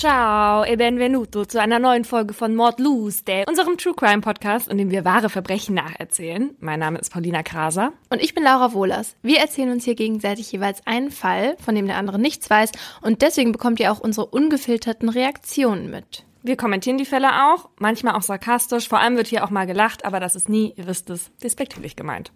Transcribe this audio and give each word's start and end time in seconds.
Ciao 0.00 0.64
e 0.64 0.76
benvenuto 0.76 1.44
zu 1.44 1.60
einer 1.60 1.78
neuen 1.78 2.06
Folge 2.06 2.32
von 2.32 2.54
Mord 2.54 2.78
Tuesday, 2.78 3.44
unserem 3.46 3.76
True 3.76 3.92
Crime 3.94 4.22
Podcast, 4.22 4.66
in 4.68 4.78
dem 4.78 4.90
wir 4.90 5.04
wahre 5.04 5.28
Verbrechen 5.28 5.74
nacherzählen. 5.74 6.56
Mein 6.58 6.80
Name 6.80 6.98
ist 6.98 7.12
Paulina 7.12 7.42
Kraser. 7.42 7.92
Und 8.08 8.22
ich 8.22 8.34
bin 8.34 8.42
Laura 8.42 8.72
Wohlers. 8.72 9.14
Wir 9.20 9.40
erzählen 9.40 9.70
uns 9.70 9.84
hier 9.84 9.94
gegenseitig 9.94 10.50
jeweils 10.52 10.86
einen 10.86 11.10
Fall, 11.10 11.54
von 11.62 11.74
dem 11.74 11.86
der 11.86 11.98
andere 11.98 12.18
nichts 12.18 12.48
weiß. 12.48 12.72
Und 13.02 13.20
deswegen 13.20 13.52
bekommt 13.52 13.78
ihr 13.78 13.92
auch 13.92 14.00
unsere 14.00 14.24
ungefilterten 14.24 15.10
Reaktionen 15.10 15.90
mit. 15.90 16.24
Wir 16.42 16.56
kommentieren 16.56 16.96
die 16.96 17.04
Fälle 17.04 17.52
auch, 17.52 17.68
manchmal 17.76 18.14
auch 18.14 18.22
sarkastisch. 18.22 18.88
Vor 18.88 19.00
allem 19.00 19.18
wird 19.18 19.26
hier 19.26 19.44
auch 19.44 19.50
mal 19.50 19.66
gelacht, 19.66 20.06
aber 20.06 20.18
das 20.18 20.34
ist 20.34 20.48
nie, 20.48 20.72
ihr 20.78 20.86
wisst 20.86 21.10
es, 21.10 21.30
despektierlich 21.42 21.94
gemeint. 21.94 22.32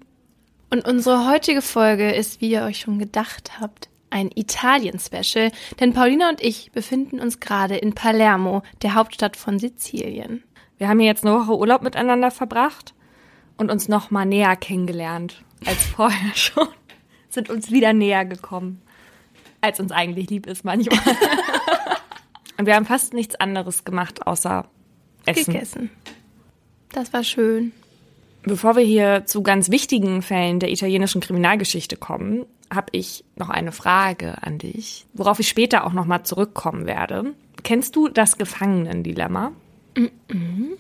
Und 0.69 0.87
unsere 0.87 1.31
heutige 1.31 1.63
Folge 1.63 2.13
ist, 2.13 2.43
wie 2.43 2.51
ihr 2.51 2.65
euch 2.65 2.81
schon 2.81 2.99
gedacht 2.99 3.53
habt, 3.59 3.89
ein 4.15 4.31
Italien-Special, 4.33 5.51
denn 5.81 5.93
Paulina 5.93 6.29
und 6.29 6.41
ich 6.41 6.71
befinden 6.71 7.19
uns 7.19 7.41
gerade 7.41 7.77
in 7.77 7.95
Palermo, 7.95 8.63
der 8.83 8.95
Hauptstadt 8.95 9.37
von 9.37 9.59
Sizilien. 9.59 10.45
Wir 10.79 10.89
haben 10.89 11.01
hier 11.01 11.09
jetzt 11.09 11.27
eine 11.27 11.35
Woche 11.35 11.59
Urlaub 11.59 11.83
miteinander 11.83 12.31
verbracht 12.31 12.95
und 13.57 13.73
uns 13.73 13.89
noch 13.89 14.13
mal 14.13 14.25
näher 14.25 14.55
kennengelernt 14.55 15.43
als 15.67 15.85
vorher 15.97 16.35
schon. 16.37 16.69
Sind 17.29 17.51
uns 17.51 17.73
wieder 17.73 17.93
näher 17.93 18.25
gekommen, 18.25 18.81
als 19.61 19.81
uns 19.81 19.91
eigentlich 19.91 20.31
lieb 20.31 20.47
ist 20.47 20.65
manchmal. 20.65 21.01
und 22.57 22.67
wir 22.67 22.77
haben 22.77 22.87
fast 22.87 23.15
nichts 23.15 23.35
anderes 23.35 23.85
gemacht 23.85 24.25
außer 24.29 24.69
Essen. 25.27 25.53
Gegessen. 25.53 25.91
Das 26.93 27.13
war 27.13 27.25
schön. 27.25 27.73
Bevor 28.47 28.77
wir 28.77 28.85
hier 28.85 29.25
zu 29.25 29.43
ganz 29.43 29.71
wichtigen 29.71 30.21
Fällen 30.21 30.61
der 30.61 30.71
italienischen 30.71 31.21
Kriminalgeschichte 31.21 31.97
kommen, 31.97 32.45
habe 32.73 32.89
ich 32.93 33.25
noch 33.37 33.49
eine 33.49 33.73
Frage 33.73 34.43
an 34.43 34.59
dich, 34.59 35.07
worauf 35.15 35.41
ich 35.41 35.49
später 35.49 35.87
auch 35.87 35.93
noch 35.93 36.05
mal 36.05 36.25
zurückkommen 36.25 36.87
werde. 36.87 37.35
Kennst 37.63 37.97
du 37.97 38.09
das 38.09 38.37
Gefangenendilemma? 38.37 39.53
Mhm. 39.97 40.77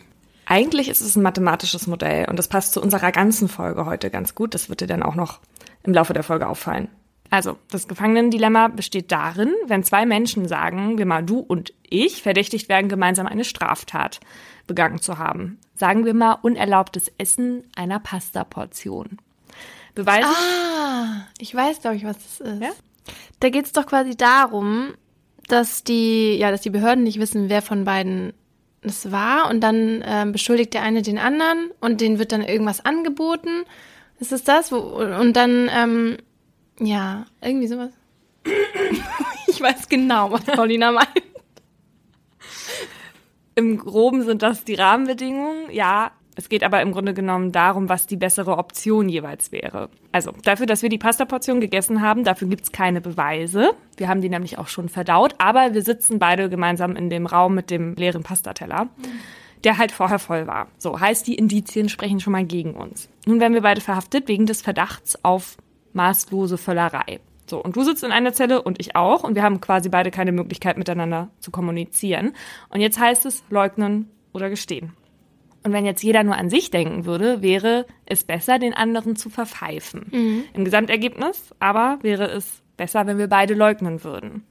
Eigentlich 0.47 0.89
ist 0.91 1.01
es 1.01 1.17
ein 1.17 1.23
mathematisches 1.23 1.87
Modell 1.87 2.27
und 2.29 2.39
das 2.39 2.48
passt 2.48 2.75
zu 2.75 2.83
unserer 2.83 3.12
ganzen 3.12 3.48
Folge 3.48 3.87
heute 3.87 4.11
ganz 4.11 4.35
gut. 4.35 4.53
Das 4.55 4.69
wird 4.69 4.83
dir 4.83 4.87
dann 4.87 5.03
auch 5.03 5.15
noch 5.15 5.41
im 5.85 5.95
Laufe 5.95 6.12
der 6.12 6.23
Folge 6.23 6.48
auffallen. 6.48 6.89
Also, 7.30 7.58
das 7.70 7.89
Gefangenendilemma 7.89 8.69
besteht 8.69 9.11
darin, 9.11 9.53
wenn 9.67 9.83
zwei 9.83 10.06
Menschen 10.06 10.47
sagen, 10.47 10.98
wir 10.98 11.06
mal 11.06 11.25
du 11.25 11.39
und 11.39 11.72
ich, 11.83 12.22
verdächtigt 12.22 12.69
werden, 12.69 12.89
gemeinsam 12.89 13.27
eine 13.27 13.44
Straftat 13.44 14.20
begangen 14.67 15.00
zu 15.00 15.19
haben. 15.19 15.58
Sagen 15.75 16.05
wir 16.05 16.14
mal 16.14 16.39
unerlaubtes 16.42 17.11
Essen 17.19 17.64
einer 17.75 17.98
Pasta-Portion. 17.98 19.19
Beweise. 19.95 20.28
Ah, 20.28 21.27
ich 21.39 21.55
weiß, 21.55 21.80
glaube 21.80 21.97
ich, 21.97 22.05
was 22.05 22.17
das 22.19 22.41
ist. 22.41 22.62
Ja? 22.62 22.70
Da 23.41 23.50
geht 23.50 23.67
es 23.67 23.72
doch 23.72 23.86
quasi 23.86 24.17
darum, 24.17 24.95
dass 25.48 25.84
die, 25.84 26.36
ja, 26.36 26.50
dass 26.50 26.62
die 26.62 26.70
Behörden 26.70 27.05
nicht 27.05 27.20
wissen, 27.20 27.48
wer 27.48 27.62
von 27.62 27.84
beiden 27.84 28.33
es 28.83 29.11
war 29.11 29.48
und 29.50 29.61
dann 29.61 30.02
ähm, 30.06 30.33
beschuldigt 30.33 30.75
der 30.75 30.83
eine 30.83 31.02
den 31.02 31.19
anderen 31.19 31.70
und 31.80 32.00
denen 32.00 32.19
wird 32.19 32.33
dann 32.33 32.42
irgendwas 32.42 32.84
angeboten. 32.84 33.64
Ist 34.20 34.33
es 34.33 34.45
das? 34.45 34.72
Wo, 34.72 34.78
und 34.78 35.34
dann, 35.34 35.70
ähm, 35.75 36.19
ja, 36.80 37.27
irgendwie 37.41 37.67
sowas. 37.67 37.92
ich 39.47 39.61
weiß 39.61 39.89
genau, 39.89 40.33
was 40.33 40.44
Paulina 40.44 40.92
meint. 40.92 41.08
Im 43.55 43.78
Groben 43.78 44.22
sind 44.22 44.42
das 44.42 44.64
die 44.64 44.75
Rahmenbedingungen. 44.75 45.70
Ja, 45.70 46.11
es 46.36 46.48
geht 46.48 46.64
aber 46.64 46.83
im 46.83 46.92
Grunde 46.92 47.14
genommen 47.14 47.52
darum, 47.52 47.89
was 47.89 48.06
die 48.06 48.17
bessere 48.17 48.58
Option 48.58 49.08
jeweils 49.08 49.52
wäre. 49.52 49.89
Also 50.11 50.33
dafür, 50.42 50.67
dass 50.67 50.83
wir 50.83 50.89
die 50.89 50.98
Pastaportion 50.98 51.61
gegessen 51.61 52.00
haben, 52.00 52.25
dafür 52.25 52.48
gibt's 52.48 52.72
keine 52.72 53.00
Beweise. 53.00 53.73
Wir 53.96 54.08
haben 54.08 54.20
die 54.20 54.29
nämlich 54.29 54.58
auch 54.58 54.68
schon 54.68 54.89
verdaut, 54.89 55.36
aber 55.39 55.74
wir 55.74 55.83
sitzen 55.83 56.18
beide 56.18 56.48
gemeinsam 56.51 56.96
in 56.96 57.11
dem 57.11 57.27
Raum 57.27 57.55
mit 57.55 57.70
dem 57.70 57.95
leeren 57.95 58.24
Pastateller. 58.24 58.89
Der 59.63 59.79
halt 59.79 59.92
vorher 59.92 60.18
voll 60.18 60.46
war. 60.46 60.67
So 60.77 61.01
heißt, 61.01 61.27
die 61.27 61.36
Indizien 61.36 61.89
sprechen 61.89 62.20
schon 62.20 62.33
mal 62.33 62.45
gegen 62.45 62.74
uns. 62.74 63.08
Nun 63.24 63.40
werden 63.40 63.55
wir 63.55 63.63
beide 63.63 63.80
verhaftet 63.80 64.29
wegen 64.29 64.45
des 64.45 64.61
Verdachts 64.61 65.24
auf 65.24 65.57
maßlose 65.95 66.59
Völlerei. 66.59 67.21
So, 67.47 67.63
und 67.63 67.77
du 67.77 67.83
sitzt 67.83 68.05
in 68.05 68.13
einer 68.13 68.33
Zelle 68.33 68.63
und 68.63 68.81
ich 68.81 68.97
auch 68.97 69.23
und 69.23 69.35
wir 69.35 69.43
haben 69.43 69.61
quasi 69.61 69.89
beide 69.89 70.11
keine 70.11 70.33
Möglichkeit 70.33 70.79
miteinander 70.79 71.31
zu 71.41 71.51
kommunizieren. 71.51 72.33
Und 72.71 72.81
jetzt 72.81 72.99
heißt 72.99 73.27
es 73.27 73.43
leugnen 73.51 74.11
oder 74.33 74.49
gestehen. 74.49 74.93
Und 75.63 75.73
wenn 75.73 75.87
jetzt 75.87 76.03
jeder 76.03 76.23
nur 76.25 76.37
an 76.37 76.51
sich 76.51 76.71
denken 76.71 77.07
würde, 77.07 77.43
wäre 77.43 77.87
es 78.05 78.25
besser, 78.25 78.59
den 78.59 78.75
anderen 78.75 79.17
zu 79.17 79.31
verpfeifen. 79.31 80.07
Mhm. 80.11 80.45
Im 80.53 80.65
Gesamtergebnis 80.65 81.55
aber 81.59 81.99
wäre 82.03 82.31
es 82.31 82.63
besser, 82.77 83.07
wenn 83.07 83.19
wir 83.19 83.29
beide 83.29 83.55
leugnen 83.55 84.05
würden. 84.05 84.45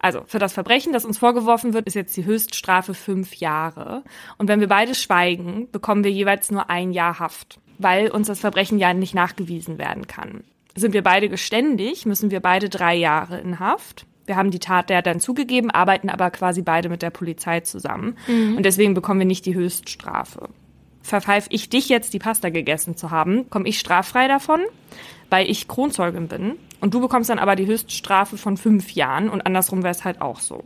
Also 0.00 0.22
für 0.26 0.38
das 0.38 0.54
Verbrechen, 0.54 0.92
das 0.92 1.04
uns 1.04 1.18
vorgeworfen 1.18 1.74
wird, 1.74 1.86
ist 1.86 1.94
jetzt 1.94 2.16
die 2.16 2.24
Höchststrafe 2.24 2.94
fünf 2.94 3.34
Jahre. 3.34 4.02
Und 4.38 4.48
wenn 4.48 4.60
wir 4.60 4.68
beide 4.68 4.94
schweigen, 4.94 5.68
bekommen 5.70 6.04
wir 6.04 6.10
jeweils 6.10 6.50
nur 6.50 6.70
ein 6.70 6.92
Jahr 6.92 7.18
Haft, 7.18 7.60
weil 7.78 8.10
uns 8.10 8.26
das 8.26 8.40
Verbrechen 8.40 8.78
ja 8.78 8.94
nicht 8.94 9.14
nachgewiesen 9.14 9.78
werden 9.78 10.06
kann. 10.06 10.42
Sind 10.76 10.94
wir 10.94 11.02
beide 11.02 11.28
geständig, 11.28 12.06
müssen 12.06 12.30
wir 12.30 12.40
beide 12.40 12.68
drei 12.68 12.94
Jahre 12.94 13.40
in 13.40 13.58
Haft. 13.58 14.06
Wir 14.26 14.36
haben 14.36 14.50
die 14.50 14.60
Tat 14.60 14.90
ja 14.90 15.02
dann 15.02 15.18
zugegeben, 15.18 15.70
arbeiten 15.70 16.08
aber 16.08 16.30
quasi 16.30 16.62
beide 16.62 16.88
mit 16.88 17.02
der 17.02 17.10
Polizei 17.10 17.60
zusammen. 17.60 18.16
Und 18.56 18.62
deswegen 18.64 18.94
bekommen 18.94 19.18
wir 19.20 19.26
nicht 19.26 19.46
die 19.46 19.54
Höchststrafe. 19.54 20.48
Verpfeif 21.02 21.46
ich 21.50 21.68
dich 21.70 21.88
jetzt, 21.88 22.12
die 22.14 22.18
Pasta 22.20 22.50
gegessen 22.50 22.96
zu 22.96 23.10
haben, 23.10 23.50
komme 23.50 23.68
ich 23.68 23.78
straffrei 23.80 24.28
davon, 24.28 24.60
weil 25.30 25.50
ich 25.50 25.66
Kronzeugin 25.66 26.28
bin. 26.28 26.56
Und 26.80 26.94
du 26.94 27.00
bekommst 27.00 27.30
dann 27.30 27.38
aber 27.40 27.56
die 27.56 27.66
Höchststrafe 27.66 28.36
von 28.36 28.56
fünf 28.56 28.92
Jahren 28.92 29.28
und 29.28 29.44
andersrum 29.46 29.82
wäre 29.82 29.92
es 29.92 30.04
halt 30.04 30.20
auch 30.20 30.38
so. 30.38 30.62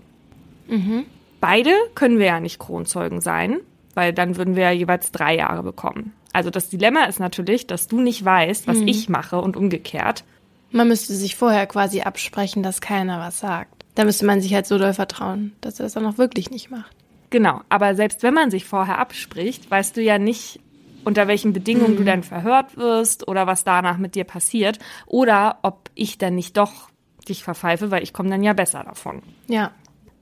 Beide 1.40 1.70
können 1.94 2.18
wir 2.18 2.26
ja 2.26 2.40
nicht 2.40 2.58
Kronzeugen 2.58 3.20
sein, 3.20 3.60
weil 3.94 4.12
dann 4.12 4.36
würden 4.36 4.56
wir 4.56 4.64
ja 4.64 4.72
jeweils 4.72 5.12
drei 5.12 5.36
Jahre 5.36 5.62
bekommen. 5.62 6.12
Also 6.34 6.50
das 6.50 6.68
Dilemma 6.68 7.04
ist 7.04 7.20
natürlich, 7.20 7.66
dass 7.66 7.86
du 7.86 8.00
nicht 8.00 8.24
weißt, 8.24 8.66
was 8.66 8.78
ich 8.80 9.08
mache 9.08 9.40
und 9.40 9.56
umgekehrt. 9.56 10.24
Man 10.72 10.88
müsste 10.88 11.14
sich 11.14 11.36
vorher 11.36 11.66
quasi 11.66 12.00
absprechen, 12.00 12.64
dass 12.64 12.80
keiner 12.80 13.20
was 13.20 13.38
sagt. 13.38 13.84
Da 13.94 14.04
müsste 14.04 14.26
man 14.26 14.40
sich 14.40 14.52
halt 14.52 14.66
so 14.66 14.76
doll 14.76 14.92
vertrauen, 14.92 15.52
dass 15.60 15.78
er 15.78 15.84
das 15.84 15.92
dann 15.92 16.04
auch 16.04 16.18
wirklich 16.18 16.50
nicht 16.50 16.70
macht. 16.70 16.96
Genau, 17.30 17.60
aber 17.68 17.94
selbst 17.94 18.24
wenn 18.24 18.34
man 18.34 18.50
sich 18.50 18.64
vorher 18.64 18.98
abspricht, 18.98 19.70
weißt 19.70 19.96
du 19.96 20.02
ja 20.02 20.18
nicht, 20.18 20.58
unter 21.04 21.28
welchen 21.28 21.52
Bedingungen 21.52 21.96
du 21.96 22.04
dann 22.04 22.24
verhört 22.24 22.76
wirst 22.76 23.28
oder 23.28 23.46
was 23.46 23.62
danach 23.62 23.98
mit 23.98 24.16
dir 24.16 24.24
passiert 24.24 24.80
oder 25.06 25.58
ob 25.62 25.90
ich 25.94 26.18
dann 26.18 26.34
nicht 26.34 26.56
doch 26.56 26.88
dich 27.28 27.44
verpfeife, 27.44 27.92
weil 27.92 28.02
ich 28.02 28.12
komme 28.12 28.30
dann 28.30 28.42
ja 28.42 28.54
besser 28.54 28.82
davon. 28.82 29.22
Ja. 29.46 29.70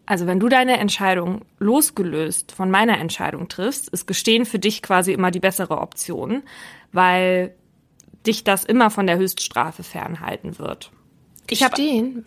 Also 0.05 0.27
wenn 0.27 0.41
du 0.41 0.49
deine 0.49 0.79
Entscheidung 0.79 1.43
losgelöst 1.59 2.53
von 2.53 2.71
meiner 2.71 2.99
Entscheidung 2.99 3.49
triffst, 3.49 3.89
ist 3.89 4.07
Gestehen 4.07 4.45
für 4.47 4.59
dich 4.59 4.83
quasi 4.83 5.13
immer 5.13 5.31
die 5.31 5.41
bessere 5.41 5.79
Option, 5.81 6.43
weil 6.93 7.55
dich 8.27 8.45
das 8.45 8.65
immer 8.65 8.91
von 8.91 9.07
der 9.07 9.17
Höchststrafe 9.19 9.83
fernhalten 9.83 10.59
wird. 10.59 10.91
Gestehen? 11.47 12.25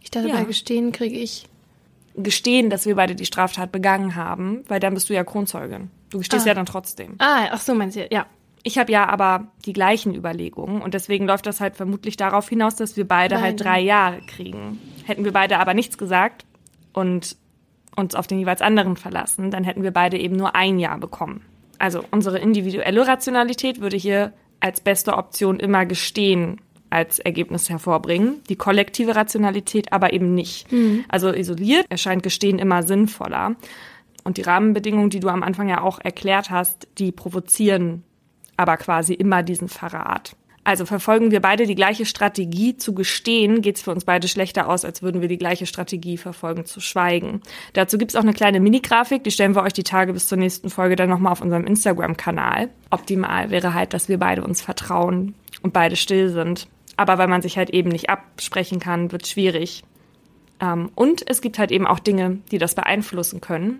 Ich 0.00 0.10
dachte, 0.10 0.28
Ja. 0.28 0.34
bei 0.36 0.44
Gestehen 0.44 0.92
kriege 0.92 1.16
ich. 1.18 1.46
Gestehen, 2.14 2.70
dass 2.70 2.86
wir 2.86 2.94
beide 2.96 3.14
die 3.14 3.26
Straftat 3.26 3.72
begangen 3.72 4.14
haben, 4.14 4.64
weil 4.68 4.80
dann 4.80 4.94
bist 4.94 5.10
du 5.10 5.14
ja 5.14 5.24
Kronzeugin. 5.24 5.90
Du 6.10 6.18
gestehst 6.18 6.46
Ah. 6.46 6.48
ja 6.48 6.54
dann 6.54 6.64
trotzdem. 6.66 7.16
Ah, 7.18 7.48
ach 7.50 7.60
so, 7.60 7.74
meinst 7.74 7.96
du, 7.96 8.06
ja. 8.10 8.26
Ich 8.62 8.78
habe 8.78 8.90
ja 8.90 9.06
aber 9.08 9.48
die 9.64 9.72
gleichen 9.72 10.14
Überlegungen 10.14 10.82
und 10.82 10.94
deswegen 10.94 11.26
läuft 11.26 11.46
das 11.46 11.60
halt 11.60 11.76
vermutlich 11.76 12.16
darauf 12.16 12.48
hinaus, 12.48 12.74
dass 12.76 12.96
wir 12.96 13.06
beide 13.06 13.36
halt 13.40 13.58
Beide. 13.58 13.64
drei 13.64 13.80
Jahre 13.80 14.20
kriegen. 14.26 14.80
Hätten 15.04 15.24
wir 15.24 15.32
beide 15.32 15.58
aber 15.58 15.72
nichts 15.74 15.98
gesagt 15.98 16.44
und 16.96 17.36
uns 17.94 18.14
auf 18.14 18.26
den 18.26 18.38
jeweils 18.38 18.62
anderen 18.62 18.96
verlassen, 18.96 19.50
dann 19.50 19.64
hätten 19.64 19.82
wir 19.82 19.90
beide 19.90 20.18
eben 20.18 20.36
nur 20.36 20.56
ein 20.56 20.78
Jahr 20.78 20.98
bekommen. 20.98 21.42
Also 21.78 22.02
unsere 22.10 22.38
individuelle 22.38 23.06
Rationalität 23.06 23.80
würde 23.80 23.96
hier 23.96 24.32
als 24.60 24.80
beste 24.80 25.14
Option 25.14 25.60
immer 25.60 25.84
gestehen 25.86 26.60
als 26.88 27.18
Ergebnis 27.18 27.68
hervorbringen, 27.68 28.42
die 28.48 28.56
kollektive 28.56 29.14
Rationalität 29.14 29.92
aber 29.92 30.12
eben 30.12 30.34
nicht. 30.34 30.66
Also 31.08 31.32
isoliert 31.32 31.84
erscheint 31.90 32.22
Gestehen 32.22 32.58
immer 32.58 32.82
sinnvoller. 32.82 33.56
Und 34.24 34.38
die 34.38 34.42
Rahmenbedingungen, 34.42 35.10
die 35.10 35.20
du 35.20 35.28
am 35.28 35.42
Anfang 35.42 35.68
ja 35.68 35.82
auch 35.82 35.98
erklärt 36.00 36.50
hast, 36.50 36.88
die 36.98 37.12
provozieren 37.12 38.04
aber 38.56 38.76
quasi 38.78 39.12
immer 39.12 39.42
diesen 39.42 39.68
Verrat. 39.68 40.34
Also 40.66 40.84
verfolgen 40.84 41.30
wir 41.30 41.40
beide 41.40 41.64
die 41.64 41.76
gleiche 41.76 42.04
Strategie 42.04 42.76
zu 42.76 42.92
gestehen, 42.92 43.62
geht's 43.62 43.82
für 43.82 43.92
uns 43.92 44.04
beide 44.04 44.26
schlechter 44.26 44.68
aus, 44.68 44.84
als 44.84 45.00
würden 45.00 45.20
wir 45.20 45.28
die 45.28 45.38
gleiche 45.38 45.64
Strategie 45.64 46.16
verfolgen 46.16 46.64
zu 46.64 46.80
schweigen. 46.80 47.40
Dazu 47.74 47.98
gibt's 47.98 48.16
auch 48.16 48.22
eine 48.22 48.32
kleine 48.32 48.58
Mini-Grafik, 48.58 49.22
die 49.22 49.30
stellen 49.30 49.54
wir 49.54 49.62
euch 49.62 49.74
die 49.74 49.84
Tage 49.84 50.12
bis 50.12 50.26
zur 50.26 50.38
nächsten 50.38 50.68
Folge 50.68 50.96
dann 50.96 51.08
nochmal 51.08 51.30
auf 51.30 51.40
unserem 51.40 51.68
Instagram-Kanal. 51.68 52.68
Optimal 52.90 53.50
wäre 53.50 53.74
halt, 53.74 53.94
dass 53.94 54.08
wir 54.08 54.18
beide 54.18 54.42
uns 54.42 54.60
vertrauen 54.60 55.36
und 55.62 55.72
beide 55.72 55.94
still 55.94 56.30
sind. 56.30 56.66
Aber 56.96 57.16
weil 57.16 57.28
man 57.28 57.42
sich 57.42 57.56
halt 57.56 57.70
eben 57.70 57.90
nicht 57.90 58.10
absprechen 58.10 58.80
kann, 58.80 59.12
wird 59.12 59.28
schwierig. 59.28 59.84
Ähm, 60.60 60.90
und 60.96 61.22
es 61.30 61.42
gibt 61.42 61.60
halt 61.60 61.70
eben 61.70 61.86
auch 61.86 62.00
Dinge, 62.00 62.38
die 62.50 62.58
das 62.58 62.74
beeinflussen 62.74 63.40
können. 63.40 63.78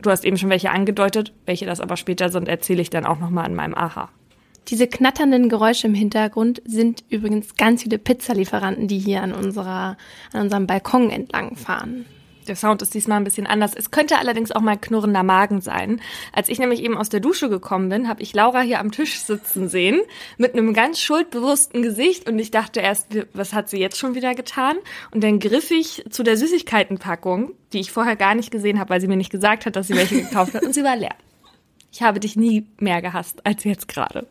Du 0.00 0.10
hast 0.10 0.24
eben 0.24 0.38
schon 0.38 0.48
welche 0.48 0.70
angedeutet, 0.70 1.34
welche 1.44 1.66
das 1.66 1.80
aber 1.80 1.98
später 1.98 2.30
sind, 2.30 2.48
erzähle 2.48 2.80
ich 2.80 2.88
dann 2.88 3.04
auch 3.04 3.18
nochmal 3.18 3.46
in 3.46 3.54
meinem 3.54 3.74
Aha. 3.74 4.08
Diese 4.68 4.86
knatternden 4.86 5.48
Geräusche 5.48 5.86
im 5.86 5.94
Hintergrund 5.94 6.62
sind 6.64 7.04
übrigens 7.10 7.56
ganz 7.56 7.82
viele 7.82 7.98
Pizzalieferanten, 7.98 8.88
die 8.88 8.98
hier 8.98 9.22
an 9.22 9.32
unserer, 9.32 9.96
an 10.32 10.42
unserem 10.42 10.66
Balkon 10.66 11.10
entlang 11.10 11.56
fahren. 11.56 12.06
Der 12.46 12.56
Sound 12.56 12.82
ist 12.82 12.94
diesmal 12.94 13.18
ein 13.18 13.24
bisschen 13.24 13.46
anders. 13.46 13.72
Es 13.74 13.90
könnte 13.90 14.18
allerdings 14.18 14.52
auch 14.52 14.60
mal 14.60 14.76
knurrender 14.76 15.22
Magen 15.22 15.60
sein. 15.60 16.00
Als 16.32 16.48
ich 16.48 16.58
nämlich 16.58 16.82
eben 16.82 16.96
aus 16.96 17.08
der 17.08 17.20
Dusche 17.20 17.48
gekommen 17.48 17.88
bin, 17.88 18.08
habe 18.08 18.22
ich 18.22 18.34
Laura 18.34 18.60
hier 18.60 18.80
am 18.80 18.92
Tisch 18.92 19.18
sitzen 19.20 19.68
sehen 19.68 20.00
mit 20.36 20.54
einem 20.54 20.74
ganz 20.74 21.00
schuldbewussten 21.00 21.82
Gesicht 21.82 22.28
und 22.28 22.38
ich 22.38 22.50
dachte 22.50 22.80
erst, 22.80 23.08
was 23.32 23.54
hat 23.54 23.68
sie 23.68 23.78
jetzt 23.78 23.98
schon 23.98 24.14
wieder 24.14 24.34
getan? 24.34 24.76
Und 25.10 25.24
dann 25.24 25.38
griff 25.38 25.70
ich 25.70 26.04
zu 26.10 26.22
der 26.22 26.36
Süßigkeitenpackung, 26.36 27.52
die 27.72 27.80
ich 27.80 27.92
vorher 27.92 28.16
gar 28.16 28.34
nicht 28.34 28.50
gesehen 28.50 28.78
habe, 28.78 28.90
weil 28.90 29.00
sie 29.00 29.08
mir 29.08 29.16
nicht 29.16 29.32
gesagt 29.32 29.64
hat, 29.64 29.76
dass 29.76 29.86
sie 29.86 29.96
welche 29.96 30.22
gekauft 30.22 30.54
hat 30.54 30.64
und 30.64 30.74
sie 30.74 30.84
war 30.84 30.96
leer. 30.96 31.14
Ich 31.94 32.02
habe 32.02 32.18
dich 32.18 32.34
nie 32.34 32.66
mehr 32.80 33.00
gehasst 33.00 33.46
als 33.46 33.62
jetzt 33.62 33.86
gerade. 33.86 34.26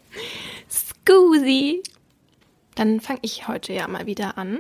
Scusi. 0.69 1.81
Dann 2.75 2.99
fange 2.99 3.19
ich 3.21 3.47
heute 3.47 3.71
ja 3.71 3.87
mal 3.87 4.05
wieder 4.05 4.37
an. 4.37 4.59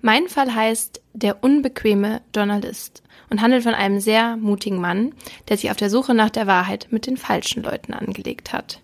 Mein 0.00 0.28
Fall 0.28 0.54
heißt 0.54 1.00
Der 1.12 1.42
unbequeme 1.42 2.22
Journalist 2.32 3.02
und 3.30 3.40
handelt 3.40 3.64
von 3.64 3.74
einem 3.74 3.98
sehr 3.98 4.36
mutigen 4.36 4.80
Mann, 4.80 5.12
der 5.48 5.56
sich 5.56 5.72
auf 5.72 5.76
der 5.76 5.90
Suche 5.90 6.14
nach 6.14 6.30
der 6.30 6.46
Wahrheit 6.46 6.86
mit 6.90 7.08
den 7.08 7.16
falschen 7.16 7.64
Leuten 7.64 7.92
angelegt 7.92 8.52
hat. 8.52 8.80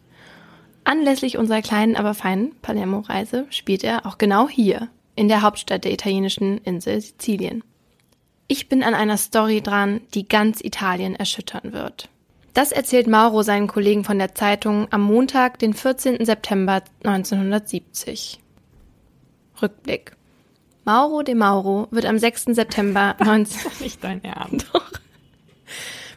Anlässlich 0.83 1.39
unserer 1.39 1.63
kleinen, 1.63 1.95
aber 1.95 2.15
feinen 2.15 2.57
Palermo-Reise 2.63 3.47
spielt 3.51 3.85
er 3.85 4.07
auch 4.07 4.19
genau 4.19 4.49
hier, 4.49 4.89
in 5.15 5.29
der 5.29 5.43
Hauptstadt 5.43 5.85
der 5.85 5.93
italienischen 5.93 6.59
Insel 6.59 7.01
Sizilien. 7.01 7.63
Ich 8.49 8.69
bin 8.69 8.83
an 8.83 8.95
einer 8.95 9.19
Story 9.19 9.61
dran, 9.61 10.01
die 10.15 10.27
ganz 10.27 10.61
Italien 10.61 11.15
erschüttern 11.15 11.73
wird. 11.73 12.09
Das 12.55 12.71
erzählt 12.71 13.07
Mauro 13.07 13.43
seinen 13.43 13.67
Kollegen 13.67 14.05
von 14.05 14.19
der 14.19 14.35
Zeitung 14.35 14.87
am 14.91 15.03
Montag, 15.03 15.59
den 15.59 15.73
14. 15.73 16.25
September 16.25 16.83
1970. 17.03 18.41
Rückblick. 19.63 20.13
Mauro 20.85 21.23
de 21.23 21.35
Mauro 21.35 21.89
wird 21.91 22.05
am 22.05 22.19
6. 22.19 22.47
September 22.47 23.17
19 23.25 23.71
Nicht 23.81 24.05
dein 24.05 24.23
Ernst. 24.23 24.67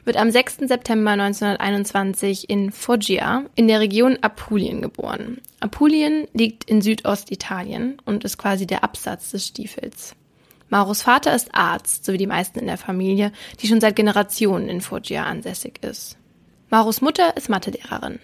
Wird 0.03 0.17
am 0.17 0.29
6. 0.29 0.57
September 0.67 1.11
1921 1.11 2.49
in 2.49 2.71
Foggia 2.71 3.45
in 3.55 3.67
der 3.69 3.79
Region 3.79 4.17
Apulien 4.21 4.81
geboren. 4.81 5.39
Apulien 5.61 6.27
liegt 6.33 6.65
in 6.65 6.81
Südostitalien 6.81 7.97
und 8.05 8.25
ist 8.25 8.37
quasi 8.37 8.67
der 8.67 8.83
Absatz 8.83 9.31
des 9.31 9.47
Stiefels. 9.47 10.15
Mauros 10.69 11.01
Vater 11.01 11.33
ist 11.33 11.55
Arzt, 11.55 12.03
so 12.03 12.11
wie 12.11 12.17
die 12.17 12.27
meisten 12.27 12.59
in 12.59 12.67
der 12.67 12.77
Familie, 12.77 13.31
die 13.61 13.67
schon 13.67 13.79
seit 13.79 13.95
Generationen 13.95 14.67
in 14.67 14.81
Foggia 14.81 15.23
ansässig 15.23 15.81
ist. 15.81 16.17
Mauros 16.69 17.01
Mutter 17.01 17.37
ist 17.37 17.49
Mathelehrerin. 17.49 18.19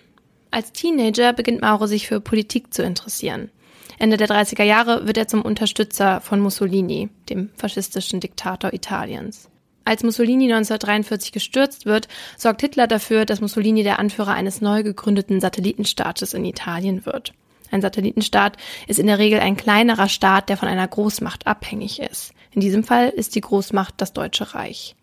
Als 0.50 0.72
Teenager 0.74 1.32
beginnt 1.32 1.62
Mauro 1.62 1.86
sich 1.86 2.08
für 2.08 2.20
Politik 2.20 2.74
zu 2.74 2.84
interessieren. 2.84 3.52
Ende 4.00 4.18
der 4.18 4.28
30er 4.28 4.64
Jahre 4.64 5.06
wird 5.06 5.18
er 5.18 5.28
zum 5.28 5.44
Unterstützer 5.44 6.22
von 6.22 6.40
Mussolini, 6.40 7.10
dem 7.30 7.50
faschistischen 7.56 8.20
Diktator 8.20 8.74
Italiens. 8.74 9.48
Als 9.86 10.04
Mussolini 10.04 10.46
1943 10.46 11.32
gestürzt 11.32 11.86
wird, 11.86 12.08
sorgt 12.36 12.62
Hitler 12.62 12.88
dafür, 12.88 13.26
dass 13.26 13.42
Mussolini 13.42 13.84
der 13.84 14.00
Anführer 14.00 14.34
eines 14.34 14.60
neu 14.60 14.84
gegründeten 14.84 15.40
Satellitenstaates 15.40 16.34
in 16.34 16.46
Italien 16.46 17.06
wird. 17.06 17.34
Ein 17.70 17.82
Satellitenstaat 17.82 18.58
ist 18.88 19.00
in 19.00 19.08
der 19.08 19.20
Regel 19.20 19.40
ein 19.40 19.56
kleinerer 19.56 20.10
Staat, 20.10 20.50
der 20.50 20.58
von 20.58 20.68
einer 20.68 20.88
Großmacht 20.88 21.48
abhängig 21.48 22.00
ist. 22.00 22.34
In 22.52 22.62
diesem 22.62 22.84
Fall 22.84 23.10
ist 23.10 23.36
die 23.36 23.42
Großmacht 23.42 23.96
das 23.98 24.14
Deutsche 24.14 24.56
Reich. 24.56 24.96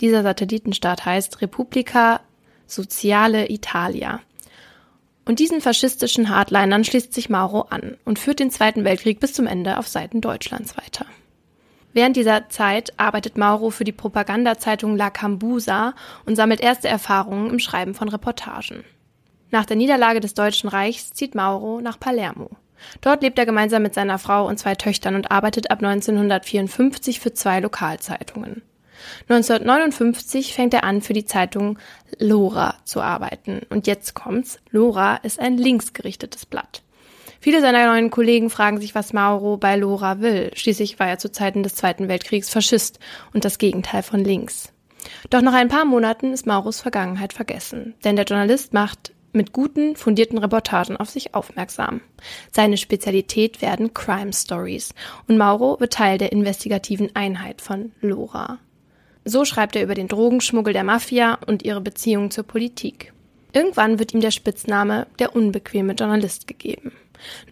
Dieser 0.00 0.22
Satellitenstaat 0.22 1.06
heißt 1.06 1.40
Repubblica 1.40 2.20
Sociale 2.66 3.50
Italia. 3.50 4.20
Und 5.24 5.38
diesen 5.38 5.60
faschistischen 5.60 6.28
Hardlinern 6.28 6.84
schließt 6.84 7.14
sich 7.14 7.30
Mauro 7.30 7.62
an 7.70 7.96
und 8.04 8.18
führt 8.18 8.40
den 8.40 8.50
Zweiten 8.50 8.84
Weltkrieg 8.84 9.20
bis 9.20 9.32
zum 9.32 9.46
Ende 9.46 9.78
auf 9.78 9.88
Seiten 9.88 10.20
Deutschlands 10.20 10.76
weiter. 10.76 11.06
Während 11.94 12.16
dieser 12.16 12.48
Zeit 12.48 12.92
arbeitet 12.98 13.38
Mauro 13.38 13.70
für 13.70 13.84
die 13.84 13.92
Propagandazeitung 13.92 14.96
La 14.96 15.10
Cambusa 15.10 15.94
und 16.26 16.36
sammelt 16.36 16.60
erste 16.60 16.88
Erfahrungen 16.88 17.50
im 17.50 17.60
Schreiben 17.60 17.94
von 17.94 18.08
Reportagen. 18.08 18.84
Nach 19.50 19.64
der 19.64 19.76
Niederlage 19.76 20.18
des 20.18 20.34
Deutschen 20.34 20.68
Reichs 20.68 21.12
zieht 21.12 21.36
Mauro 21.36 21.80
nach 21.80 22.00
Palermo. 22.00 22.50
Dort 23.00 23.22
lebt 23.22 23.38
er 23.38 23.46
gemeinsam 23.46 23.82
mit 23.82 23.94
seiner 23.94 24.18
Frau 24.18 24.48
und 24.48 24.58
zwei 24.58 24.74
Töchtern 24.74 25.14
und 25.14 25.30
arbeitet 25.30 25.70
ab 25.70 25.78
1954 25.78 27.20
für 27.20 27.32
zwei 27.32 27.60
Lokalzeitungen. 27.60 28.62
1959 29.28 30.54
fängt 30.54 30.74
er 30.74 30.84
an, 30.84 31.02
für 31.02 31.12
die 31.12 31.24
Zeitung 31.24 31.78
Lora 32.18 32.76
zu 32.84 33.00
arbeiten. 33.00 33.62
Und 33.70 33.86
jetzt 33.86 34.14
kommt's. 34.14 34.58
Lora 34.70 35.16
ist 35.16 35.40
ein 35.40 35.58
linksgerichtetes 35.58 36.46
Blatt. 36.46 36.82
Viele 37.40 37.60
seiner 37.60 37.86
neuen 37.86 38.10
Kollegen 38.10 38.48
fragen 38.48 38.80
sich, 38.80 38.94
was 38.94 39.12
Mauro 39.12 39.58
bei 39.58 39.76
Lora 39.76 40.20
will. 40.20 40.50
Schließlich 40.54 40.98
war 40.98 41.08
er 41.08 41.18
zu 41.18 41.30
Zeiten 41.30 41.62
des 41.62 41.74
Zweiten 41.74 42.08
Weltkriegs 42.08 42.48
Faschist 42.48 42.98
und 43.34 43.44
das 43.44 43.58
Gegenteil 43.58 44.02
von 44.02 44.24
links. 44.24 44.72
Doch 45.28 45.42
nach 45.42 45.52
ein 45.52 45.68
paar 45.68 45.84
Monaten 45.84 46.32
ist 46.32 46.46
Mauros 46.46 46.80
Vergangenheit 46.80 47.34
vergessen, 47.34 47.94
denn 48.04 48.16
der 48.16 48.24
Journalist 48.24 48.72
macht 48.72 49.12
mit 49.34 49.52
guten, 49.52 49.96
fundierten 49.96 50.38
Reportagen 50.38 50.96
auf 50.96 51.10
sich 51.10 51.34
aufmerksam. 51.34 52.00
Seine 52.52 52.76
Spezialität 52.76 53.60
werden 53.60 53.92
Crime 53.92 54.32
Stories 54.32 54.94
und 55.28 55.36
Mauro 55.36 55.78
wird 55.80 55.92
Teil 55.92 56.18
der 56.18 56.32
investigativen 56.32 57.14
Einheit 57.14 57.60
von 57.60 57.92
Lora. 58.00 58.58
So 59.24 59.44
schreibt 59.44 59.76
er 59.76 59.82
über 59.82 59.94
den 59.94 60.08
Drogenschmuggel 60.08 60.72
der 60.72 60.84
Mafia 60.84 61.38
und 61.46 61.62
ihre 61.62 61.80
Beziehung 61.80 62.30
zur 62.30 62.44
Politik. 62.44 63.12
Irgendwann 63.52 63.98
wird 63.98 64.12
ihm 64.12 64.20
der 64.20 64.32
Spitzname 64.32 65.06
der 65.18 65.34
unbequeme 65.34 65.94
Journalist 65.94 66.46
gegeben. 66.46 66.92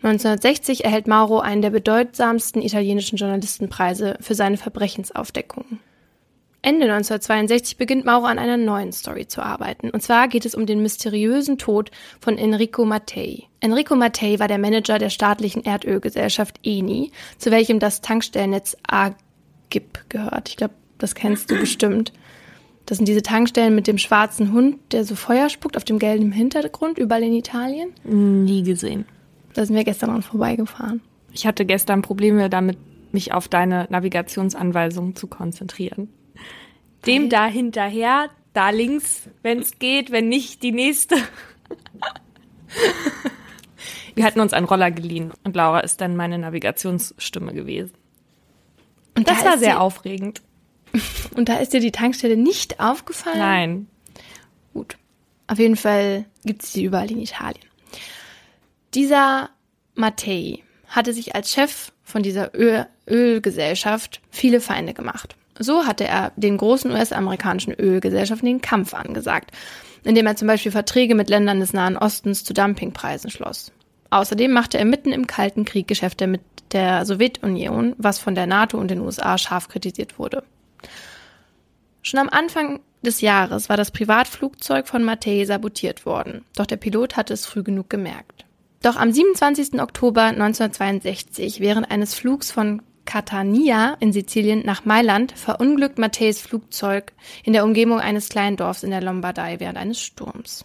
1960 0.03 0.85
erhält 0.85 1.07
Mauro 1.07 1.39
einen 1.39 1.63
der 1.63 1.71
bedeutsamsten 1.71 2.61
italienischen 2.61 3.17
Journalistenpreise 3.17 4.19
für 4.21 4.35
seine 4.35 4.57
Verbrechensaufdeckungen. 4.57 5.79
Ende 6.65 6.85
1962 6.85 7.77
beginnt 7.77 8.05
Mauro 8.05 8.27
an 8.27 8.39
einer 8.39 8.57
neuen 8.57 8.93
Story 8.93 9.27
zu 9.27 9.43
arbeiten. 9.43 9.91
Und 9.91 10.01
zwar 10.01 10.29
geht 10.29 10.45
es 10.45 10.55
um 10.55 10.65
den 10.65 10.81
mysteriösen 10.81 11.59
Tod 11.59 11.91
von 12.21 12.39
Enrico 12.39 12.85
Mattei. 12.85 13.45
Enrico 13.61 13.97
Mattei 13.97 14.39
war 14.39 14.47
der 14.47 14.59
Manager 14.59 14.99
der 14.99 15.11
staatlichen 15.11 15.65
Erdölgesellschaft 15.65 16.61
Eni, 16.63 17.11
zu 17.39 17.51
welchem 17.51 17.81
das 17.81 18.01
Tankstellennetz 18.01 18.77
AGIP 18.87 20.09
gehört. 20.09 20.51
Ich 20.51 20.57
glaube, 20.57 20.75
das 21.03 21.15
kennst 21.17 21.51
du 21.51 21.59
bestimmt. 21.59 22.13
Das 22.87 22.99
sind 22.99 23.07
diese 23.07 23.23
Tankstellen 23.23 23.75
mit 23.75 23.87
dem 23.87 23.99
schwarzen 23.99 24.53
Hund, 24.53 24.79
der 24.93 25.05
so 25.05 25.17
Feuer 25.17 25.49
spuckt 25.49 25.77
auf 25.77 25.85
dem 25.85 25.99
gelben 25.99 26.33
Hintergrund, 26.33 26.99
überall 26.99 27.23
in 27.23 27.33
Italien. 27.33 27.93
Nie 28.05 28.63
gesehen. 28.63 29.05
Da 29.55 29.67
sind 29.67 29.75
wir 29.75 29.85
gestern 29.85 30.11
dran 30.11 30.23
vorbeigefahren. 30.23 31.01
Ich 31.33 31.47
hatte 31.47 31.65
gestern 31.65 32.03
Probleme 32.03 32.49
damit, 32.49 32.79
mich 33.13 33.35
auf 33.35 33.49
deine 33.49 33.87
Navigationsanweisungen 33.91 35.17
zu 35.17 35.27
konzentrieren. 35.27 36.09
Dem 37.07 37.29
da 37.29 37.47
hinterher, 37.47 38.31
da 38.53 38.71
links, 38.71 39.29
wenn 39.43 39.59
es 39.59 39.79
geht, 39.79 40.11
wenn 40.13 40.29
nicht, 40.29 40.63
die 40.63 40.73
nächste. 40.73 41.17
Wir 44.15 44.25
hatten 44.25 44.41
uns 44.41 44.53
einen 44.53 44.67
Roller 44.67 44.91
geliehen 44.91 45.33
und 45.45 45.57
Laura 45.57 45.81
ist 45.81 46.01
dann 46.01 46.17
meine 46.17 46.39
Navigationsstimme 46.39 47.53
gewesen. 47.53 47.93
Und 49.17 49.29
das 49.29 49.41
da 49.41 49.51
war 49.51 49.59
sehr 49.59 49.81
aufregend. 49.81 50.43
Und 51.37 51.49
da 51.49 51.57
ist 51.57 51.73
dir 51.73 51.81
die 51.81 51.93
Tankstelle 51.93 52.37
nicht 52.37 52.81
aufgefallen? 52.81 53.39
Nein. 53.39 53.87
Gut. 54.75 54.97
Auf 55.47 55.59
jeden 55.59 55.77
Fall 55.77 56.25
gibt 56.45 56.63
es 56.63 56.73
die 56.73 56.85
überall 56.85 57.11
in 57.11 57.21
Italien. 57.21 57.65
Dieser 58.95 59.51
Mattei 59.95 60.61
hatte 60.87 61.13
sich 61.13 61.35
als 61.35 61.53
Chef 61.53 61.93
von 62.03 62.23
dieser 62.23 62.55
Öl 62.55 62.87
Ölgesellschaft 63.09 64.21
viele 64.31 64.61
Feinde 64.61 64.95
gemacht. 64.95 65.35
So 65.59 65.87
hatte 65.87 66.05
er 66.05 66.33
den 66.37 66.57
großen 66.57 66.91
US-amerikanischen 66.91 67.75
Ölgesellschaften 67.75 68.47
den 68.47 68.61
Kampf 68.61 68.95
angesagt, 68.95 69.51
indem 70.05 70.27
er 70.27 70.37
zum 70.37 70.49
Beispiel 70.49 70.73
Verträge 70.73 71.15
mit 71.15 71.29
Ländern 71.29 71.61
des 71.61 71.73
Nahen 71.73 71.97
Ostens 71.97 72.45
zu 72.45 72.55
Dumpingpreisen 72.55 73.31
schloss. 73.31 73.73
Außerdem 74.11 74.53
machte 74.53 74.79
er 74.79 74.85
mitten 74.85 75.13
im 75.13 75.27
Kalten 75.27 75.65
Krieg 75.65 75.89
Geschäfte 75.89 76.27
mit 76.27 76.43
der 76.73 77.05
Sowjetunion, 77.05 77.95
was 77.99 78.19
von 78.19 78.35
der 78.35 78.47
NATO 78.47 78.79
und 78.79 78.91
den 78.91 79.01
USA 79.01 79.37
scharf 79.39 79.69
kritisiert 79.69 80.19
wurde. 80.19 80.45
Schon 82.03 82.19
am 82.19 82.29
Anfang 82.29 82.81
des 83.03 83.21
Jahres 83.21 83.69
war 83.69 83.77
das 83.77 83.93
Privatflugzeug 83.93 84.89
von 84.89 85.05
Mattei 85.05 85.45
sabotiert 85.45 86.05
worden, 86.05 86.45
doch 86.57 86.67
der 86.67 86.77
Pilot 86.77 87.17
hatte 87.17 87.33
es 87.33 87.47
früh 87.47 87.63
genug 87.63 87.89
gemerkt. 87.89 88.45
Doch 88.83 88.97
am 88.97 89.13
27. 89.13 89.81
Oktober 89.81 90.23
1962, 90.23 91.61
während 91.61 91.89
eines 91.91 92.15
Flugs 92.15 92.51
von 92.51 92.83
Catania 93.05 93.97
in 94.01 94.13
Sizilien 94.13 94.65
nach 94.65 94.85
Mailand, 94.85 95.33
verunglückt 95.33 95.99
Matteis 95.99 96.41
Flugzeug 96.41 97.13
in 97.45 97.53
der 97.53 97.65
Umgebung 97.65 98.01
eines 98.01 98.29
kleinen 98.29 98.57
Dorfs 98.57 98.83
in 98.83 98.91
der 98.91 99.03
Lombardei 99.03 99.61
während 99.61 99.79
eines 99.79 100.01
Sturms. 100.01 100.65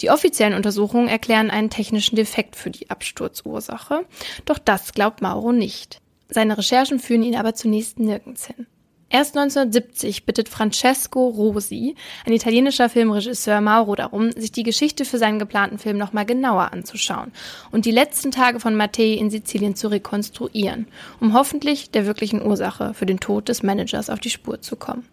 Die 0.00 0.10
offiziellen 0.10 0.54
Untersuchungen 0.54 1.08
erklären 1.08 1.50
einen 1.50 1.70
technischen 1.70 2.16
Defekt 2.16 2.56
für 2.56 2.70
die 2.70 2.88
Absturzursache, 2.90 4.06
doch 4.46 4.58
das 4.58 4.94
glaubt 4.94 5.20
Mauro 5.20 5.52
nicht. 5.52 6.00
Seine 6.30 6.56
Recherchen 6.56 6.98
führen 6.98 7.22
ihn 7.22 7.36
aber 7.36 7.54
zunächst 7.54 7.98
nirgends 7.98 8.46
hin. 8.46 8.66
Erst 9.12 9.36
1970 9.36 10.24
bittet 10.24 10.48
Francesco 10.48 11.26
Rosi, 11.26 11.96
ein 12.24 12.32
italienischer 12.32 12.88
Filmregisseur, 12.88 13.60
Mauro 13.60 13.96
darum, 13.96 14.30
sich 14.30 14.52
die 14.52 14.62
Geschichte 14.62 15.04
für 15.04 15.18
seinen 15.18 15.40
geplanten 15.40 15.78
Film 15.78 15.98
nochmal 15.98 16.24
genauer 16.24 16.72
anzuschauen 16.72 17.32
und 17.72 17.86
die 17.86 17.90
letzten 17.90 18.30
Tage 18.30 18.60
von 18.60 18.76
Mattei 18.76 19.14
in 19.14 19.28
Sizilien 19.28 19.74
zu 19.74 19.88
rekonstruieren, 19.88 20.86
um 21.18 21.34
hoffentlich 21.34 21.90
der 21.90 22.06
wirklichen 22.06 22.40
Ursache 22.40 22.94
für 22.94 23.04
den 23.04 23.18
Tod 23.18 23.48
des 23.48 23.64
Managers 23.64 24.10
auf 24.10 24.20
die 24.20 24.30
Spur 24.30 24.60
zu 24.60 24.76
kommen. 24.76 25.04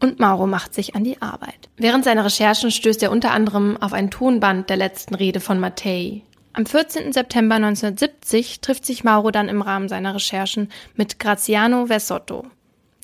Und 0.00 0.18
Mauro 0.18 0.48
macht 0.48 0.74
sich 0.74 0.96
an 0.96 1.04
die 1.04 1.22
Arbeit. 1.22 1.68
Während 1.76 2.02
seiner 2.04 2.24
Recherchen 2.24 2.72
stößt 2.72 3.04
er 3.04 3.12
unter 3.12 3.30
anderem 3.30 3.76
auf 3.80 3.92
ein 3.92 4.10
Tonband 4.10 4.68
der 4.68 4.78
letzten 4.78 5.14
Rede 5.14 5.38
von 5.38 5.60
Mattei. 5.60 6.22
Am 6.54 6.66
14. 6.66 7.12
September 7.12 7.54
1970 7.54 8.60
trifft 8.60 8.84
sich 8.84 9.04
Mauro 9.04 9.30
dann 9.30 9.48
im 9.48 9.62
Rahmen 9.62 9.88
seiner 9.88 10.16
Recherchen 10.16 10.70
mit 10.96 11.20
Graziano 11.20 11.86
Versotto, 11.86 12.46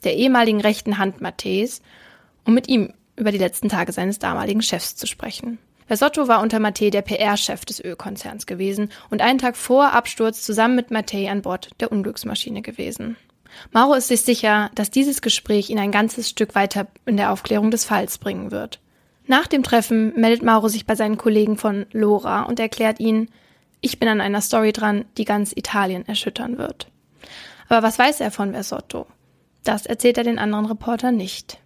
der 0.05 0.17
ehemaligen 0.17 0.61
rechten 0.61 0.99
Hand 0.99 1.21
Matteis, 1.21 1.83
um 2.45 2.55
mit 2.55 2.69
ihm 2.69 2.93
über 3.17 3.33
die 3.33 3.39
letzten 3.39 3.69
Tage 3.69 3.93
seines 3.93 4.19
damaligen 4.19 4.63
Chefs 4.63 4.97
zu 4.97 5.07
sprechen. 5.07 5.59
Versotto 5.87 6.29
war 6.29 6.41
unter 6.41 6.61
Mattei 6.61 6.91
der 6.91 7.03
PR-Chef 7.03 7.65
des 7.65 7.85
Ölkonzerns 7.85 8.47
gewesen 8.47 8.91
und 9.11 9.23
einen 9.23 9.41
Tag 9.41 9.57
vor 9.57 9.93
Absturz 9.93 10.43
zusammen 10.43 10.77
mit 10.77 10.91
Mattei 10.91 11.29
an 11.29 11.43
Bord 11.43 11.71
der 11.81 11.91
Unglücksmaschine 11.91 12.63
gewesen. 12.63 13.17
Mauro 13.73 13.95
ist 13.95 14.09
sich 14.09 14.23
sicher, 14.23 14.71
dass 14.77 14.93
dieses 14.93 15.21
Gespräch 15.21 15.69
ihn 15.69 15.81
ein 15.81 15.91
ganzes 15.91 16.29
Stück 16.29 16.55
weiter 16.55 16.87
in 17.07 17.17
der 17.17 17.33
Aufklärung 17.33 17.73
des 17.73 17.85
Falls 17.85 18.19
bringen 18.19 18.53
wird. 18.53 18.79
Nach 19.27 19.49
dem 19.49 19.65
Treffen 19.65 20.13
meldet 20.15 20.45
Mauro 20.45 20.69
sich 20.69 20.87
bei 20.87 20.95
seinen 20.95 21.17
Kollegen 21.17 21.57
von 21.57 21.87
Lora 21.91 22.43
und 22.43 22.61
erklärt 22.61 23.01
ihnen, 23.01 23.29
ich 23.81 23.99
bin 23.99 24.09
an 24.09 24.21
einer 24.21 24.43
Story 24.43 24.73
dran, 24.73 25.05
die 25.17 25.25
ganz 25.25 25.53
Italien 25.53 26.07
erschüttern 26.07 26.59
wird. 26.59 26.87
Aber 27.69 27.83
was 27.83 27.99
weiß 27.99 28.21
er 28.21 28.31
von 28.31 28.53
Versotto? 28.53 29.07
Das 29.65 29.87
erzählt 29.87 30.19
er 30.19 30.25
den 30.25 30.39
anderen 30.39 30.67
Reportern 30.67 31.17
nicht. 31.17 31.59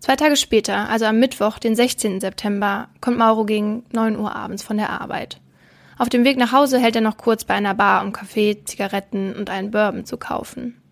Zwei 0.00 0.16
Tage 0.16 0.36
später, 0.36 0.88
also 0.88 1.04
am 1.04 1.20
Mittwoch, 1.20 1.58
den 1.58 1.76
16. 1.76 2.20
September, 2.20 2.88
kommt 3.00 3.18
Mauro 3.18 3.44
gegen 3.44 3.84
9 3.92 4.18
Uhr 4.18 4.34
abends 4.34 4.62
von 4.62 4.76
der 4.76 4.90
Arbeit. 4.90 5.40
Auf 5.96 6.08
dem 6.08 6.24
Weg 6.24 6.38
nach 6.38 6.52
Hause 6.52 6.80
hält 6.80 6.96
er 6.96 7.02
noch 7.02 7.16
kurz 7.16 7.44
bei 7.44 7.54
einer 7.54 7.74
Bar, 7.74 8.02
um 8.02 8.12
Kaffee, 8.12 8.64
Zigaretten 8.64 9.34
und 9.36 9.50
einen 9.50 9.70
Bourbon 9.70 10.04
zu 10.04 10.16
kaufen. 10.16 10.82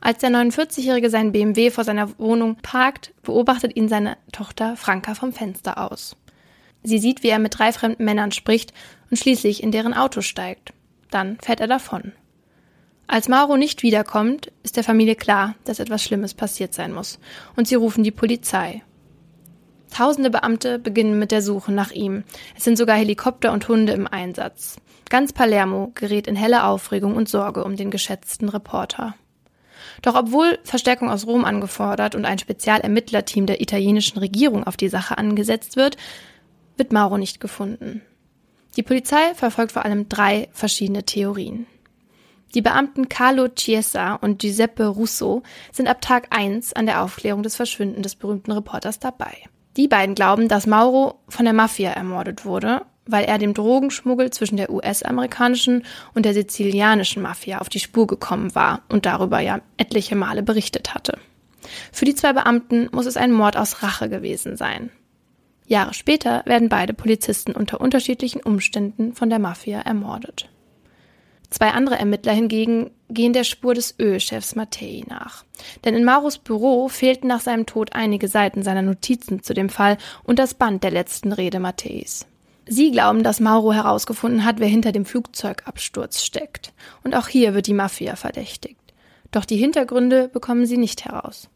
Als 0.00 0.18
der 0.18 0.28
49-Jährige 0.28 1.08
seinen 1.08 1.32
BMW 1.32 1.70
vor 1.70 1.84
seiner 1.84 2.18
Wohnung 2.18 2.56
parkt, 2.56 3.14
beobachtet 3.22 3.74
ihn 3.74 3.88
seine 3.88 4.18
Tochter 4.32 4.76
Franka 4.76 5.14
vom 5.14 5.32
Fenster 5.32 5.78
aus. 5.78 6.14
Sie 6.82 6.98
sieht, 6.98 7.22
wie 7.22 7.30
er 7.30 7.38
mit 7.38 7.58
drei 7.58 7.72
fremden 7.72 8.04
Männern 8.04 8.30
spricht 8.30 8.74
und 9.10 9.16
schließlich 9.16 9.62
in 9.62 9.70
deren 9.70 9.94
Auto 9.94 10.20
steigt. 10.20 10.74
Dann 11.10 11.38
fährt 11.40 11.60
er 11.60 11.68
davon. 11.68 12.12
Als 13.06 13.28
Mauro 13.28 13.56
nicht 13.56 13.82
wiederkommt, 13.82 14.50
ist 14.62 14.76
der 14.76 14.84
Familie 14.84 15.14
klar, 15.14 15.54
dass 15.64 15.78
etwas 15.78 16.02
Schlimmes 16.02 16.34
passiert 16.34 16.72
sein 16.72 16.92
muss, 16.92 17.18
und 17.54 17.68
sie 17.68 17.74
rufen 17.74 18.02
die 18.02 18.10
Polizei. 18.10 18.82
Tausende 19.90 20.30
Beamte 20.30 20.78
beginnen 20.78 21.18
mit 21.18 21.30
der 21.30 21.42
Suche 21.42 21.70
nach 21.70 21.92
ihm. 21.92 22.24
Es 22.56 22.64
sind 22.64 22.76
sogar 22.76 22.96
Helikopter 22.96 23.52
und 23.52 23.68
Hunde 23.68 23.92
im 23.92 24.08
Einsatz. 24.08 24.78
Ganz 25.08 25.32
Palermo 25.32 25.92
gerät 25.94 26.26
in 26.26 26.34
helle 26.34 26.64
Aufregung 26.64 27.14
und 27.14 27.28
Sorge 27.28 27.62
um 27.62 27.76
den 27.76 27.90
geschätzten 27.90 28.48
Reporter. 28.48 29.14
Doch 30.02 30.16
obwohl 30.16 30.58
Verstärkung 30.64 31.10
aus 31.10 31.26
Rom 31.26 31.44
angefordert 31.44 32.14
und 32.14 32.24
ein 32.24 32.38
Spezialermittlerteam 32.38 33.46
der 33.46 33.60
italienischen 33.60 34.18
Regierung 34.18 34.64
auf 34.66 34.76
die 34.76 34.88
Sache 34.88 35.18
angesetzt 35.18 35.76
wird, 35.76 35.96
wird 36.76 36.92
Mauro 36.92 37.16
nicht 37.16 37.38
gefunden. 37.38 38.02
Die 38.76 38.82
Polizei 38.82 39.34
verfolgt 39.34 39.72
vor 39.72 39.84
allem 39.84 40.08
drei 40.08 40.48
verschiedene 40.52 41.04
Theorien. 41.04 41.66
Die 42.54 42.62
Beamten 42.62 43.08
Carlo 43.08 43.48
Chiesa 43.48 44.14
und 44.14 44.38
Giuseppe 44.38 44.86
Russo 44.86 45.42
sind 45.72 45.88
ab 45.88 46.00
Tag 46.00 46.28
1 46.30 46.72
an 46.74 46.86
der 46.86 47.02
Aufklärung 47.02 47.42
des 47.42 47.56
Verschwinden 47.56 48.02
des 48.02 48.14
berühmten 48.14 48.52
Reporters 48.52 49.00
dabei. 49.00 49.34
Die 49.76 49.88
beiden 49.88 50.14
glauben, 50.14 50.46
dass 50.46 50.68
Mauro 50.68 51.18
von 51.28 51.44
der 51.44 51.54
Mafia 51.54 51.90
ermordet 51.90 52.44
wurde, 52.44 52.82
weil 53.06 53.24
er 53.24 53.38
dem 53.38 53.54
Drogenschmuggel 53.54 54.30
zwischen 54.30 54.56
der 54.56 54.70
US-amerikanischen 54.70 55.82
und 56.14 56.24
der 56.24 56.32
sizilianischen 56.32 57.22
Mafia 57.22 57.58
auf 57.58 57.68
die 57.68 57.80
Spur 57.80 58.06
gekommen 58.06 58.54
war 58.54 58.82
und 58.88 59.04
darüber 59.04 59.40
ja 59.40 59.60
etliche 59.76 60.14
Male 60.14 60.44
berichtet 60.44 60.94
hatte. 60.94 61.18
Für 61.90 62.04
die 62.04 62.14
zwei 62.14 62.32
Beamten 62.34 62.88
muss 62.92 63.06
es 63.06 63.16
ein 63.16 63.32
Mord 63.32 63.56
aus 63.56 63.82
Rache 63.82 64.08
gewesen 64.08 64.56
sein. 64.56 64.90
Jahre 65.66 65.92
später 65.92 66.42
werden 66.46 66.68
beide 66.68 66.94
Polizisten 66.94 67.52
unter 67.52 67.80
unterschiedlichen 67.80 68.42
Umständen 68.42 69.14
von 69.14 69.28
der 69.28 69.38
Mafia 69.40 69.80
ermordet. 69.80 70.48
Zwei 71.54 71.70
andere 71.70 71.96
Ermittler 71.96 72.32
hingegen 72.32 72.90
gehen 73.08 73.32
der 73.32 73.44
Spur 73.44 73.74
des 73.74 73.94
Ölchefs 74.00 74.56
Mattei 74.56 75.04
nach. 75.06 75.44
Denn 75.84 75.94
in 75.94 76.02
Mauros 76.02 76.38
Büro 76.38 76.88
fehlten 76.88 77.28
nach 77.28 77.38
seinem 77.38 77.64
Tod 77.64 77.92
einige 77.92 78.26
Seiten 78.26 78.64
seiner 78.64 78.82
Notizen 78.82 79.40
zu 79.40 79.54
dem 79.54 79.68
Fall 79.68 79.96
und 80.24 80.40
das 80.40 80.54
Band 80.54 80.82
der 80.82 80.90
letzten 80.90 81.30
Rede 81.30 81.60
Matteis. 81.60 82.26
Sie 82.66 82.90
glauben, 82.90 83.22
dass 83.22 83.38
Mauro 83.38 83.72
herausgefunden 83.72 84.44
hat, 84.44 84.58
wer 84.58 84.66
hinter 84.66 84.90
dem 84.90 85.04
Flugzeugabsturz 85.04 86.24
steckt. 86.24 86.72
Und 87.04 87.14
auch 87.14 87.28
hier 87.28 87.54
wird 87.54 87.68
die 87.68 87.72
Mafia 87.72 88.16
verdächtigt. 88.16 88.92
Doch 89.30 89.44
die 89.44 89.56
Hintergründe 89.56 90.26
bekommen 90.26 90.66
sie 90.66 90.76
nicht 90.76 91.04
heraus. 91.04 91.48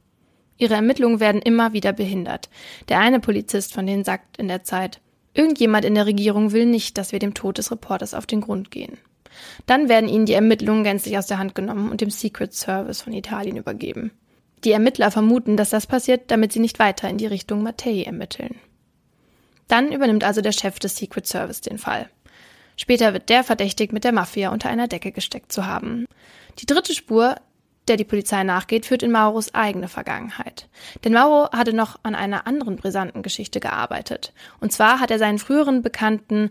Ihre 0.59 0.75
Ermittlungen 0.75 1.19
werden 1.19 1.43
immer 1.43 1.73
wieder 1.73 1.93
behindert. 1.93 2.51
Der 2.89 3.01
eine 3.01 3.19
Polizist 3.19 3.75
von 3.75 3.85
denen 3.85 4.05
sagt 4.05 4.39
in 4.39 4.47
der 4.47 4.63
Zeit, 4.63 5.01
irgendjemand 5.35 5.85
in 5.85 5.97
der 5.97 6.07
Regierung 6.07 6.53
will 6.53 6.67
nicht, 6.67 6.99
dass 6.99 7.11
wir 7.11 7.19
dem 7.19 7.35
Tod 7.35 7.59
des 7.59 7.73
Reporters 7.73 8.15
auf 8.15 8.27
den 8.27 8.43
Grund 8.43 8.71
gehen. 8.71 8.97
Dann 9.67 9.89
werden 9.89 10.09
ihnen 10.09 10.27
die 10.27 10.35
Ermittlungen 10.35 10.85
gänzlich 10.85 11.19
aus 11.19 11.27
der 11.27 11.39
Hand 11.39 11.55
genommen 11.55 11.91
und 11.91 12.01
dem 12.01 12.11
Secret 12.11 12.55
Service 12.55 13.03
von 13.03 13.13
Italien 13.13 13.57
übergeben. 13.57 14.13
Die 14.65 14.73
Ermittler 14.73 15.11
vermuten, 15.11 15.57
dass 15.57 15.71
das 15.71 15.87
passiert, 15.87 16.31
damit 16.31 16.53
sie 16.53 16.61
nicht 16.61 16.79
weiter 16.79 17.09
in 17.09 17.19
die 17.19 17.27
Richtung 17.27 17.63
Mattei 17.63 18.03
ermitteln. 18.03 18.57
Dann 19.69 19.93
übernimmt 19.93 20.25
also 20.25 20.41
der 20.41 20.53
Chef 20.53 20.79
des 20.79 20.97
Secret 20.97 21.27
Service 21.27 21.61
den 21.61 21.79
Fall. 21.79 22.09
Später 22.77 23.13
wird 23.13 23.29
der 23.29 23.45
verdächtigt, 23.45 23.93
mit 23.93 24.05
der 24.05 24.13
Mafia 24.13 24.51
unter 24.51 24.71
einer 24.71 24.89
Decke 24.89 25.13
gesteckt 25.13 25.53
zu 25.53 25.67
haben. 25.67 26.07
Die 26.59 26.67
dritte 26.67 26.95
Spur, 26.95 27.37
der 27.89 27.97
die 27.97 28.05
Polizei 28.05 28.45
nachgeht, 28.45 28.87
führt 28.87 29.03
in 29.03 29.11
Mauros 29.11 29.55
eigene 29.55 29.89
Vergangenheit. 29.89 30.69
Denn 31.05 31.13
Mauro 31.13 31.51
hatte 31.51 31.73
noch 31.73 31.99
an 32.03 32.15
einer 32.15 32.47
anderen 32.47 32.77
brisanten 32.77 33.23
Geschichte 33.23 33.61
gearbeitet. 33.61 34.33
Und 34.61 34.73
zwar 34.73 35.01
hat 35.01 35.11
er 35.11 35.19
seinen 35.19 35.39
früheren 35.39 35.83
Bekannten 35.83 36.51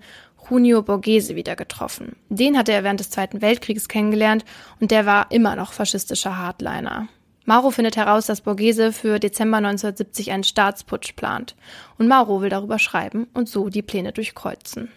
Junio 0.49 0.81
Borghese 0.81 1.35
wieder 1.35 1.55
getroffen. 1.55 2.15
Den 2.29 2.57
hatte 2.57 2.71
er 2.71 2.83
während 2.83 2.99
des 2.99 3.09
Zweiten 3.09 3.41
Weltkriegs 3.41 3.87
kennengelernt 3.87 4.45
und 4.79 4.91
der 4.91 5.05
war 5.05 5.31
immer 5.31 5.55
noch 5.55 5.73
faschistischer 5.73 6.37
Hardliner. 6.37 7.07
Mauro 7.45 7.71
findet 7.71 7.95
heraus, 7.95 8.25
dass 8.25 8.41
Borghese 8.41 8.91
für 8.91 9.19
Dezember 9.19 9.57
1970 9.57 10.31
einen 10.31 10.43
Staatsputsch 10.43 11.15
plant. 11.15 11.55
Und 11.97 12.09
Mauro 12.09 12.41
will 12.41 12.49
darüber 12.49 12.77
schreiben 12.77 13.27
und 13.33 13.47
so 13.47 13.69
die 13.69 13.81
Pläne 13.81 14.11
durchkreuzen. 14.11 14.91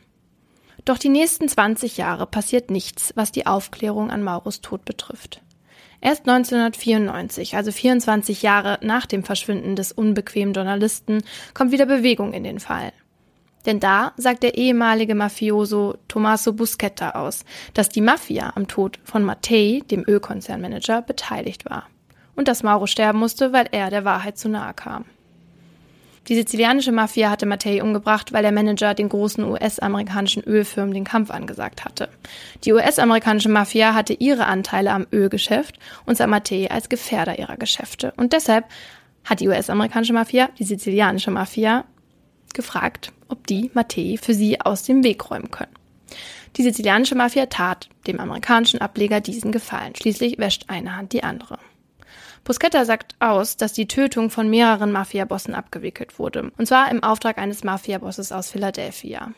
Doch 0.85 0.99
die 0.99 1.11
nächsten 1.11 1.49
20 1.49 1.97
Jahre 1.97 2.27
passiert 2.27 2.71
nichts, 2.71 3.13
was 3.15 3.31
die 3.31 3.47
Aufklärung 3.47 4.11
an 4.11 4.25
Mauros 4.25 4.61
Tod 4.63 4.85
betrifft. 4.85 5.43
Erst 6.01 6.27
1994, 6.29 7.57
also 7.57 7.71
24 7.71 8.43
Jahre 8.43 8.79
nach 8.83 9.07
dem 9.07 9.23
Verschwinden 9.23 9.77
des 9.77 9.93
unbequemen 9.93 10.55
Journalisten, 10.55 11.23
kommt 11.53 11.73
wieder 11.73 11.87
Bewegung 11.87 12.33
in 12.33 12.43
den 12.43 12.59
Fall. 12.59 12.93
Denn 13.67 13.81
da 13.81 14.13
sagt 14.17 14.43
der 14.43 14.57
ehemalige 14.57 15.15
Mafioso 15.15 15.97
Tommaso 16.09 16.53
Buscetta 16.53 17.11
aus, 17.11 17.45
dass 17.75 17.89
die 17.89 18.01
Mafia 18.01 18.53
am 18.55 18.69
Tod 18.69 18.99
von 19.05 19.23
Mattei, 19.23 19.83
dem 19.91 20.05
Ölkonzernmanager, 20.07 21.03
beteiligt 21.03 21.69
war. 21.69 21.87
Und 22.37 22.49
dass 22.49 22.63
Mauro 22.63 22.87
sterben 22.87 23.19
musste, 23.19 23.53
weil 23.53 23.69
er 23.71 23.91
der 23.91 24.05
Wahrheit 24.05 24.39
zu 24.39 24.49
nahe 24.49 24.73
kam. 24.73 25.05
Die 26.29 26.35
sizilianische 26.35 26.93
Mafia 26.93 27.31
hatte 27.31 27.47
Mattei 27.47 27.83
umgebracht, 27.83 28.33
weil 28.33 28.43
der 28.43 28.53
Manager 28.53 28.95
den 28.95 29.09
großen 29.09 29.43
US-amerikanischen 29.43 30.45
Ölfirmen 30.45 30.95
den 30.95 31.05
Kampf 31.05 31.31
angesagt 31.31 31.85
hatte. 31.85 32.09
Die 32.65 32.73
US-amerikanische 32.73 33.49
Mafia 33.49 33.95
hatte 33.95 34.13
ihre 34.13 34.47
Anteile 34.47 34.93
am 34.93 35.07
Ölgeschäft 35.13 35.79
und 36.07 36.17
sah 36.17 36.27
Mattei 36.27 36.71
als 36.71 36.89
Gefährder 36.89 37.39
ihrer 37.39 37.57
Geschäfte. 37.57 38.13
Und 38.17 38.33
deshalb 38.33 38.67
hat 39.25 39.41
die 39.41 39.49
US-amerikanische 39.49 40.13
Mafia, 40.13 40.51
die 40.59 40.65
sizilianische 40.65 41.31
Mafia, 41.31 41.85
gefragt, 42.55 43.13
ob 43.29 43.47
die 43.47 43.71
Mattei 43.75 44.19
für 44.21 44.35
sie 44.35 44.61
aus 44.61 44.83
dem 44.83 45.05
Weg 45.05 45.31
räumen 45.31 45.51
können. 45.51 45.73
Die 46.57 46.63
sizilianische 46.63 47.15
Mafia 47.15 47.47
tat 47.47 47.89
dem 48.07 48.19
amerikanischen 48.19 48.81
Ableger 48.81 49.21
diesen 49.21 49.53
Gefallen. 49.53 49.95
Schließlich 49.95 50.39
wäscht 50.39 50.65
eine 50.69 50.97
Hand 50.97 51.13
die 51.13 51.23
andere. 51.23 51.59
Buscetta 52.45 52.85
sagt 52.85 53.15
aus, 53.21 53.57
dass 53.57 53.73
die 53.73 53.87
Tötung 53.87 54.31
von 54.31 54.49
mehreren 54.49 54.93
Mafiabossen 54.93 55.55
abgewickelt 55.55 56.19
wurde, 56.19 56.51
und 56.57 56.67
zwar 56.67 56.91
im 56.91 57.03
Auftrag 57.03 57.39
eines 57.39 57.65
Mafiabosses 57.65 58.33
aus 58.33 58.51
Philadelphia. 58.51 59.33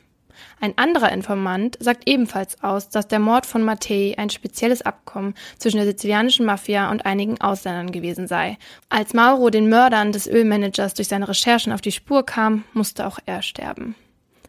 Ein 0.60 0.76
anderer 0.76 1.12
Informant 1.12 1.76
sagt 1.80 2.08
ebenfalls 2.08 2.62
aus, 2.62 2.88
dass 2.88 3.08
der 3.08 3.18
Mord 3.18 3.46
von 3.46 3.62
Mattei 3.62 4.14
ein 4.16 4.30
spezielles 4.30 4.82
Abkommen 4.82 5.34
zwischen 5.58 5.78
der 5.78 5.86
sizilianischen 5.86 6.46
Mafia 6.46 6.90
und 6.90 7.04
einigen 7.04 7.40
Ausländern 7.40 7.92
gewesen 7.92 8.28
sei. 8.28 8.58
Als 8.88 9.14
Mauro 9.14 9.50
den 9.50 9.68
Mördern 9.68 10.12
des 10.12 10.26
Ölmanagers 10.26 10.94
durch 10.94 11.08
seine 11.08 11.28
Recherchen 11.28 11.72
auf 11.72 11.80
die 11.80 11.92
Spur 11.92 12.24
kam, 12.24 12.64
musste 12.72 13.06
auch 13.06 13.18
er 13.26 13.42
sterben. 13.42 13.94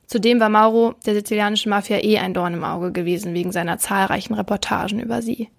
Zudem 0.05 0.39
war 0.39 0.50
Mauro 0.50 0.95
der 1.05 1.15
sizilianischen 1.15 1.69
Mafia 1.69 2.03
eh 2.03 2.19
ein 2.19 2.33
Dorn 2.33 2.53
im 2.53 2.63
Auge 2.63 2.91
gewesen 2.91 3.33
wegen 3.33 3.51
seiner 3.51 3.79
zahlreichen 3.79 4.33
Reportagen 4.33 5.00
über 5.00 5.21
sie. 5.21 5.50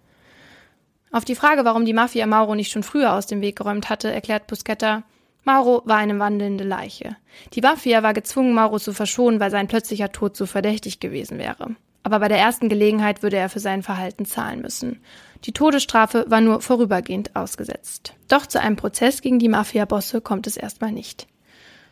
Auf 1.10 1.24
die 1.24 1.34
Frage, 1.34 1.64
warum 1.64 1.84
die 1.84 1.92
Mafia 1.92 2.26
Mauro 2.26 2.54
nicht 2.54 2.70
schon 2.72 2.82
früher 2.82 3.12
aus 3.14 3.26
dem 3.26 3.40
Weg 3.40 3.56
geräumt 3.56 3.88
hatte, 3.88 4.12
erklärt 4.12 4.46
Buscetta, 4.46 5.04
Mauro 5.44 5.82
war 5.84 5.98
eine 5.98 6.18
wandelnde 6.18 6.64
Leiche. 6.64 7.16
Die 7.52 7.60
Mafia 7.60 8.02
war 8.02 8.14
gezwungen, 8.14 8.54
Mauro 8.54 8.78
zu 8.78 8.92
verschonen, 8.92 9.40
weil 9.40 9.50
sein 9.50 9.68
plötzlicher 9.68 10.10
Tod 10.10 10.36
so 10.36 10.46
verdächtig 10.46 11.00
gewesen 11.00 11.38
wäre. 11.38 11.76
aber 12.04 12.20
bei 12.20 12.28
der 12.28 12.38
ersten 12.38 12.68
Gelegenheit 12.68 13.22
würde 13.22 13.38
er 13.38 13.48
für 13.48 13.60
sein 13.60 13.82
Verhalten 13.82 14.26
zahlen 14.26 14.60
müssen. 14.60 15.00
Die 15.44 15.52
Todesstrafe 15.52 16.26
war 16.28 16.42
nur 16.42 16.60
vorübergehend 16.60 17.34
ausgesetzt. 17.34 18.14
Doch 18.28 18.46
zu 18.46 18.60
einem 18.60 18.76
Prozess 18.76 19.22
gegen 19.22 19.38
die 19.38 19.48
Mafia-Bosse 19.48 20.20
kommt 20.20 20.46
es 20.46 20.58
erstmal 20.58 20.92
nicht. 20.92 21.26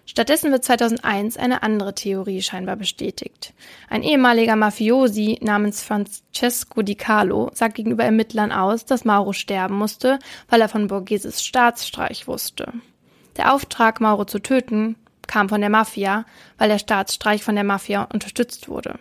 Stattdessen 0.05 0.51
wird 0.51 0.65
2001 0.65 1.37
eine 1.39 1.63
andere 1.63 1.95
Theorie 1.95 2.43
scheinbar 2.43 2.77
bestätigt. 2.77 3.55
Ein 3.89 4.03
ehemaliger 4.03 4.57
Mafiosi 4.57 5.39
namens 5.41 5.83
Francesco 5.83 6.83
Di 6.83 6.97
Carlo 6.97 7.51
sagt 7.55 7.77
gegenüber 7.77 8.05
Ermittlern 8.05 8.53
aus, 8.53 8.85
dass 8.85 9.05
Mauro 9.05 9.33
sterben 9.33 9.79
musste, 9.79 10.19
weil 10.49 10.61
er 10.61 10.69
von 10.69 10.89
Borgheses 10.89 11.43
Staatsstreich 11.43 12.27
wusste. 12.27 12.73
Der 13.37 13.55
Auftrag, 13.55 14.01
Mauro 14.01 14.25
zu 14.25 14.41
töten, 14.41 14.97
kam 15.27 15.49
von 15.49 15.61
der 15.61 15.71
Mafia, 15.71 16.25
weil 16.59 16.69
der 16.69 16.79
Staatsstreich 16.79 17.43
von 17.43 17.55
der 17.55 17.65
Mafia 17.65 18.05
unterstützt 18.13 18.69
wurde. 18.69 18.99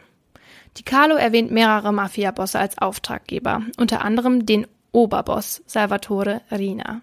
Di 0.78 0.84
Carlo 0.84 1.16
erwähnt 1.16 1.52
mehrere 1.52 1.92
Mafia-Bosse 1.92 2.58
als 2.58 2.78
Auftraggeber, 2.78 3.64
unter 3.78 4.04
anderem 4.04 4.46
den 4.46 4.68
Oberboss 4.94 5.62
Salvatore 5.66 6.42
Rina. 6.52 7.02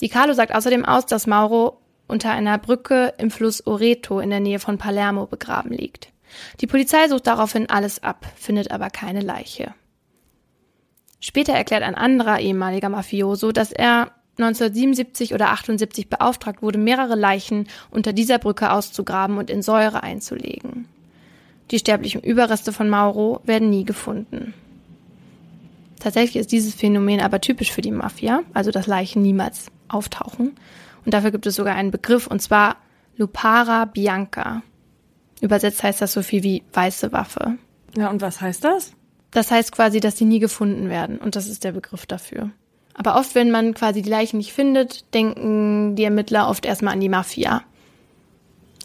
Di 0.00 0.08
Carlo 0.08 0.32
sagt 0.34 0.54
außerdem 0.54 0.84
aus, 0.84 1.06
dass 1.06 1.26
Mauro 1.26 1.80
unter 2.06 2.30
einer 2.30 2.58
Brücke 2.58 3.14
im 3.18 3.30
Fluss 3.30 3.66
Oreto 3.66 4.20
in 4.20 4.30
der 4.30 4.40
Nähe 4.40 4.58
von 4.58 4.78
Palermo 4.78 5.26
begraben 5.26 5.72
liegt. 5.72 6.08
Die 6.60 6.66
Polizei 6.66 7.08
sucht 7.08 7.26
daraufhin 7.26 7.68
alles 7.68 8.02
ab, 8.02 8.26
findet 8.36 8.70
aber 8.70 8.90
keine 8.90 9.20
Leiche. 9.20 9.74
Später 11.20 11.52
erklärt 11.52 11.82
ein 11.82 11.94
anderer 11.94 12.40
ehemaliger 12.40 12.88
Mafioso, 12.88 13.52
dass 13.52 13.70
er 13.70 14.12
1977 14.38 15.34
oder 15.34 15.50
78 15.50 16.08
beauftragt 16.08 16.62
wurde, 16.62 16.78
mehrere 16.78 17.14
Leichen 17.14 17.68
unter 17.90 18.12
dieser 18.12 18.38
Brücke 18.38 18.72
auszugraben 18.72 19.36
und 19.36 19.50
in 19.50 19.62
Säure 19.62 20.02
einzulegen. 20.02 20.86
Die 21.70 21.78
sterblichen 21.78 22.22
Überreste 22.22 22.72
von 22.72 22.88
Mauro 22.88 23.40
werden 23.44 23.70
nie 23.70 23.84
gefunden. 23.84 24.54
Tatsächlich 26.00 26.36
ist 26.36 26.52
dieses 26.52 26.74
Phänomen 26.74 27.20
aber 27.20 27.40
typisch 27.40 27.70
für 27.70 27.80
die 27.80 27.92
Mafia, 27.92 28.42
also 28.54 28.70
dass 28.70 28.86
Leichen 28.86 29.22
niemals 29.22 29.66
auftauchen. 29.88 30.52
Und 31.04 31.14
dafür 31.14 31.30
gibt 31.30 31.46
es 31.46 31.54
sogar 31.54 31.76
einen 31.76 31.90
Begriff, 31.90 32.26
und 32.26 32.42
zwar 32.42 32.76
Lupara 33.16 33.84
Bianca. 33.84 34.62
Übersetzt 35.40 35.82
heißt 35.82 36.00
das 36.00 36.12
so 36.12 36.22
viel 36.22 36.42
wie 36.42 36.62
weiße 36.72 37.12
Waffe. 37.12 37.58
Ja, 37.96 38.10
und 38.10 38.20
was 38.20 38.40
heißt 38.40 38.64
das? 38.64 38.94
Das 39.30 39.50
heißt 39.50 39.72
quasi, 39.72 40.00
dass 40.00 40.16
sie 40.16 40.24
nie 40.24 40.38
gefunden 40.38 40.88
werden. 40.88 41.18
Und 41.18 41.36
das 41.36 41.48
ist 41.48 41.64
der 41.64 41.72
Begriff 41.72 42.06
dafür. 42.06 42.50
Aber 42.94 43.16
oft, 43.16 43.34
wenn 43.34 43.50
man 43.50 43.74
quasi 43.74 44.02
die 44.02 44.10
Leichen 44.10 44.38
nicht 44.38 44.52
findet, 44.52 45.12
denken 45.14 45.96
die 45.96 46.04
Ermittler 46.04 46.48
oft 46.48 46.66
erstmal 46.66 46.94
an 46.94 47.00
die 47.00 47.08
Mafia. 47.08 47.62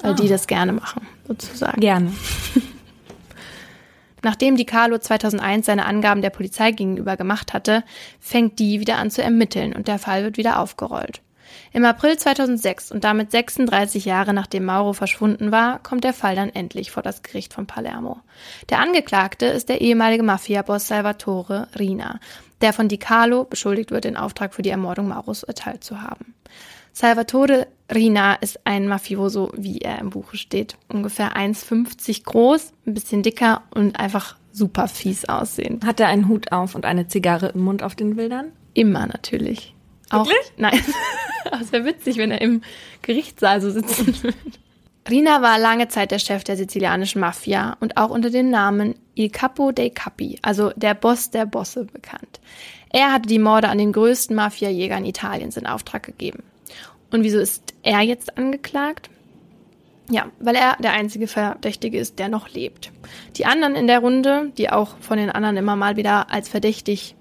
Weil 0.02 0.12
ah. 0.12 0.16
die 0.16 0.28
das 0.28 0.48
gerne 0.48 0.74
machen, 0.74 1.08
sozusagen. 1.28 1.82
Gerne. 1.82 2.14
Nachdem 4.24 4.58
Di 4.58 4.66
Carlo 4.66 4.98
2001 4.98 5.66
seine 5.66 5.86
Angaben 5.86 6.22
der 6.22 6.30
Polizei 6.32 6.72
gegenüber 6.72 7.18
gemacht 7.18 7.54
hatte, 7.54 7.84
fängt 8.20 8.60
die 8.60 8.80
wieder 8.80 8.98
an 8.98 9.12
zu 9.12 9.22
ermitteln 9.22 9.74
und 9.74 9.88
der 9.88 10.00
Fall 10.00 10.24
wird 10.24 10.38
wieder 10.38 10.60
aufgerollt. 10.60 11.22
Im 11.72 11.86
April 11.86 12.18
2006 12.18 12.92
und 12.92 13.04
damit 13.04 13.32
36 13.32 14.06
Jahre 14.06 14.34
nachdem 14.34 14.66
Mauro 14.66 14.94
verschwunden 14.94 15.52
war, 15.52 15.80
kommt 15.80 16.04
der 16.04 16.14
Fall 16.14 16.36
dann 16.36 16.50
endlich 16.50 16.92
vor 16.92 17.04
das 17.04 17.22
Gericht 17.22 17.54
von 17.54 17.68
Palermo. 17.68 18.20
Der 18.70 18.80
Angeklagte 18.80 19.46
ist 19.46 19.70
der 19.70 19.82
ehemalige 19.82 20.24
Mafiaboss 20.24 20.88
Salvatore 20.88 21.68
Rina, 21.78 22.20
der 22.62 22.74
von 22.74 22.88
Di 22.88 22.98
Carlo 22.98 23.44
beschuldigt 23.44 23.92
wird, 23.92 24.06
den 24.06 24.18
Auftrag 24.18 24.54
für 24.54 24.62
die 24.62 24.70
Ermordung 24.70 25.08
Mauros 25.08 25.44
erteilt 25.44 25.84
zu 25.84 26.02
haben. 26.02 26.34
Salvatore 26.94 27.68
Rina 27.94 28.34
ist 28.36 28.60
ein 28.66 28.88
Mafioso, 28.88 29.52
wie 29.56 29.78
er 29.78 30.00
im 30.00 30.10
Buche 30.10 30.36
steht. 30.36 30.78
Ungefähr 30.88 31.38
1,50 31.38 32.24
groß, 32.24 32.74
ein 32.88 32.96
bisschen 32.96 33.22
dicker 33.22 33.62
und 33.70 34.00
einfach 34.00 34.36
super 34.52 34.88
fies 34.88 35.26
aussehen. 35.26 35.80
Hat 35.86 36.00
er 36.00 36.08
einen 36.08 36.28
Hut 36.28 36.52
auf 36.52 36.74
und 36.74 36.86
eine 36.86 37.08
Zigarre 37.08 37.50
im 37.50 37.62
Mund 37.62 37.84
auf 37.84 37.96
den 37.96 38.16
Bildern? 38.16 38.52
Immer 38.74 39.06
natürlich. 39.06 39.76
Wirklich? 40.10 40.36
Auch, 40.36 40.58
nein. 40.58 40.80
das 41.52 41.72
wäre 41.72 41.86
witzig, 41.86 42.18
wenn 42.18 42.32
er 42.32 42.42
im 42.42 42.62
Gerichtssaal 43.04 43.62
so 43.62 43.70
sitzen 43.70 44.08
würde. 44.24 44.38
Rina 45.10 45.42
war 45.42 45.58
lange 45.58 45.88
Zeit 45.88 46.12
der 46.12 46.20
Chef 46.20 46.44
der 46.44 46.58
sizilianischen 46.58 47.22
Mafia 47.22 47.78
und 47.80 47.96
auch 47.96 48.10
unter 48.10 48.30
dem 48.30 48.50
Namen 48.50 48.96
Il 49.16 49.30
Capo 49.30 49.72
dei 49.72 49.90
Capi, 49.90 50.38
also 50.42 50.72
der 50.76 50.96
Boss 50.96 51.32
der 51.32 51.46
Bosse, 51.46 51.86
bekannt. 51.86 52.42
Er 52.90 53.14
hatte 53.14 53.30
die 53.30 53.40
Morde 53.40 53.70
an 53.70 53.78
den 53.78 53.94
größten 53.94 54.36
Mafiajägern 54.36 55.06
Italiens 55.06 55.56
in 55.56 55.66
Auftrag 55.66 56.04
gegeben. 56.04 56.44
Und 57.12 57.24
wieso 57.24 57.40
ist 57.40 57.74
er 57.84 58.02
jetzt 58.02 58.38
angeklagt? 58.38 59.10
Ja, 60.10 60.28
weil 60.40 60.56
er 60.56 60.76
der 60.80 60.92
einzige 60.92 61.28
Verdächtige 61.28 61.98
ist, 62.00 62.20
der 62.20 62.28
noch 62.28 62.50
lebt. 62.50 62.92
Die 63.38 63.46
anderen 63.46 63.76
in 63.76 63.88
der 63.88 64.00
Runde, 64.00 64.52
die 64.58 64.70
auch 64.70 64.98
von 65.00 65.18
den 65.18 65.30
anderen 65.30 65.58
immer 65.58 65.76
mal 65.76 65.96
wieder 65.96 66.32
als 66.32 66.50
verdächtig 66.50 67.16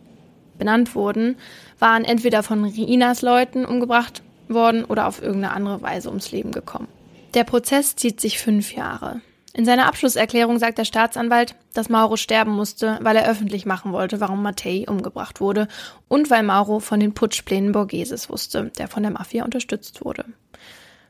benannt 0.59 0.95
wurden, 0.95 1.37
waren 1.79 2.05
entweder 2.05 2.43
von 2.43 2.65
Rinas 2.65 3.23
Leuten 3.23 3.65
umgebracht 3.65 4.23
worden 4.49 4.85
oder 4.85 5.07
auf 5.07 5.23
irgendeine 5.23 5.55
andere 5.55 5.83
Weise 5.83 6.09
ums 6.09 6.33
Leben 6.33 6.53
gekommen. 6.53 6.89
Der 7.37 7.45
Prozess 7.45 7.97
zieht 7.97 8.19
sich 8.19 8.39
fünf 8.39 8.75
Jahre. 8.75 9.21
In 9.53 9.67
seiner 9.67 9.89
Abschlusserklärung 9.89 10.59
sagt 10.59 10.79
der 10.79 10.87
Staatsanwalt, 10.87 11.55
dass 11.75 11.91
Mauro 11.91 12.17
sterben 12.17 12.53
musste, 12.53 12.99
weil 13.03 13.15
er 13.15 13.29
öffentlich 13.29 13.67
machen 13.67 13.93
wollte, 13.93 14.21
warum 14.21 14.43
Mattei 14.43 14.87
umgebracht 14.89 15.39
wurde 15.39 15.69
und 16.09 16.31
weil 16.31 16.43
Mauro 16.43 16.81
von 16.81 16.99
den 16.99 17.13
Putschplänen 17.13 17.73
Borgheses 17.73 18.31
wusste, 18.31 18.73
der 18.79 18.89
von 18.89 19.03
der 19.03 19.13
Mafia 19.13 19.45
unterstützt 19.45 20.03
wurde. 20.03 20.25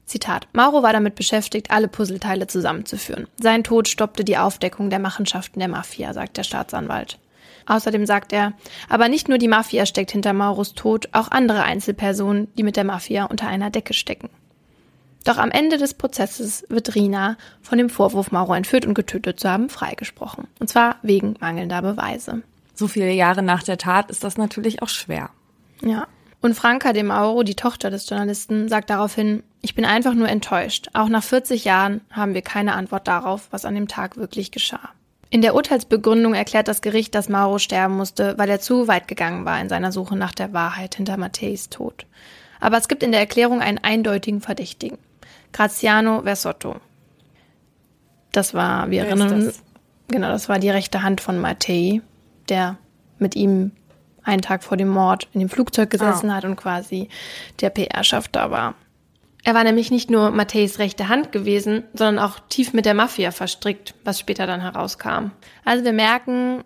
Zitat. 0.05 0.49
Mauro 0.53 0.83
war 0.83 0.93
damit 0.93 1.15
beschäftigt, 1.15 1.71
alle 1.71 1.87
Puzzleteile 1.87 2.49
zusammenzuführen. 2.49 3.29
Sein 3.41 3.63
Tod 3.63 3.87
stoppte 3.87 4.25
die 4.25 4.37
Aufdeckung 4.37 4.91
der 4.91 4.99
Machenschaften 4.99 5.61
der 5.61 5.69
Mafia, 5.69 6.13
sagt 6.13 6.39
der 6.39 6.43
Staatsanwalt. 6.43 7.21
Außerdem 7.67 8.05
sagt 8.05 8.33
er, 8.33 8.53
aber 8.89 9.09
nicht 9.09 9.29
nur 9.29 9.39
die 9.39 9.47
Mafia 9.47 9.87
steckt 9.87 10.11
hinter 10.11 10.33
Mauros 10.33 10.75
Tod, 10.75 11.09
auch 11.13 11.31
andere 11.31 11.63
Einzelpersonen, 11.63 12.49
die 12.59 12.65
mit 12.65 12.77
der 12.77 12.85
Mafia 12.85 13.27
unter 13.27 13.47
einer 13.47 13.71
Decke 13.71 13.95
stecken. 13.95 14.29
Doch 15.27 15.39
am 15.39 15.51
Ende 15.51 15.77
des 15.77 15.95
Prozesses 15.95 16.65
wird 16.69 16.95
Rina 16.95 17.37
von 17.61 17.79
dem 17.79 17.91
Vorwurf, 17.91 18.31
Mauro 18.31 18.55
entführt 18.55 18.87
und 18.87 18.95
getötet 18.95 19.41
zu 19.41 19.51
haben, 19.51 19.69
freigesprochen. 19.69 20.47
Und 20.61 20.69
zwar 20.69 20.97
wegen 21.03 21.35
mangelnder 21.41 21.83
Beweise. 21.83 22.43
So 22.77 22.87
viele 22.87 23.11
Jahre 23.11 23.43
nach 23.43 23.65
der 23.65 23.77
Tat 23.77 24.09
ist 24.09 24.23
das 24.23 24.39
natürlich 24.39 24.83
auch 24.83 24.89
schwer. 24.89 25.31
Ja. 25.83 26.07
Und 26.41 26.55
Franka 26.55 26.93
de 26.93 27.03
Mauro, 27.03 27.43
die 27.43 27.57
Tochter 27.57 27.91
des 27.91 28.09
Journalisten, 28.09 28.69
sagt 28.69 28.89
daraufhin, 28.89 29.43
ich 29.63 29.75
bin 29.75 29.85
einfach 29.85 30.15
nur 30.15 30.29
enttäuscht. 30.29 30.91
Auch 30.93 31.09
nach 31.09 31.25
40 31.25 31.65
Jahren 31.65 32.03
haben 32.13 32.35
wir 32.35 32.43
keine 32.43 32.75
Antwort 32.75 33.09
darauf, 33.09 33.49
was 33.51 33.65
an 33.65 33.75
dem 33.75 33.89
Tag 33.89 34.17
wirklich 34.17 34.53
geschah. 34.53 34.91
In 35.29 35.43
der 35.43 35.57
Urteilsbegründung 35.57 36.35
erklärt 36.35 36.69
das 36.69 36.83
Gericht, 36.83 37.17
dass 37.17 37.29
Mauro 37.29 37.59
sterben 37.59 37.97
musste, 37.97 38.39
weil 38.39 38.49
er 38.49 38.61
zu 38.61 38.87
weit 38.87 39.09
gegangen 39.09 39.45
war 39.45 39.61
in 39.61 39.69
seiner 39.69 39.91
Suche 39.91 40.15
nach 40.15 40.35
der 40.35 40.53
Wahrheit 40.53 40.95
hinter 40.95 41.17
Matteis 41.17 41.69
Tod. 41.69 42.07
Aber 42.61 42.79
es 42.79 42.87
gibt 42.87 43.03
in 43.03 43.11
der 43.11 43.21
Erklärung 43.21 43.61
einen 43.61 43.79
eindeutigen 43.79 44.41
Verdächtigen. 44.41 44.99
Graziano 45.57 46.21
Versotto. 46.23 46.77
Das 48.31 48.53
war, 48.53 48.91
wir 48.91 49.05
Wer 49.05 49.09
erinnern 49.09 49.33
uns, 49.33 49.63
genau, 50.09 50.29
das 50.29 50.51
war 50.51 50.59
die 50.59 50.69
rechte 50.69 51.03
Hand 51.03 51.23
von 51.23 51.41
Mattei, 51.41 52.03
der 52.51 52.77
mit 53.19 53.35
ihm 53.35 53.71
einen 54.23 54.43
Tag 54.43 54.63
vor 54.63 54.77
dem 54.77 54.89
Mord 54.89 55.29
in 55.33 55.41
dem 55.41 55.49
Flugzeug 55.49 55.89
gesessen 55.89 56.29
oh. 56.29 56.33
hat 56.35 56.45
und 56.45 56.57
quasi 56.57 57.09
der 57.63 57.71
PR-Schaft 57.71 58.37
da 58.37 58.51
war. 58.51 58.75
Er 59.45 59.55
war 59.55 59.65
nämlich 59.65 59.91
nicht 59.91 60.11
nur 60.11 60.31
Matteis 60.31 60.79
rechte 60.79 61.09
Hand 61.09 61.33
gewesen, 61.33 61.85
sondern 61.95 62.23
auch 62.23 62.39
tief 62.51 62.75
mit 62.75 62.85
der 62.85 62.93
Mafia 62.95 63.31
verstrickt, 63.31 63.95
was 64.05 64.21
später 64.21 64.47
dann 64.47 64.61
herauskam. 64.61 65.31
Also 65.65 65.85
wir 65.85 65.95
merken, 65.95 66.65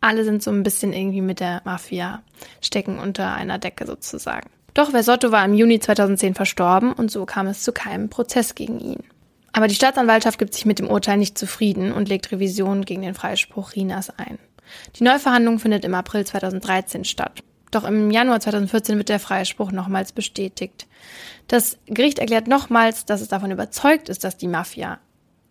alle 0.00 0.22
sind 0.22 0.40
so 0.40 0.52
ein 0.52 0.62
bisschen 0.62 0.92
irgendwie 0.92 1.22
mit 1.22 1.40
der 1.40 1.62
Mafia, 1.64 2.22
stecken 2.60 3.00
unter 3.00 3.34
einer 3.34 3.58
Decke 3.58 3.86
sozusagen. 3.86 4.50
Doch 4.74 4.90
Versotto 4.90 5.30
war 5.30 5.44
im 5.44 5.54
Juni 5.54 5.78
2010 5.78 6.34
verstorben 6.34 6.92
und 6.92 7.10
so 7.10 7.24
kam 7.24 7.46
es 7.46 7.62
zu 7.62 7.72
keinem 7.72 8.10
Prozess 8.10 8.56
gegen 8.56 8.80
ihn. 8.80 9.04
Aber 9.52 9.68
die 9.68 9.76
Staatsanwaltschaft 9.76 10.38
gibt 10.38 10.52
sich 10.52 10.66
mit 10.66 10.80
dem 10.80 10.88
Urteil 10.88 11.16
nicht 11.16 11.38
zufrieden 11.38 11.92
und 11.92 12.08
legt 12.08 12.32
Revision 12.32 12.84
gegen 12.84 13.02
den 13.02 13.14
Freispruch 13.14 13.76
Rinas 13.76 14.10
ein. 14.10 14.38
Die 14.96 15.04
Neuverhandlung 15.04 15.60
findet 15.60 15.84
im 15.84 15.94
April 15.94 16.26
2013 16.26 17.04
statt. 17.04 17.44
Doch 17.70 17.84
im 17.84 18.10
Januar 18.10 18.40
2014 18.40 18.98
wird 18.98 19.08
der 19.08 19.20
Freispruch 19.20 19.70
nochmals 19.70 20.10
bestätigt. 20.10 20.88
Das 21.46 21.78
Gericht 21.86 22.18
erklärt 22.18 22.48
nochmals, 22.48 23.04
dass 23.04 23.20
es 23.20 23.28
davon 23.28 23.52
überzeugt 23.52 24.08
ist, 24.08 24.24
dass 24.24 24.36
die 24.36 24.48
Mafia 24.48 24.98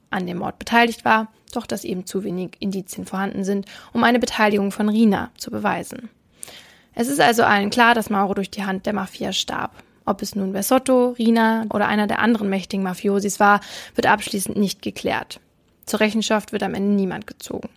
an 0.09 0.27
dem 0.27 0.39
Mord 0.39 0.59
beteiligt 0.59 1.05
war, 1.05 1.31
doch 1.53 1.65
dass 1.65 1.85
eben 1.85 2.05
zu 2.05 2.23
wenig 2.23 2.57
Indizien 2.59 3.05
vorhanden 3.05 3.43
sind, 3.43 3.67
um 3.93 4.03
eine 4.03 4.19
Beteiligung 4.19 4.71
von 4.71 4.89
Rina 4.89 5.31
zu 5.37 5.49
beweisen. 5.49 6.09
Es 6.95 7.07
ist 7.07 7.19
also 7.19 7.43
allen 7.43 7.69
klar, 7.69 7.95
dass 7.95 8.09
Mauro 8.09 8.33
durch 8.33 8.51
die 8.51 8.65
Hand 8.65 8.85
der 8.85 8.93
Mafia 8.93 9.33
starb. 9.33 9.71
Ob 10.05 10.21
es 10.21 10.35
nun 10.35 10.51
Bersotto, 10.51 11.11
Rina 11.17 11.65
oder 11.73 11.87
einer 11.87 12.07
der 12.07 12.19
anderen 12.19 12.49
mächtigen 12.49 12.83
Mafiosis 12.83 13.39
war, 13.39 13.61
wird 13.95 14.07
abschließend 14.07 14.57
nicht 14.57 14.81
geklärt. 14.81 15.39
Zur 15.85 16.01
Rechenschaft 16.01 16.51
wird 16.51 16.63
am 16.63 16.73
Ende 16.73 16.93
niemand 16.93 17.27
gezogen. 17.27 17.69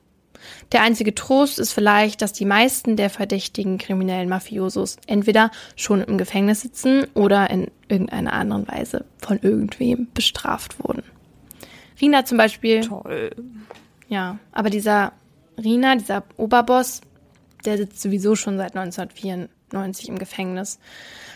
Der 0.73 0.83
einzige 0.83 1.15
Trost 1.15 1.59
ist 1.59 1.73
vielleicht, 1.73 2.23
dass 2.23 2.33
die 2.33 2.45
meisten 2.45 2.97
der 2.97 3.11
verdächtigen 3.11 3.79
kriminellen 3.79 4.29
Mafiosos 4.29 4.97
entweder 5.07 5.51
schon 5.77 6.03
im 6.03 6.19
Gefängnis 6.19 6.61
sitzen 6.61 7.05
oder 7.15 7.51
in 7.51 7.69
irgendeiner 7.89 8.33
anderen 8.33 8.69
Weise 8.69 9.05
von 9.19 9.39
irgendwem 9.41 10.09
bestraft 10.13 10.83
wurden. 10.83 11.03
Rina 12.01 12.25
zum 12.25 12.39
Beispiel. 12.39 12.83
Toll. 12.83 13.31
Ja, 14.09 14.39
aber 14.53 14.71
dieser 14.71 15.13
Rina, 15.59 15.97
dieser 15.97 16.25
Oberboss, 16.37 17.01
der 17.67 17.77
sitzt 17.77 18.01
sowieso 18.01 18.35
schon 18.37 18.57
seit 18.57 18.77
1994 18.77 20.09
im 20.09 20.19
Gefängnis, 20.19 20.79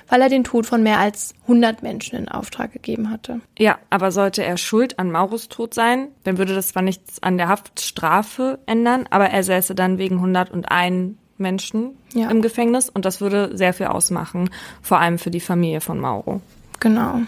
weil 0.08 0.22
er 0.22 0.28
den 0.28 0.44
Tod 0.44 0.66
von 0.66 0.82
mehr 0.82 0.98
als 0.98 1.34
100 1.42 1.82
Menschen 1.82 2.16
in 2.16 2.28
Auftrag 2.28 2.72
gegeben 2.72 3.10
hatte. 3.10 3.40
Ja, 3.58 3.78
aber 3.90 4.12
sollte 4.12 4.42
er 4.44 4.56
schuld 4.56 4.98
an 4.98 5.10
Maurus 5.10 5.48
Tod 5.48 5.74
sein, 5.74 6.08
dann 6.24 6.38
würde 6.38 6.54
das 6.54 6.68
zwar 6.68 6.82
nichts 6.82 7.22
an 7.22 7.36
der 7.36 7.48
Haftstrafe 7.48 8.58
ändern, 8.66 9.06
aber 9.10 9.30
er 9.30 9.42
säße 9.42 9.74
dann 9.74 9.98
wegen 9.98 10.16
101 10.16 11.16
Menschen 11.38 11.92
Ja. 12.12 12.30
im 12.30 12.42
Gefängnis 12.42 12.88
und 12.88 13.04
das 13.04 13.20
würde 13.20 13.56
sehr 13.56 13.72
viel 13.72 13.86
ausmachen, 13.86 14.50
vor 14.82 14.98
allem 14.98 15.18
für 15.18 15.30
die 15.30 15.40
Familie 15.40 15.80
von 15.80 15.98
Mauro. 15.98 16.40
Genau. 16.80 17.20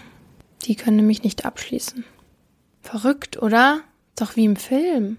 Die 0.65 0.75
können 0.75 0.97
nämlich 0.97 1.23
nicht 1.23 1.45
abschließen. 1.45 2.03
Verrückt, 2.81 3.41
oder? 3.41 3.79
Doch 4.17 4.35
wie 4.35 4.45
im 4.45 4.55
Film. 4.55 5.17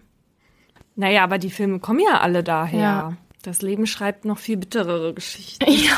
Naja, 0.97 1.25
aber 1.25 1.39
die 1.39 1.51
Filme 1.51 1.81
kommen 1.81 2.01
ja 2.01 2.21
alle 2.21 2.45
daher. 2.45 2.81
Ja. 2.81 3.17
Das 3.45 3.61
Leben 3.61 3.87
schreibt 3.87 4.25
noch 4.25 4.39
viel 4.39 4.57
bitterere 4.57 5.15
Geschichten. 5.15 5.65
Ja. 5.71 5.97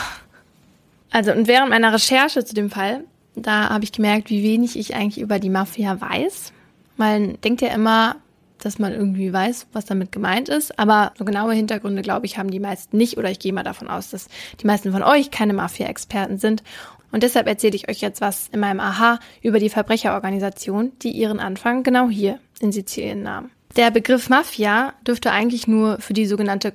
Also, 1.13 1.33
und 1.33 1.47
während 1.47 1.71
meiner 1.71 1.95
Recherche 1.95 2.45
zu 2.45 2.55
dem 2.55 2.69
Fall, 2.69 3.05
da 3.37 3.71
habe 3.71 3.85
ich 3.85 3.93
gemerkt, 3.93 4.29
wie 4.29 4.43
wenig 4.43 4.77
ich 4.77 4.97
eigentlich 4.97 5.23
über 5.23 5.39
die 5.39 5.49
Mafia 5.49 5.99
weiß. 5.99 6.53
Man 6.97 7.41
denkt 7.41 7.63
ja 7.63 7.69
immer, 7.69 8.17
dass 8.59 8.79
man 8.79 8.93
irgendwie 8.93 9.33
weiß, 9.33 9.69
was 9.73 9.85
damit 9.85 10.11
gemeint 10.11 10.49
ist, 10.49 10.79
aber 10.79 11.13
so 11.17 11.25
genaue 11.25 11.55
Hintergründe, 11.55 12.03
glaube 12.03 12.27
ich, 12.27 12.37
haben 12.37 12.51
die 12.51 12.59
meisten 12.59 12.97
nicht 12.97 13.17
oder 13.17 13.31
ich 13.31 13.39
gehe 13.39 13.53
mal 13.53 13.63
davon 13.63 13.89
aus, 13.89 14.11
dass 14.11 14.29
die 14.61 14.67
meisten 14.67 14.93
von 14.93 15.05
euch 15.05 15.31
keine 15.31 15.53
Mafia-Experten 15.53 16.39
sind. 16.39 16.65
Und 17.13 17.23
deshalb 17.23 17.47
erzähle 17.47 17.77
ich 17.77 17.89
euch 17.89 18.01
jetzt 18.01 18.21
was 18.21 18.49
in 18.49 18.61
meinem 18.61 18.81
Aha 18.81 19.21
über 19.41 19.61
die 19.61 19.71
Verbrecherorganisation, 19.71 20.93
die 21.03 21.13
ihren 21.13 21.39
Anfang 21.39 21.85
genau 21.85 22.09
hier 22.09 22.41
in 22.61 22.73
Sizilien 22.73 23.23
nahm. 23.23 23.51
Der 23.77 23.91
Begriff 23.91 24.29
Mafia 24.29 24.95
dürfte 25.07 25.31
eigentlich 25.31 25.69
nur 25.69 26.01
für 26.01 26.15
die 26.15 26.27
sogenannte 26.27 26.75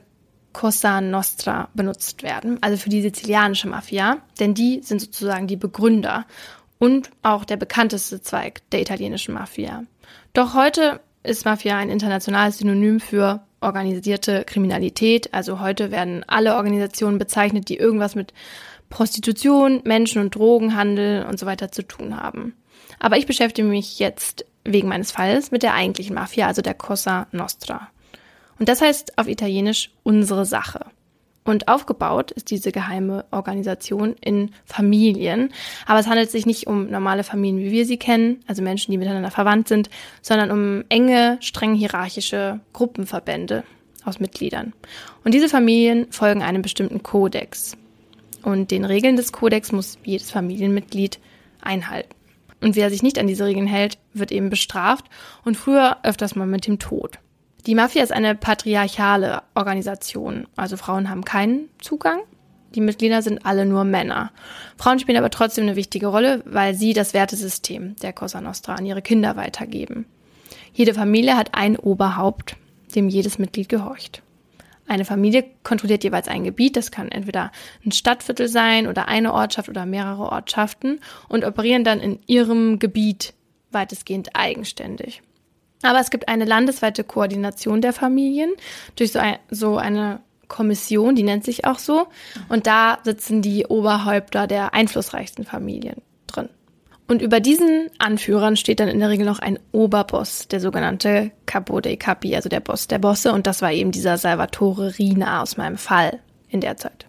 Cosa 0.53 1.01
Nostra 1.01 1.69
benutzt 1.73 2.23
werden, 2.23 2.57
also 2.61 2.77
für 2.77 2.89
die 2.89 3.01
sizilianische 3.01 3.67
Mafia, 3.67 4.17
denn 4.39 4.53
die 4.53 4.81
sind 4.81 5.01
sozusagen 5.01 5.47
die 5.47 5.55
Begründer 5.55 6.25
und 6.79 7.09
auch 7.21 7.45
der 7.45 7.57
bekannteste 7.57 8.21
Zweig 8.21 8.61
der 8.71 8.81
italienischen 8.81 9.33
Mafia. 9.33 9.83
Doch 10.33 10.53
heute 10.53 10.99
ist 11.23 11.45
Mafia 11.45 11.77
ein 11.77 11.89
internationales 11.89 12.57
Synonym 12.57 12.99
für 12.99 13.41
organisierte 13.61 14.43
Kriminalität, 14.45 15.33
also 15.33 15.59
heute 15.59 15.91
werden 15.91 16.23
alle 16.27 16.55
Organisationen 16.55 17.19
bezeichnet, 17.19 17.69
die 17.69 17.77
irgendwas 17.77 18.15
mit 18.15 18.33
Prostitution, 18.89 19.81
Menschen- 19.83 20.21
und 20.21 20.35
Drogenhandel 20.35 21.25
und 21.25 21.39
so 21.39 21.45
weiter 21.45 21.71
zu 21.71 21.83
tun 21.83 22.17
haben. 22.17 22.55
Aber 22.99 23.17
ich 23.17 23.25
beschäftige 23.25 23.67
mich 23.67 23.99
jetzt 23.99 24.45
wegen 24.63 24.87
meines 24.87 25.11
Falls 25.11 25.51
mit 25.51 25.63
der 25.63 25.73
eigentlichen 25.73 26.15
Mafia, 26.15 26.47
also 26.47 26.61
der 26.61 26.73
Cosa 26.73 27.27
Nostra. 27.31 27.89
Und 28.61 28.69
das 28.69 28.79
heißt 28.79 29.17
auf 29.17 29.27
Italienisch 29.27 29.89
unsere 30.03 30.45
Sache. 30.45 30.85
Und 31.43 31.67
aufgebaut 31.67 32.29
ist 32.29 32.51
diese 32.51 32.71
geheime 32.71 33.25
Organisation 33.31 34.13
in 34.21 34.51
Familien. 34.65 35.51
Aber 35.87 35.99
es 35.99 36.05
handelt 36.05 36.29
sich 36.29 36.45
nicht 36.45 36.67
um 36.67 36.87
normale 36.91 37.23
Familien, 37.23 37.57
wie 37.57 37.71
wir 37.71 37.87
sie 37.87 37.97
kennen, 37.97 38.43
also 38.45 38.61
Menschen, 38.61 38.91
die 38.91 38.99
miteinander 38.99 39.31
verwandt 39.31 39.67
sind, 39.67 39.89
sondern 40.21 40.51
um 40.51 40.83
enge, 40.89 41.39
streng 41.41 41.73
hierarchische 41.73 42.59
Gruppenverbände 42.71 43.63
aus 44.05 44.19
Mitgliedern. 44.19 44.73
Und 45.23 45.33
diese 45.33 45.49
Familien 45.49 46.05
folgen 46.11 46.43
einem 46.43 46.61
bestimmten 46.61 47.01
Kodex. 47.01 47.75
Und 48.43 48.69
den 48.69 48.85
Regeln 48.85 49.15
des 49.15 49.31
Kodex 49.31 49.71
muss 49.71 49.97
jedes 50.03 50.29
Familienmitglied 50.29 51.17
einhalten. 51.61 52.13
Und 52.61 52.75
wer 52.75 52.91
sich 52.91 53.01
nicht 53.01 53.17
an 53.17 53.25
diese 53.25 53.45
Regeln 53.47 53.65
hält, 53.65 53.97
wird 54.13 54.31
eben 54.31 54.51
bestraft 54.51 55.05
und 55.43 55.57
früher 55.57 55.97
öfters 56.03 56.35
mal 56.35 56.45
mit 56.45 56.67
dem 56.67 56.77
Tod. 56.77 57.17
Die 57.67 57.75
Mafia 57.75 58.01
ist 58.01 58.11
eine 58.11 58.33
patriarchale 58.33 59.43
Organisation, 59.53 60.47
also 60.55 60.77
Frauen 60.77 61.09
haben 61.09 61.23
keinen 61.23 61.69
Zugang. 61.79 62.21
Die 62.73 62.81
Mitglieder 62.81 63.21
sind 63.21 63.45
alle 63.45 63.65
nur 63.65 63.83
Männer. 63.83 64.31
Frauen 64.77 64.97
spielen 64.97 65.17
aber 65.17 65.29
trotzdem 65.29 65.65
eine 65.65 65.75
wichtige 65.75 66.07
Rolle, 66.07 66.41
weil 66.45 66.73
sie 66.73 66.93
das 66.93 67.13
Wertesystem 67.13 67.95
der 67.97 68.13
Cosa 68.13 68.41
Nostra 68.41 68.75
an 68.75 68.85
ihre 68.85 69.01
Kinder 69.03 69.35
weitergeben. 69.35 70.05
Jede 70.73 70.93
Familie 70.93 71.37
hat 71.37 71.53
ein 71.53 71.77
Oberhaupt, 71.77 72.55
dem 72.95 73.09
jedes 73.09 73.37
Mitglied 73.37 73.69
gehorcht. 73.69 74.23
Eine 74.87 75.05
Familie 75.05 75.45
kontrolliert 75.63 76.03
jeweils 76.03 76.27
ein 76.27 76.43
Gebiet, 76.43 76.75
das 76.75 76.91
kann 76.91 77.09
entweder 77.09 77.51
ein 77.85 77.91
Stadtviertel 77.91 78.47
sein 78.47 78.87
oder 78.87 79.07
eine 79.07 79.33
Ortschaft 79.33 79.69
oder 79.69 79.85
mehrere 79.85 80.31
Ortschaften 80.31 80.99
und 81.29 81.45
operieren 81.45 81.83
dann 81.83 81.99
in 81.99 82.19
ihrem 82.25 82.79
Gebiet 82.79 83.33
weitestgehend 83.71 84.35
eigenständig. 84.35 85.21
Aber 85.83 85.99
es 85.99 86.09
gibt 86.09 86.27
eine 86.27 86.45
landesweite 86.45 87.03
Koordination 87.03 87.81
der 87.81 87.93
Familien 87.93 88.51
durch 88.95 89.11
so, 89.11 89.19
ein, 89.19 89.37
so 89.49 89.77
eine 89.77 90.21
Kommission, 90.47 91.15
die 91.15 91.23
nennt 91.23 91.43
sich 91.45 91.65
auch 91.65 91.79
so. 91.79 92.07
Und 92.49 92.67
da 92.67 92.99
sitzen 93.03 93.41
die 93.41 93.65
Oberhäupter 93.65 94.47
der 94.47 94.73
einflussreichsten 94.73 95.45
Familien 95.45 96.01
drin. 96.27 96.49
Und 97.07 97.21
über 97.21 97.39
diesen 97.39 97.89
Anführern 97.99 98.55
steht 98.55 98.79
dann 98.79 98.87
in 98.87 98.99
der 98.99 99.09
Regel 99.09 99.25
noch 99.25 99.39
ein 99.39 99.59
Oberboss, 99.71 100.47
der 100.47 100.59
sogenannte 100.59 101.31
Capo 101.45 101.81
dei 101.81 101.95
Capi, 101.95 102.35
also 102.35 102.47
der 102.47 102.59
Boss 102.59 102.87
der 102.87 102.99
Bosse. 102.99 103.33
Und 103.33 103.47
das 103.47 103.61
war 103.61 103.71
eben 103.71 103.91
dieser 103.91 104.17
Salvatore 104.17 104.97
Rina 104.97 105.41
aus 105.41 105.57
meinem 105.57 105.77
Fall 105.77 106.19
in 106.47 106.61
der 106.61 106.77
Zeit. 106.77 107.07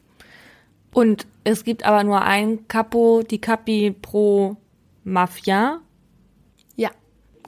Und 0.93 1.27
es 1.45 1.65
gibt 1.65 1.85
aber 1.85 2.05
nur 2.05 2.23
ein 2.23 2.69
Capo 2.69 3.23
di 3.23 3.39
Capi 3.39 3.95
pro 4.01 4.57
Mafia. 5.05 5.81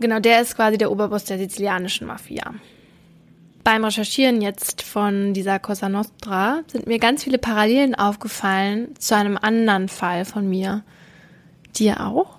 Genau, 0.00 0.18
der 0.18 0.40
ist 0.40 0.57
quasi 0.57 0.78
der 0.78 0.90
Oberboss 0.90 1.24
der 1.24 1.38
sizilianischen 1.38 2.07
Mafia. 2.07 2.54
Beim 3.62 3.85
Recherchieren 3.85 4.42
jetzt 4.42 4.83
von 4.83 5.33
dieser 5.33 5.59
Cosa 5.59 5.88
Nostra 5.88 6.61
sind 6.66 6.87
mir 6.87 6.98
ganz 6.98 7.24
viele 7.24 7.38
Parallelen 7.38 7.94
aufgefallen 7.94 8.94
zu 8.98 9.16
einem 9.16 9.38
anderen 9.40 9.88
Fall 9.88 10.26
von 10.26 10.48
mir. 10.48 10.83
Dir 11.74 12.07
auch? 12.07 12.38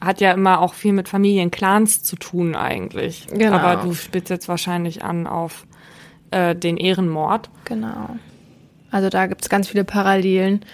Hat 0.00 0.20
ja 0.20 0.32
immer 0.32 0.60
auch 0.60 0.74
viel 0.74 0.92
mit 0.92 1.08
Familienclans 1.08 2.02
zu 2.02 2.16
tun 2.16 2.56
eigentlich. 2.56 3.28
Genau. 3.30 3.56
Aber 3.56 3.82
du 3.82 3.94
spielst 3.94 4.28
jetzt 4.28 4.48
wahrscheinlich 4.48 5.04
an 5.04 5.26
auf 5.26 5.66
äh, 6.32 6.56
den 6.56 6.76
Ehrenmord. 6.76 7.48
Genau. 7.64 8.16
Also 8.90 9.08
da 9.08 9.26
gibt's 9.26 9.48
ganz 9.48 9.68
viele 9.68 9.84
Parallelen. 9.84 10.64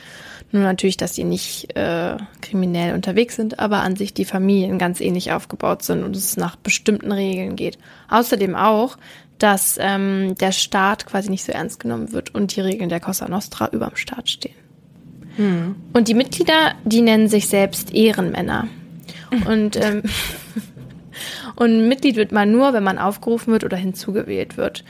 Nur 0.52 0.62
natürlich, 0.62 0.98
dass 0.98 1.14
die 1.14 1.24
nicht 1.24 1.74
äh, 1.76 2.16
kriminell 2.42 2.94
unterwegs 2.94 3.36
sind, 3.36 3.58
aber 3.58 3.80
an 3.80 3.96
sich 3.96 4.12
die 4.12 4.26
Familien 4.26 4.78
ganz 4.78 5.00
ähnlich 5.00 5.32
aufgebaut 5.32 5.82
sind 5.82 6.04
und 6.04 6.14
es 6.14 6.36
nach 6.36 6.56
bestimmten 6.56 7.10
Regeln 7.10 7.56
geht. 7.56 7.78
Außerdem 8.10 8.54
auch, 8.54 8.98
dass 9.38 9.78
ähm, 9.80 10.34
der 10.38 10.52
Staat 10.52 11.06
quasi 11.06 11.30
nicht 11.30 11.44
so 11.44 11.52
ernst 11.52 11.80
genommen 11.80 12.12
wird 12.12 12.34
und 12.34 12.54
die 12.54 12.60
Regeln 12.60 12.90
der 12.90 13.00
Cosa 13.00 13.28
Nostra 13.28 13.68
über 13.72 13.86
dem 13.86 13.96
Staat 13.96 14.28
stehen. 14.28 14.54
Und 15.94 16.08
die 16.08 16.14
Mitglieder, 16.14 16.74
die 16.84 17.00
nennen 17.00 17.28
sich 17.28 17.48
selbst 17.48 17.94
Ehrenmänner. 17.94 18.68
Und, 19.46 19.76
ähm, 19.76 20.02
und 21.56 21.88
Mitglied 21.88 22.16
wird 22.16 22.32
man 22.32 22.52
nur, 22.52 22.74
wenn 22.74 22.84
man 22.84 22.98
aufgerufen 22.98 23.50
wird 23.50 23.64
oder 23.64 23.78
hinzugewählt 23.78 24.58
wird. 24.58 24.84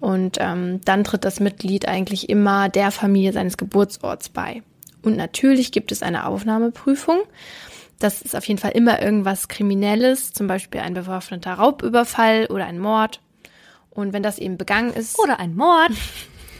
Und 0.00 0.36
ähm, 0.38 0.82
dann 0.84 1.02
tritt 1.02 1.24
das 1.24 1.40
Mitglied 1.40 1.88
eigentlich 1.88 2.28
immer 2.28 2.68
der 2.68 2.90
Familie 2.90 3.32
seines 3.32 3.56
Geburtsorts 3.56 4.28
bei. 4.28 4.62
Und 5.06 5.16
natürlich 5.16 5.70
gibt 5.70 5.92
es 5.92 6.02
eine 6.02 6.26
Aufnahmeprüfung. 6.26 7.20
Das 8.00 8.22
ist 8.22 8.34
auf 8.34 8.44
jeden 8.48 8.58
Fall 8.58 8.72
immer 8.72 9.00
irgendwas 9.00 9.46
Kriminelles, 9.46 10.32
zum 10.32 10.48
Beispiel 10.48 10.80
ein 10.80 10.94
bewaffneter 10.94 11.52
Raubüberfall 11.54 12.46
oder 12.46 12.66
ein 12.66 12.80
Mord. 12.80 13.20
Und 13.88 14.12
wenn 14.12 14.24
das 14.24 14.40
eben 14.40 14.58
begangen 14.58 14.92
ist, 14.92 15.16
Oder 15.20 15.38
ein 15.38 15.54
Mord. 15.54 15.92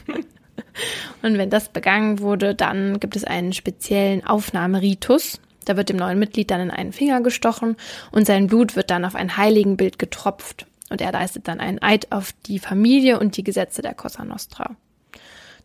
und 1.21 1.37
wenn 1.37 1.49
das 1.49 1.67
begangen 1.67 2.19
wurde, 2.21 2.55
dann 2.55 3.01
gibt 3.01 3.17
es 3.17 3.25
einen 3.25 3.51
speziellen 3.51 4.25
Aufnahmeritus. 4.25 5.41
Da 5.65 5.75
wird 5.75 5.89
dem 5.89 5.97
neuen 5.97 6.17
Mitglied 6.17 6.49
dann 6.49 6.61
in 6.61 6.71
einen 6.71 6.93
Finger 6.93 7.19
gestochen 7.19 7.75
und 8.11 8.25
sein 8.25 8.47
Blut 8.47 8.77
wird 8.77 8.91
dann 8.91 9.03
auf 9.03 9.15
ein 9.15 9.35
Heiligenbild 9.35 9.99
getropft. 9.99 10.65
Und 10.89 11.01
er 11.01 11.11
leistet 11.11 11.49
dann 11.49 11.59
einen 11.59 11.81
Eid 11.81 12.13
auf 12.13 12.31
die 12.45 12.59
Familie 12.59 13.19
und 13.19 13.35
die 13.35 13.43
Gesetze 13.43 13.81
der 13.81 13.93
Cosa 13.93 14.23
Nostra. 14.23 14.77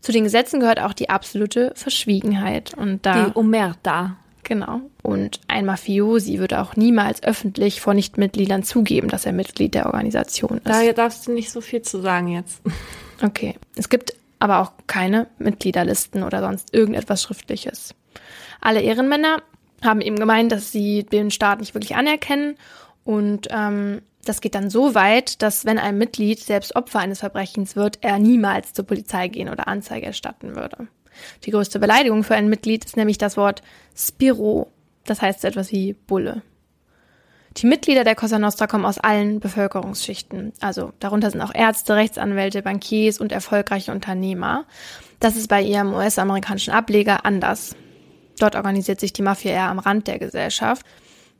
Zu 0.02 0.12
den 0.12 0.24
Gesetzen 0.24 0.60
gehört 0.60 0.80
auch 0.80 0.92
die 0.92 1.08
absolute 1.08 1.72
Verschwiegenheit. 1.74 2.74
Und 2.74 3.06
da, 3.06 3.26
Die 3.26 3.32
Omerta. 3.38 4.16
genau. 4.42 4.80
Und 5.02 5.40
ein 5.48 5.64
Mafiosi 5.64 6.38
würde 6.38 6.60
auch 6.60 6.76
niemals 6.76 7.22
öffentlich 7.22 7.80
vor 7.80 7.94
Nichtmitgliedern 7.94 8.62
zugeben, 8.64 9.08
dass 9.08 9.24
er 9.26 9.32
Mitglied 9.32 9.74
der 9.74 9.86
Organisation 9.86 10.58
ist. 10.58 10.66
Da 10.66 10.92
darfst 10.92 11.26
du 11.26 11.32
nicht 11.32 11.50
so 11.50 11.60
viel 11.60 11.82
zu 11.82 12.00
sagen 12.02 12.28
jetzt. 12.28 12.60
Okay. 13.24 13.54
Es 13.76 13.88
gibt 13.88 14.14
aber 14.40 14.58
auch 14.58 14.72
keine 14.88 15.28
Mitgliederlisten 15.38 16.24
oder 16.24 16.40
sonst 16.40 16.74
irgendetwas 16.74 17.22
Schriftliches. 17.22 17.94
Alle 18.60 18.80
Ehrenmänner 18.80 19.42
haben 19.84 20.00
eben 20.00 20.16
gemeint, 20.16 20.50
dass 20.50 20.72
sie 20.72 21.04
den 21.04 21.30
Staat 21.30 21.60
nicht 21.60 21.72
wirklich 21.72 21.94
anerkennen 21.94 22.56
und 23.04 23.46
ähm, 23.52 24.02
das 24.24 24.40
geht 24.40 24.54
dann 24.54 24.70
so 24.70 24.94
weit, 24.94 25.42
dass 25.42 25.64
wenn 25.64 25.78
ein 25.78 25.98
Mitglied 25.98 26.40
selbst 26.40 26.76
Opfer 26.76 27.00
eines 27.00 27.20
Verbrechens 27.20 27.76
wird, 27.76 27.98
er 28.02 28.18
niemals 28.18 28.72
zur 28.72 28.86
Polizei 28.86 29.28
gehen 29.28 29.48
oder 29.48 29.68
Anzeige 29.68 30.06
erstatten 30.06 30.54
würde. 30.54 30.88
Die 31.44 31.50
größte 31.50 31.78
Beleidigung 31.78 32.24
für 32.24 32.34
ein 32.34 32.48
Mitglied 32.48 32.84
ist 32.84 32.96
nämlich 32.96 33.18
das 33.18 33.36
Wort 33.36 33.62
Spiro. 33.96 34.70
Das 35.04 35.20
heißt 35.20 35.40
so 35.40 35.48
etwas 35.48 35.72
wie 35.72 35.94
Bulle. 35.94 36.42
Die 37.58 37.66
Mitglieder 37.66 38.04
der 38.04 38.14
Cosa 38.14 38.38
Nostra 38.38 38.66
kommen 38.66 38.86
aus 38.86 38.98
allen 38.98 39.40
Bevölkerungsschichten. 39.40 40.52
Also 40.60 40.92
darunter 41.00 41.30
sind 41.30 41.42
auch 41.42 41.54
Ärzte, 41.54 41.96
Rechtsanwälte, 41.96 42.62
Bankiers 42.62 43.18
und 43.18 43.30
erfolgreiche 43.30 43.92
Unternehmer. 43.92 44.64
Das 45.20 45.36
ist 45.36 45.48
bei 45.48 45.60
ihrem 45.60 45.92
US-amerikanischen 45.92 46.72
Ableger 46.72 47.26
anders. 47.26 47.76
Dort 48.38 48.56
organisiert 48.56 49.00
sich 49.00 49.12
die 49.12 49.22
Mafia 49.22 49.52
eher 49.52 49.68
am 49.68 49.78
Rand 49.78 50.06
der 50.06 50.18
Gesellschaft. 50.18 50.86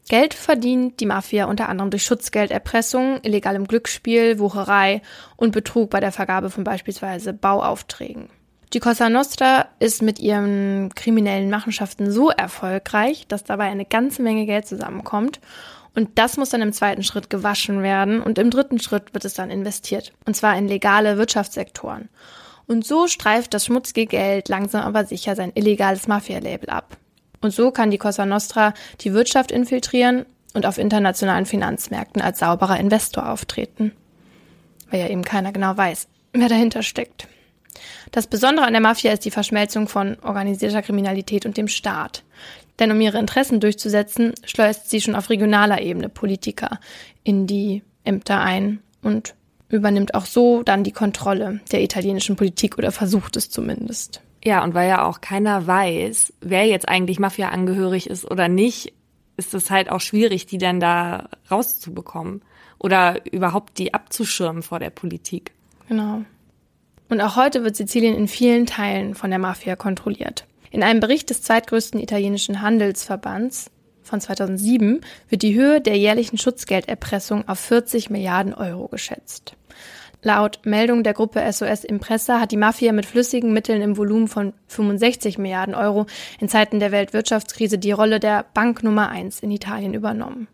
Geld 0.08 0.34
verdient 0.34 1.00
die 1.00 1.06
Mafia 1.06 1.46
unter 1.46 1.68
anderem 1.68 1.90
durch 1.90 2.04
Schutzgelderpressung, 2.04 3.20
illegalem 3.22 3.66
Glücksspiel, 3.66 4.38
Wucherei 4.38 5.00
und 5.36 5.52
Betrug 5.52 5.90
bei 5.90 6.00
der 6.00 6.12
Vergabe 6.12 6.50
von 6.50 6.64
beispielsweise 6.64 7.32
Bauaufträgen. 7.32 8.28
Die 8.72 8.80
Cosa 8.80 9.10
Nostra 9.10 9.68
ist 9.80 10.02
mit 10.02 10.18
ihren 10.18 10.94
kriminellen 10.94 11.50
Machenschaften 11.50 12.10
so 12.10 12.30
erfolgreich, 12.30 13.26
dass 13.28 13.44
dabei 13.44 13.64
eine 13.64 13.84
ganze 13.84 14.22
Menge 14.22 14.46
Geld 14.46 14.66
zusammenkommt. 14.66 15.40
Und 15.94 16.10
das 16.14 16.38
muss 16.38 16.48
dann 16.48 16.62
im 16.62 16.72
zweiten 16.72 17.02
Schritt 17.02 17.28
gewaschen 17.28 17.82
werden 17.82 18.22
und 18.22 18.38
im 18.38 18.48
dritten 18.48 18.80
Schritt 18.80 19.12
wird 19.12 19.26
es 19.26 19.34
dann 19.34 19.50
investiert. 19.50 20.12
Und 20.24 20.34
zwar 20.34 20.56
in 20.56 20.68
legale 20.68 21.18
Wirtschaftssektoren. 21.18 22.08
Und 22.66 22.86
so 22.86 23.08
streift 23.08 23.52
das 23.52 23.66
schmutzige 23.66 24.06
Geld 24.06 24.48
langsam 24.48 24.82
aber 24.82 25.04
sicher 25.04 25.36
sein 25.36 25.52
illegales 25.54 26.08
Mafia-Label 26.08 26.70
ab. 26.70 26.96
Und 27.42 27.52
so 27.52 27.70
kann 27.70 27.90
die 27.90 27.98
Cosa 27.98 28.24
Nostra 28.24 28.72
die 29.00 29.12
Wirtschaft 29.12 29.50
infiltrieren 29.50 30.24
und 30.55 30.64
auf 30.64 30.78
internationalen 30.78 31.44
Finanzmärkten 31.44 32.22
als 32.22 32.38
sauberer 32.38 32.81
Investor 32.81 33.28
auftreten. 33.28 33.92
Weil 34.90 35.00
ja 35.00 35.09
eben 35.09 35.22
keiner 35.22 35.52
genau 35.52 35.76
weiß, 35.76 36.09
wer 36.33 36.48
dahinter 36.48 36.83
steckt. 36.83 37.28
Das 38.11 38.26
Besondere 38.26 38.66
an 38.66 38.72
der 38.72 38.83
Mafia 38.83 39.12
ist 39.12 39.24
die 39.24 39.31
Verschmelzung 39.31 39.88
von 39.88 40.18
organisierter 40.22 40.83
Kriminalität 40.83 41.46
und 41.46 41.57
dem 41.57 41.68
Staat. 41.68 42.22
Denn 42.78 42.90
um 42.90 43.00
ihre 43.00 43.18
Interessen 43.18 43.61
durchzusetzen, 43.61 44.35
schleust 44.44 44.88
sie 44.88 45.00
schon 45.00 45.14
auf 45.14 45.31
regionaler 45.31 45.81
Ebene 45.81 46.09
Politiker 46.09 46.78
in 47.22 47.46
die 47.46 47.83
Ämter 48.05 48.40
ein 48.40 48.81
und 49.02 49.35
übernimmt 49.68 50.14
auch 50.14 50.26
so 50.26 50.62
dann 50.62 50.85
die 50.85 50.92
Kontrolle 50.92 51.61
der 51.70 51.83
italienischen 51.83 52.37
Politik 52.37 52.78
oder 52.78 52.92
versucht 52.92 53.37
es 53.37 53.50
zumindest. 53.50 54.20
Ja, 54.44 54.64
und 54.64 54.74
weil 54.74 54.88
ja 54.88 55.07
auch 55.07 55.20
keiner 55.20 55.66
weiß, 55.66 56.33
wer 56.40 56.66
jetzt 56.66 56.88
eigentlich 56.88 57.18
Mafia 57.18 57.50
angehörig 57.50 58.11
ist 58.11 58.28
oder 58.28 58.48
nicht, 58.48 58.92
ist 59.37 59.55
es 59.55 59.70
halt 59.70 59.90
auch 59.90 60.00
schwierig, 60.00 60.46
die 60.46 60.59
dann 60.59 60.81
da 60.81 61.28
rauszubekommen 61.50 62.42
oder 62.78 63.24
überhaupt 63.33 63.78
die 63.78 63.94
abzuschirmen 63.94 64.62
vor 64.62 64.81
der 64.81 64.90
Politik. 64.90 65.52
Genau. 65.88 66.22
Und 67.09 67.20
auch 67.20 67.37
heute 67.37 67.62
wird 67.62 67.76
Sizilien 67.76 68.16
in 68.16 68.26
vielen 68.26 68.66
Teilen 68.66 69.14
von 69.14 69.31
der 69.31 69.38
Mafia 69.38 69.76
kontrolliert. 69.76 70.46
In 70.70 70.83
einem 70.83 71.00
Bericht 71.00 71.31
des 71.31 71.42
zweitgrößten 71.42 72.00
italienischen 72.00 72.62
Handelsverbands 72.62 73.70
von 74.02 74.20
2007 74.20 75.02
wird 75.28 75.42
die 75.42 75.55
Höhe 75.55 75.81
der 75.81 75.96
jährlichen 75.98 76.38
Schutzgelderpressung 76.38 77.46
auf 77.46 77.59
40 77.61 78.11
Milliarden 78.11 78.55
Euro 78.55 78.88
geschätzt. 78.88 79.55
Laut 80.22 80.61
Meldung 80.64 81.02
der 81.02 81.14
Gruppe 81.14 81.42
SOS 81.50 81.82
Impressa 81.82 82.40
hat 82.40 82.52
die 82.52 82.56
Mafia 82.56 82.92
mit 82.92 83.06
flüssigen 83.06 83.52
Mitteln 83.52 83.82
im 83.82 83.96
Volumen 83.96 84.28
von 84.28 84.52
65 84.68 85.37
Milliarden 85.38 85.74
Euro 85.74 86.06
in 86.38 86.48
Zeiten 86.48 86.78
der 86.78 86.92
Weltwirtschaftskrise 86.92 87.76
die 87.76 87.90
Rolle 87.90 88.20
der 88.20 88.44
Bank 88.54 88.85
Nummer 88.85 89.08
eins 89.08 89.40
in 89.40 89.50
Italien 89.50 89.94
übernommen. 89.94 90.46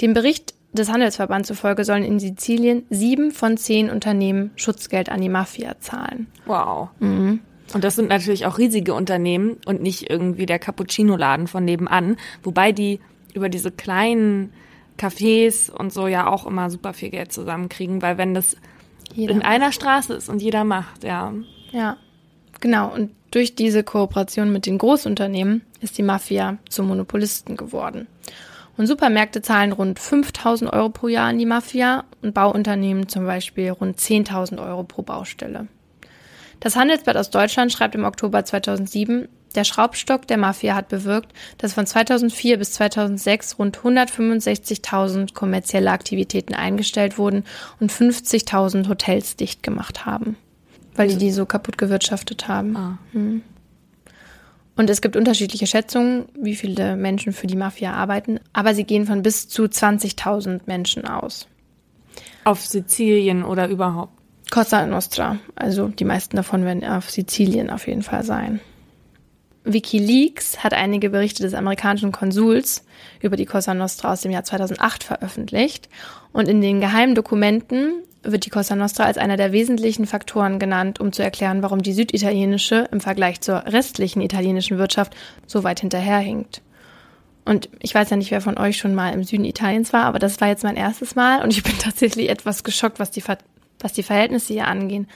Dem 0.00 0.14
Bericht 0.14 0.54
des 0.72 0.90
Handelsverbands 0.90 1.46
zufolge 1.46 1.84
sollen 1.84 2.02
in 2.02 2.18
Sizilien 2.18 2.84
sieben 2.90 3.30
von 3.30 3.56
zehn 3.56 3.88
Unternehmen 3.88 4.50
Schutzgeld 4.56 5.10
an 5.10 5.20
die 5.20 5.28
Mafia 5.28 5.78
zahlen. 5.78 6.26
Wow. 6.44 6.88
Mhm. 6.98 7.40
Und 7.72 7.84
das 7.84 7.96
sind 7.96 8.08
natürlich 8.08 8.46
auch 8.46 8.58
riesige 8.58 8.94
Unternehmen 8.94 9.58
und 9.64 9.80
nicht 9.80 10.10
irgendwie 10.10 10.46
der 10.46 10.58
Cappuccino-Laden 10.58 11.46
von 11.46 11.64
nebenan, 11.64 12.16
wobei 12.42 12.72
die 12.72 13.00
über 13.32 13.48
diese 13.48 13.70
kleinen 13.70 14.52
Cafés 14.98 15.70
und 15.70 15.92
so 15.92 16.06
ja 16.06 16.26
auch 16.26 16.46
immer 16.46 16.70
super 16.70 16.92
viel 16.92 17.10
Geld 17.10 17.32
zusammenkriegen, 17.32 18.02
weil 18.02 18.18
wenn 18.18 18.34
das 18.34 18.56
jeder 19.14 19.34
in 19.34 19.42
einer 19.42 19.72
Straße 19.72 20.14
ist 20.14 20.28
und 20.28 20.42
jeder 20.42 20.64
macht, 20.64 21.04
ja. 21.04 21.32
Ja, 21.72 21.96
genau. 22.60 22.92
Und 22.92 23.12
durch 23.30 23.54
diese 23.54 23.82
Kooperation 23.82 24.52
mit 24.52 24.66
den 24.66 24.78
Großunternehmen 24.78 25.62
ist 25.80 25.98
die 25.98 26.02
Mafia 26.02 26.58
zum 26.68 26.88
Monopolisten 26.88 27.56
geworden. 27.56 28.06
Und 28.76 28.86
Supermärkte 28.86 29.40
zahlen 29.40 29.72
rund 29.72 29.98
5000 29.98 30.72
Euro 30.72 30.90
pro 30.90 31.08
Jahr 31.08 31.28
an 31.28 31.38
die 31.38 31.46
Mafia 31.46 32.04
und 32.22 32.34
Bauunternehmen 32.34 33.08
zum 33.08 33.24
Beispiel 33.24 33.70
rund 33.70 33.98
10.000 33.98 34.62
Euro 34.62 34.84
pro 34.84 35.02
Baustelle. 35.02 35.68
Das 36.60 36.76
Handelsblatt 36.76 37.16
aus 37.16 37.30
Deutschland 37.30 37.72
schreibt 37.72 37.94
im 37.94 38.04
Oktober 38.04 38.44
2007, 38.44 39.28
der 39.56 39.64
Schraubstock 39.64 40.26
der 40.26 40.36
Mafia 40.36 40.74
hat 40.74 40.88
bewirkt, 40.88 41.32
dass 41.58 41.74
von 41.74 41.86
2004 41.86 42.58
bis 42.58 42.72
2006 42.72 43.58
rund 43.58 43.78
165.000 43.78 45.34
kommerzielle 45.34 45.90
Aktivitäten 45.90 46.54
eingestellt 46.54 47.18
wurden 47.18 47.44
und 47.80 47.90
50.000 47.90 48.88
Hotels 48.88 49.36
dicht 49.36 49.62
gemacht 49.62 50.06
haben, 50.06 50.36
weil 50.94 51.08
die 51.08 51.16
die 51.16 51.32
so 51.32 51.46
kaputt 51.46 51.78
gewirtschaftet 51.78 52.48
haben. 52.48 52.76
Ah. 52.76 52.98
Hm. 53.12 53.42
Und 54.76 54.90
es 54.90 55.00
gibt 55.00 55.16
unterschiedliche 55.16 55.66
Schätzungen, 55.66 56.26
wie 56.38 56.54
viele 56.54 56.96
Menschen 56.96 57.32
für 57.32 57.46
die 57.46 57.56
Mafia 57.56 57.94
arbeiten, 57.94 58.38
aber 58.52 58.74
sie 58.74 58.84
gehen 58.84 59.06
von 59.06 59.22
bis 59.22 59.48
zu 59.48 59.64
20.000 59.64 60.60
Menschen 60.66 61.06
aus. 61.06 61.48
Auf 62.44 62.64
Sizilien 62.64 63.42
oder 63.42 63.68
überhaupt? 63.68 64.12
Costa 64.50 64.86
Nostra. 64.86 65.38
Also 65.56 65.88
die 65.88 66.04
meisten 66.04 66.36
davon 66.36 66.64
werden 66.64 66.84
auf 66.84 67.10
Sizilien 67.10 67.70
auf 67.70 67.88
jeden 67.88 68.02
Fall 68.02 68.22
sein. 68.22 68.60
WikiLeaks 69.66 70.62
hat 70.62 70.72
einige 70.72 71.10
Berichte 71.10 71.42
des 71.42 71.54
amerikanischen 71.54 72.12
Konsuls 72.12 72.84
über 73.20 73.36
die 73.36 73.46
Cosa 73.46 73.74
Nostra 73.74 74.12
aus 74.12 74.20
dem 74.20 74.30
Jahr 74.30 74.44
2008 74.44 75.02
veröffentlicht. 75.02 75.88
Und 76.32 76.48
in 76.48 76.60
den 76.60 76.80
geheimen 76.80 77.14
Dokumenten 77.14 78.02
wird 78.22 78.46
die 78.46 78.50
Cosa 78.50 78.76
Nostra 78.76 79.04
als 79.04 79.18
einer 79.18 79.36
der 79.36 79.52
wesentlichen 79.52 80.06
Faktoren 80.06 80.58
genannt, 80.58 81.00
um 81.00 81.12
zu 81.12 81.22
erklären, 81.22 81.62
warum 81.62 81.82
die 81.82 81.92
süditalienische 81.92 82.88
im 82.92 83.00
Vergleich 83.00 83.40
zur 83.40 83.66
restlichen 83.66 84.20
italienischen 84.20 84.78
Wirtschaft 84.78 85.14
so 85.46 85.64
weit 85.64 85.80
hinterherhinkt. 85.80 86.62
Und 87.44 87.68
ich 87.80 87.94
weiß 87.94 88.10
ja 88.10 88.16
nicht, 88.16 88.30
wer 88.30 88.40
von 88.40 88.58
euch 88.58 88.76
schon 88.76 88.94
mal 88.94 89.12
im 89.12 89.22
Süden 89.22 89.44
Italiens 89.44 89.92
war, 89.92 90.04
aber 90.04 90.18
das 90.18 90.40
war 90.40 90.48
jetzt 90.48 90.64
mein 90.64 90.76
erstes 90.76 91.14
Mal 91.14 91.42
und 91.42 91.52
ich 91.52 91.62
bin 91.62 91.76
tatsächlich 91.78 92.28
etwas 92.28 92.64
geschockt, 92.64 92.98
was 92.98 93.10
die, 93.10 93.22
was 93.80 93.92
die 93.92 94.02
Verhältnisse 94.02 94.52
hier 94.52 94.66
angehen. 94.66 95.06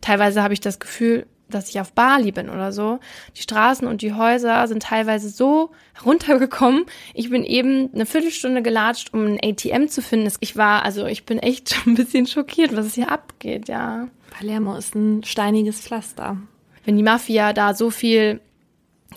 Teilweise 0.00 0.42
habe 0.42 0.54
ich 0.54 0.60
das 0.60 0.80
Gefühl, 0.80 1.26
dass 1.48 1.68
ich 1.68 1.80
auf 1.80 1.92
Bali 1.92 2.32
bin 2.32 2.48
oder 2.48 2.72
so. 2.72 2.98
Die 3.36 3.42
Straßen 3.42 3.86
und 3.86 4.02
die 4.02 4.14
Häuser 4.14 4.66
sind 4.66 4.82
teilweise 4.82 5.28
so 5.28 5.70
runtergekommen. 6.04 6.86
Ich 7.12 7.30
bin 7.30 7.44
eben 7.44 7.90
eine 7.94 8.06
Viertelstunde 8.06 8.62
gelatscht, 8.62 9.12
um 9.12 9.26
ein 9.26 9.38
ATM 9.42 9.88
zu 9.88 10.02
finden. 10.02 10.32
Ich 10.40 10.56
war, 10.56 10.84
also 10.84 11.06
ich 11.06 11.26
bin 11.26 11.38
echt 11.38 11.70
schon 11.74 11.92
ein 11.92 11.96
bisschen 11.96 12.26
schockiert, 12.26 12.74
was 12.76 12.94
hier 12.94 13.10
abgeht, 13.10 13.68
ja. 13.68 14.08
Palermo 14.30 14.76
ist 14.76 14.94
ein 14.94 15.22
steiniges 15.22 15.80
Pflaster. 15.80 16.36
Wenn 16.84 16.96
die 16.96 17.02
Mafia 17.02 17.52
da 17.52 17.74
so 17.74 17.90
viel 17.90 18.40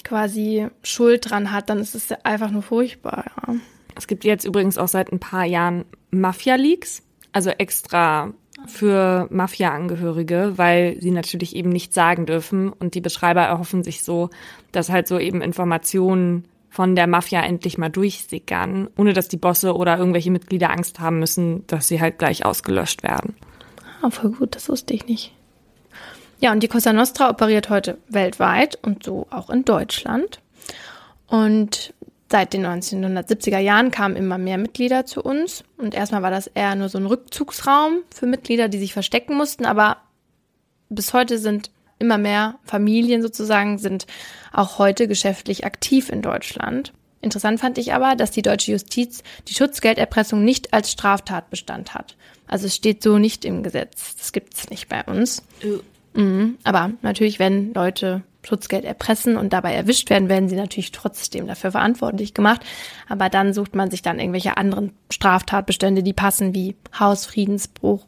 quasi 0.03 0.67
Schuld 0.83 1.29
dran 1.29 1.51
hat, 1.51 1.69
dann 1.69 1.79
ist 1.79 1.95
es 1.95 2.11
einfach 2.23 2.51
nur 2.51 2.61
furchtbar, 2.61 3.25
ja. 3.47 3.55
Es 3.95 4.05
gibt 4.05 4.23
jetzt 4.23 4.45
übrigens 4.45 4.77
auch 4.77 4.87
seit 4.87 5.11
ein 5.11 5.19
paar 5.19 5.45
Jahren 5.45 5.85
Mafia-Leaks, 6.11 7.01
also 7.31 7.49
extra 7.49 8.31
für 8.65 9.27
Mafia-Angehörige, 9.29 10.53
weil 10.55 10.97
sie 10.99 11.11
natürlich 11.11 11.55
eben 11.55 11.69
nichts 11.69 11.95
sagen 11.95 12.25
dürfen. 12.25 12.71
Und 12.71 12.95
die 12.95 13.01
Beschreiber 13.01 13.41
erhoffen 13.41 13.83
sich 13.83 14.03
so, 14.03 14.29
dass 14.71 14.89
halt 14.89 15.07
so 15.07 15.19
eben 15.19 15.41
Informationen 15.41 16.45
von 16.69 16.95
der 16.95 17.07
Mafia 17.07 17.41
endlich 17.41 17.77
mal 17.77 17.89
durchsickern, 17.89 18.89
ohne 18.97 19.13
dass 19.13 19.27
die 19.27 19.37
Bosse 19.37 19.75
oder 19.75 19.97
irgendwelche 19.97 20.31
Mitglieder 20.31 20.69
Angst 20.69 20.99
haben 20.99 21.19
müssen, 21.19 21.65
dass 21.67 21.87
sie 21.87 22.01
halt 22.01 22.19
gleich 22.19 22.45
ausgelöscht 22.45 23.03
werden. 23.03 23.35
Ah, 24.01 24.09
voll 24.09 24.31
gut, 24.31 24.55
das 24.55 24.69
wusste 24.69 24.93
ich 24.93 25.07
nicht. 25.07 25.33
Ja, 26.39 26.51
und 26.51 26.61
die 26.61 26.67
Cosa 26.67 26.93
Nostra 26.93 27.29
operiert 27.29 27.69
heute 27.69 27.97
weltweit 28.09 28.77
und 28.83 29.03
so 29.03 29.25
auch 29.31 29.49
in 29.49 29.65
Deutschland. 29.65 30.39
Und 31.25 31.93
Seit 32.29 32.53
den 32.53 32.65
1970er 32.65 33.59
Jahren 33.59 33.91
kamen 33.91 34.15
immer 34.15 34.37
mehr 34.37 34.57
Mitglieder 34.57 35.05
zu 35.05 35.21
uns 35.21 35.63
und 35.77 35.93
erstmal 35.93 36.23
war 36.23 36.31
das 36.31 36.47
eher 36.47 36.75
nur 36.75 36.89
so 36.89 36.97
ein 36.97 37.05
Rückzugsraum 37.05 37.99
für 38.13 38.25
Mitglieder, 38.25 38.67
die 38.67 38.79
sich 38.79 38.93
verstecken 38.93 39.35
mussten, 39.35 39.65
aber 39.65 39.97
bis 40.89 41.13
heute 41.13 41.37
sind 41.37 41.71
immer 41.99 42.17
mehr 42.17 42.59
Familien 42.63 43.21
sozusagen 43.21 43.77
sind 43.77 44.07
auch 44.51 44.77
heute 44.77 45.07
geschäftlich 45.07 45.65
aktiv 45.65 46.09
in 46.09 46.21
Deutschland. 46.21 46.93
Interessant 47.21 47.59
fand 47.59 47.77
ich 47.77 47.93
aber, 47.93 48.15
dass 48.15 48.31
die 48.31 48.41
deutsche 48.41 48.71
Justiz 48.71 49.23
die 49.47 49.53
Schutzgelderpressung 49.53 50.43
nicht 50.43 50.73
als 50.73 50.91
Straftatbestand 50.91 51.93
hat. 51.93 52.15
Also 52.45 52.67
es 52.67 52.75
steht 52.75 53.01
so 53.01 53.17
nicht 53.17 53.43
im 53.43 53.63
Gesetz. 53.63 54.15
Das 54.17 54.31
gibt 54.31 54.53
es 54.53 54.69
nicht 54.69 54.87
bei 54.87 55.03
uns. 55.03 55.43
Mhm. 56.13 56.57
Aber 56.63 56.91
natürlich, 57.01 57.39
wenn 57.39 57.73
Leute 57.73 58.21
Schutzgeld 58.47 58.85
erpressen 58.85 59.37
und 59.37 59.53
dabei 59.53 59.73
erwischt 59.73 60.09
werden, 60.09 60.29
werden 60.29 60.47
sie 60.49 60.55
natürlich 60.55 60.91
trotzdem 60.91 61.47
dafür 61.47 61.71
verantwortlich 61.71 62.33
gemacht. 62.33 62.61
Aber 63.07 63.29
dann 63.29 63.53
sucht 63.53 63.75
man 63.75 63.91
sich 63.91 64.01
dann 64.01 64.19
irgendwelche 64.19 64.57
anderen 64.57 64.93
Straftatbestände, 65.11 66.01
die 66.01 66.13
passen, 66.13 66.55
wie 66.55 66.75
Hausfriedensbruch, 66.97 68.05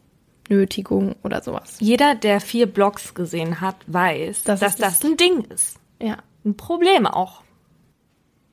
Nötigung 0.48 1.14
oder 1.22 1.42
sowas. 1.42 1.76
Jeder, 1.80 2.14
der 2.14 2.40
vier 2.40 2.66
Blogs 2.66 3.14
gesehen 3.14 3.60
hat, 3.60 3.76
weiß, 3.86 4.44
das 4.44 4.60
dass 4.60 4.76
das 4.76 5.04
ein 5.04 5.16
Ding 5.16 5.44
ist. 5.44 5.76
Ja. 6.00 6.16
Ein 6.44 6.56
Problem 6.56 7.06
auch. 7.06 7.42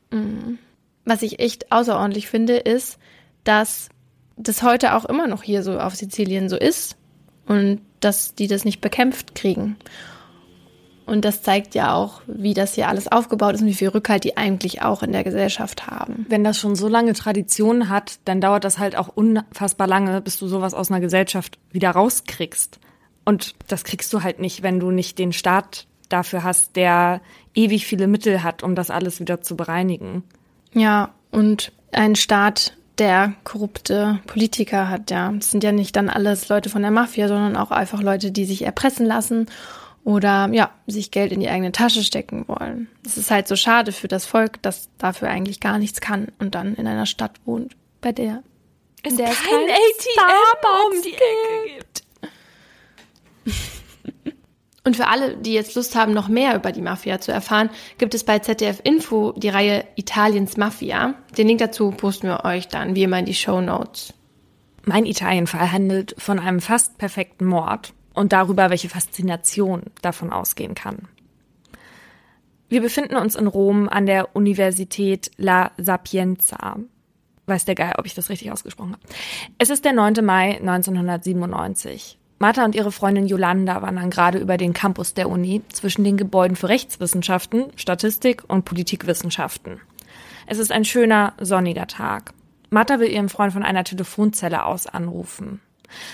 Mhm. 0.09 0.57
was 1.03 1.21
ich 1.21 1.39
echt 1.39 1.69
außerordentlich 1.71 2.29
finde, 2.29 2.55
ist, 2.55 2.97
dass 3.43 3.89
das 4.37 4.63
heute 4.63 4.95
auch 4.95 5.03
immer 5.03 5.27
noch 5.27 5.43
hier 5.43 5.63
so 5.63 5.79
auf 5.79 5.95
Sizilien 5.95 6.47
so 6.47 6.55
ist 6.55 6.95
und 7.45 7.81
dass 7.99 8.35
die 8.35 8.47
das 8.47 8.63
nicht 8.63 8.79
bekämpft 8.79 9.35
kriegen. 9.35 9.77
Und 11.07 11.23
das 11.23 11.41
zeigt 11.41 11.73
ja 11.73 11.95
auch, 11.95 12.21
wie 12.27 12.53
das 12.53 12.73
hier 12.73 12.89
alles 12.89 13.09
aufgebaut 13.09 13.55
ist 13.55 13.61
und 13.61 13.67
wie 13.67 13.73
viel 13.73 13.87
Rückhalt 13.87 14.25
die 14.25 14.35
eigentlich 14.35 14.81
auch 14.81 15.01
in 15.03 15.13
der 15.13 15.23
Gesellschaft 15.23 15.87
haben. 15.87 16.25
Wenn 16.27 16.43
das 16.43 16.59
schon 16.59 16.75
so 16.75 16.89
lange 16.89 17.13
Tradition 17.13 17.87
hat, 17.87 18.19
dann 18.25 18.41
dauert 18.41 18.65
das 18.65 18.77
halt 18.77 18.97
auch 18.97 19.07
unfassbar 19.07 19.87
lange, 19.87 20.19
bis 20.19 20.37
du 20.37 20.47
sowas 20.47 20.73
aus 20.73 20.91
einer 20.91 20.99
Gesellschaft 20.99 21.59
wieder 21.71 21.91
rauskriegst. 21.91 22.79
Und 23.23 23.55
das 23.69 23.85
kriegst 23.85 24.11
du 24.11 24.21
halt 24.21 24.39
nicht, 24.39 24.63
wenn 24.63 24.81
du 24.81 24.91
nicht 24.91 25.17
den 25.17 25.31
Staat 25.31 25.87
dafür 26.09 26.43
hast, 26.43 26.75
der 26.75 27.21
ewig 27.55 27.85
viele 27.85 28.07
Mittel 28.07 28.43
hat, 28.43 28.61
um 28.61 28.75
das 28.75 28.89
alles 28.89 29.21
wieder 29.21 29.41
zu 29.41 29.55
bereinigen. 29.55 30.23
Ja, 30.73 31.13
und 31.31 31.71
ein 31.93 32.17
Staat, 32.17 32.73
der 32.97 33.33
korrupte 33.45 34.19
Politiker 34.27 34.89
hat, 34.89 35.09
ja. 35.09 35.31
Das 35.31 35.51
sind 35.51 35.63
ja 35.63 35.71
nicht 35.71 35.95
dann 35.95 36.09
alles 36.09 36.49
Leute 36.49 36.69
von 36.69 36.81
der 36.81 36.91
Mafia, 36.91 37.29
sondern 37.29 37.55
auch 37.55 37.71
einfach 37.71 38.01
Leute, 38.01 38.31
die 38.31 38.43
sich 38.43 38.63
erpressen 38.65 39.05
lassen 39.05 39.47
oder 40.07 40.49
ja, 40.53 40.71
sich 40.87 41.11
Geld 41.11 41.33
in 41.33 41.41
die 41.41 41.49
eigene 41.49 41.73
Tasche 41.73 42.01
stecken 42.01 42.45
wollen. 42.47 42.87
Es 43.05 43.17
ist 43.17 43.29
halt 43.29 43.45
so 43.49 43.57
schade 43.57 43.91
für 43.91 44.07
das 44.07 44.25
Volk, 44.25 44.61
das 44.61 44.87
dafür 44.97 45.27
eigentlich 45.27 45.59
gar 45.59 45.79
nichts 45.79 45.99
kann 45.99 46.31
und 46.39 46.55
dann 46.55 46.75
in 46.75 46.87
einer 46.87 47.05
Stadt 47.05 47.41
wohnt, 47.43 47.75
bei 47.99 48.13
der 48.13 48.41
es 49.03 49.11
in 49.11 49.17
der 49.17 49.25
kein, 49.25 49.35
kein 49.35 49.69
ATM 49.69 50.95
um 50.95 51.01
die 51.01 51.13
Ecke 51.13 51.75
gibt. 51.75 52.03
Und 54.85 54.95
für 54.95 55.07
alle, 55.07 55.35
die 55.35 55.51
jetzt 55.51 55.75
Lust 55.75 55.97
haben, 55.97 56.13
noch 56.13 56.29
mehr 56.29 56.55
über 56.55 56.71
die 56.71 56.81
Mafia 56.81 57.19
zu 57.19 57.33
erfahren, 57.33 57.69
gibt 57.97 58.13
es 58.13 58.23
bei 58.23 58.39
ZDF 58.39 58.79
Info 58.85 59.33
die 59.33 59.49
Reihe 59.49 59.83
Italiens 59.95 60.55
Mafia. 60.55 61.15
Den 61.37 61.49
Link 61.49 61.59
dazu 61.59 61.91
posten 61.91 62.27
wir 62.27 62.45
euch 62.45 62.69
dann 62.69 62.95
wie 62.95 63.03
immer 63.03 63.19
in 63.19 63.25
die 63.25 63.33
Show 63.33 63.59
Notes. 63.59 64.13
Mein 64.85 65.05
Italienfall 65.05 65.73
handelt 65.73 66.15
von 66.17 66.39
einem 66.39 66.61
fast 66.61 66.97
perfekten 66.97 67.43
Mord 67.43 67.91
und 68.17 68.33
darüber, 68.33 68.69
welche 68.69 68.89
Faszination 68.89 69.83
davon 70.01 70.31
ausgehen 70.31 70.75
kann. 70.75 71.07
Wir 72.67 72.81
befinden 72.81 73.15
uns 73.15 73.35
in 73.35 73.47
Rom 73.47 73.87
an 73.87 74.05
der 74.05 74.35
Universität 74.35 75.31
La 75.37 75.71
Sapienza. 75.77 76.77
Weiß 77.45 77.63
der 77.63 77.75
Geil, 77.75 77.93
ob 77.97 78.05
ich 78.05 78.13
das 78.13 78.29
richtig 78.29 78.51
ausgesprochen 78.51 78.93
habe. 78.93 79.03
Es 79.57 79.69
ist 79.69 79.85
der 79.85 79.93
9. 79.93 80.15
Mai 80.25 80.57
1997. 80.57 82.17
Martha 82.39 82.65
und 82.65 82.75
ihre 82.75 82.91
Freundin 82.91 83.25
Yolanda 83.25 83.81
wandern 83.81 84.09
gerade 84.09 84.37
über 84.37 84.57
den 84.57 84.73
Campus 84.73 85.13
der 85.13 85.29
Uni 85.29 85.61
zwischen 85.69 86.03
den 86.03 86.17
Gebäuden 86.17 86.57
für 86.57 86.69
Rechtswissenschaften, 86.69 87.71
Statistik 87.77 88.43
und 88.47 88.65
Politikwissenschaften. 88.65 89.79
Es 90.45 90.57
ist 90.57 90.71
ein 90.71 90.85
schöner, 90.85 91.33
sonniger 91.39 91.87
Tag. 91.87 92.33
Martha 92.69 92.99
will 92.99 93.09
ihren 93.09 93.29
Freund 93.29 93.53
von 93.53 93.63
einer 93.63 93.85
Telefonzelle 93.85 94.65
aus 94.65 94.87
anrufen. 94.87 95.61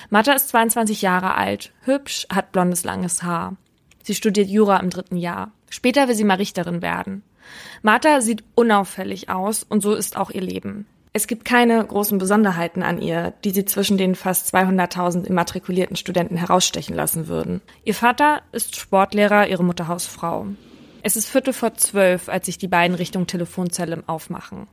Martha 0.10 0.34
ist 0.34 0.50
22 0.50 1.02
Jahre 1.02 1.36
alt, 1.36 1.72
hübsch, 1.82 2.28
hat 2.30 2.52
blondes 2.52 2.84
langes 2.84 3.24
Haar. 3.24 3.56
Sie 4.04 4.16
studiert 4.16 4.50
Jura 4.50 4.78
im 4.78 4.90
dritten 4.90 5.18
Jahr. 5.18 5.52
Später 5.70 6.08
will 6.08 6.16
sie 6.16 6.24
mal 6.24 6.36
Richterin 6.36 6.82
werden. 6.82 7.24
Martha 7.82 8.22
sieht 8.22 8.44
unauffällig 8.56 9.30
aus 9.30 9.64
und 9.64 9.82
so 9.82 9.94
ist 9.94 10.18
auch 10.18 10.30
ihr 10.32 10.42
Leben. 10.42 10.86
Es 11.16 11.28
gibt 11.28 11.46
keine 11.46 11.86
großen 11.86 12.18
Besonderheiten 12.18 12.82
an 12.82 13.00
ihr, 13.00 13.34
die 13.44 13.52
sie 13.52 13.66
zwischen 13.66 14.00
den 14.00 14.16
fast 14.16 14.54
200.000 14.54 15.26
immatrikulierten 15.26 15.96
Studenten 15.96 16.38
herausstechen 16.38 16.96
lassen 16.96 17.28
würden. 17.28 17.62
Ihr 17.84 17.94
Vater 17.94 18.42
ist 18.52 18.76
Sportlehrer, 18.76 19.48
ihre 19.48 19.64
Mutter 19.64 19.88
Hausfrau. 19.88 20.48
Es 21.04 21.16
ist 21.16 21.30
Viertel 21.30 21.54
vor 21.54 21.76
zwölf, 21.76 22.30
als 22.30 22.48
sich 22.48 22.58
die 22.58 22.68
beiden 22.68 22.96
Richtung 22.96 23.28
Telefonzelle 23.28 24.04
aufmachen. 24.08 24.68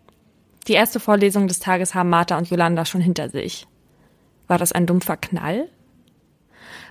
Die 0.67 0.73
erste 0.73 0.99
Vorlesung 0.99 1.47
des 1.47 1.59
Tages 1.59 1.95
haben 1.95 2.09
Martha 2.09 2.39
und 2.39 2.49
Yolanda 2.49 2.87
schon 2.87 3.01
hinter 3.03 3.29
sich. 3.29 3.67
War 4.51 4.59
das 4.59 4.73
ein 4.73 4.85
dumpfer 4.85 5.17
Knall? 5.17 5.69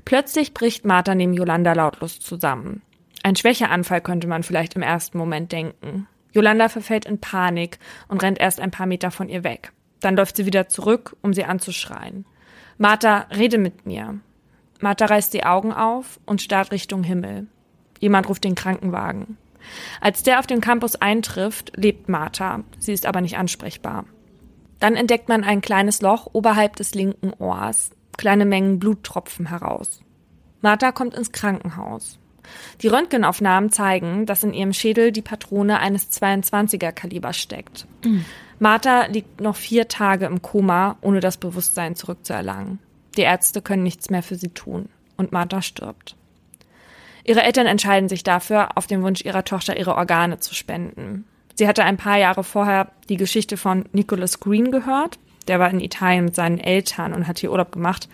Plötzlich 0.05 0.53
bricht 0.53 0.85
Martha 0.85 1.13
neben 1.13 1.33
Yolanda 1.33 1.73
lautlos 1.73 2.21
zusammen. 2.21 2.83
Ein 3.21 3.35
Schwächeanfall 3.35 3.99
könnte 3.99 4.27
man 4.27 4.43
vielleicht 4.43 4.77
im 4.77 4.81
ersten 4.81 5.17
Moment 5.17 5.51
denken. 5.51 6.07
Yolanda 6.31 6.69
verfällt 6.69 7.03
in 7.03 7.19
Panik 7.19 7.77
und 8.07 8.23
rennt 8.23 8.39
erst 8.39 8.61
ein 8.61 8.71
paar 8.71 8.85
Meter 8.85 9.11
von 9.11 9.27
ihr 9.27 9.43
weg. 9.43 9.73
Dann 9.99 10.15
läuft 10.15 10.37
sie 10.37 10.45
wieder 10.45 10.69
zurück, 10.69 11.17
um 11.21 11.33
sie 11.33 11.43
anzuschreien. 11.43 12.23
Martha, 12.77 13.27
rede 13.35 13.57
mit 13.57 13.85
mir. 13.85 14.21
Martha 14.79 15.07
reißt 15.07 15.33
die 15.33 15.43
Augen 15.43 15.73
auf 15.73 16.21
und 16.25 16.41
starrt 16.41 16.71
Richtung 16.71 17.03
Himmel. 17.03 17.47
Jemand 17.99 18.29
ruft 18.29 18.45
den 18.45 18.55
Krankenwagen. 18.55 19.37
Als 19.99 20.23
der 20.23 20.39
auf 20.39 20.47
den 20.47 20.61
Campus 20.61 20.95
eintrifft, 20.95 21.73
lebt 21.75 22.07
Martha. 22.07 22.63
Sie 22.77 22.93
ist 22.93 23.05
aber 23.05 23.19
nicht 23.19 23.37
ansprechbar. 23.37 24.05
Dann 24.79 24.95
entdeckt 24.95 25.29
man 25.29 25.43
ein 25.43 25.61
kleines 25.61 26.01
Loch 26.01 26.27
oberhalb 26.33 26.75
des 26.75 26.95
linken 26.95 27.33
Ohrs, 27.37 27.91
kleine 28.17 28.45
Mengen 28.45 28.79
Bluttropfen 28.79 29.47
heraus. 29.47 30.01
Martha 30.61 30.91
kommt 30.91 31.15
ins 31.15 31.31
Krankenhaus. 31.31 32.19
Die 32.81 32.87
Röntgenaufnahmen 32.87 33.71
zeigen, 33.71 34.25
dass 34.25 34.43
in 34.43 34.53
ihrem 34.53 34.73
Schädel 34.73 35.11
die 35.11 35.21
Patrone 35.21 35.79
eines 35.79 36.11
22er 36.11 36.91
Kalibers 36.91 37.37
steckt. 37.37 37.85
Mhm. 38.03 38.25
Martha 38.59 39.05
liegt 39.05 39.39
noch 39.39 39.55
vier 39.55 39.87
Tage 39.87 40.25
im 40.25 40.41
Koma, 40.41 40.97
ohne 41.01 41.19
das 41.19 41.37
Bewusstsein 41.37 41.95
zurückzuerlangen. 41.95 42.79
Die 43.17 43.21
Ärzte 43.21 43.61
können 43.61 43.83
nichts 43.83 44.09
mehr 44.09 44.23
für 44.23 44.35
sie 44.35 44.49
tun. 44.49 44.89
Und 45.17 45.31
Martha 45.31 45.61
stirbt. 45.61 46.15
Ihre 47.23 47.43
Eltern 47.43 47.67
entscheiden 47.67 48.09
sich 48.09 48.23
dafür, 48.23 48.77
auf 48.77 48.87
den 48.87 49.03
Wunsch 49.03 49.21
ihrer 49.21 49.43
Tochter 49.43 49.77
ihre 49.77 49.95
Organe 49.95 50.39
zu 50.39 50.55
spenden. 50.55 51.25
Sie 51.59 51.67
hatte 51.67 51.83
ein 51.83 51.97
paar 51.97 52.17
Jahre 52.17 52.45
vorher 52.45 52.93
die 53.09 53.17
Geschichte 53.17 53.57
von 53.57 53.83
Nicholas 53.91 54.39
Green 54.39 54.71
gehört. 54.71 55.19
Der 55.49 55.59
war 55.59 55.69
in 55.69 55.81
Italien 55.81 56.23
mit 56.23 56.33
seinen 56.33 56.57
Eltern 56.57 57.13
und 57.13 57.27
hat 57.27 57.39
hier 57.39 57.51
Urlaub 57.51 57.73
gemacht. 57.73 58.07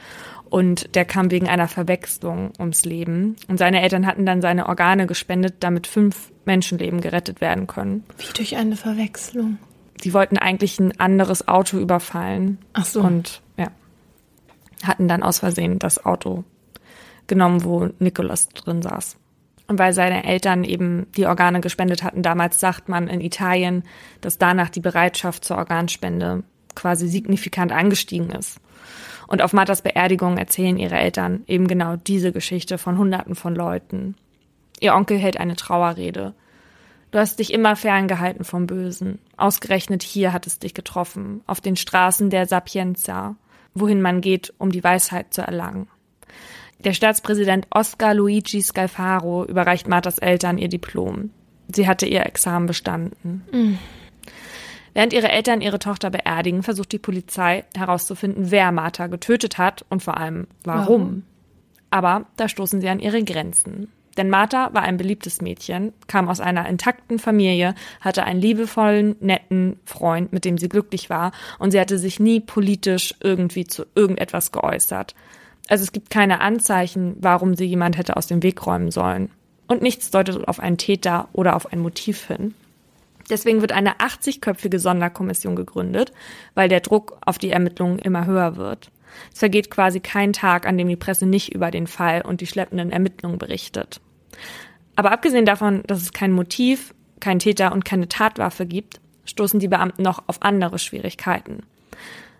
Und 0.50 0.96
der 0.96 1.06
kam 1.06 1.30
wegen 1.30 1.48
einer 1.48 1.68
Verwechslung 1.68 2.54
ums 2.58 2.86
Leben. 2.86 3.36
Und 3.48 3.60
seine 3.60 3.84
Eltern 3.84 4.08
hatten 4.08 4.26
dann 4.26 4.42
seine 4.42 4.68
Organe 4.68 5.06
gespendet, 5.06 5.58
damit 5.60 5.86
fünf 5.86 6.32
Menschenleben 6.46 7.02
gerettet 7.02 7.40
werden 7.40 7.68
können. 7.68 8.04
Wie 8.18 8.34
durch 8.36 8.56
eine 8.56 8.78
Verwechslung? 8.78 9.60
Die 10.04 10.16
wollten 10.16 10.40
eigentlich 10.40 10.80
ein 10.80 11.00
anderes 11.00 11.48
Auto 11.48 11.78
überfallen. 11.78 12.58
Ach 12.74 12.86
so. 12.86 13.02
Und 13.02 13.44
ja, 13.58 13.68
hatten 14.82 15.08
dann 15.08 15.22
aus 15.22 15.38
Versehen 15.38 15.78
das 15.78 16.04
Auto 16.04 16.46
genommen, 17.28 17.64
wo 17.64 17.90
Nicholas 18.00 18.50
drin 18.50 18.82
saß. 18.82 19.18
Und 19.68 19.80
weil 19.80 19.94
seine 19.94 20.26
Eltern 20.26 20.64
eben 20.64 21.08
die 21.18 21.26
Organe 21.26 21.60
gespendet 21.60 22.04
hatten, 22.04 22.22
damals 22.22 22.60
sagt 22.60 22.88
man 22.88 23.08
in 23.08 23.22
Italien, 23.22 23.84
dass 24.22 24.38
danach 24.38 24.70
die 24.70 24.80
Bereitschaft 24.80 25.44
zur 25.44 25.58
Organspende 25.58 26.44
quasi 26.76 27.08
signifikant 27.08 27.72
angestiegen 27.72 28.30
ist. 28.32 28.60
Und 29.28 29.42
auf 29.42 29.54
Marthas 29.54 29.82
Beerdigung 29.82 30.38
erzählen 30.38 30.78
ihre 30.78 30.98
Eltern 30.98 31.44
eben 31.48 31.68
genau 31.68 31.96
diese 31.96 32.32
Geschichte 32.32 32.78
von 32.78 32.98
Hunderten 32.98 33.34
von 33.34 33.56
Leuten. 33.56 34.16
Ihr 34.80 34.94
Onkel 34.94 35.18
hält 35.18 35.40
eine 35.40 35.56
Trauerrede. 35.56 36.36
Du 37.12 37.20
hast 37.20 37.40
dich 37.40 37.54
immer 37.54 37.76
ferngehalten 37.76 38.44
vom 38.44 38.68
Bösen. 38.68 39.20
Ausgerechnet 39.38 40.04
hier 40.04 40.34
hat 40.34 40.46
es 40.46 40.60
dich 40.60 40.74
getroffen, 40.74 41.42
auf 41.48 41.62
den 41.62 41.76
Straßen 41.76 42.30
der 42.30 42.46
Sapienza, 42.46 43.36
wohin 43.74 44.02
man 44.02 44.22
geht, 44.22 44.54
um 44.58 44.72
die 44.72 44.84
Weisheit 44.84 45.34
zu 45.34 45.42
erlangen. 45.42 45.88
Der 46.80 46.94
Staatspräsident 46.94 47.68
Oscar 47.72 48.14
Luigi 48.14 48.62
Scalfaro 48.62 49.46
überreicht 49.46 49.88
Marthas 49.88 50.20
Eltern 50.20 50.58
ihr 50.58 50.70
Diplom. 50.70 51.32
Sie 51.74 51.88
hatte 51.88 52.06
ihr 52.06 52.26
Examen 52.26 52.68
bestanden. 52.68 53.44
Mhm. 53.52 53.80
Während 54.94 55.12
ihre 55.12 55.30
Eltern 55.30 55.62
ihre 55.62 55.80
Tochter 55.80 56.10
beerdigen, 56.10 56.64
versucht 56.64 56.92
die 56.94 57.00
Polizei 57.00 57.66
herauszufinden, 57.76 58.50
wer 58.50 58.72
Martha 58.72 59.08
getötet 59.08 59.58
hat 59.58 59.86
und 59.90 60.02
vor 60.02 60.18
allem 60.18 60.48
warum. 60.64 60.82
warum. 60.88 61.24
Aber 61.90 62.26
da 62.38 62.48
stoßen 62.48 62.82
sie 62.82 62.90
an 62.90 63.00
ihre 63.00 63.24
Grenzen. 63.24 63.90
Denn 64.18 64.30
Martha 64.30 64.74
war 64.74 64.84
ein 64.84 64.98
beliebtes 64.98 65.42
Mädchen, 65.42 65.92
kam 66.08 66.30
aus 66.30 66.40
einer 66.40 66.68
intakten 66.70 67.20
Familie, 67.20 67.76
hatte 68.00 68.24
einen 68.24 68.40
liebevollen, 68.40 69.18
netten 69.20 69.80
Freund, 69.84 70.32
mit 70.32 70.46
dem 70.46 70.58
sie 70.58 70.70
glücklich 70.70 71.10
war, 71.10 71.32
und 71.60 71.72
sie 71.72 71.80
hatte 71.80 71.98
sich 71.98 72.20
nie 72.20 72.40
politisch 72.40 73.14
irgendwie 73.22 73.68
zu 73.68 73.86
irgendetwas 73.94 74.54
geäußert. 74.54 75.16
Also 75.68 75.84
es 75.84 75.92
gibt 75.92 76.10
keine 76.10 76.42
Anzeichen, 76.42 77.16
warum 77.20 77.56
sie 77.56 77.66
jemand 77.66 77.98
hätte 77.98 78.18
aus 78.18 78.28
dem 78.28 78.44
Weg 78.44 78.66
räumen 78.66 78.92
sollen. 78.92 79.32
Und 79.68 79.82
nichts 79.82 80.12
deutet 80.12 80.48
auf 80.48 80.60
einen 80.60 80.78
Täter 80.78 81.28
oder 81.34 81.56
auf 81.56 81.72
ein 81.72 81.80
Motiv 81.80 82.28
hin. 82.28 82.54
Deswegen 83.30 83.62
wird 83.62 83.72
eine 83.72 83.96
80-köpfige 83.96 84.78
Sonderkommission 84.78 85.56
gegründet, 85.56 86.12
weil 86.54 86.70
der 86.70 86.82
Druck 86.82 87.18
auf 87.26 87.40
die 87.40 87.50
Ermittlungen 87.50 87.98
immer 87.98 88.28
höher 88.28 88.56
wird. 88.56 88.92
Es 89.34 89.40
vergeht 89.40 89.72
quasi 89.72 90.00
kein 90.00 90.34
Tag, 90.34 90.68
an 90.68 90.78
dem 90.78 90.88
die 90.88 90.96
Presse 90.96 91.26
nicht 91.26 91.54
über 91.54 91.72
den 91.72 91.88
Fall 91.88 92.22
und 92.22 92.42
die 92.42 92.48
schleppenden 92.48 92.92
Ermittlungen 92.92 93.40
berichtet. 93.40 94.02
Aber 94.96 95.12
abgesehen 95.12 95.46
davon, 95.46 95.84
dass 95.88 96.02
es 96.02 96.14
kein 96.14 96.32
Motiv, 96.32 96.94
kein 97.20 97.40
Täter 97.40 97.72
und 97.72 97.86
keine 97.86 98.08
Tatwaffe 98.08 98.66
gibt, 98.66 99.00
stoßen 99.26 99.60
die 99.60 99.68
Beamten 99.68 100.04
noch 100.04 100.24
auf 100.28 100.42
andere 100.44 100.78
Schwierigkeiten. 100.78 101.64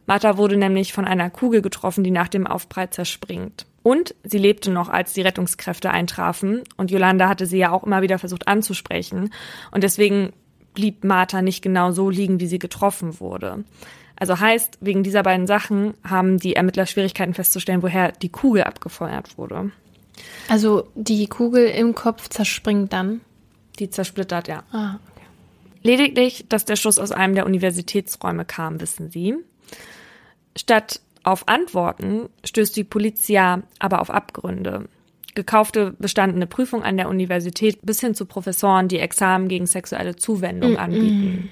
Martha 0.06 0.38
wurde 0.38 0.58
nämlich 0.58 0.94
von 0.94 1.06
einer 1.06 1.30
Kugel 1.30 1.62
getroffen, 1.62 2.04
die 2.04 2.12
nach 2.12 2.28
dem 2.28 2.48
Aufprall 2.48 2.90
zerspringt. 2.90 3.66
Und 3.84 4.16
sie 4.24 4.38
lebte 4.38 4.72
noch, 4.72 4.90
als 4.90 5.14
die 5.14 5.22
Rettungskräfte 5.22 5.92
eintrafen. 5.92 6.64
Und 6.76 6.92
Yolanda 6.92 7.30
hatte 7.30 7.46
sie 7.46 7.58
ja 7.58 7.72
auch 7.72 7.84
immer 7.84 8.02
wieder 8.02 8.18
versucht 8.18 8.48
anzusprechen. 8.48 9.32
Und 9.72 9.84
deswegen 9.84 10.34
blieb 10.74 11.04
Martha 11.04 11.42
nicht 11.42 11.62
genau 11.62 11.92
so 11.92 12.10
liegen, 12.10 12.40
wie 12.40 12.48
sie 12.48 12.60
getroffen 12.60 13.20
wurde. 13.20 13.64
Also 14.16 14.40
heißt, 14.40 14.78
wegen 14.82 15.04
dieser 15.04 15.24
beiden 15.24 15.46
Sachen 15.46 15.94
haben 16.04 16.40
die 16.40 16.56
Ermittler 16.56 16.86
Schwierigkeiten 16.86 17.34
festzustellen, 17.34 17.84
woher 17.84 18.12
die 18.12 18.30
Kugel 18.30 18.64
abgefeuert 18.64 19.38
wurde. 19.38 19.72
Also 20.48 20.88
die 20.96 21.28
Kugel 21.28 21.68
im 21.68 21.96
Kopf 21.96 22.30
zerspringt 22.30 22.94
dann? 22.94 23.22
Die 23.80 23.90
zersplittert, 23.90 24.48
ja. 24.48 24.64
Ah, 24.72 24.96
okay. 25.12 25.26
Lediglich, 25.84 26.46
dass 26.48 26.66
der 26.66 26.78
Schuss 26.78 26.98
aus 26.98 27.12
einem 27.12 27.36
der 27.36 27.46
Universitätsräume 27.46 28.46
kam, 28.46 28.80
wissen 28.80 29.10
sie. 29.10 29.36
Statt 30.58 31.02
auf 31.24 31.48
Antworten 31.48 32.30
stößt 32.44 32.76
die 32.76 32.84
Polizia 32.84 33.64
aber 33.80 34.02
auf 34.02 34.10
Abgründe. 34.10 34.88
Gekaufte 35.34 35.96
bestandene 36.00 36.48
Prüfung 36.48 36.84
an 36.84 36.98
der 36.98 37.10
Universität 37.10 37.80
bis 37.82 38.00
hin 38.00 38.16
zu 38.16 38.26
Professoren, 38.26 38.88
die 38.88 39.00
Examen 39.00 39.50
gegen 39.50 39.66
sexuelle 39.66 40.16
Zuwendung 40.16 40.74
mm 40.74 40.76
-mm. 40.76 40.80
anbieten. 40.80 41.50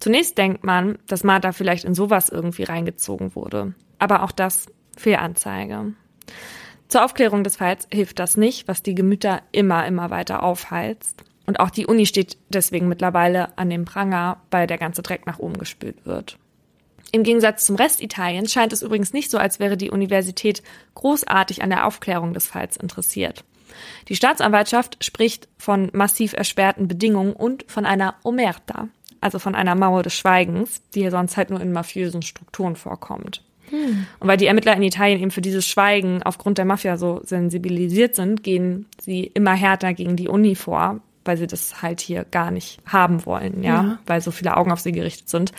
Zunächst 0.00 0.36
denkt 0.38 0.64
man, 0.64 0.98
dass 1.06 1.24
Martha 1.24 1.52
vielleicht 1.52 1.84
in 1.84 1.94
sowas 1.94 2.28
irgendwie 2.28 2.64
reingezogen 2.64 3.34
wurde. 3.34 3.74
Aber 3.98 4.22
auch 4.22 4.32
das 4.32 4.66
Fehlanzeige. 4.96 5.94
Zur 6.88 7.04
Aufklärung 7.04 7.44
des 7.44 7.56
Falls 7.56 7.88
hilft 7.92 8.18
das 8.18 8.36
nicht, 8.36 8.68
was 8.68 8.82
die 8.82 8.94
Gemüter 8.94 9.42
immer, 9.52 9.86
immer 9.86 10.10
weiter 10.10 10.42
aufheizt. 10.42 11.24
Und 11.46 11.60
auch 11.60 11.70
die 11.70 11.86
Uni 11.86 12.06
steht 12.06 12.38
deswegen 12.48 12.88
mittlerweile 12.88 13.56
an 13.56 13.70
dem 13.70 13.84
Pranger, 13.84 14.42
weil 14.50 14.66
der 14.66 14.78
ganze 14.78 15.02
Dreck 15.02 15.26
nach 15.26 15.38
oben 15.38 15.58
gespült 15.58 16.04
wird. 16.04 16.38
Im 17.12 17.22
Gegensatz 17.22 17.64
zum 17.64 17.76
Rest 17.76 18.02
Italiens 18.02 18.52
scheint 18.52 18.72
es 18.72 18.82
übrigens 18.82 19.12
nicht 19.12 19.30
so, 19.30 19.38
als 19.38 19.58
wäre 19.58 19.76
die 19.76 19.90
Universität 19.90 20.62
großartig 20.94 21.62
an 21.62 21.70
der 21.70 21.86
Aufklärung 21.86 22.34
des 22.34 22.46
Falls 22.46 22.76
interessiert. 22.76 23.44
Die 24.08 24.16
Staatsanwaltschaft 24.16 25.04
spricht 25.04 25.48
von 25.58 25.90
massiv 25.92 26.32
erschwerten 26.32 26.88
Bedingungen 26.88 27.32
und 27.32 27.64
von 27.68 27.86
einer 27.86 28.14
Omerta, 28.22 28.88
also 29.20 29.38
von 29.38 29.54
einer 29.54 29.74
Mauer 29.74 30.02
des 30.02 30.14
Schweigens, 30.14 30.82
die 30.94 31.00
hier 31.00 31.10
sonst 31.10 31.36
halt 31.36 31.50
nur 31.50 31.60
in 31.60 31.72
mafiösen 31.72 32.22
Strukturen 32.22 32.76
vorkommt. 32.76 33.42
Hm. 33.70 34.06
Und 34.20 34.28
weil 34.28 34.36
die 34.36 34.46
Ermittler 34.46 34.76
in 34.76 34.82
Italien 34.82 35.20
eben 35.20 35.30
für 35.30 35.40
dieses 35.40 35.66
Schweigen 35.66 36.22
aufgrund 36.22 36.58
der 36.58 36.64
Mafia 36.64 36.96
so 36.96 37.20
sensibilisiert 37.24 38.14
sind, 38.14 38.42
gehen 38.42 38.86
sie 39.00 39.24
immer 39.24 39.54
härter 39.54 39.92
gegen 39.92 40.16
die 40.16 40.28
Uni 40.28 40.54
vor, 40.54 41.00
weil 41.26 41.36
sie 41.36 41.46
das 41.46 41.82
halt 41.82 42.00
hier 42.00 42.24
gar 42.24 42.50
nicht 42.50 42.80
haben 42.86 43.26
wollen, 43.26 43.62
ja, 43.62 43.82
ja, 43.82 43.98
weil 44.06 44.20
so 44.20 44.30
viele 44.30 44.56
Augen 44.56 44.72
auf 44.72 44.80
sie 44.80 44.92
gerichtet 44.92 45.28
sind 45.28 45.52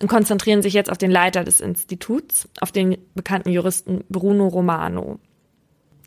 und 0.00 0.08
konzentrieren 0.08 0.62
sich 0.62 0.74
jetzt 0.74 0.90
auf 0.90 0.98
den 0.98 1.10
Leiter 1.10 1.44
des 1.44 1.60
Instituts, 1.60 2.48
auf 2.60 2.72
den 2.72 2.98
bekannten 3.14 3.50
Juristen 3.50 4.04
Bruno 4.08 4.48
Romano. 4.48 5.18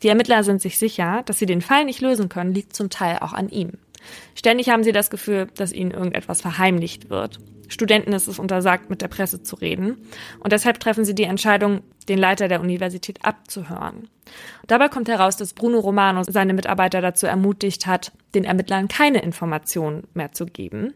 Die 0.02 0.08
Ermittler 0.08 0.44
sind 0.44 0.62
sich 0.62 0.78
sicher, 0.78 1.22
dass 1.24 1.38
sie 1.38 1.46
den 1.46 1.60
Fall 1.60 1.84
nicht 1.84 2.00
lösen 2.00 2.28
können, 2.28 2.54
liegt 2.54 2.74
zum 2.74 2.90
Teil 2.90 3.18
auch 3.20 3.32
an 3.32 3.48
ihm. 3.48 3.72
Ständig 4.34 4.68
haben 4.68 4.84
sie 4.84 4.92
das 4.92 5.10
Gefühl, 5.10 5.48
dass 5.56 5.72
ihnen 5.72 5.90
irgendetwas 5.90 6.40
verheimlicht 6.40 7.10
wird. 7.10 7.40
Studenten 7.68 8.12
ist 8.12 8.28
es 8.28 8.38
untersagt, 8.38 8.88
mit 8.90 9.02
der 9.02 9.08
Presse 9.08 9.42
zu 9.42 9.56
reden. 9.56 9.98
Und 10.40 10.52
deshalb 10.52 10.80
treffen 10.80 11.04
sie 11.04 11.14
die 11.14 11.24
Entscheidung, 11.24 11.82
den 12.08 12.18
Leiter 12.18 12.48
der 12.48 12.60
Universität 12.60 13.24
abzuhören. 13.24 14.08
Dabei 14.66 14.88
kommt 14.88 15.08
heraus, 15.08 15.36
dass 15.36 15.54
Bruno 15.54 15.78
Romano 15.78 16.22
seine 16.24 16.54
Mitarbeiter 16.54 17.00
dazu 17.00 17.26
ermutigt 17.26 17.86
hat, 17.86 18.12
den 18.34 18.44
Ermittlern 18.44 18.88
keine 18.88 19.22
Informationen 19.22 20.04
mehr 20.14 20.32
zu 20.32 20.46
geben. 20.46 20.94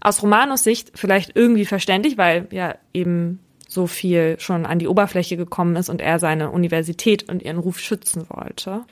Aus 0.00 0.22
Romanos 0.22 0.64
Sicht 0.64 0.92
vielleicht 0.94 1.36
irgendwie 1.36 1.64
verständlich, 1.64 2.18
weil 2.18 2.48
ja 2.50 2.74
eben 2.92 3.40
so 3.68 3.86
viel 3.86 4.38
schon 4.38 4.66
an 4.66 4.78
die 4.78 4.88
Oberfläche 4.88 5.36
gekommen 5.36 5.76
ist 5.76 5.88
und 5.88 6.02
er 6.02 6.18
seine 6.18 6.50
Universität 6.50 7.28
und 7.28 7.42
ihren 7.42 7.58
Ruf 7.58 7.78
schützen 7.78 8.26
wollte. 8.28 8.84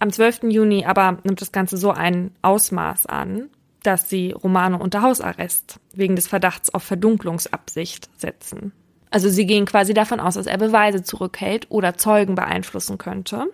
Am 0.00 0.12
12. 0.12 0.44
Juni 0.44 0.84
aber 0.84 1.18
nimmt 1.22 1.40
das 1.40 1.52
Ganze 1.52 1.76
so 1.76 1.90
ein 1.90 2.32
Ausmaß 2.42 3.06
an, 3.06 3.48
dass 3.82 4.08
sie 4.08 4.32
Romano 4.32 4.76
unter 4.78 5.02
Hausarrest 5.02 5.80
wegen 5.94 6.16
des 6.16 6.28
Verdachts 6.28 6.72
auf 6.74 6.82
Verdunklungsabsicht 6.82 8.08
setzen. 8.18 8.72
Also 9.12 9.28
sie 9.28 9.46
gehen 9.46 9.66
quasi 9.66 9.92
davon 9.92 10.20
aus, 10.20 10.34
dass 10.34 10.46
er 10.46 10.56
Beweise 10.56 11.02
zurückhält 11.02 11.66
oder 11.70 11.98
Zeugen 11.98 12.34
beeinflussen 12.34 12.96
könnte. 12.96 13.46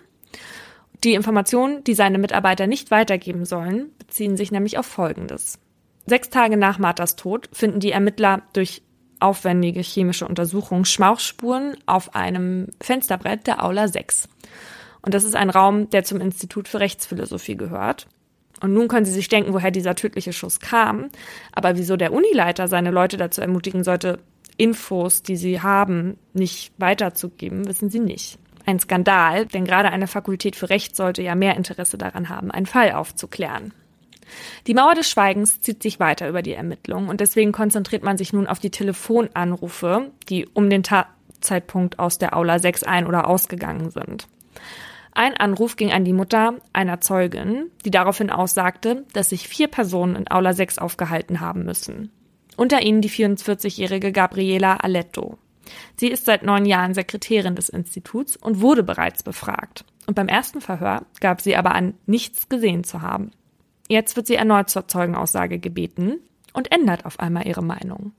Die 1.02 1.14
Informationen, 1.14 1.82
die 1.82 1.94
seine 1.94 2.18
Mitarbeiter 2.18 2.68
nicht 2.68 2.92
weitergeben 2.92 3.44
sollen, 3.44 3.90
beziehen 3.98 4.36
sich 4.36 4.52
nämlich 4.52 4.78
auf 4.78 4.86
Folgendes. 4.86 5.58
Sechs 6.06 6.30
Tage 6.30 6.56
nach 6.56 6.78
Marthas 6.78 7.16
Tod 7.16 7.50
finden 7.52 7.80
die 7.80 7.90
Ermittler 7.90 8.42
durch 8.52 8.82
aufwendige 9.18 9.80
chemische 9.80 10.28
Untersuchungen 10.28 10.84
Schmauchspuren 10.84 11.76
auf 11.86 12.14
einem 12.14 12.68
Fensterbrett 12.80 13.48
der 13.48 13.64
Aula 13.64 13.88
6. 13.88 14.28
Und 15.02 15.12
das 15.12 15.24
ist 15.24 15.34
ein 15.34 15.50
Raum, 15.50 15.90
der 15.90 16.04
zum 16.04 16.20
Institut 16.20 16.68
für 16.68 16.78
Rechtsphilosophie 16.78 17.56
gehört. 17.56 18.06
Und 18.60 18.74
nun 18.74 18.88
können 18.88 19.06
Sie 19.06 19.12
sich 19.12 19.28
denken, 19.28 19.54
woher 19.54 19.72
dieser 19.72 19.96
tödliche 19.96 20.32
Schuss 20.32 20.60
kam. 20.60 21.10
Aber 21.52 21.76
wieso 21.76 21.96
der 21.96 22.12
Unileiter 22.12 22.68
seine 22.68 22.90
Leute 22.90 23.16
dazu 23.16 23.40
ermutigen 23.40 23.84
sollte, 23.84 24.18
Infos, 24.58 25.22
die 25.22 25.36
sie 25.36 25.62
haben, 25.62 26.18
nicht 26.34 26.72
weiterzugeben, 26.76 27.66
wissen 27.66 27.88
Sie 27.88 28.00
nicht. 28.00 28.38
Ein 28.66 28.80
Skandal, 28.80 29.46
denn 29.46 29.64
gerade 29.64 29.90
eine 29.90 30.08
Fakultät 30.08 30.56
für 30.56 30.68
Recht 30.68 30.94
sollte 30.94 31.22
ja 31.22 31.34
mehr 31.34 31.56
Interesse 31.56 31.96
daran 31.96 32.28
haben, 32.28 32.50
einen 32.50 32.66
Fall 32.66 32.92
aufzuklären. 32.92 33.72
Die 34.66 34.74
Mauer 34.74 34.94
des 34.94 35.08
Schweigens 35.08 35.60
zieht 35.62 35.82
sich 35.82 36.00
weiter 36.00 36.28
über 36.28 36.42
die 36.42 36.52
Ermittlungen 36.52 37.08
und 37.08 37.20
deswegen 37.20 37.52
konzentriert 37.52 38.02
man 38.02 38.18
sich 38.18 38.34
nun 38.34 38.46
auf 38.46 38.58
die 38.58 38.70
Telefonanrufe, 38.70 40.10
die 40.28 40.46
um 40.52 40.68
den 40.68 40.82
Tatzeitpunkt 40.82 41.98
aus 41.98 42.18
der 42.18 42.36
Aula 42.36 42.58
6 42.58 42.82
ein- 42.82 43.06
oder 43.06 43.26
ausgegangen 43.26 43.90
sind. 43.90 44.28
Ein 45.12 45.36
Anruf 45.36 45.76
ging 45.76 45.92
an 45.92 46.04
die 46.04 46.12
Mutter 46.12 46.56
einer 46.72 47.00
Zeugin, 47.00 47.70
die 47.84 47.90
daraufhin 47.90 48.30
aussagte, 48.30 49.04
dass 49.14 49.30
sich 49.30 49.48
vier 49.48 49.68
Personen 49.68 50.14
in 50.14 50.30
Aula 50.30 50.52
6 50.52 50.78
aufgehalten 50.78 51.40
haben 51.40 51.64
müssen. 51.64 52.12
Unter 52.58 52.82
ihnen 52.82 53.00
die 53.00 53.10
44-jährige 53.10 54.12
Gabriela 54.12 54.76
Aletto. 54.76 55.38
Sie 55.96 56.08
ist 56.08 56.24
seit 56.24 56.42
neun 56.42 56.66
Jahren 56.66 56.92
Sekretärin 56.92 57.54
des 57.54 57.68
Instituts 57.68 58.36
und 58.36 58.60
wurde 58.60 58.82
bereits 58.82 59.22
befragt. 59.22 59.84
Und 60.06 60.14
beim 60.14 60.28
ersten 60.28 60.60
Verhör 60.60 61.06
gab 61.20 61.40
sie 61.40 61.56
aber 61.56 61.74
an, 61.74 61.94
nichts 62.06 62.48
gesehen 62.48 62.84
zu 62.84 63.00
haben. 63.00 63.30
Jetzt 63.88 64.16
wird 64.16 64.26
sie 64.26 64.34
erneut 64.34 64.70
zur 64.70 64.88
Zeugenaussage 64.88 65.58
gebeten 65.58 66.20
und 66.52 66.72
ändert 66.72 67.06
auf 67.06 67.20
einmal 67.20 67.46
ihre 67.46 67.62
Meinung. 67.62 68.12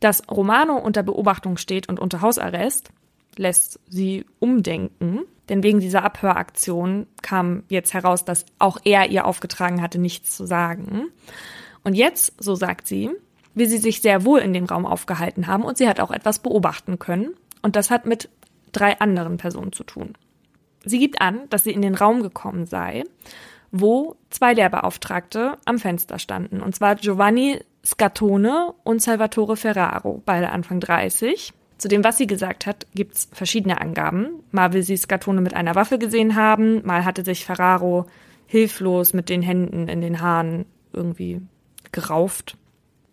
Dass 0.00 0.28
Romano 0.28 0.76
unter 0.76 1.02
Beobachtung 1.02 1.56
steht 1.56 1.88
und 1.88 2.00
unter 2.00 2.20
Hausarrest, 2.20 2.90
lässt 3.36 3.78
sie 3.88 4.26
umdenken 4.38 5.20
denn 5.50 5.64
wegen 5.64 5.80
dieser 5.80 6.04
Abhöraktion 6.04 7.08
kam 7.22 7.64
jetzt 7.68 7.92
heraus, 7.92 8.24
dass 8.24 8.46
auch 8.60 8.78
er 8.84 9.10
ihr 9.10 9.26
aufgetragen 9.26 9.82
hatte, 9.82 9.98
nichts 9.98 10.36
zu 10.36 10.46
sagen. 10.46 11.08
Und 11.82 11.94
jetzt, 11.94 12.32
so 12.42 12.54
sagt 12.54 12.86
sie, 12.86 13.10
will 13.54 13.68
sie 13.68 13.78
sich 13.78 14.00
sehr 14.00 14.24
wohl 14.24 14.40
in 14.40 14.52
dem 14.52 14.64
Raum 14.64 14.86
aufgehalten 14.86 15.46
haben 15.46 15.64
und 15.64 15.78
sie 15.78 15.88
hat 15.88 16.00
auch 16.00 16.10
etwas 16.10 16.38
beobachten 16.38 16.98
können. 16.98 17.34
Und 17.62 17.76
das 17.76 17.90
hat 17.90 18.06
mit 18.06 18.28
drei 18.72 18.98
anderen 19.00 19.36
Personen 19.36 19.72
zu 19.72 19.84
tun. 19.84 20.14
Sie 20.84 20.98
gibt 20.98 21.20
an, 21.20 21.40
dass 21.50 21.64
sie 21.64 21.72
in 21.72 21.82
den 21.82 21.94
Raum 21.94 22.22
gekommen 22.22 22.66
sei, 22.66 23.04
wo 23.70 24.16
zwei 24.30 24.54
Lehrbeauftragte 24.54 25.58
am 25.64 25.78
Fenster 25.78 26.18
standen. 26.18 26.60
Und 26.60 26.74
zwar 26.74 26.96
Giovanni 26.96 27.60
Scatone 27.84 28.74
und 28.84 29.02
Salvatore 29.02 29.56
Ferraro, 29.56 30.22
beide 30.24 30.50
Anfang 30.50 30.80
30. 30.80 31.52
Zu 31.78 31.88
dem, 31.88 32.04
was 32.04 32.18
sie 32.18 32.26
gesagt 32.26 32.66
hat, 32.66 32.86
gibt's 32.94 33.28
verschiedene 33.32 33.80
Angaben. 33.80 34.42
Mal 34.50 34.72
will 34.72 34.82
sie 34.82 34.96
Skatone 34.96 35.40
mit 35.40 35.54
einer 35.54 35.74
Waffe 35.74 35.98
gesehen 35.98 36.36
haben, 36.36 36.84
mal 36.84 37.04
hatte 37.04 37.24
sich 37.24 37.46
Ferraro 37.46 38.06
hilflos 38.46 39.14
mit 39.14 39.28
den 39.28 39.42
Händen 39.42 39.88
in 39.88 40.00
den 40.00 40.20
Haaren 40.20 40.66
irgendwie 40.92 41.40
gerauft. 41.92 42.56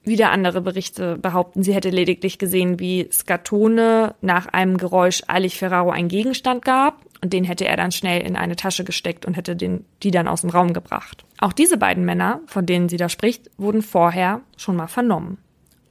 Wieder 0.08 0.32
andere 0.32 0.62
Berichte 0.62 1.18
behaupten, 1.18 1.64
sie 1.64 1.74
hätte 1.74 1.89
lediglich 1.89 2.39
gesehen, 2.39 2.80
wie 2.80 3.10
Skatone 3.12 4.16
nach 4.22 4.47
einem 4.47 4.78
Geräusch 4.78 5.22
eilig 5.28 5.58
Ferraro 5.58 5.89
einen 5.89 6.08
Gegenstand 6.08 6.64
gab 6.64 7.01
und 7.22 7.34
den 7.34 7.43
hätte 7.43 7.68
er 7.68 7.76
dann 7.76 7.91
schnell 7.91 8.26
in 8.26 8.38
eine 8.38 8.55
Tasche 8.55 8.86
gesteckt 8.86 9.26
und 9.26 9.36
hätte 9.36 9.58
den, 9.58 9.84
die 10.03 10.12
dann 10.12 10.30
aus 10.30 10.41
dem 10.41 10.49
Raum 10.49 10.72
gebracht. 10.72 11.26
Auch 11.39 11.51
diese 11.51 11.76
beiden 11.76 12.05
Männer, 12.05 12.39
von 12.45 12.66
denen 12.66 12.88
sie 12.88 12.95
da 12.95 13.10
spricht, 13.10 13.51
wurden 13.58 13.82
vorher 13.82 14.39
schon 14.55 14.78
mal 14.78 14.88
vernommen. 14.88 15.39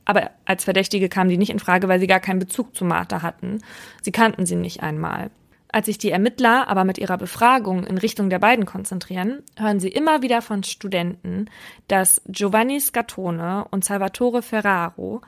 Aber 0.07 0.31
als 0.47 0.65
Verdächtige 0.65 1.11
kamen 1.11 1.29
die 1.29 1.37
nicht 1.37 1.51
in 1.51 1.59
Frage, 1.59 1.87
weil 1.87 2.01
sie 2.01 2.07
gar 2.07 2.21
keinen 2.21 2.39
Bezug 2.39 2.75
zu 2.75 2.87
Martha 2.87 3.21
hatten. 3.21 3.59
Sie 4.01 4.13
kannten 4.13 4.47
sie 4.47 4.57
nicht 4.57 4.83
einmal. 4.83 5.31
Als 5.73 5.87
sich 5.87 5.99
die 5.99 6.11
Ermittler 6.11 6.69
aber 6.69 6.85
mit 6.85 6.99
ihrer 6.99 7.19
Befragung 7.19 7.85
in 7.85 7.99
Richtung 7.99 8.31
der 8.31 8.39
beiden 8.39 8.67
konzentrieren, 8.67 9.43
hören 9.57 9.81
sie 9.81 9.89
immer 9.89 10.23
wieder 10.23 10.43
von 10.43 10.63
Studenten, 10.63 11.51
dass 11.89 12.23
Giovanni 12.27 12.81
Scatone 12.81 13.67
und 13.71 13.85
Salvatore 13.85 14.43
Ferraro 14.43 15.23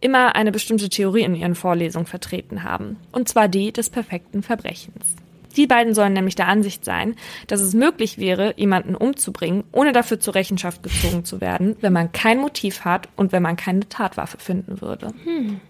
immer 0.00 0.36
eine 0.36 0.52
bestimmte 0.52 0.88
Theorie 0.88 1.22
in 1.22 1.34
ihren 1.34 1.54
Vorlesungen 1.54 2.06
vertreten 2.06 2.62
haben, 2.62 2.98
und 3.10 3.28
zwar 3.28 3.48
die 3.48 3.72
des 3.72 3.90
perfekten 3.90 4.42
Verbrechens. 4.42 5.16
Die 5.56 5.66
beiden 5.66 5.94
sollen 5.94 6.12
nämlich 6.12 6.34
der 6.34 6.48
Ansicht 6.48 6.84
sein, 6.84 7.14
dass 7.46 7.60
es 7.60 7.74
möglich 7.74 8.18
wäre, 8.18 8.54
jemanden 8.56 8.94
umzubringen, 8.94 9.64
ohne 9.72 9.92
dafür 9.92 10.20
zur 10.20 10.34
Rechenschaft 10.34 10.82
gezogen 10.82 11.24
zu 11.24 11.40
werden, 11.40 11.76
wenn 11.80 11.92
man 11.92 12.12
kein 12.12 12.38
Motiv 12.38 12.84
hat 12.84 13.08
und 13.16 13.32
wenn 13.32 13.42
man 13.42 13.56
keine 13.56 13.88
Tatwaffe 13.88 14.38
finden 14.38 14.80
würde. 14.80 15.08
Hm. 15.24 15.60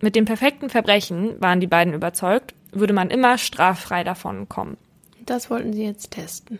Mit 0.00 0.14
dem 0.16 0.26
perfekten 0.26 0.68
Verbrechen, 0.68 1.40
waren 1.40 1.60
die 1.60 1.66
beiden 1.66 1.94
überzeugt, 1.94 2.54
würde 2.72 2.92
man 2.92 3.10
immer 3.10 3.38
straffrei 3.38 4.04
davon 4.04 4.48
kommen. 4.48 4.76
Das 5.24 5.50
wollten 5.50 5.72
sie 5.72 5.84
jetzt 5.84 6.10
testen. 6.10 6.58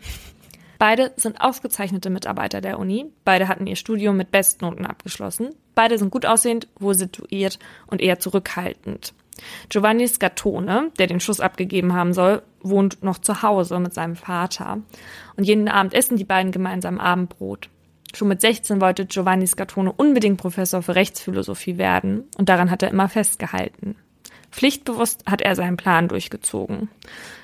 Beide 0.79 1.13
sind 1.15 1.39
ausgezeichnete 1.39 2.09
Mitarbeiter 2.09 2.59
der 2.59 2.79
Uni, 2.79 3.05
beide 3.23 3.47
hatten 3.47 3.67
ihr 3.67 3.75
Studium 3.75 4.17
mit 4.17 4.31
Bestnoten 4.31 4.85
abgeschlossen, 4.85 5.49
beide 5.75 5.97
sind 5.97 6.11
gut 6.11 6.25
aussehend, 6.25 6.67
wohl 6.77 6.93
situiert 6.93 7.57
und 7.87 8.01
eher 8.01 8.19
zurückhaltend. 8.19 9.13
Giovanni 9.69 10.07
Scatone, 10.07 10.91
der 10.99 11.07
den 11.07 11.19
Schuss 11.19 11.39
abgegeben 11.39 11.93
haben 11.93 12.13
soll, 12.13 12.41
wohnt 12.61 13.03
noch 13.03 13.17
zu 13.17 13.41
Hause 13.41 13.79
mit 13.79 13.93
seinem 13.93 14.15
Vater. 14.15 14.79
Und 15.35 15.43
jeden 15.43 15.67
Abend 15.67 15.93
essen 15.93 16.17
die 16.17 16.23
beiden 16.23 16.51
gemeinsam 16.51 16.99
Abendbrot. 16.99 17.69
Schon 18.13 18.27
mit 18.27 18.41
16 18.41 18.79
wollte 18.79 19.05
Giovanni 19.05 19.47
Scatone 19.47 19.91
unbedingt 19.91 20.37
Professor 20.37 20.81
für 20.81 20.95
Rechtsphilosophie 20.95 21.77
werden 21.77 22.25
und 22.37 22.49
daran 22.49 22.69
hat 22.69 22.83
er 22.83 22.91
immer 22.91 23.09
festgehalten. 23.09 23.95
Pflichtbewusst 24.53 25.25
hat 25.25 25.41
er 25.41 25.55
seinen 25.55 25.77
Plan 25.77 26.07
durchgezogen. 26.07 26.89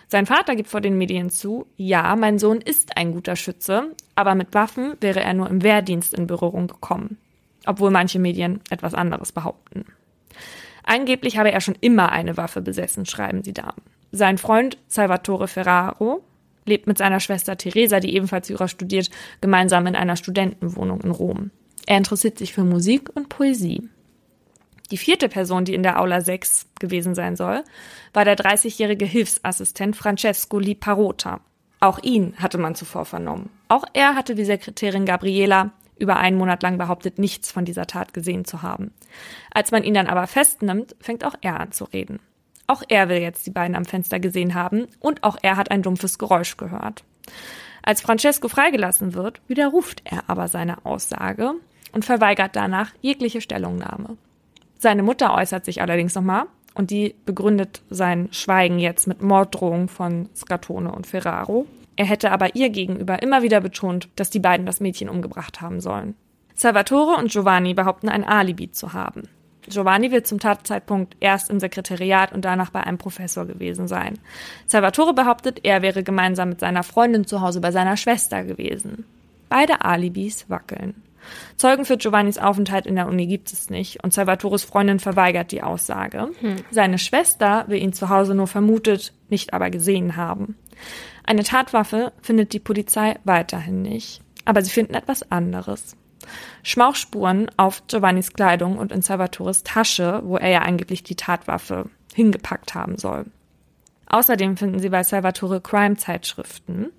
Sein 0.07 0.27
Vater 0.27 0.55
gibt 0.55 0.69
vor 0.69 0.79
den 0.79 0.97
Medien 0.97 1.31
zu, 1.31 1.65
ja, 1.75 2.15
mein 2.15 2.37
Sohn 2.37 2.61
ist 2.61 2.97
ein 2.97 3.13
guter 3.13 3.35
Schütze, 3.35 3.95
aber 4.13 4.35
mit 4.35 4.53
Waffen 4.53 4.93
wäre 5.01 5.19
er 5.19 5.33
nur 5.33 5.49
im 5.49 5.63
Wehrdienst 5.63 6.13
in 6.13 6.27
Berührung 6.27 6.67
gekommen. 6.67 7.17
Obwohl 7.65 7.89
manche 7.89 8.19
Medien 8.19 8.61
etwas 8.69 8.93
anderes 8.93 9.31
behaupten. 9.31 9.85
Angeblich 10.83 11.37
habe 11.37 11.51
er 11.51 11.61
schon 11.61 11.77
immer 11.81 12.11
eine 12.11 12.37
Waffe 12.37 12.61
besessen, 12.61 13.05
schreiben 13.05 13.43
sie 13.43 13.53
da. 13.53 13.73
Sein 14.11 14.37
Freund 14.37 14.77
Salvatore 14.87 15.47
Ferraro 15.47 16.23
lebt 16.65 16.85
mit 16.85 16.99
seiner 16.99 17.19
Schwester 17.19 17.57
Teresa, 17.57 17.99
die 17.99 18.15
ebenfalls 18.15 18.49
Jura 18.49 18.67
studiert, 18.67 19.09
gemeinsam 19.41 19.87
in 19.87 19.95
einer 19.95 20.15
Studentenwohnung 20.15 21.01
in 21.01 21.11
Rom. 21.11 21.51
Er 21.87 21.97
interessiert 21.97 22.37
sich 22.37 22.53
für 22.53 22.63
Musik 22.63 23.09
und 23.15 23.29
Poesie. 23.29 23.89
Die 24.91 24.97
vierte 24.97 25.29
Person, 25.29 25.65
die 25.65 25.75
in 25.75 25.83
der 25.83 25.99
Aula 25.99 26.21
6 26.21 26.67
gewesen 26.79 27.13
sein 27.13 27.35
soll, 27.35 27.63
war 28.13 28.25
der 28.25 28.37
30-jährige 28.37 29.05
Hilfsassistent 29.05 29.95
Francesco 29.95 30.57
Liparota. 30.57 31.41
Auch 31.79 31.99
ihn 31.99 32.33
hatte 32.37 32.57
man 32.57 32.75
zuvor 32.75 33.05
vernommen. 33.05 33.49
Auch 33.67 33.85
er 33.93 34.15
hatte 34.15 34.35
wie 34.37 34.45
Sekretärin 34.45 35.05
Gabriela 35.05 35.71
über 35.97 36.17
einen 36.17 36.37
Monat 36.37 36.63
lang 36.63 36.77
behauptet, 36.77 37.19
nichts 37.19 37.51
von 37.51 37.65
dieser 37.65 37.85
Tat 37.85 38.13
gesehen 38.13 38.45
zu 38.45 38.61
haben. 38.61 38.91
Als 39.51 39.71
man 39.71 39.83
ihn 39.83 39.93
dann 39.93 40.07
aber 40.07 40.27
festnimmt, 40.27 40.95
fängt 41.01 41.23
auch 41.23 41.35
er 41.41 41.59
an 41.59 41.71
zu 41.71 41.85
reden. 41.85 42.19
Auch 42.67 42.83
er 42.87 43.09
will 43.09 43.17
jetzt 43.17 43.45
die 43.45 43.51
beiden 43.51 43.75
am 43.75 43.85
Fenster 43.85 44.19
gesehen 44.19 44.53
haben 44.53 44.87
und 44.99 45.23
auch 45.23 45.37
er 45.41 45.57
hat 45.57 45.71
ein 45.71 45.81
dumpfes 45.81 46.17
Geräusch 46.17 46.57
gehört. 46.57 47.03
Als 47.81 48.01
Francesco 48.01 48.47
freigelassen 48.47 49.13
wird, 49.13 49.41
widerruft 49.47 50.01
er 50.05 50.29
aber 50.29 50.47
seine 50.47 50.85
Aussage 50.85 51.53
und 51.91 52.05
verweigert 52.05 52.55
danach 52.55 52.91
jegliche 53.01 53.41
Stellungnahme. 53.41 54.17
Seine 54.79 55.03
Mutter 55.03 55.35
äußert 55.35 55.65
sich 55.65 55.81
allerdings 55.81 56.15
nochmal 56.15 56.45
und 56.73 56.89
die 56.89 57.13
begründet 57.25 57.81
sein 57.89 58.29
Schweigen 58.31 58.79
jetzt 58.79 59.07
mit 59.07 59.21
Morddrohungen 59.21 59.89
von 59.89 60.29
Scatone 60.33 60.91
und 60.91 61.05
Ferraro. 61.05 61.67
Er 61.97 62.05
hätte 62.05 62.31
aber 62.31 62.55
ihr 62.55 62.69
gegenüber 62.69 63.21
immer 63.21 63.43
wieder 63.43 63.59
betont, 63.59 64.07
dass 64.15 64.29
die 64.29 64.39
beiden 64.39 64.65
das 64.65 64.79
Mädchen 64.79 65.09
umgebracht 65.09 65.59
haben 65.59 65.81
sollen. 65.81 66.15
Salvatore 66.55 67.17
und 67.17 67.29
Giovanni 67.29 67.73
behaupten 67.73 68.07
ein 68.07 68.23
Alibi 68.23 68.71
zu 68.71 68.93
haben. 68.93 69.23
Giovanni 69.63 70.11
wird 70.11 70.27
zum 70.27 70.39
Tatzeitpunkt 70.39 71.17
erst 71.19 71.49
im 71.49 71.59
Sekretariat 71.59 72.31
und 72.31 72.45
danach 72.45 72.69
bei 72.69 72.81
einem 72.81 72.97
Professor 72.97 73.45
gewesen 73.45 73.89
sein. 73.89 74.17
Salvatore 74.65 75.13
behauptet, 75.13 75.59
er 75.63 75.81
wäre 75.81 76.03
gemeinsam 76.03 76.47
mit 76.47 76.61
seiner 76.61 76.83
Freundin 76.83 77.27
zu 77.27 77.41
Hause 77.41 77.59
bei 77.59 77.71
seiner 77.71 77.97
Schwester 77.97 78.45
gewesen. 78.45 79.03
Beide 79.49 79.83
Alibis 79.83 80.49
wackeln. 80.49 80.95
Zeugen 81.57 81.85
für 81.85 81.97
Giovannis 81.97 82.37
Aufenthalt 82.37 82.85
in 82.85 82.95
der 82.95 83.07
Uni 83.07 83.27
gibt 83.27 83.51
es 83.51 83.69
nicht 83.69 84.03
und 84.03 84.13
Salvatores 84.13 84.63
Freundin 84.63 84.99
verweigert 84.99 85.51
die 85.51 85.63
Aussage. 85.63 86.29
Hm. 86.39 86.55
Seine 86.71 86.97
Schwester 86.97 87.65
will 87.67 87.81
ihn 87.81 87.93
zu 87.93 88.09
Hause 88.09 88.35
nur 88.35 88.47
vermutet, 88.47 89.13
nicht 89.29 89.53
aber 89.53 89.69
gesehen 89.69 90.15
haben. 90.15 90.55
Eine 91.23 91.43
Tatwaffe 91.43 92.13
findet 92.21 92.53
die 92.53 92.59
Polizei 92.59 93.17
weiterhin 93.23 93.81
nicht, 93.81 94.21
aber 94.45 94.61
sie 94.61 94.71
finden 94.71 94.95
etwas 94.95 95.31
anderes. 95.31 95.95
Schmauchspuren 96.63 97.49
auf 97.57 97.85
Giovannis 97.87 98.33
Kleidung 98.33 98.77
und 98.77 98.91
in 98.91 99.01
Salvatores 99.01 99.63
Tasche, 99.63 100.21
wo 100.23 100.37
er 100.37 100.49
ja 100.49 100.61
angeblich 100.61 101.03
die 101.03 101.15
Tatwaffe 101.15 101.89
hingepackt 102.13 102.75
haben 102.75 102.97
soll. 102.97 103.25
Außerdem 104.07 104.57
finden 104.57 104.79
sie 104.79 104.89
bei 104.89 105.03
Salvatore 105.03 105.61
Crime-Zeitschriften. 105.61 106.91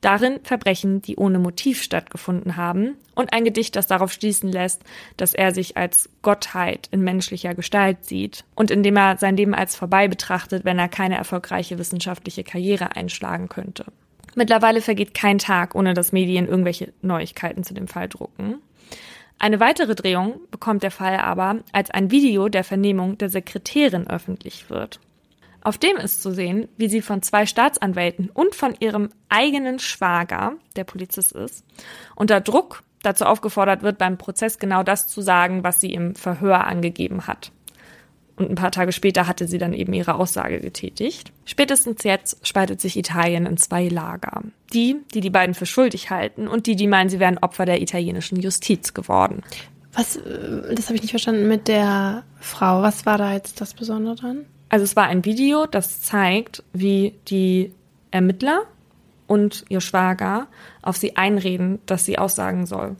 Darin 0.00 0.40
Verbrechen, 0.44 1.02
die 1.02 1.16
ohne 1.16 1.38
Motiv 1.38 1.82
stattgefunden 1.82 2.56
haben 2.56 2.96
und 3.14 3.34
ein 3.34 3.44
Gedicht, 3.44 3.76
das 3.76 3.86
darauf 3.86 4.12
schließen 4.12 4.50
lässt, 4.50 4.82
dass 5.18 5.34
er 5.34 5.52
sich 5.52 5.76
als 5.76 6.08
Gottheit 6.22 6.88
in 6.90 7.02
menschlicher 7.02 7.54
Gestalt 7.54 8.06
sieht 8.06 8.44
und 8.54 8.70
indem 8.70 8.96
er 8.96 9.18
sein 9.18 9.36
Leben 9.36 9.54
als 9.54 9.76
vorbei 9.76 10.08
betrachtet, 10.08 10.64
wenn 10.64 10.78
er 10.78 10.88
keine 10.88 11.16
erfolgreiche 11.16 11.78
wissenschaftliche 11.78 12.44
Karriere 12.44 12.96
einschlagen 12.96 13.48
könnte. 13.48 13.84
Mittlerweile 14.34 14.80
vergeht 14.80 15.12
kein 15.12 15.38
Tag, 15.38 15.74
ohne 15.74 15.92
dass 15.92 16.12
Medien 16.12 16.48
irgendwelche 16.48 16.92
Neuigkeiten 17.02 17.64
zu 17.64 17.74
dem 17.74 17.88
Fall 17.88 18.08
drucken. 18.08 18.62
Eine 19.38 19.60
weitere 19.60 19.94
Drehung 19.94 20.40
bekommt 20.50 20.82
der 20.82 20.90
Fall 20.90 21.16
aber, 21.16 21.58
als 21.72 21.90
ein 21.90 22.10
Video 22.10 22.48
der 22.48 22.64
Vernehmung 22.64 23.18
der 23.18 23.30
Sekretärin 23.30 24.06
öffentlich 24.06 24.70
wird. 24.70 25.00
Auf 25.62 25.78
dem 25.78 25.96
ist 25.96 26.22
zu 26.22 26.32
sehen, 26.32 26.68
wie 26.76 26.88
sie 26.88 27.02
von 27.02 27.22
zwei 27.22 27.46
Staatsanwälten 27.46 28.30
und 28.30 28.54
von 28.54 28.74
ihrem 28.80 29.10
eigenen 29.28 29.78
Schwager, 29.78 30.54
der 30.76 30.84
Polizist 30.84 31.32
ist, 31.32 31.64
unter 32.14 32.40
Druck 32.40 32.82
dazu 33.02 33.24
aufgefordert 33.24 33.82
wird, 33.82 33.98
beim 33.98 34.18
Prozess 34.18 34.58
genau 34.58 34.82
das 34.82 35.06
zu 35.06 35.20
sagen, 35.20 35.64
was 35.64 35.80
sie 35.80 35.92
im 35.92 36.14
Verhör 36.14 36.66
angegeben 36.66 37.26
hat. 37.26 37.52
Und 38.36 38.48
ein 38.48 38.54
paar 38.54 38.70
Tage 38.70 38.92
später 38.92 39.26
hatte 39.26 39.46
sie 39.46 39.58
dann 39.58 39.74
eben 39.74 39.92
ihre 39.92 40.14
Aussage 40.14 40.60
getätigt. 40.60 41.30
Spätestens 41.44 42.04
jetzt 42.04 42.46
spaltet 42.46 42.80
sich 42.80 42.96
Italien 42.96 43.44
in 43.44 43.58
zwei 43.58 43.88
Lager. 43.88 44.42
Die, 44.72 44.96
die 45.12 45.20
die 45.20 45.28
beiden 45.28 45.54
für 45.54 45.66
schuldig 45.66 46.08
halten 46.08 46.48
und 46.48 46.66
die, 46.66 46.74
die 46.74 46.86
meinen, 46.86 47.10
sie 47.10 47.20
wären 47.20 47.36
Opfer 47.36 47.66
der 47.66 47.82
italienischen 47.82 48.40
Justiz 48.40 48.94
geworden. 48.94 49.42
Was, 49.92 50.16
äh, 50.16 50.74
das 50.74 50.86
habe 50.86 50.96
ich 50.96 51.02
nicht 51.02 51.10
verstanden 51.10 51.48
mit 51.48 51.68
der 51.68 52.24
Frau. 52.40 52.80
Was 52.80 53.04
war 53.04 53.18
da 53.18 53.34
jetzt 53.34 53.60
das 53.60 53.74
Besondere 53.74 54.14
dran? 54.14 54.46
Also 54.70 54.84
es 54.84 54.96
war 54.96 55.04
ein 55.04 55.24
Video, 55.24 55.66
das 55.66 56.00
zeigt, 56.00 56.62
wie 56.72 57.14
die 57.28 57.74
Ermittler 58.10 58.62
und 59.26 59.64
ihr 59.68 59.80
Schwager 59.80 60.46
auf 60.80 60.96
sie 60.96 61.16
einreden, 61.16 61.80
dass 61.86 62.04
sie 62.04 62.18
aussagen 62.18 62.66
soll. 62.66 62.96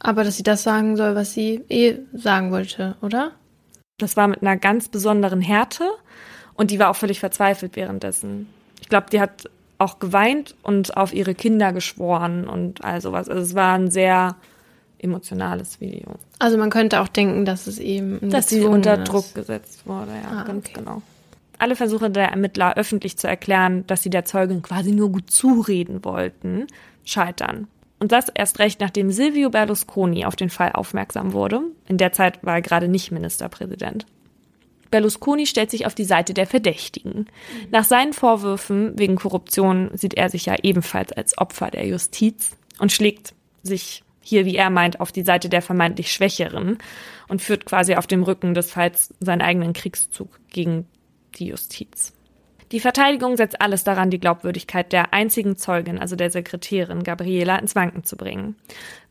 Aber 0.00 0.22
dass 0.22 0.36
sie 0.36 0.42
das 0.42 0.62
sagen 0.62 0.96
soll, 0.96 1.14
was 1.14 1.32
sie 1.32 1.64
eh 1.68 1.98
sagen 2.12 2.52
wollte, 2.52 2.96
oder? 3.00 3.32
Das 3.98 4.16
war 4.16 4.28
mit 4.28 4.42
einer 4.42 4.56
ganz 4.56 4.88
besonderen 4.88 5.40
Härte 5.40 5.84
und 6.54 6.70
die 6.70 6.78
war 6.78 6.90
auch 6.90 6.96
völlig 6.96 7.20
verzweifelt 7.20 7.74
währenddessen. 7.74 8.48
Ich 8.80 8.88
glaube, 8.88 9.06
die 9.10 9.20
hat 9.20 9.48
auch 9.78 9.98
geweint 9.98 10.54
und 10.62 10.96
auf 10.96 11.14
ihre 11.14 11.34
Kinder 11.34 11.72
geschworen 11.72 12.46
und 12.46 12.84
all 12.84 13.00
sowas. 13.00 13.28
Also 13.28 13.42
es 13.42 13.54
war 13.54 13.74
ein 13.74 13.90
sehr 13.90 14.36
emotionales 14.98 15.80
Video. 15.80 16.16
Also 16.38 16.58
man 16.58 16.70
könnte 16.70 17.00
auch 17.00 17.08
denken, 17.08 17.44
dass 17.44 17.66
es 17.66 17.78
eben 17.78 18.30
dass 18.30 18.48
sie 18.48 18.62
unter 18.62 18.98
ist. 18.98 19.04
Druck 19.04 19.34
gesetzt 19.34 19.86
wurde, 19.86 20.12
ja, 20.12 20.40
ah, 20.40 20.44
ganz 20.44 20.66
okay. 20.66 20.74
genau. 20.78 21.02
Alle 21.58 21.76
Versuche 21.76 22.10
der 22.10 22.28
Ermittler 22.28 22.76
öffentlich 22.76 23.16
zu 23.16 23.28
erklären, 23.28 23.86
dass 23.86 24.02
sie 24.02 24.10
der 24.10 24.24
Zeugin 24.24 24.62
quasi 24.62 24.92
nur 24.92 25.10
gut 25.10 25.30
zureden 25.30 26.04
wollten, 26.04 26.66
scheitern. 27.04 27.68
Und 28.00 28.12
das 28.12 28.28
erst 28.28 28.58
recht, 28.58 28.80
nachdem 28.80 29.10
Silvio 29.10 29.50
Berlusconi 29.50 30.24
auf 30.24 30.36
den 30.36 30.50
Fall 30.50 30.72
aufmerksam 30.72 31.32
wurde. 31.32 31.62
In 31.88 31.96
der 31.96 32.12
Zeit 32.12 32.44
war 32.44 32.56
er 32.56 32.62
gerade 32.62 32.88
nicht 32.88 33.12
Ministerpräsident. 33.12 34.06
Berlusconi 34.90 35.46
stellt 35.46 35.70
sich 35.70 35.86
auf 35.86 35.94
die 35.94 36.04
Seite 36.04 36.34
der 36.34 36.46
Verdächtigen. 36.46 37.26
Nach 37.70 37.84
seinen 37.84 38.12
Vorwürfen 38.12 38.98
wegen 38.98 39.16
Korruption 39.16 39.90
sieht 39.94 40.14
er 40.14 40.28
sich 40.28 40.46
ja 40.46 40.56
ebenfalls 40.62 41.12
als 41.12 41.38
Opfer 41.38 41.70
der 41.70 41.86
Justiz 41.86 42.56
und 42.78 42.92
schlägt 42.92 43.34
sich 43.62 44.04
hier, 44.20 44.44
wie 44.44 44.56
er 44.56 44.70
meint, 44.70 45.00
auf 45.00 45.12
die 45.12 45.22
Seite 45.22 45.48
der 45.48 45.62
vermeintlich 45.62 46.12
Schwächeren 46.12 46.78
und 47.28 47.42
führt 47.42 47.66
quasi 47.66 47.94
auf 47.94 48.06
dem 48.06 48.22
Rücken 48.22 48.54
des 48.54 48.70
Falls 48.70 49.12
seinen 49.20 49.42
eigenen 49.42 49.72
Kriegszug 49.72 50.28
gegen 50.50 50.86
die 51.38 51.46
Justiz. 51.46 52.12
Die 52.72 52.80
Verteidigung 52.80 53.36
setzt 53.36 53.60
alles 53.60 53.84
daran, 53.84 54.10
die 54.10 54.18
Glaubwürdigkeit 54.18 54.92
der 54.92 55.12
einzigen 55.12 55.56
Zeugin, 55.56 55.98
also 55.98 56.16
der 56.16 56.30
Sekretärin 56.30 57.04
Gabriela, 57.04 57.56
ins 57.56 57.76
Wanken 57.76 58.04
zu 58.04 58.16
bringen. 58.16 58.56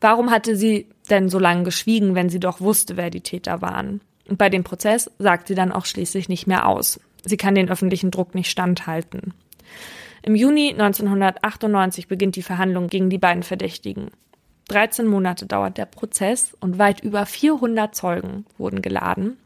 Warum 0.00 0.30
hatte 0.30 0.56
sie 0.56 0.88
denn 1.08 1.28
so 1.28 1.38
lange 1.38 1.62
geschwiegen, 1.62 2.14
wenn 2.14 2.28
sie 2.28 2.40
doch 2.40 2.60
wusste, 2.60 2.96
wer 2.96 3.10
die 3.10 3.22
Täter 3.22 3.62
waren? 3.62 4.00
Und 4.28 4.38
bei 4.38 4.50
dem 4.50 4.64
Prozess 4.64 5.10
sagt 5.18 5.48
sie 5.48 5.54
dann 5.54 5.72
auch 5.72 5.86
schließlich 5.86 6.28
nicht 6.28 6.46
mehr 6.46 6.66
aus. 6.66 7.00
Sie 7.24 7.36
kann 7.36 7.54
den 7.54 7.70
öffentlichen 7.70 8.10
Druck 8.10 8.34
nicht 8.34 8.50
standhalten. 8.50 9.32
Im 10.22 10.34
Juni 10.34 10.70
1998 10.70 12.08
beginnt 12.08 12.36
die 12.36 12.42
Verhandlung 12.42 12.88
gegen 12.88 13.10
die 13.10 13.18
beiden 13.18 13.42
Verdächtigen. 13.42 14.10
13 14.68 15.06
Monate 15.06 15.46
dauert 15.46 15.76
der 15.76 15.84
Prozess 15.84 16.56
und 16.60 16.78
weit 16.78 17.00
über 17.00 17.26
400 17.26 17.94
Zeugen 17.94 18.46
wurden 18.56 18.80
geladen. 18.80 19.36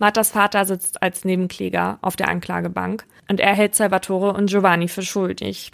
Marthas 0.00 0.30
Vater 0.30 0.64
sitzt 0.64 1.02
als 1.02 1.26
Nebenkläger 1.26 1.98
auf 2.00 2.16
der 2.16 2.28
Anklagebank 2.28 3.04
und 3.28 3.38
er 3.38 3.54
hält 3.54 3.74
Salvatore 3.74 4.32
und 4.32 4.48
Giovanni 4.48 4.88
für 4.88 5.02
schuldig. 5.02 5.72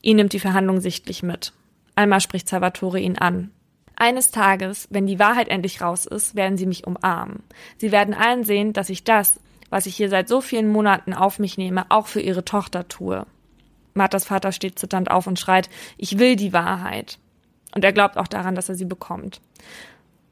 Ihn 0.00 0.16
nimmt 0.16 0.32
die 0.32 0.40
Verhandlung 0.40 0.80
sichtlich 0.80 1.22
mit. 1.22 1.52
Einmal 1.94 2.22
spricht 2.22 2.48
Salvatore 2.48 2.98
ihn 2.98 3.18
an. 3.18 3.50
Eines 3.94 4.30
Tages, 4.30 4.88
wenn 4.90 5.06
die 5.06 5.18
Wahrheit 5.18 5.48
endlich 5.48 5.82
raus 5.82 6.06
ist, 6.06 6.34
werden 6.34 6.56
sie 6.56 6.64
mich 6.64 6.86
umarmen. 6.86 7.42
Sie 7.76 7.92
werden 7.92 8.14
allen 8.14 8.44
sehen, 8.44 8.72
dass 8.72 8.88
ich 8.88 9.04
das, 9.04 9.40
was 9.68 9.84
ich 9.84 9.94
hier 9.94 10.08
seit 10.08 10.26
so 10.26 10.40
vielen 10.40 10.68
Monaten 10.68 11.12
auf 11.12 11.38
mich 11.38 11.58
nehme, 11.58 11.84
auch 11.90 12.06
für 12.06 12.20
ihre 12.20 12.46
Tochter 12.46 12.88
tue. 12.88 13.26
Marthas 13.92 14.24
Vater 14.24 14.52
steht 14.52 14.78
zitternd 14.78 15.10
auf 15.10 15.26
und 15.26 15.38
schreit, 15.38 15.68
ich 15.98 16.18
will 16.18 16.36
die 16.36 16.54
Wahrheit. 16.54 17.18
Und 17.74 17.84
er 17.84 17.92
glaubt 17.92 18.16
auch 18.16 18.28
daran, 18.28 18.54
dass 18.54 18.70
er 18.70 18.74
sie 18.74 18.86
bekommt. 18.86 19.42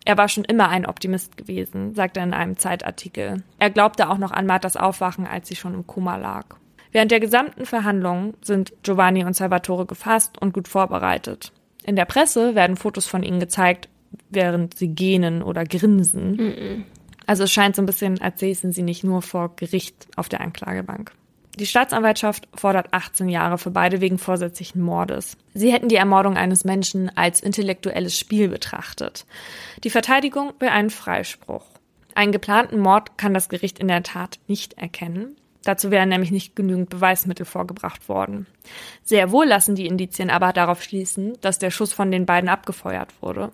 Er 0.05 0.19
war 0.19 0.29
schon 0.29 0.45
immer 0.45 0.69
ein 0.69 0.87
Optimist 0.87 1.37
gewesen, 1.37 1.95
sagt 1.95 2.17
er 2.17 2.25
in 2.25 2.35
einem 2.35 2.59
Zeitartikel. 2.59 3.43
Er 3.59 3.71
glaubte 3.71 4.11
auch 4.11 4.19
noch 4.19 4.33
an 4.33 4.47
Marthas 4.47 4.77
Aufwachen, 4.77 5.27
als 5.27 5.49
sie 5.49 5.57
schon 5.57 5.75
im 5.75 5.87
Koma 5.87 6.17
lag. 6.17 6.45
Während 6.93 7.11
der 7.11 7.21
gesamten 7.21 7.67
Verhandlungen 7.67 8.35
sind 8.43 8.73
Giovanni 8.83 9.25
und 9.25 9.35
Salvatore 9.35 9.87
gefasst 9.87 10.41
und 10.41 10.53
gut 10.53 10.69
vorbereitet. 10.69 11.53
In 11.85 11.97
der 11.97 12.05
Presse 12.05 12.55
werden 12.55 12.77
Fotos 12.77 13.07
von 13.07 13.23
ihnen 13.23 13.41
gezeigt, 13.41 13.89
während 14.31 14.77
sie 14.77 14.89
gähnen 14.89 15.43
oder 15.43 15.65
grinsen. 15.65 16.37
Mm 16.37 16.41
-mm. 16.41 16.83
Also 17.27 17.45
es 17.45 17.53
scheint 17.53 17.75
so 17.75 17.83
ein 17.83 17.87
bisschen, 17.87 18.21
als 18.21 18.41
säßen 18.41 18.73
sie 18.73 18.83
nicht 18.83 19.03
nur 19.03 19.23
vor 19.23 19.57
Gericht 19.57 20.07
auf 20.17 20.29
der 20.29 20.41
Anklagebank. 20.41 21.13
Die 21.59 21.67
Staatsanwaltschaft 21.67 22.49
fordert 22.55 22.93
18 22.93 23.29
Jahre 23.29 23.59
für 23.59 23.71
beide 23.71 24.01
wegen 24.01 24.19
vorsätzlichen 24.19 24.83
Mordes. 24.83 25.37
Sie 25.55 25.73
hätten 25.73 25.89
die 25.89 25.97
Ermordung 25.97 26.37
eines 26.37 26.65
Menschen 26.65 27.17
als 27.17 27.41
intellektuelles 27.41 28.19
Spiel 28.19 28.49
betrachtet. 28.49 29.25
Die 29.85 29.91
Verteidigung 29.91 30.53
will 30.59 30.69
einen 30.69 30.91
Freispruch. 30.91 31.65
Einen 32.15 32.33
geplanten 32.33 32.81
Mord 32.81 33.19
kann 33.19 33.35
das 33.35 33.49
Gericht 33.49 33.79
in 33.79 33.89
der 33.89 34.03
Tat 34.03 34.39
nicht 34.49 34.75
erkennen. 34.75 35.37
Dazu 35.63 35.91
wären 35.91 36.11
nämlich 36.11 36.31
nicht 36.31 36.57
genügend 36.57 36.91
Beweismittel 36.91 37.47
vorgebracht 37.47 38.09
worden. 38.09 38.47
Sehr 39.03 39.31
wohl 39.31 39.47
lassen 39.47 39.75
die 39.75 39.87
Indizien 39.87 40.31
aber 40.31 40.53
darauf 40.53 40.83
schließen, 40.83 41.39
dass 41.41 41.59
der 41.59 41.71
Schuss 41.71 41.93
von 41.93 42.11
den 42.11 42.27
beiden 42.27 42.51
abgefeuert 42.51 43.11
wurde. 43.21 43.51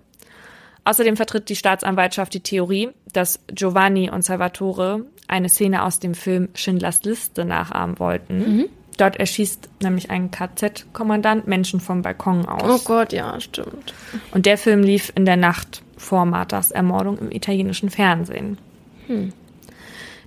Außerdem 0.85 1.17
vertritt 1.17 1.49
die 1.49 1.57
Staatsanwaltschaft 1.57 2.35
die 2.35 2.41
Theorie, 2.41 2.91
dass 3.13 3.41
Giovanni 3.49 4.11
und 4.11 4.23
Salvatore 4.23 5.05
eine 5.29 5.49
Szene 5.49 5.85
aus 5.85 6.01
dem 6.01 6.15
Film 6.15 6.49
Schindlers 6.55 7.03
Liste 7.05 7.45
nachahmen 7.45 7.99
wollten. 7.99 8.39
Mhm. 8.39 8.69
Dort 8.97 9.17
erschießt 9.17 9.69
nämlich 9.83 10.11
ein 10.11 10.31
KZ-Kommandant 10.31 11.47
Menschen 11.47 11.81
vom 11.81 12.03
Balkon 12.03 12.47
aus. 12.47 12.63
Oh 12.69 12.85
Gott, 12.85 13.13
ja, 13.13 13.41
stimmt. 13.41 13.95
Und 14.33 14.45
der 14.45 14.59
Film 14.59 14.83
lief 14.83 15.11
in 15.15 15.25
der 15.25 15.37
Nacht 15.37 15.83
vor 15.97 16.27
Marthas 16.27 16.71
Ermordung 16.71 17.19
im 17.19 17.31
italienischen 17.31 17.89
Fernsehen. 17.89 18.59
Hm. 19.07 19.33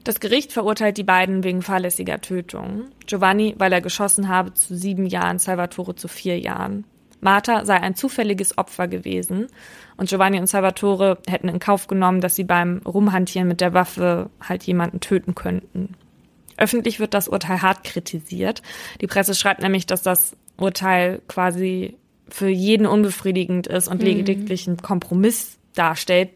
Das 0.04 0.20
Gericht 0.20 0.52
verurteilt 0.52 0.98
die 0.98 1.04
beiden 1.04 1.44
wegen 1.44 1.62
fahrlässiger 1.62 2.20
Tötung. 2.20 2.86
Giovanni, 3.06 3.56
weil 3.58 3.72
er 3.72 3.82
geschossen 3.82 4.28
habe, 4.28 4.54
zu 4.54 4.76
sieben 4.76 5.06
Jahren, 5.06 5.40
Salvatore 5.40 5.96
zu 5.96 6.08
vier 6.08 6.40
Jahren. 6.40 6.84
Martha 7.24 7.66
sei 7.66 7.80
ein 7.80 7.96
zufälliges 7.96 8.58
Opfer 8.58 8.88
gewesen 8.88 9.48
und 9.98 10.10
Giovanni 10.10 10.40
und 10.40 10.48
Salvatore 10.48 11.18
hätten 11.28 11.50
in 11.50 11.60
Kauf 11.60 11.88
genommen, 11.88 12.22
dass 12.22 12.36
sie 12.36 12.44
beim 12.44 12.82
Rumhantieren 12.86 13.48
mit 13.48 13.62
der 13.62 13.74
Waffe 13.74 14.30
halt 14.42 14.64
jemanden 14.64 15.00
töten 15.00 15.36
könnten. 15.36 15.96
Öffentlich 16.58 17.00
wird 17.00 17.14
das 17.14 17.28
Urteil 17.28 17.62
hart 17.62 17.84
kritisiert. 17.84 18.62
Die 19.02 19.08
Presse 19.08 19.34
schreibt 19.34 19.62
nämlich, 19.62 19.86
dass 19.86 20.04
das 20.04 20.36
Urteil 20.58 21.22
quasi 21.28 21.98
für 22.30 22.48
jeden 22.48 22.86
unbefriedigend 22.86 23.68
ist 23.68 23.88
und 23.88 24.02
mhm. 24.02 24.08
lediglich 24.08 24.68
einen 24.68 24.78
Kompromiss 24.78 25.58
darstellt. 25.76 26.30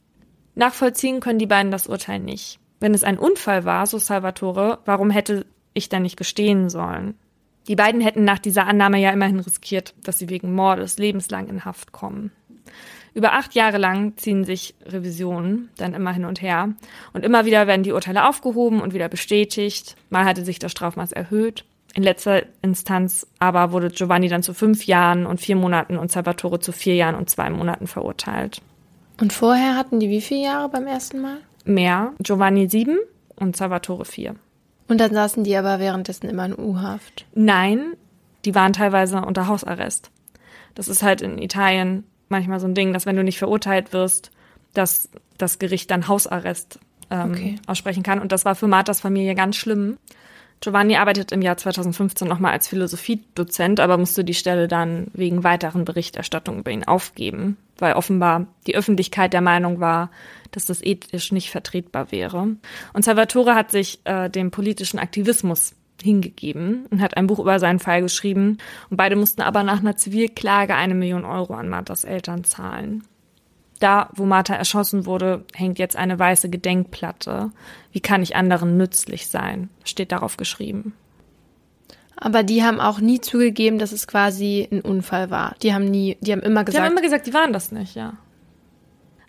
Nachvollziehen 0.56 1.20
können 1.20 1.40
die 1.40 1.46
beiden 1.46 1.72
das 1.72 1.88
Urteil 1.88 2.20
nicht. 2.20 2.60
Wenn 2.80 2.94
es 2.94 3.04
ein 3.04 3.20
Unfall 3.20 3.66
war, 3.66 3.86
so 3.86 3.98
Salvatore, 3.98 4.80
warum 4.86 5.10
hätte 5.10 5.46
ich 5.74 5.90
dann 5.90 6.02
nicht 6.02 6.18
gestehen 6.18 6.70
sollen? 6.70 7.16
Die 7.68 7.76
beiden 7.76 8.02
hätten 8.02 8.24
nach 8.24 8.40
dieser 8.40 8.66
Annahme 8.66 9.00
ja 9.00 9.12
immerhin 9.12 9.40
riskiert, 9.40 9.94
dass 10.04 10.18
sie 10.18 10.30
wegen 10.30 10.54
Mordes 10.54 10.98
lebenslang 10.98 11.48
in 11.48 11.66
Haft 11.66 11.92
kommen. 11.92 12.32
Über 13.14 13.34
acht 13.34 13.56
Jahre 13.56 13.78
lang 13.78 14.16
ziehen 14.18 14.44
sich 14.44 14.76
Revisionen 14.86 15.70
dann 15.78 15.94
immer 15.94 16.14
hin 16.14 16.26
und 16.26 16.42
her. 16.42 16.74
Und 17.14 17.26
immer 17.26 17.46
wieder 17.46 17.66
werden 17.66 17.84
die 17.84 17.92
Urteile 17.92 18.30
aufgehoben 18.30 18.80
und 18.80 18.94
wieder 18.94 19.10
bestätigt. 19.10 19.96
Mal 20.10 20.26
hatte 20.26 20.46
sich 20.46 20.60
das 20.60 20.72
Strafmaß 20.72 21.14
erhöht. 21.14 21.66
In 21.96 22.04
letzter 22.04 22.44
Instanz 22.62 23.26
aber 23.40 23.72
wurde 23.72 23.90
Giovanni 23.90 24.28
dann 24.28 24.44
zu 24.44 24.54
fünf 24.54 24.86
Jahren 24.86 25.26
und 25.26 25.42
vier 25.42 25.56
Monaten 25.56 25.98
und 25.98 26.12
Salvatore 26.12 26.60
zu 26.60 26.72
vier 26.72 26.94
Jahren 26.94 27.16
und 27.16 27.28
zwei 27.28 27.50
Monaten 27.50 27.88
verurteilt. 27.88 28.62
Und 29.20 29.34
vorher 29.34 29.76
hatten 29.76 30.00
die 30.00 30.10
wie 30.10 30.22
viele 30.22 30.44
Jahre 30.44 30.70
beim 30.70 30.86
ersten 30.86 31.20
Mal? 31.20 31.38
Mehr. 31.66 32.14
Giovanni 32.20 32.70
sieben 32.70 33.00
und 33.36 33.58
Salvatore 33.58 34.06
vier. 34.06 34.36
Und 34.88 35.00
dann 35.00 35.14
saßen 35.14 35.44
die 35.44 35.56
aber 35.56 35.80
währenddessen 35.80 36.30
immer 36.30 36.46
in 36.46 36.58
U-Haft? 36.58 37.26
Nein, 37.34 37.94
die 38.46 38.56
waren 38.56 38.74
teilweise 38.74 39.22
unter 39.22 39.48
Hausarrest. 39.48 40.12
Das 40.76 40.88
ist 40.88 41.04
halt 41.04 41.22
in 41.22 41.38
Italien 41.38 42.04
manchmal 42.30 42.60
so 42.60 42.68
ein 42.68 42.76
Ding, 42.76 42.94
dass 42.94 43.06
wenn 43.06 43.16
du 43.16 43.24
nicht 43.24 43.40
verurteilt 43.40 43.94
wirst, 43.94 44.32
dass 44.74 45.10
das 45.38 45.60
Gericht 45.60 45.92
dann 45.92 46.08
Hausarrest 46.08 46.80
ähm, 47.10 47.32
okay. 47.32 47.56
aussprechen 47.68 48.04
kann. 48.04 48.20
Und 48.20 48.32
das 48.32 48.46
war 48.46 48.56
für 48.56 48.68
Marthas 48.68 49.02
Familie 49.02 49.36
ganz 49.36 49.56
schlimm. 49.56 49.98
Giovanni 50.60 50.96
arbeitet 50.96 51.32
im 51.32 51.42
Jahr 51.42 51.58
2015 51.58 52.28
nochmal 52.28 52.54
als 52.54 52.68
Philosophiedozent, 52.68 53.80
aber 53.80 53.98
musste 53.98 54.24
die 54.24 54.34
Stelle 54.34 54.68
dann 54.68 55.08
wegen 55.14 55.44
weiteren 55.44 55.86
Berichterstattungen 55.86 56.62
über 56.62 56.72
ihn 56.72 56.84
aufgeben, 56.84 57.58
weil 57.78 57.94
offenbar 57.94 58.48
die 58.66 58.76
Öffentlichkeit 58.76 59.34
der 59.34 59.42
Meinung 59.42 59.80
war, 59.80 60.10
dass 60.52 60.66
das 60.66 60.84
ethisch 60.84 61.32
nicht 61.32 61.50
vertretbar 61.50 62.12
wäre. 62.12 62.56
Und 62.94 63.06
Salvatore 63.06 63.56
hat 63.56 63.72
sich 63.72 64.00
äh, 64.06 64.30
dem 64.30 64.52
politischen 64.52 65.00
Aktivismus 65.00 65.74
hingegeben 66.02 66.86
und 66.90 67.02
hat 67.02 67.18
ein 67.18 67.28
Buch 67.28 67.40
über 67.40 67.60
seinen 67.60 67.80
Fall 67.80 68.02
geschrieben. 68.02 68.58
Und 68.90 68.98
beide 68.98 69.16
mussten 69.16 69.42
aber 69.42 69.64
nach 69.64 69.80
einer 69.80 69.96
Zivilklage 69.96 70.76
eine 70.76 70.96
Million 70.96 71.26
Euro 71.26 71.54
an 71.56 71.70
Marthas 71.70 72.04
Eltern 72.04 72.44
zahlen. 72.44 73.04
Da, 73.80 74.10
wo 74.16 74.26
Martha 74.26 74.56
erschossen 74.56 75.06
wurde, 75.06 75.46
hängt 75.54 75.78
jetzt 75.78 75.96
eine 75.96 76.18
weiße 76.18 76.50
Gedenkplatte. 76.50 77.52
Wie 77.92 78.00
kann 78.00 78.24
ich 78.24 78.36
anderen 78.36 78.78
nützlich 78.78 79.28
sein? 79.28 79.70
Steht 79.84 80.12
darauf 80.12 80.38
geschrieben. 80.38 80.94
Aber 82.16 82.42
die 82.42 82.64
haben 82.64 82.80
auch 82.80 83.00
nie 83.00 83.22
zugegeben, 83.22 83.78
dass 83.78 83.92
es 83.92 84.08
quasi 84.08 84.68
ein 84.72 84.82
Unfall 84.82 85.30
war. 85.30 85.56
Die 85.62 85.74
haben 85.74 85.86
nie, 85.86 86.18
die 86.22 86.32
haben 86.32 86.42
immer 86.42 86.64
gesagt. 86.64 86.82
Die 86.82 86.86
haben 86.86 86.92
immer 86.92 87.04
gesagt, 87.04 87.28
die 87.28 87.34
waren 87.34 87.54
das 87.54 87.72
nicht, 87.72 87.96
ja. 87.96 88.14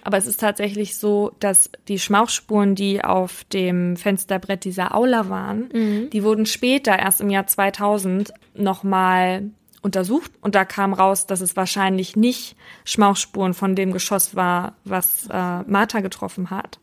Aber 0.02 0.16
es 0.16 0.26
ist 0.26 0.40
tatsächlich 0.40 0.96
so, 0.96 1.32
dass 1.40 1.70
die 1.88 1.98
Schmauchspuren, 1.98 2.74
die 2.74 3.04
auf 3.04 3.44
dem 3.44 3.96
Fensterbrett 3.96 4.64
dieser 4.64 4.94
Aula 4.94 5.28
waren, 5.28 5.68
mhm. 5.72 6.10
die 6.10 6.22
wurden 6.22 6.46
später, 6.46 6.98
erst 6.98 7.20
im 7.20 7.30
Jahr 7.30 7.46
2000, 7.46 8.32
nochmal 8.54 9.50
untersucht 9.82 10.32
und 10.40 10.54
da 10.54 10.64
kam 10.64 10.92
raus, 10.92 11.26
dass 11.26 11.40
es 11.40 11.56
wahrscheinlich 11.56 12.16
nicht 12.16 12.56
Schmauchspuren 12.84 13.54
von 13.54 13.74
dem 13.74 13.92
Geschoss 13.92 14.34
war, 14.34 14.74
was 14.84 15.28
äh, 15.30 15.62
Martha 15.62 16.00
getroffen 16.00 16.50
hat. 16.50 16.78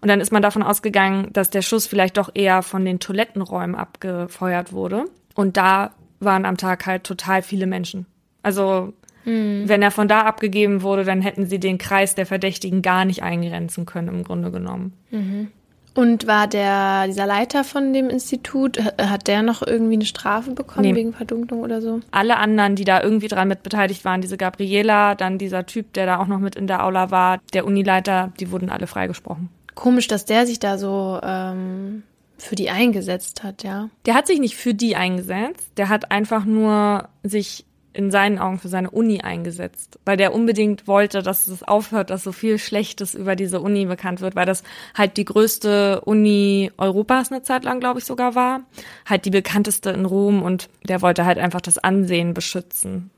Und 0.00 0.08
dann 0.08 0.20
ist 0.20 0.30
man 0.30 0.42
davon 0.42 0.62
ausgegangen, 0.62 1.32
dass 1.32 1.50
der 1.50 1.62
Schuss 1.62 1.86
vielleicht 1.86 2.16
doch 2.18 2.30
eher 2.34 2.62
von 2.62 2.84
den 2.84 3.00
Toilettenräumen 3.00 3.74
abgefeuert 3.74 4.72
wurde. 4.72 5.06
Und 5.34 5.56
da 5.56 5.92
waren 6.20 6.44
am 6.44 6.56
Tag 6.56 6.86
halt 6.86 7.04
total 7.04 7.42
viele 7.42 7.66
Menschen. 7.66 8.06
Also 8.42 8.92
Mhm. 9.28 9.68
Wenn 9.68 9.82
er 9.82 9.90
von 9.90 10.08
da 10.08 10.22
abgegeben 10.22 10.82
wurde, 10.82 11.04
dann 11.04 11.20
hätten 11.20 11.46
sie 11.46 11.60
den 11.60 11.78
Kreis 11.78 12.14
der 12.14 12.26
Verdächtigen 12.26 12.82
gar 12.82 13.04
nicht 13.04 13.22
eingrenzen 13.22 13.86
können, 13.86 14.08
im 14.08 14.24
Grunde 14.24 14.50
genommen. 14.50 14.94
Mhm. 15.10 15.48
Und 15.94 16.28
war 16.28 16.46
der, 16.46 17.08
dieser 17.08 17.26
Leiter 17.26 17.64
von 17.64 17.92
dem 17.92 18.08
Institut, 18.08 18.78
hat 19.00 19.26
der 19.26 19.42
noch 19.42 19.66
irgendwie 19.66 19.94
eine 19.94 20.04
Strafe 20.04 20.52
bekommen 20.52 20.86
nee. 20.86 20.94
wegen 20.94 21.12
Verdunklung 21.12 21.60
oder 21.60 21.82
so? 21.82 22.00
Alle 22.12 22.36
anderen, 22.36 22.76
die 22.76 22.84
da 22.84 23.02
irgendwie 23.02 23.26
dran 23.26 23.48
mit 23.48 23.64
beteiligt 23.64 24.04
waren, 24.04 24.20
diese 24.20 24.36
Gabriela, 24.36 25.16
dann 25.16 25.38
dieser 25.38 25.66
Typ, 25.66 25.92
der 25.94 26.06
da 26.06 26.18
auch 26.18 26.28
noch 26.28 26.38
mit 26.38 26.54
in 26.54 26.68
der 26.68 26.84
Aula 26.84 27.10
war, 27.10 27.40
der 27.52 27.66
Unileiter, 27.66 28.32
die 28.38 28.52
wurden 28.52 28.70
alle 28.70 28.86
freigesprochen. 28.86 29.48
Komisch, 29.74 30.06
dass 30.06 30.24
der 30.24 30.46
sich 30.46 30.60
da 30.60 30.78
so 30.78 31.18
ähm, 31.20 32.04
für 32.36 32.54
die 32.54 32.70
eingesetzt 32.70 33.42
hat, 33.42 33.64
ja. 33.64 33.90
Der 34.06 34.14
hat 34.14 34.28
sich 34.28 34.38
nicht 34.38 34.56
für 34.56 34.74
die 34.74 34.94
eingesetzt, 34.94 35.72
der 35.76 35.88
hat 35.88 36.12
einfach 36.12 36.44
nur 36.44 37.08
sich 37.24 37.64
in 37.98 38.12
seinen 38.12 38.38
Augen 38.38 38.60
für 38.60 38.68
seine 38.68 38.90
Uni 38.90 39.22
eingesetzt, 39.22 39.98
weil 40.04 40.16
der 40.16 40.32
unbedingt 40.32 40.86
wollte, 40.86 41.20
dass 41.20 41.48
es 41.48 41.64
aufhört, 41.64 42.10
dass 42.10 42.22
so 42.22 42.30
viel 42.30 42.56
Schlechtes 42.56 43.16
über 43.16 43.34
diese 43.34 43.60
Uni 43.60 43.86
bekannt 43.86 44.20
wird, 44.20 44.36
weil 44.36 44.46
das 44.46 44.62
halt 44.96 45.16
die 45.16 45.24
größte 45.24 46.02
Uni 46.02 46.70
Europas 46.78 47.32
eine 47.32 47.42
Zeit 47.42 47.64
lang, 47.64 47.80
glaube 47.80 47.98
ich, 47.98 48.04
sogar 48.04 48.36
war, 48.36 48.60
halt 49.04 49.24
die 49.24 49.30
bekannteste 49.30 49.90
in 49.90 50.04
Rom 50.04 50.42
und 50.42 50.68
der 50.88 51.02
wollte 51.02 51.24
halt 51.24 51.38
einfach 51.38 51.60
das 51.60 51.76
Ansehen 51.76 52.34
beschützen. 52.34 53.10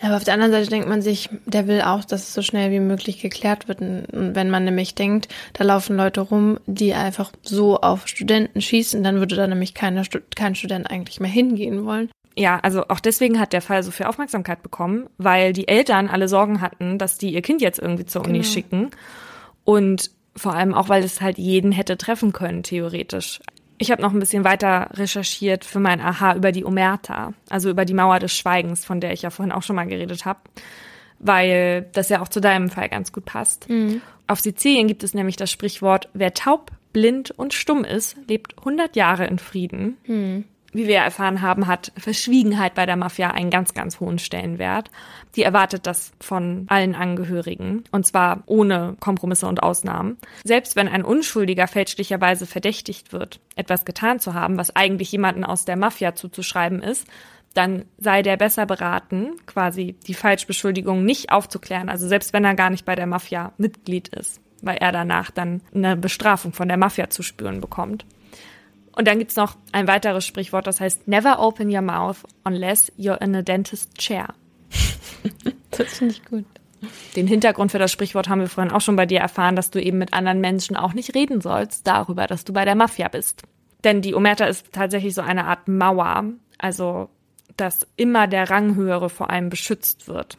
Aber 0.00 0.16
auf 0.16 0.24
der 0.24 0.34
anderen 0.34 0.50
Seite 0.50 0.68
denkt 0.68 0.88
man 0.88 1.00
sich, 1.00 1.30
der 1.46 1.68
will 1.68 1.82
auch, 1.82 2.04
dass 2.04 2.24
es 2.24 2.34
so 2.34 2.42
schnell 2.42 2.72
wie 2.72 2.80
möglich 2.80 3.22
geklärt 3.22 3.68
wird. 3.68 3.80
Und 3.80 4.34
wenn 4.34 4.50
man 4.50 4.64
nämlich 4.64 4.96
denkt, 4.96 5.28
da 5.52 5.62
laufen 5.62 5.96
Leute 5.96 6.22
rum, 6.22 6.58
die 6.66 6.92
einfach 6.92 7.30
so 7.42 7.80
auf 7.80 8.08
Studenten 8.08 8.60
schießen, 8.60 9.04
dann 9.04 9.20
würde 9.20 9.36
da 9.36 9.46
nämlich 9.46 9.74
keiner, 9.74 10.02
kein 10.34 10.56
Student 10.56 10.90
eigentlich 10.90 11.20
mehr 11.20 11.30
hingehen 11.30 11.84
wollen 11.84 12.10
ja, 12.36 12.58
also 12.60 12.88
auch 12.88 13.00
deswegen 13.00 13.38
hat 13.38 13.52
der 13.52 13.62
Fall 13.62 13.82
so 13.82 13.90
viel 13.90 14.06
Aufmerksamkeit 14.06 14.62
bekommen, 14.62 15.08
weil 15.18 15.52
die 15.52 15.68
Eltern 15.68 16.08
alle 16.08 16.28
Sorgen 16.28 16.60
hatten, 16.60 16.98
dass 16.98 17.16
die 17.16 17.32
ihr 17.32 17.42
Kind 17.42 17.62
jetzt 17.62 17.78
irgendwie 17.78 18.06
zur 18.06 18.24
Uni 18.24 18.40
genau. 18.40 18.50
schicken. 18.50 18.90
Und 19.64 20.10
vor 20.36 20.54
allem 20.54 20.74
auch, 20.74 20.88
weil 20.88 21.04
es 21.04 21.20
halt 21.20 21.38
jeden 21.38 21.70
hätte 21.70 21.96
treffen 21.96 22.32
können, 22.32 22.64
theoretisch. 22.64 23.40
Ich 23.78 23.90
habe 23.90 24.02
noch 24.02 24.12
ein 24.12 24.18
bisschen 24.18 24.44
weiter 24.44 24.90
recherchiert 24.94 25.64
für 25.64 25.80
mein 25.80 26.00
Aha 26.00 26.34
über 26.34 26.52
die 26.52 26.64
Omerta, 26.64 27.34
also 27.50 27.70
über 27.70 27.84
die 27.84 27.94
Mauer 27.94 28.18
des 28.18 28.32
Schweigens, 28.32 28.84
von 28.84 29.00
der 29.00 29.12
ich 29.12 29.22
ja 29.22 29.30
vorhin 29.30 29.52
auch 29.52 29.62
schon 29.62 29.76
mal 29.76 29.86
geredet 29.86 30.24
habe, 30.24 30.40
weil 31.18 31.88
das 31.92 32.08
ja 32.08 32.20
auch 32.20 32.28
zu 32.28 32.40
deinem 32.40 32.68
Fall 32.68 32.88
ganz 32.88 33.12
gut 33.12 33.24
passt. 33.24 33.68
Mhm. 33.68 34.00
Auf 34.26 34.40
Sizilien 34.40 34.88
gibt 34.88 35.04
es 35.04 35.14
nämlich 35.14 35.36
das 35.36 35.50
Sprichwort, 35.50 36.08
wer 36.14 36.34
taub, 36.34 36.70
blind 36.92 37.30
und 37.32 37.52
stumm 37.52 37.84
ist, 37.84 38.16
lebt 38.28 38.58
100 38.58 38.96
Jahre 38.96 39.26
in 39.26 39.38
Frieden. 39.38 39.98
Mhm. 40.06 40.44
Wie 40.74 40.86
wir 40.88 40.98
erfahren 40.98 41.40
haben, 41.40 41.66
hat 41.66 41.92
Verschwiegenheit 41.96 42.74
bei 42.74 42.84
der 42.84 42.96
Mafia 42.96 43.30
einen 43.30 43.50
ganz, 43.50 43.72
ganz 43.72 44.00
hohen 44.00 44.18
Stellenwert. 44.18 44.90
Die 45.36 45.42
erwartet 45.42 45.86
das 45.86 46.12
von 46.20 46.66
allen 46.68 46.94
Angehörigen 46.94 47.84
und 47.92 48.06
zwar 48.06 48.42
ohne 48.46 48.96
Kompromisse 49.00 49.46
und 49.46 49.62
Ausnahmen. 49.62 50.18
Selbst 50.44 50.76
wenn 50.76 50.88
ein 50.88 51.04
Unschuldiger 51.04 51.66
fälschlicherweise 51.68 52.46
verdächtigt 52.46 53.12
wird, 53.12 53.40
etwas 53.56 53.84
getan 53.84 54.20
zu 54.20 54.34
haben, 54.34 54.58
was 54.58 54.74
eigentlich 54.74 55.12
jemanden 55.12 55.44
aus 55.44 55.64
der 55.64 55.76
Mafia 55.76 56.14
zuzuschreiben 56.14 56.82
ist, 56.82 57.06
dann 57.54 57.84
sei 57.98 58.22
der 58.22 58.36
besser 58.36 58.66
beraten, 58.66 59.30
quasi 59.46 59.96
die 60.06 60.14
Falschbeschuldigung 60.14 61.04
nicht 61.04 61.30
aufzuklären, 61.30 61.88
also 61.88 62.08
selbst 62.08 62.32
wenn 62.32 62.44
er 62.44 62.54
gar 62.54 62.70
nicht 62.70 62.84
bei 62.84 62.96
der 62.96 63.06
Mafia 63.06 63.52
Mitglied 63.58 64.08
ist, 64.08 64.40
weil 64.60 64.76
er 64.78 64.90
danach 64.90 65.30
dann 65.30 65.62
eine 65.72 65.96
Bestrafung 65.96 66.52
von 66.52 66.68
der 66.68 66.76
Mafia 66.76 67.10
zu 67.10 67.22
spüren 67.22 67.60
bekommt. 67.60 68.04
Und 68.96 69.08
dann 69.08 69.18
gibt's 69.18 69.36
noch 69.36 69.56
ein 69.72 69.88
weiteres 69.88 70.24
Sprichwort, 70.24 70.66
das 70.66 70.80
heißt, 70.80 71.08
never 71.08 71.40
open 71.40 71.68
your 71.68 71.82
mouth 71.82 72.18
unless 72.44 72.92
you're 72.96 73.20
in 73.20 73.34
a 73.34 73.42
dentist 73.42 73.98
chair. 73.98 74.28
das 75.70 75.98
finde 75.98 76.14
ich 76.14 76.24
gut. 76.24 76.44
Den 77.16 77.26
Hintergrund 77.26 77.72
für 77.72 77.78
das 77.78 77.90
Sprichwort 77.90 78.28
haben 78.28 78.40
wir 78.40 78.48
vorhin 78.48 78.72
auch 78.72 78.80
schon 78.80 78.96
bei 78.96 79.06
dir 79.06 79.20
erfahren, 79.20 79.56
dass 79.56 79.70
du 79.70 79.80
eben 79.80 79.98
mit 79.98 80.12
anderen 80.12 80.40
Menschen 80.40 80.76
auch 80.76 80.92
nicht 80.92 81.14
reden 81.14 81.40
sollst 81.40 81.86
darüber, 81.86 82.26
dass 82.26 82.44
du 82.44 82.52
bei 82.52 82.64
der 82.64 82.74
Mafia 82.74 83.08
bist. 83.08 83.42
Denn 83.84 84.02
die 84.02 84.14
Omerta 84.14 84.46
ist 84.46 84.72
tatsächlich 84.72 85.14
so 85.14 85.22
eine 85.22 85.44
Art 85.44 85.66
Mauer, 85.66 86.24
also 86.58 87.08
dass 87.56 87.86
immer 87.96 88.26
der 88.26 88.50
Ranghöhere 88.50 89.10
vor 89.10 89.30
allem 89.30 89.48
beschützt 89.48 90.08
wird. 90.08 90.38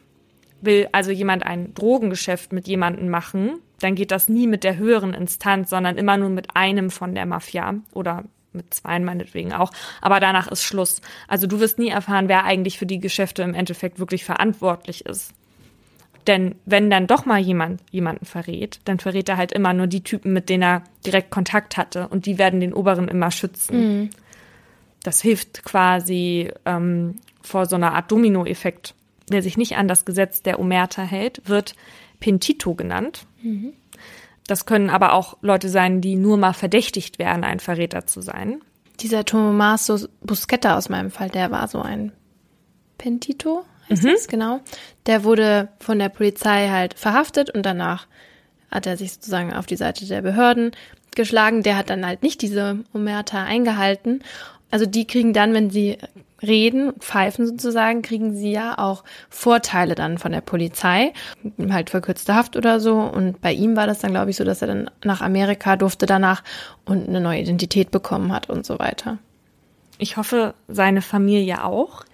Will 0.60 0.88
also 0.92 1.10
jemand 1.10 1.44
ein 1.44 1.74
Drogengeschäft 1.74 2.52
mit 2.52 2.66
jemandem 2.68 3.08
machen, 3.08 3.60
dann 3.80 3.94
geht 3.94 4.10
das 4.10 4.28
nie 4.28 4.46
mit 4.46 4.64
der 4.64 4.76
höheren 4.76 5.14
Instanz, 5.14 5.70
sondern 5.70 5.96
immer 5.98 6.16
nur 6.16 6.30
mit 6.30 6.56
einem 6.56 6.90
von 6.90 7.14
der 7.14 7.26
Mafia 7.26 7.74
oder 7.92 8.24
mit 8.56 8.74
zweien 8.74 9.04
meinetwegen 9.04 9.52
auch. 9.52 9.72
Aber 10.00 10.20
danach 10.20 10.48
ist 10.48 10.62
Schluss. 10.62 11.00
Also 11.28 11.46
du 11.46 11.60
wirst 11.60 11.78
nie 11.78 11.88
erfahren, 11.88 12.28
wer 12.28 12.44
eigentlich 12.44 12.78
für 12.78 12.86
die 12.86 12.98
Geschäfte 12.98 13.42
im 13.42 13.54
Endeffekt 13.54 13.98
wirklich 13.98 14.24
verantwortlich 14.24 15.06
ist. 15.06 15.32
Denn 16.26 16.56
wenn 16.64 16.90
dann 16.90 17.06
doch 17.06 17.24
mal 17.24 17.38
jemand 17.38 17.80
jemanden 17.90 18.26
verrät, 18.26 18.80
dann 18.84 18.98
verrät 18.98 19.28
er 19.28 19.36
halt 19.36 19.52
immer 19.52 19.72
nur 19.72 19.86
die 19.86 20.02
Typen, 20.02 20.32
mit 20.32 20.48
denen 20.48 20.62
er 20.62 20.82
direkt 21.04 21.30
Kontakt 21.30 21.76
hatte. 21.76 22.08
Und 22.08 22.26
die 22.26 22.38
werden 22.38 22.60
den 22.60 22.74
Oberen 22.74 23.08
immer 23.08 23.30
schützen. 23.30 23.76
Mhm. 24.00 24.10
Das 25.02 25.22
hilft 25.22 25.62
quasi 25.64 26.50
ähm, 26.64 27.16
vor 27.42 27.66
so 27.66 27.76
einer 27.76 27.94
Art 27.94 28.10
Dominoeffekt. 28.10 28.94
Wer 29.30 29.42
sich 29.42 29.56
nicht 29.56 29.76
an 29.76 29.86
das 29.88 30.04
Gesetz 30.04 30.42
der 30.42 30.58
Omerta 30.58 31.02
hält, 31.02 31.48
wird 31.48 31.76
Pentito 32.18 32.74
genannt. 32.74 33.26
Mhm. 33.42 33.72
Das 34.46 34.66
können 34.66 34.90
aber 34.90 35.12
auch 35.12 35.36
Leute 35.40 35.68
sein, 35.68 36.00
die 36.00 36.16
nur 36.16 36.36
mal 36.36 36.52
verdächtigt 36.52 37.18
werden, 37.18 37.44
ein 37.44 37.60
Verräter 37.60 38.06
zu 38.06 38.20
sein. 38.20 38.60
Dieser 39.00 39.24
Tommaso 39.24 40.06
Busquetta 40.22 40.76
aus 40.76 40.88
meinem 40.88 41.10
Fall, 41.10 41.28
der 41.28 41.50
war 41.50 41.68
so 41.68 41.82
ein 41.82 42.12
Pentito, 42.96 43.64
heißt 43.90 44.04
mhm. 44.04 44.08
das 44.08 44.28
genau. 44.28 44.60
Der 45.06 45.24
wurde 45.24 45.68
von 45.80 45.98
der 45.98 46.08
Polizei 46.08 46.68
halt 46.68 46.94
verhaftet 46.94 47.50
und 47.50 47.64
danach 47.64 48.06
hat 48.70 48.86
er 48.86 48.96
sich 48.96 49.12
sozusagen 49.12 49.52
auf 49.52 49.66
die 49.66 49.76
Seite 49.76 50.06
der 50.06 50.22
Behörden 50.22 50.72
geschlagen. 51.14 51.62
Der 51.62 51.76
hat 51.76 51.90
dann 51.90 52.06
halt 52.06 52.22
nicht 52.22 52.42
diese 52.42 52.84
Omerta 52.94 53.44
eingehalten. 53.44 54.22
Also 54.70 54.86
die 54.86 55.06
kriegen 55.06 55.32
dann, 55.32 55.54
wenn 55.54 55.70
sie 55.70 55.98
reden, 56.42 56.92
pfeifen 56.98 57.46
sozusagen, 57.46 58.02
kriegen 58.02 58.34
sie 58.34 58.52
ja 58.52 58.78
auch 58.78 59.04
Vorteile 59.30 59.94
dann 59.94 60.18
von 60.18 60.32
der 60.32 60.40
Polizei, 60.40 61.12
halt 61.70 61.90
verkürzte 61.90 62.34
Haft 62.34 62.56
oder 62.56 62.80
so. 62.80 62.98
Und 62.98 63.40
bei 63.40 63.52
ihm 63.52 63.76
war 63.76 63.86
das 63.86 64.00
dann, 64.00 64.10
glaube 64.10 64.30
ich, 64.30 64.36
so, 64.36 64.44
dass 64.44 64.62
er 64.62 64.68
dann 64.68 64.90
nach 65.04 65.20
Amerika 65.20 65.76
durfte 65.76 66.06
danach 66.06 66.42
und 66.84 67.08
eine 67.08 67.20
neue 67.20 67.40
Identität 67.40 67.90
bekommen 67.90 68.32
hat 68.32 68.50
und 68.50 68.66
so 68.66 68.78
weiter. 68.78 69.18
Ich 69.98 70.16
hoffe, 70.16 70.54
seine 70.68 71.00
Familie 71.00 71.64
auch, 71.64 72.04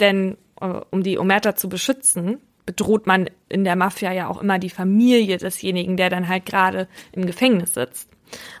denn 0.00 0.36
äh, 0.60 0.80
um 0.90 1.02
die 1.02 1.18
Omerta 1.18 1.54
zu 1.54 1.68
beschützen, 1.68 2.38
bedroht 2.64 3.06
man 3.06 3.30
in 3.48 3.64
der 3.64 3.76
Mafia 3.76 4.12
ja 4.12 4.28
auch 4.28 4.42
immer 4.42 4.58
die 4.58 4.70
Familie 4.70 5.36
desjenigen, 5.36 5.96
der 5.96 6.10
dann 6.10 6.28
halt 6.28 6.46
gerade 6.46 6.88
im 7.12 7.26
Gefängnis 7.26 7.74
sitzt. 7.74 8.08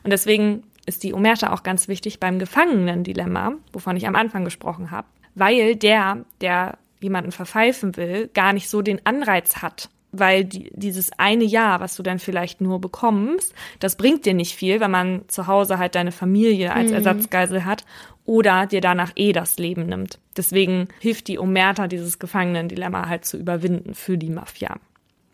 Und 0.04 0.12
deswegen 0.12 0.62
ist 0.86 1.02
die 1.02 1.12
Omerta 1.12 1.52
auch 1.52 1.62
ganz 1.62 1.88
wichtig 1.88 2.20
beim 2.20 2.38
Gefangenen-Dilemma, 2.38 3.54
wovon 3.72 3.96
ich 3.96 4.06
am 4.06 4.16
Anfang 4.16 4.44
gesprochen 4.44 4.90
habe, 4.90 5.08
weil 5.34 5.76
der, 5.76 6.24
der 6.40 6.78
jemanden 7.00 7.32
verpfeifen 7.32 7.96
will, 7.96 8.30
gar 8.32 8.52
nicht 8.52 8.70
so 8.70 8.82
den 8.82 9.04
Anreiz 9.04 9.56
hat, 9.58 9.90
weil 10.12 10.44
die, 10.44 10.70
dieses 10.74 11.10
eine 11.18 11.44
Jahr, 11.44 11.80
was 11.80 11.96
du 11.96 12.02
dann 12.02 12.18
vielleicht 12.18 12.60
nur 12.60 12.80
bekommst, 12.80 13.54
das 13.80 13.96
bringt 13.96 14.24
dir 14.24 14.34
nicht 14.34 14.54
viel, 14.54 14.80
wenn 14.80 14.90
man 14.90 15.22
zu 15.28 15.46
Hause 15.46 15.78
halt 15.78 15.94
deine 15.94 16.12
Familie 16.12 16.72
als 16.72 16.88
mhm. 16.90 16.96
Ersatzgeisel 16.96 17.64
hat 17.64 17.84
oder 18.24 18.66
dir 18.66 18.80
danach 18.80 19.12
eh 19.16 19.32
das 19.32 19.58
Leben 19.58 19.86
nimmt. 19.86 20.18
Deswegen 20.36 20.88
hilft 21.00 21.28
die 21.28 21.38
Omerta, 21.38 21.86
dieses 21.86 22.18
Gefangenen-Dilemma 22.18 23.08
halt 23.08 23.24
zu 23.24 23.36
überwinden 23.36 23.94
für 23.94 24.18
die 24.18 24.30
Mafia. 24.30 24.76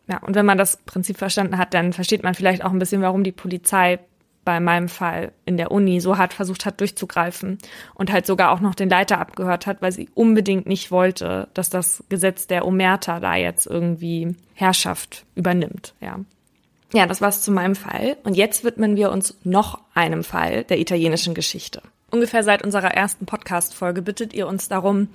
Ja, 0.09 0.19
und 0.19 0.35
wenn 0.35 0.47
man 0.47 0.59
das 0.59 0.79
Prinzip 0.79 1.17
verstanden 1.17 1.59
hat, 1.59 1.75
dann 1.75 1.93
versteht 1.93 2.23
man 2.23 2.35
vielleicht 2.35 2.65
auch 2.65 2.73
ein 2.73 2.79
bisschen, 2.79 3.03
warum 3.03 3.25
die 3.25 3.33
Polizei 3.33 4.01
bei 4.45 4.61
meinem 4.61 4.89
Fall 4.89 5.33
in 5.45 5.57
der 5.57 5.71
Uni 5.71 6.01
so 6.01 6.19
hart 6.19 6.33
versucht 6.33 6.67
hat 6.67 6.81
durchzugreifen 6.81 7.59
und 7.95 8.13
halt 8.13 8.27
sogar 8.27 8.51
auch 8.51 8.61
noch 8.61 8.75
den 8.75 8.89
Leiter 8.89 9.19
abgehört 9.19 9.67
hat, 9.67 9.83
weil 9.83 9.93
sie 9.93 10.09
unbedingt 10.15 10.67
nicht 10.67 10.91
wollte, 10.91 11.49
dass 11.55 11.71
das 11.71 12.05
Gesetz 12.09 12.47
der 12.47 12.67
Omerta 12.67 13.21
da 13.21 13.37
jetzt 13.37 13.67
irgendwie 13.67 14.35
Herrschaft 14.55 15.25
übernimmt, 15.35 15.95
ja. 16.01 16.19
Ja, 16.95 17.07
das 17.07 17.23
war's 17.23 17.41
zu 17.41 17.51
meinem 17.51 17.75
Fall. 17.75 18.19
Und 18.23 18.37
jetzt 18.37 18.65
widmen 18.65 18.97
wir 18.97 19.11
uns 19.11 19.39
noch 19.45 19.81
einem 19.95 20.23
Fall 20.25 20.65
der 20.65 20.79
italienischen 20.79 21.33
Geschichte. 21.33 21.81
Ungefähr 22.11 22.45
seit 22.45 22.63
unserer 22.63 22.93
ersten 22.93 23.25
Podcast-Folge 23.25 24.03
bittet 24.03 24.35
ihr 24.35 24.47
uns 24.47 24.69
darum, 24.69 25.09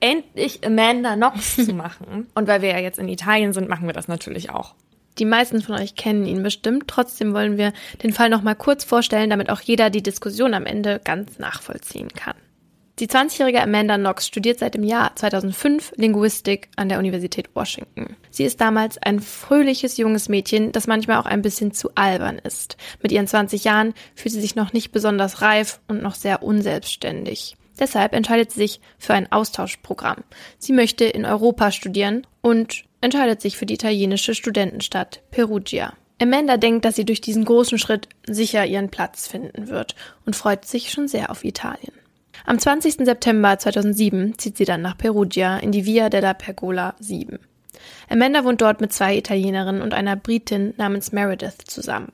endlich 0.00 0.64
Amanda 0.64 1.16
Knox 1.16 1.56
zu 1.56 1.72
machen. 1.74 2.28
Und 2.34 2.48
weil 2.48 2.62
wir 2.62 2.70
ja 2.70 2.78
jetzt 2.78 2.98
in 2.98 3.08
Italien 3.08 3.52
sind, 3.52 3.68
machen 3.68 3.86
wir 3.86 3.92
das 3.92 4.08
natürlich 4.08 4.48
auch. 4.50 4.74
Die 5.18 5.24
meisten 5.24 5.62
von 5.62 5.74
euch 5.74 5.94
kennen 5.94 6.26
ihn 6.26 6.42
bestimmt. 6.42 6.84
Trotzdem 6.86 7.34
wollen 7.34 7.56
wir 7.56 7.72
den 8.02 8.12
Fall 8.12 8.30
noch 8.30 8.42
mal 8.42 8.54
kurz 8.54 8.84
vorstellen, 8.84 9.30
damit 9.30 9.50
auch 9.50 9.60
jeder 9.60 9.90
die 9.90 10.02
Diskussion 10.02 10.54
am 10.54 10.66
Ende 10.66 11.00
ganz 11.02 11.38
nachvollziehen 11.38 12.08
kann. 12.08 12.36
Die 12.98 13.06
20-jährige 13.06 13.62
Amanda 13.62 13.96
Knox 13.96 14.26
studiert 14.26 14.58
seit 14.58 14.74
dem 14.74 14.82
Jahr 14.82 15.14
2005 15.14 15.92
Linguistik 15.94 16.68
an 16.74 16.88
der 16.88 16.98
Universität 16.98 17.54
Washington. 17.54 18.16
Sie 18.30 18.42
ist 18.42 18.60
damals 18.60 18.98
ein 18.98 19.20
fröhliches 19.20 19.98
junges 19.98 20.28
Mädchen, 20.28 20.72
das 20.72 20.88
manchmal 20.88 21.18
auch 21.18 21.26
ein 21.26 21.42
bisschen 21.42 21.70
zu 21.70 21.90
albern 21.94 22.40
ist. 22.42 22.76
Mit 23.00 23.12
ihren 23.12 23.28
20 23.28 23.62
Jahren 23.62 23.94
fühlt 24.16 24.34
sie 24.34 24.40
sich 24.40 24.56
noch 24.56 24.72
nicht 24.72 24.90
besonders 24.90 25.42
reif 25.42 25.80
und 25.86 26.02
noch 26.02 26.16
sehr 26.16 26.42
unselbstständig. 26.42 27.56
Deshalb 27.78 28.14
entscheidet 28.14 28.50
sie 28.50 28.60
sich 28.60 28.80
für 28.98 29.14
ein 29.14 29.30
Austauschprogramm. 29.30 30.24
Sie 30.58 30.72
möchte 30.72 31.04
in 31.04 31.24
Europa 31.24 31.70
studieren 31.70 32.26
und 32.40 32.87
entscheidet 33.00 33.40
sich 33.40 33.56
für 33.56 33.66
die 33.66 33.74
italienische 33.74 34.34
Studentenstadt 34.34 35.22
Perugia. 35.30 35.92
Amanda 36.20 36.56
denkt, 36.56 36.84
dass 36.84 36.96
sie 36.96 37.04
durch 37.04 37.20
diesen 37.20 37.44
großen 37.44 37.78
Schritt 37.78 38.08
sicher 38.26 38.66
ihren 38.66 38.88
Platz 38.88 39.28
finden 39.28 39.68
wird 39.68 39.94
und 40.26 40.34
freut 40.34 40.64
sich 40.64 40.90
schon 40.90 41.06
sehr 41.06 41.30
auf 41.30 41.44
Italien. 41.44 41.92
Am 42.44 42.58
20. 42.58 43.04
September 43.04 43.58
2007 43.58 44.38
zieht 44.38 44.56
sie 44.56 44.64
dann 44.64 44.82
nach 44.82 44.96
Perugia 44.96 45.58
in 45.58 45.70
die 45.70 45.84
Via 45.84 46.08
della 46.08 46.34
Pergola 46.34 46.94
7. 46.98 47.38
Amanda 48.08 48.44
wohnt 48.44 48.60
dort 48.60 48.80
mit 48.80 48.92
zwei 48.92 49.16
Italienerinnen 49.16 49.82
und 49.82 49.94
einer 49.94 50.16
Britin 50.16 50.74
namens 50.76 51.12
Meredith 51.12 51.58
zusammen. 51.66 52.12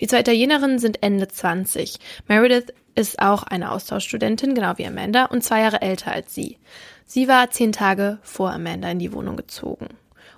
Die 0.00 0.06
zwei 0.06 0.20
Italienerinnen 0.20 0.78
sind 0.78 1.02
Ende 1.02 1.28
20. 1.28 1.98
Meredith 2.26 2.74
ist 2.94 3.20
auch 3.20 3.44
eine 3.44 3.70
Austauschstudentin, 3.70 4.54
genau 4.54 4.76
wie 4.76 4.86
Amanda, 4.86 5.26
und 5.26 5.44
zwei 5.44 5.60
Jahre 5.60 5.82
älter 5.82 6.12
als 6.12 6.34
sie. 6.34 6.58
Sie 7.06 7.28
war 7.28 7.50
zehn 7.50 7.72
Tage 7.72 8.18
vor 8.22 8.52
Amanda 8.52 8.90
in 8.90 8.98
die 8.98 9.12
Wohnung 9.12 9.36
gezogen. 9.36 9.88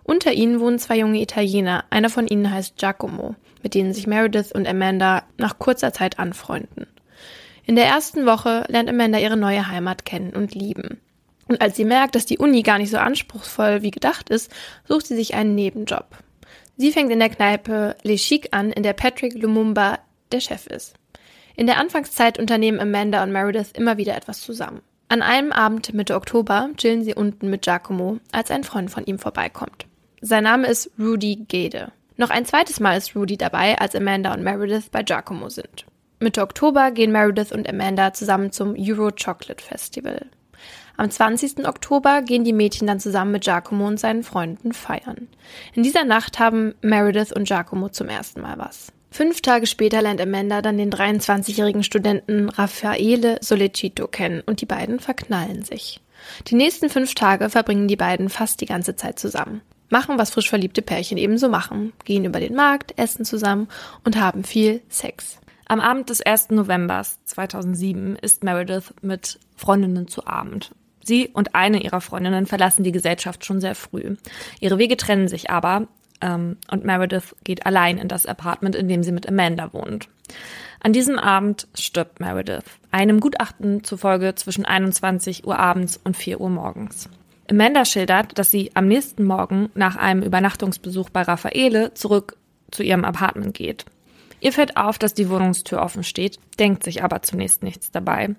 Unter 0.03 0.33
ihnen 0.33 0.61
wohnen 0.61 0.79
zwei 0.79 0.99
junge 0.99 1.21
Italiener. 1.21 1.85
Einer 1.91 2.11
von 2.11 2.27
ihnen 2.27 2.51
heißt 2.51 2.77
Giacomo, 2.77 3.35
mit 3.63 3.75
denen 3.75 3.93
sich 3.93 4.07
Meredith 4.07 4.53
und 4.53 4.67
Amanda 4.67 5.25
nach 5.37 5.59
kurzer 5.59 5.93
Zeit 5.93 6.19
anfreunden. 6.19 6.87
In 7.67 7.77
der 7.77 7.87
ersten 7.87 8.27
Woche 8.27 8.65
lernt 8.69 8.89
Amanda 8.89 9.19
ihre 9.19 9.37
neue 9.37 9.69
Heimat 9.69 10.05
kennen 10.05 10.33
und 10.33 10.55
lieben. 10.55 11.01
Und 11.47 11.61
als 11.61 11.77
sie 11.77 11.85
merkt, 11.85 12.15
dass 12.15 12.27
die 12.27 12.39
Uni 12.39 12.63
gar 12.63 12.79
nicht 12.79 12.91
so 12.91 12.99
anspruchsvoll 12.99 13.83
wie 13.83 13.91
gedacht 13.91 14.31
ist, 14.31 14.53
sucht 14.89 15.07
sie 15.07 15.17
sich 15.17 15.35
einen 15.35 15.55
Nebenjob. 15.55 16.07
Sie 16.77 16.93
fängt 16.93 17.11
in 17.11 17.19
der 17.19 17.29
Kneipe 17.29 17.97
Le 18.03 18.17
Chic 18.17 18.49
an, 18.53 18.73
in 18.73 18.83
der 18.83 18.95
Patrick 18.95 19.35
Lumumba 19.35 19.99
der 20.33 20.41
Chef 20.41 20.67
ist. 20.67 20.95
In 21.57 21.67
der 21.67 21.79
Anfangszeit 21.79 22.39
unternehmen 22.39 22.81
Amanda 22.81 23.23
und 23.23 23.33
Meredith 23.33 23.73
immer 23.75 23.99
wieder 23.99 24.17
etwas 24.17 24.41
zusammen. 24.41 24.81
An 25.09 25.23
einem 25.23 25.53
Abend 25.53 25.93
Mitte 25.93 26.15
Oktober 26.15 26.71
chillen 26.77 27.03
sie 27.05 27.15
unten 27.15 27.51
mit 27.51 27.63
Giacomo, 27.63 28.19
als 28.31 28.51
ein 28.51 28.65
Freund 28.65 28.91
von 28.91 29.05
ihm 29.05 29.19
vorbeikommt. 29.19 29.87
Sein 30.23 30.45
Name 30.45 30.67
ist 30.67 30.91
Rudy 30.99 31.47
Gede. 31.49 31.93
Noch 32.19 32.29
ein 32.29 32.45
zweites 32.45 32.79
Mal 32.79 32.99
ist 32.99 33.17
Rudy 33.17 33.39
dabei, 33.39 33.79
als 33.79 33.95
Amanda 33.95 34.35
und 34.35 34.43
Meredith 34.43 34.91
bei 34.91 35.03
Giacomo 35.03 35.49
sind. 35.49 35.87
Mitte 36.19 36.43
Oktober 36.43 36.91
gehen 36.91 37.11
Meredith 37.11 37.53
und 37.53 37.67
Amanda 37.67 38.13
zusammen 38.13 38.53
zum 38.53 38.75
Euro 38.79 39.11
Chocolate 39.11 39.65
Festival. 39.65 40.27
Am 40.99 41.11
20. 41.11 41.67
Oktober 41.67 42.21
gehen 42.21 42.45
die 42.45 42.53
Mädchen 42.53 42.87
dann 42.87 43.01
zusammen 43.01 43.33
mit 43.33 43.45
Giacomo 43.45 43.87
und 43.87 43.99
seinen 43.99 44.23
Freunden 44.23 44.75
feiern. 44.75 45.29
In 45.73 45.83
dieser 45.83 46.05
Nacht 46.05 46.39
haben 46.39 46.75
Meredith 46.83 47.33
und 47.33 47.45
Giacomo 47.45 47.89
zum 47.89 48.11
ersten 48.11 48.43
Mal 48.43 48.59
was. 48.59 48.93
Fünf 49.11 49.41
Tage 49.41 49.67
später 49.67 50.03
lernt 50.03 50.21
Amanda 50.21 50.61
dann 50.61 50.77
den 50.77 50.93
23-jährigen 50.93 51.83
Studenten 51.83 52.51
Raffaele 52.51 53.39
Solecito 53.41 54.07
kennen 54.07 54.43
und 54.45 54.61
die 54.61 54.67
beiden 54.67 55.01
verknallen 55.01 55.65
sich. 55.65 56.03
Die 56.49 56.55
nächsten 56.55 56.91
fünf 56.91 57.15
Tage 57.15 57.49
verbringen 57.49 57.89
die 57.89 57.97
beiden 57.97 58.29
fast 58.29 58.61
die 58.61 58.67
ganze 58.67 58.95
Zeit 58.95 59.19
zusammen. 59.19 59.63
Machen, 59.91 60.19
was 60.19 60.31
frisch 60.31 60.49
verliebte 60.49 60.83
Pärchen 60.83 61.19
ebenso 61.19 61.49
machen. 61.49 61.93
Gehen 62.05 62.25
über 62.25 62.41
den 62.41 62.55
Markt, 62.55 62.97
essen 62.97 63.25
zusammen 63.25 63.69
und 64.05 64.17
haben 64.17 64.45
viel 64.45 64.81
Sex. 64.89 65.39
Am 65.67 65.81
Abend 65.81 66.11
des 66.11 66.23
1. 66.23 66.51
Novembers 66.51 67.19
2007 67.27 68.17
ist 68.17 68.45
Meredith 68.45 68.95
mit 69.03 69.39
Freundinnen 69.57 70.09
zu 70.09 70.27
Abend. 70.27 70.73
Sie 71.03 71.29
und 71.29 71.55
eine 71.55 71.83
ihrer 71.83 72.01
Freundinnen 72.01 72.47
verlassen 72.47 72.85
die 72.85 72.93
Gesellschaft 72.93 73.45
schon 73.45 73.61
sehr 73.61 73.75
früh. 73.75 74.17
Ihre 74.61 74.79
Wege 74.79 74.97
trennen 74.97 75.29
sich 75.29 75.51
aber 75.51 75.89
ähm, 76.21 76.57
und 76.71 76.85
Meredith 76.85 77.35
geht 77.43 77.67
allein 77.67 77.99
in 77.99 78.09
das 78.09 78.27
Apartment, 78.27 78.77
in 78.77 78.89
dem 78.89 79.03
sie 79.03 79.13
mit 79.13 79.29
Amanda 79.29 79.73
wohnt. 79.73 80.09
An 80.81 80.93
diesem 80.93 81.19
Abend 81.19 81.69
stirbt 81.75 82.21
Meredith, 82.21 82.65
einem 82.91 83.21
Gutachten 83.21 83.85
zufolge 83.85 84.35
zwischen 84.35 84.65
21 84.65 85.47
Uhr 85.47 85.59
abends 85.59 86.01
und 86.03 86.17
4 86.17 86.41
Uhr 86.41 86.51
morgens. 86.51 87.09
Amanda 87.51 87.85
schildert, 87.85 88.39
dass 88.39 88.51
sie 88.51 88.71
am 88.75 88.87
nächsten 88.87 89.25
Morgen 89.25 89.71
nach 89.75 89.97
einem 89.97 90.23
Übernachtungsbesuch 90.23 91.11
bei 91.11 91.23
Raffaele 91.23 91.93
zurück 91.95 92.37
zu 92.71 92.83
ihrem 92.83 93.05
Apartment 93.05 93.55
geht. 93.55 93.85
Ihr 94.41 94.53
fällt 94.53 94.77
auf, 94.77 94.99
dass 94.99 95.15
die 95.15 95.29
Wohnungstür 95.29 95.83
offen 95.83 96.05
steht, 96.05 96.39
denkt 96.59 96.85
sich 96.85 97.03
aber 97.03 97.23
zunächst 97.23 97.63
nichts 97.63 97.91
dabei. 97.91 98.37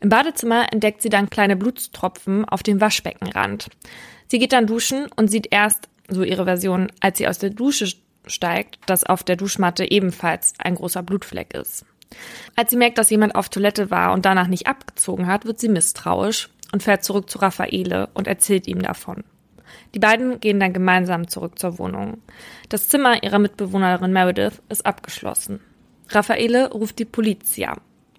Im 0.00 0.08
Badezimmer 0.10 0.72
entdeckt 0.72 1.00
sie 1.00 1.08
dann 1.08 1.30
kleine 1.30 1.56
Blutstropfen 1.56 2.44
auf 2.44 2.62
dem 2.62 2.80
Waschbeckenrand. 2.80 3.68
Sie 4.28 4.38
geht 4.38 4.52
dann 4.52 4.66
duschen 4.66 5.06
und 5.16 5.30
sieht 5.30 5.48
erst 5.50 5.88
so 6.08 6.22
ihre 6.22 6.44
Version, 6.44 6.92
als 7.00 7.18
sie 7.18 7.26
aus 7.26 7.38
der 7.38 7.50
Dusche 7.50 7.88
steigt, 8.26 8.78
dass 8.86 9.04
auf 9.04 9.22
der 9.22 9.36
Duschmatte 9.36 9.90
ebenfalls 9.90 10.52
ein 10.58 10.74
großer 10.74 11.02
Blutfleck 11.02 11.54
ist. 11.54 11.86
Als 12.56 12.70
sie 12.70 12.76
merkt, 12.76 12.98
dass 12.98 13.10
jemand 13.10 13.34
auf 13.34 13.48
Toilette 13.48 13.90
war 13.90 14.12
und 14.12 14.26
danach 14.26 14.46
nicht 14.46 14.66
abgezogen 14.66 15.26
hat, 15.26 15.46
wird 15.46 15.58
sie 15.58 15.68
misstrauisch 15.68 16.50
und 16.74 16.82
fährt 16.82 17.04
zurück 17.04 17.30
zu 17.30 17.38
Raffaele 17.38 18.08
und 18.14 18.26
erzählt 18.26 18.66
ihm 18.66 18.82
davon. 18.82 19.22
Die 19.94 20.00
beiden 20.00 20.40
gehen 20.40 20.58
dann 20.58 20.72
gemeinsam 20.72 21.28
zurück 21.28 21.56
zur 21.56 21.78
Wohnung. 21.78 22.20
Das 22.68 22.88
Zimmer 22.88 23.22
ihrer 23.22 23.38
Mitbewohnerin 23.38 24.12
Meredith 24.12 24.60
ist 24.68 24.84
abgeschlossen. 24.84 25.60
Raffaele 26.08 26.72
ruft 26.72 26.98
die 26.98 27.04
Polizia. 27.04 27.76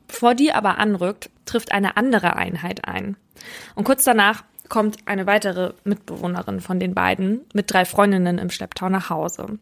Bevor 0.07 0.35
die 0.35 0.53
aber 0.53 0.77
anrückt, 0.77 1.29
trifft 1.43 1.73
eine 1.73 1.97
andere 1.97 2.37
Einheit 2.37 2.87
ein. 2.87 3.17
Und 3.75 3.83
kurz 3.83 4.05
danach 4.05 4.45
kommt 4.69 4.99
eine 5.05 5.27
weitere 5.27 5.73
Mitbewohnerin 5.83 6.61
von 6.61 6.79
den 6.79 6.93
beiden 6.93 7.41
mit 7.53 7.73
drei 7.73 7.83
Freundinnen 7.83 8.37
im 8.37 8.49
Schlepptau 8.49 8.87
nach 8.87 9.09
Hause. 9.09 9.59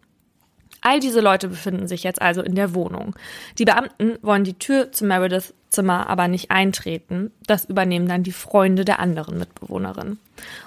All 0.86 1.00
diese 1.00 1.22
Leute 1.22 1.48
befinden 1.48 1.88
sich 1.88 2.04
jetzt 2.04 2.22
also 2.22 2.42
in 2.42 2.56
der 2.56 2.76
Wohnung. 2.76 3.16
Die 3.58 3.66
Beamten 3.66 4.18
wollen 4.22 4.44
die 4.44 4.60
Tür 4.60 4.92
zu 4.92 5.06
Merediths 5.06 5.54
Zimmer 5.70 6.08
aber 6.08 6.28
nicht 6.28 6.52
eintreten. 6.52 7.32
Das 7.48 7.66
übernehmen 7.66 8.08
dann 8.08 8.22
die 8.22 8.32
Freunde 8.32 8.86
der 8.86 9.00
anderen 9.00 9.40
Mitbewohnerin. 9.40 10.20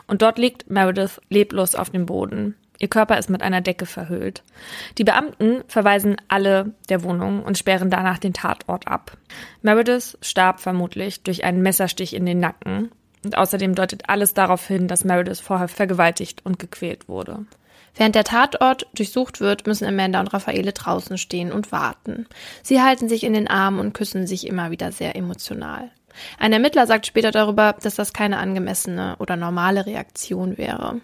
Und 0.08 0.22
dort 0.22 0.38
liegt 0.38 0.68
Meredith 0.68 1.20
leblos 1.28 1.74
auf 1.74 1.90
dem 1.90 2.06
Boden. 2.06 2.56
Ihr 2.78 2.88
Körper 2.88 3.16
ist 3.18 3.30
mit 3.30 3.42
einer 3.42 3.60
Decke 3.60 3.86
verhüllt. 3.86 4.42
Die 4.98 5.04
Beamten 5.04 5.62
verweisen 5.68 6.16
alle 6.28 6.72
der 6.88 7.02
Wohnung 7.02 7.42
und 7.42 7.56
sperren 7.56 7.90
danach 7.90 8.18
den 8.18 8.34
Tatort 8.34 8.88
ab. 8.88 9.16
Meredith 9.62 10.18
starb 10.20 10.60
vermutlich 10.60 11.22
durch 11.22 11.44
einen 11.44 11.62
Messerstich 11.62 12.14
in 12.14 12.26
den 12.26 12.40
Nacken. 12.40 12.90
Und 13.24 13.38
außerdem 13.38 13.74
deutet 13.74 14.08
alles 14.08 14.34
darauf 14.34 14.66
hin, 14.66 14.88
dass 14.88 15.04
Meredith 15.04 15.40
vorher 15.40 15.68
vergewaltigt 15.68 16.44
und 16.44 16.58
gequält 16.58 17.08
wurde. 17.08 17.46
Während 17.96 18.14
der 18.14 18.24
Tatort 18.24 18.86
durchsucht 18.94 19.40
wird, 19.40 19.66
müssen 19.66 19.86
Amanda 19.86 20.20
und 20.20 20.32
Raffaele 20.32 20.72
draußen 20.72 21.18
stehen 21.18 21.50
und 21.50 21.72
warten. 21.72 22.26
Sie 22.62 22.82
halten 22.82 23.08
sich 23.08 23.24
in 23.24 23.32
den 23.32 23.48
Armen 23.48 23.78
und 23.78 23.94
küssen 23.94 24.26
sich 24.26 24.46
immer 24.46 24.70
wieder 24.70 24.92
sehr 24.92 25.16
emotional. 25.16 25.90
Ein 26.38 26.52
Ermittler 26.52 26.86
sagt 26.86 27.06
später 27.06 27.30
darüber, 27.30 27.74
dass 27.80 27.94
das 27.94 28.12
keine 28.12 28.38
angemessene 28.38 29.16
oder 29.18 29.36
normale 29.36 29.86
Reaktion 29.86 30.58
wäre. 30.58 31.00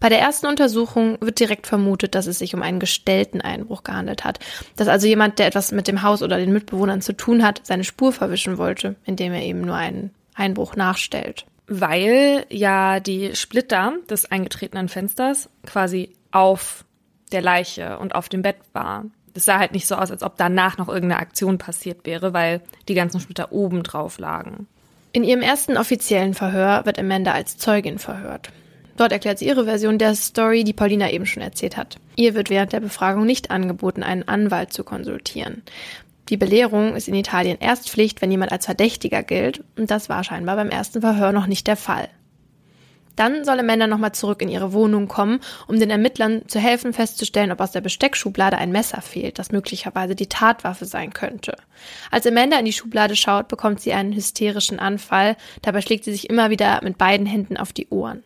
Bei 0.00 0.08
der 0.08 0.20
ersten 0.20 0.46
Untersuchung 0.46 1.18
wird 1.20 1.40
direkt 1.40 1.66
vermutet, 1.66 2.14
dass 2.14 2.26
es 2.26 2.38
sich 2.38 2.54
um 2.54 2.62
einen 2.62 2.80
gestellten 2.80 3.40
Einbruch 3.40 3.82
gehandelt 3.84 4.24
hat, 4.24 4.38
dass 4.76 4.88
also 4.88 5.06
jemand, 5.06 5.38
der 5.38 5.46
etwas 5.46 5.72
mit 5.72 5.88
dem 5.88 6.02
Haus 6.02 6.22
oder 6.22 6.38
den 6.38 6.52
Mitbewohnern 6.52 7.00
zu 7.02 7.12
tun 7.12 7.44
hat, 7.44 7.60
seine 7.64 7.84
Spur 7.84 8.12
verwischen 8.12 8.58
wollte, 8.58 8.96
indem 9.04 9.32
er 9.32 9.42
eben 9.42 9.60
nur 9.60 9.74
einen 9.74 10.10
Einbruch 10.34 10.74
nachstellt. 10.74 11.46
Weil 11.68 12.46
ja 12.48 12.98
die 13.00 13.36
Splitter 13.36 13.94
des 14.08 14.30
eingetretenen 14.30 14.88
Fensters 14.88 15.50
quasi 15.66 16.14
auf 16.30 16.84
der 17.32 17.42
Leiche 17.42 17.98
und 17.98 18.14
auf 18.14 18.28
dem 18.28 18.42
Bett 18.42 18.56
war. 18.72 19.04
Es 19.34 19.44
sah 19.44 19.58
halt 19.58 19.72
nicht 19.72 19.86
so 19.86 19.94
aus, 19.94 20.10
als 20.10 20.22
ob 20.22 20.36
danach 20.36 20.78
noch 20.78 20.88
irgendeine 20.88 21.20
Aktion 21.20 21.58
passiert 21.58 22.06
wäre, 22.06 22.32
weil 22.32 22.60
die 22.88 22.94
ganzen 22.94 23.20
Splitter 23.20 23.52
oben 23.52 23.82
drauf 23.82 24.18
lagen. 24.18 24.66
In 25.12 25.24
ihrem 25.24 25.42
ersten 25.42 25.76
offiziellen 25.76 26.34
Verhör 26.34 26.84
wird 26.86 26.98
Amanda 26.98 27.32
als 27.32 27.56
Zeugin 27.56 27.98
verhört. 27.98 28.50
Dort 28.96 29.12
erklärt 29.12 29.38
sie 29.38 29.46
ihre 29.46 29.64
Version 29.64 29.98
der 29.98 30.14
Story, 30.16 30.64
die 30.64 30.72
Paulina 30.72 31.10
eben 31.10 31.24
schon 31.24 31.42
erzählt 31.42 31.76
hat. 31.76 31.96
Ihr 32.16 32.34
wird 32.34 32.50
während 32.50 32.72
der 32.72 32.80
Befragung 32.80 33.26
nicht 33.26 33.50
angeboten, 33.50 34.02
einen 34.02 34.26
Anwalt 34.26 34.72
zu 34.72 34.82
konsultieren. 34.82 35.62
Die 36.28 36.36
Belehrung 36.36 36.94
ist 36.94 37.08
in 37.08 37.14
Italien 37.14 37.58
erst 37.60 37.88
Pflicht, 37.88 38.20
wenn 38.20 38.30
jemand 38.30 38.52
als 38.52 38.66
Verdächtiger 38.66 39.22
gilt, 39.22 39.64
und 39.76 39.90
das 39.90 40.08
war 40.08 40.24
scheinbar 40.24 40.56
beim 40.56 40.68
ersten 40.68 41.00
Verhör 41.00 41.32
noch 41.32 41.46
nicht 41.46 41.66
der 41.66 41.76
Fall. 41.76 42.08
Dann 43.16 43.44
soll 43.44 43.58
Amanda 43.58 43.88
nochmal 43.88 44.12
zurück 44.12 44.42
in 44.42 44.48
ihre 44.48 44.72
Wohnung 44.72 45.08
kommen, 45.08 45.40
um 45.66 45.80
den 45.80 45.90
Ermittlern 45.90 46.42
zu 46.46 46.60
helfen, 46.60 46.92
festzustellen, 46.92 47.50
ob 47.50 47.60
aus 47.60 47.72
der 47.72 47.80
Besteckschublade 47.80 48.56
ein 48.58 48.70
Messer 48.70 49.00
fehlt, 49.00 49.40
das 49.40 49.50
möglicherweise 49.50 50.14
die 50.14 50.28
Tatwaffe 50.28 50.84
sein 50.84 51.12
könnte. 51.12 51.56
Als 52.12 52.28
Amanda 52.28 52.58
in 52.60 52.64
die 52.64 52.72
Schublade 52.72 53.16
schaut, 53.16 53.48
bekommt 53.48 53.80
sie 53.80 53.92
einen 53.92 54.12
hysterischen 54.12 54.78
Anfall, 54.78 55.36
dabei 55.62 55.80
schlägt 55.80 56.04
sie 56.04 56.12
sich 56.12 56.30
immer 56.30 56.50
wieder 56.50 56.80
mit 56.84 56.96
beiden 56.96 57.26
Händen 57.26 57.56
auf 57.56 57.72
die 57.72 57.88
Ohren. 57.88 58.22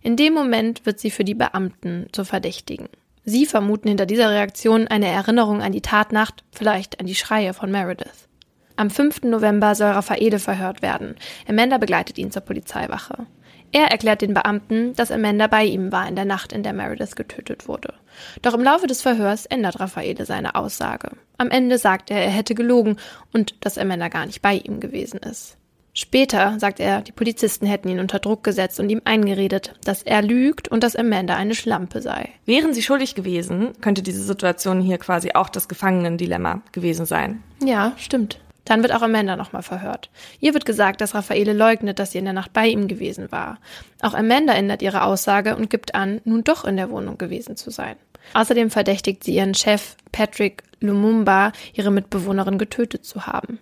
In 0.00 0.16
dem 0.16 0.32
Moment 0.32 0.86
wird 0.86 0.98
sie 0.98 1.10
für 1.10 1.24
die 1.24 1.34
Beamten 1.34 2.06
zur 2.12 2.24
Verdächtigen. 2.24 2.88
Sie 3.28 3.44
vermuten 3.44 3.88
hinter 3.88 4.06
dieser 4.06 4.30
Reaktion 4.30 4.86
eine 4.86 5.08
Erinnerung 5.08 5.60
an 5.60 5.72
die 5.72 5.80
Tatnacht, 5.82 6.44
vielleicht 6.52 7.00
an 7.00 7.06
die 7.06 7.16
Schreie 7.16 7.54
von 7.54 7.72
Meredith. 7.72 8.28
Am 8.76 8.88
5. 8.88 9.22
November 9.24 9.74
soll 9.74 9.90
Raffaele 9.90 10.38
verhört 10.38 10.80
werden. 10.80 11.16
Amanda 11.48 11.78
begleitet 11.78 12.18
ihn 12.18 12.30
zur 12.30 12.42
Polizeiwache. 12.42 13.26
Er 13.72 13.90
erklärt 13.90 14.22
den 14.22 14.32
Beamten, 14.32 14.94
dass 14.94 15.10
Amanda 15.10 15.48
bei 15.48 15.64
ihm 15.64 15.90
war 15.90 16.06
in 16.06 16.14
der 16.14 16.24
Nacht, 16.24 16.52
in 16.52 16.62
der 16.62 16.72
Meredith 16.72 17.16
getötet 17.16 17.66
wurde. 17.66 17.94
Doch 18.42 18.54
im 18.54 18.62
Laufe 18.62 18.86
des 18.86 19.02
Verhörs 19.02 19.44
ändert 19.44 19.80
Raffaele 19.80 20.24
seine 20.24 20.54
Aussage. 20.54 21.10
Am 21.36 21.50
Ende 21.50 21.78
sagt 21.78 22.12
er, 22.12 22.18
er 22.18 22.30
hätte 22.30 22.54
gelogen 22.54 22.96
und 23.32 23.56
dass 23.64 23.76
Amanda 23.76 24.06
gar 24.06 24.26
nicht 24.26 24.40
bei 24.40 24.54
ihm 24.54 24.78
gewesen 24.78 25.18
ist. 25.18 25.58
Später, 25.98 26.60
sagt 26.60 26.78
er, 26.78 27.00
die 27.00 27.12
Polizisten 27.12 27.64
hätten 27.64 27.88
ihn 27.88 28.00
unter 28.00 28.18
Druck 28.18 28.44
gesetzt 28.44 28.78
und 28.80 28.90
ihm 28.90 29.00
eingeredet, 29.06 29.72
dass 29.82 30.02
er 30.02 30.20
lügt 30.20 30.68
und 30.68 30.82
dass 30.82 30.94
Amanda 30.94 31.34
eine 31.36 31.54
Schlampe 31.54 32.02
sei. 32.02 32.28
Wären 32.44 32.74
sie 32.74 32.82
schuldig 32.82 33.14
gewesen, 33.14 33.72
könnte 33.80 34.02
diese 34.02 34.22
Situation 34.22 34.82
hier 34.82 34.98
quasi 34.98 35.30
auch 35.32 35.48
das 35.48 35.68
Gefangenendilemma 35.68 36.60
gewesen 36.72 37.06
sein. 37.06 37.42
Ja, 37.64 37.94
stimmt. 37.96 38.38
Dann 38.66 38.82
wird 38.82 38.92
auch 38.92 39.00
Amanda 39.00 39.36
nochmal 39.36 39.62
verhört. 39.62 40.10
Ihr 40.38 40.52
wird 40.52 40.66
gesagt, 40.66 41.00
dass 41.00 41.14
Raffaele 41.14 41.54
leugnet, 41.54 41.98
dass 41.98 42.12
sie 42.12 42.18
in 42.18 42.24
der 42.24 42.34
Nacht 42.34 42.52
bei 42.52 42.66
ihm 42.66 42.88
gewesen 42.88 43.32
war. 43.32 43.58
Auch 44.02 44.12
Amanda 44.12 44.52
ändert 44.52 44.82
ihre 44.82 45.02
Aussage 45.02 45.56
und 45.56 45.70
gibt 45.70 45.94
an, 45.94 46.20
nun 46.24 46.44
doch 46.44 46.66
in 46.66 46.76
der 46.76 46.90
Wohnung 46.90 47.16
gewesen 47.16 47.56
zu 47.56 47.70
sein. 47.70 47.96
Außerdem 48.34 48.68
verdächtigt 48.68 49.24
sie 49.24 49.36
ihren 49.36 49.54
Chef 49.54 49.96
Patrick 50.12 50.62
Lumumba, 50.80 51.52
ihre 51.72 51.90
Mitbewohnerin 51.90 52.58
getötet 52.58 53.06
zu 53.06 53.26
haben. 53.26 53.60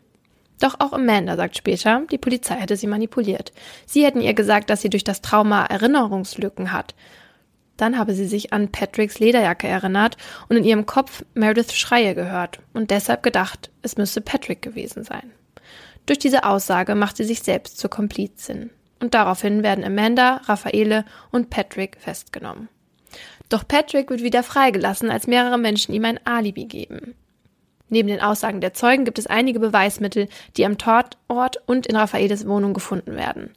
Doch 0.64 0.76
auch 0.80 0.94
Amanda 0.94 1.36
sagt 1.36 1.58
später, 1.58 2.06
die 2.10 2.16
Polizei 2.16 2.54
hätte 2.54 2.78
sie 2.78 2.86
manipuliert. 2.86 3.52
Sie 3.84 4.02
hätten 4.02 4.22
ihr 4.22 4.32
gesagt, 4.32 4.70
dass 4.70 4.80
sie 4.80 4.88
durch 4.88 5.04
das 5.04 5.20
Trauma 5.20 5.66
Erinnerungslücken 5.66 6.72
hat. 6.72 6.94
Dann 7.76 7.98
habe 7.98 8.14
sie 8.14 8.24
sich 8.24 8.54
an 8.54 8.72
Patricks 8.72 9.18
Lederjacke 9.18 9.68
erinnert 9.68 10.16
und 10.48 10.56
in 10.56 10.64
ihrem 10.64 10.86
Kopf 10.86 11.22
Merediths 11.34 11.76
Schreie 11.76 12.14
gehört 12.14 12.60
und 12.72 12.90
deshalb 12.90 13.22
gedacht, 13.22 13.70
es 13.82 13.98
müsse 13.98 14.22
Patrick 14.22 14.62
gewesen 14.62 15.04
sein. 15.04 15.32
Durch 16.06 16.18
diese 16.18 16.44
Aussage 16.44 16.94
macht 16.94 17.18
sie 17.18 17.24
sich 17.24 17.42
selbst 17.42 17.76
zur 17.76 17.90
Komplizin. 17.90 18.70
Und 19.00 19.12
daraufhin 19.12 19.62
werden 19.62 19.84
Amanda, 19.84 20.40
Raffaele 20.46 21.04
und 21.30 21.50
Patrick 21.50 21.98
festgenommen. 22.00 22.70
Doch 23.50 23.68
Patrick 23.68 24.08
wird 24.08 24.22
wieder 24.22 24.42
freigelassen, 24.42 25.10
als 25.10 25.26
mehrere 25.26 25.58
Menschen 25.58 25.92
ihm 25.94 26.06
ein 26.06 26.20
Alibi 26.24 26.64
geben. 26.64 27.14
Neben 27.88 28.08
den 28.08 28.20
Aussagen 28.20 28.60
der 28.60 28.74
Zeugen 28.74 29.04
gibt 29.04 29.18
es 29.18 29.26
einige 29.26 29.60
Beweismittel, 29.60 30.28
die 30.56 30.64
am 30.64 30.78
Tatort 30.78 31.62
und 31.66 31.86
in 31.86 31.96
Raffaeles 31.96 32.46
Wohnung 32.46 32.74
gefunden 32.74 33.14
werden. 33.16 33.50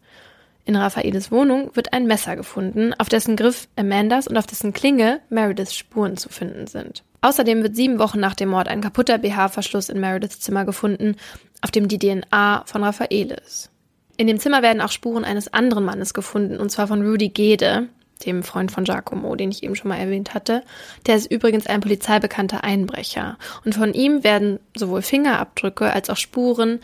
In 0.65 0.75
Raffaeles 0.75 1.31
Wohnung 1.31 1.71
wird 1.75 1.93
ein 1.93 2.07
Messer 2.07 2.35
gefunden, 2.35 2.93
auf 2.97 3.07
dessen 3.07 3.37
Griff 3.37 3.69
Amandas 3.77 4.27
und 4.27 4.35
auf 4.35 4.47
dessen 4.47 4.73
Klinge 4.73 5.21
Merediths 5.29 5.73
Spuren 5.73 6.17
zu 6.17 6.27
finden 6.27 6.67
sind. 6.67 7.03
Außerdem 7.21 7.63
wird 7.63 7.75
sieben 7.77 7.99
Wochen 7.99 8.19
nach 8.19 8.35
dem 8.35 8.49
Mord 8.49 8.67
ein 8.67 8.81
kaputter 8.81 9.17
BH-Verschluss 9.17 9.87
in 9.87 10.01
Merediths 10.01 10.41
Zimmer 10.41 10.65
gefunden, 10.65 11.15
auf 11.61 11.71
dem 11.71 11.87
die 11.87 11.97
DNA 11.97 12.63
von 12.65 12.83
Raffaele 12.83 13.35
ist. 13.35 13.71
In 14.17 14.27
dem 14.27 14.39
Zimmer 14.39 14.61
werden 14.61 14.81
auch 14.81 14.91
Spuren 14.91 15.23
eines 15.23 15.53
anderen 15.53 15.85
Mannes 15.85 16.13
gefunden, 16.13 16.57
und 16.57 16.69
zwar 16.69 16.87
von 16.87 17.01
Rudy 17.01 17.29
Gede. 17.29 17.87
Dem 18.25 18.43
Freund 18.43 18.71
von 18.71 18.83
Giacomo, 18.83 19.35
den 19.35 19.51
ich 19.51 19.63
eben 19.63 19.75
schon 19.75 19.89
mal 19.89 19.97
erwähnt 19.97 20.33
hatte. 20.33 20.63
Der 21.05 21.15
ist 21.15 21.31
übrigens 21.31 21.67
ein 21.67 21.81
polizeibekannter 21.81 22.63
Einbrecher. 22.63 23.37
Und 23.65 23.75
von 23.75 23.93
ihm 23.93 24.23
werden 24.23 24.59
sowohl 24.75 25.01
Fingerabdrücke 25.01 25.91
als 25.91 26.09
auch 26.09 26.17
Spuren 26.17 26.79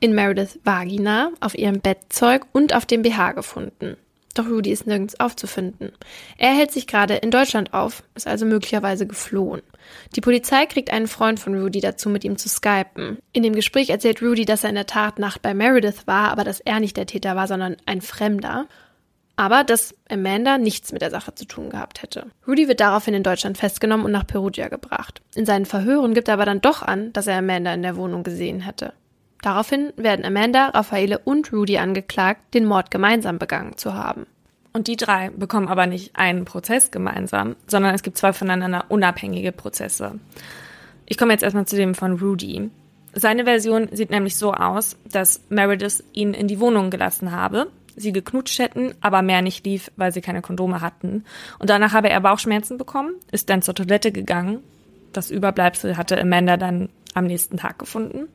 in 0.00 0.14
Merediths 0.14 0.58
Vagina, 0.64 1.30
auf 1.40 1.56
ihrem 1.56 1.80
Bettzeug 1.80 2.46
und 2.52 2.74
auf 2.74 2.86
dem 2.86 3.02
BH 3.02 3.32
gefunden. 3.32 3.96
Doch 4.34 4.48
Rudy 4.48 4.70
ist 4.70 4.86
nirgends 4.86 5.20
aufzufinden. 5.20 5.92
Er 6.38 6.54
hält 6.54 6.72
sich 6.72 6.86
gerade 6.86 7.16
in 7.16 7.30
Deutschland 7.30 7.74
auf, 7.74 8.02
ist 8.14 8.26
also 8.26 8.46
möglicherweise 8.46 9.06
geflohen. 9.06 9.62
Die 10.16 10.22
Polizei 10.22 10.64
kriegt 10.66 10.90
einen 10.90 11.06
Freund 11.06 11.38
von 11.38 11.60
Rudy 11.60 11.80
dazu, 11.80 12.08
mit 12.08 12.24
ihm 12.24 12.38
zu 12.38 12.48
skypen. 12.48 13.18
In 13.32 13.42
dem 13.42 13.54
Gespräch 13.54 13.90
erzählt 13.90 14.22
Rudy, 14.22 14.44
dass 14.44 14.64
er 14.64 14.70
in 14.70 14.76
der 14.76 14.86
Tat 14.86 15.18
Nacht 15.18 15.42
bei 15.42 15.52
Meredith 15.52 16.06
war, 16.06 16.30
aber 16.30 16.44
dass 16.44 16.60
er 16.60 16.80
nicht 16.80 16.96
der 16.96 17.06
Täter 17.06 17.36
war, 17.36 17.46
sondern 17.46 17.76
ein 17.84 18.00
Fremder 18.00 18.66
aber 19.36 19.64
dass 19.64 19.94
Amanda 20.10 20.58
nichts 20.58 20.92
mit 20.92 21.02
der 21.02 21.10
Sache 21.10 21.34
zu 21.34 21.46
tun 21.46 21.70
gehabt 21.70 22.02
hätte. 22.02 22.26
Rudy 22.46 22.68
wird 22.68 22.80
daraufhin 22.80 23.14
in 23.14 23.22
Deutschland 23.22 23.58
festgenommen 23.58 24.06
und 24.06 24.12
nach 24.12 24.26
Perugia 24.26 24.68
gebracht. 24.68 25.22
In 25.34 25.46
seinen 25.46 25.66
Verhören 25.66 26.14
gibt 26.14 26.28
er 26.28 26.34
aber 26.34 26.44
dann 26.44 26.60
doch 26.60 26.82
an, 26.82 27.12
dass 27.12 27.26
er 27.26 27.38
Amanda 27.38 27.72
in 27.72 27.82
der 27.82 27.96
Wohnung 27.96 28.22
gesehen 28.22 28.60
hätte. 28.60 28.92
Daraufhin 29.42 29.92
werden 29.96 30.24
Amanda, 30.24 30.68
Raffaele 30.68 31.18
und 31.18 31.52
Rudy 31.52 31.78
angeklagt, 31.78 32.54
den 32.54 32.64
Mord 32.64 32.90
gemeinsam 32.90 33.38
begangen 33.38 33.76
zu 33.76 33.94
haben. 33.94 34.26
Und 34.72 34.86
die 34.86 34.96
drei 34.96 35.30
bekommen 35.30 35.68
aber 35.68 35.86
nicht 35.86 36.16
einen 36.16 36.44
Prozess 36.44 36.90
gemeinsam, 36.90 37.56
sondern 37.66 37.94
es 37.94 38.02
gibt 38.02 38.16
zwei 38.16 38.32
voneinander 38.32 38.86
unabhängige 38.88 39.52
Prozesse. 39.52 40.18
Ich 41.06 41.18
komme 41.18 41.32
jetzt 41.32 41.42
erstmal 41.42 41.66
zu 41.66 41.76
dem 41.76 41.94
von 41.94 42.18
Rudy. 42.18 42.70
Seine 43.14 43.44
Version 43.44 43.88
sieht 43.92 44.10
nämlich 44.10 44.36
so 44.36 44.54
aus, 44.54 44.96
dass 45.10 45.42
Meredith 45.50 46.02
ihn 46.12 46.32
in 46.32 46.48
die 46.48 46.60
Wohnung 46.60 46.90
gelassen 46.90 47.32
habe, 47.32 47.70
sie 47.96 48.12
geknutscht 48.12 48.58
hätten, 48.58 48.94
aber 49.00 49.22
mehr 49.22 49.42
nicht 49.42 49.64
lief, 49.64 49.90
weil 49.96 50.12
sie 50.12 50.20
keine 50.20 50.42
Kondome 50.42 50.80
hatten. 50.80 51.24
Und 51.58 51.70
danach 51.70 51.92
habe 51.92 52.10
er 52.10 52.20
Bauchschmerzen 52.20 52.78
bekommen, 52.78 53.14
ist 53.30 53.50
dann 53.50 53.62
zur 53.62 53.74
Toilette 53.74 54.12
gegangen. 54.12 54.60
Das 55.12 55.30
Überbleibsel 55.30 55.96
hatte 55.96 56.20
Amanda 56.20 56.56
dann 56.56 56.88
am 57.14 57.26
nächsten 57.26 57.58
Tag 57.58 57.78
gefunden. 57.78 58.28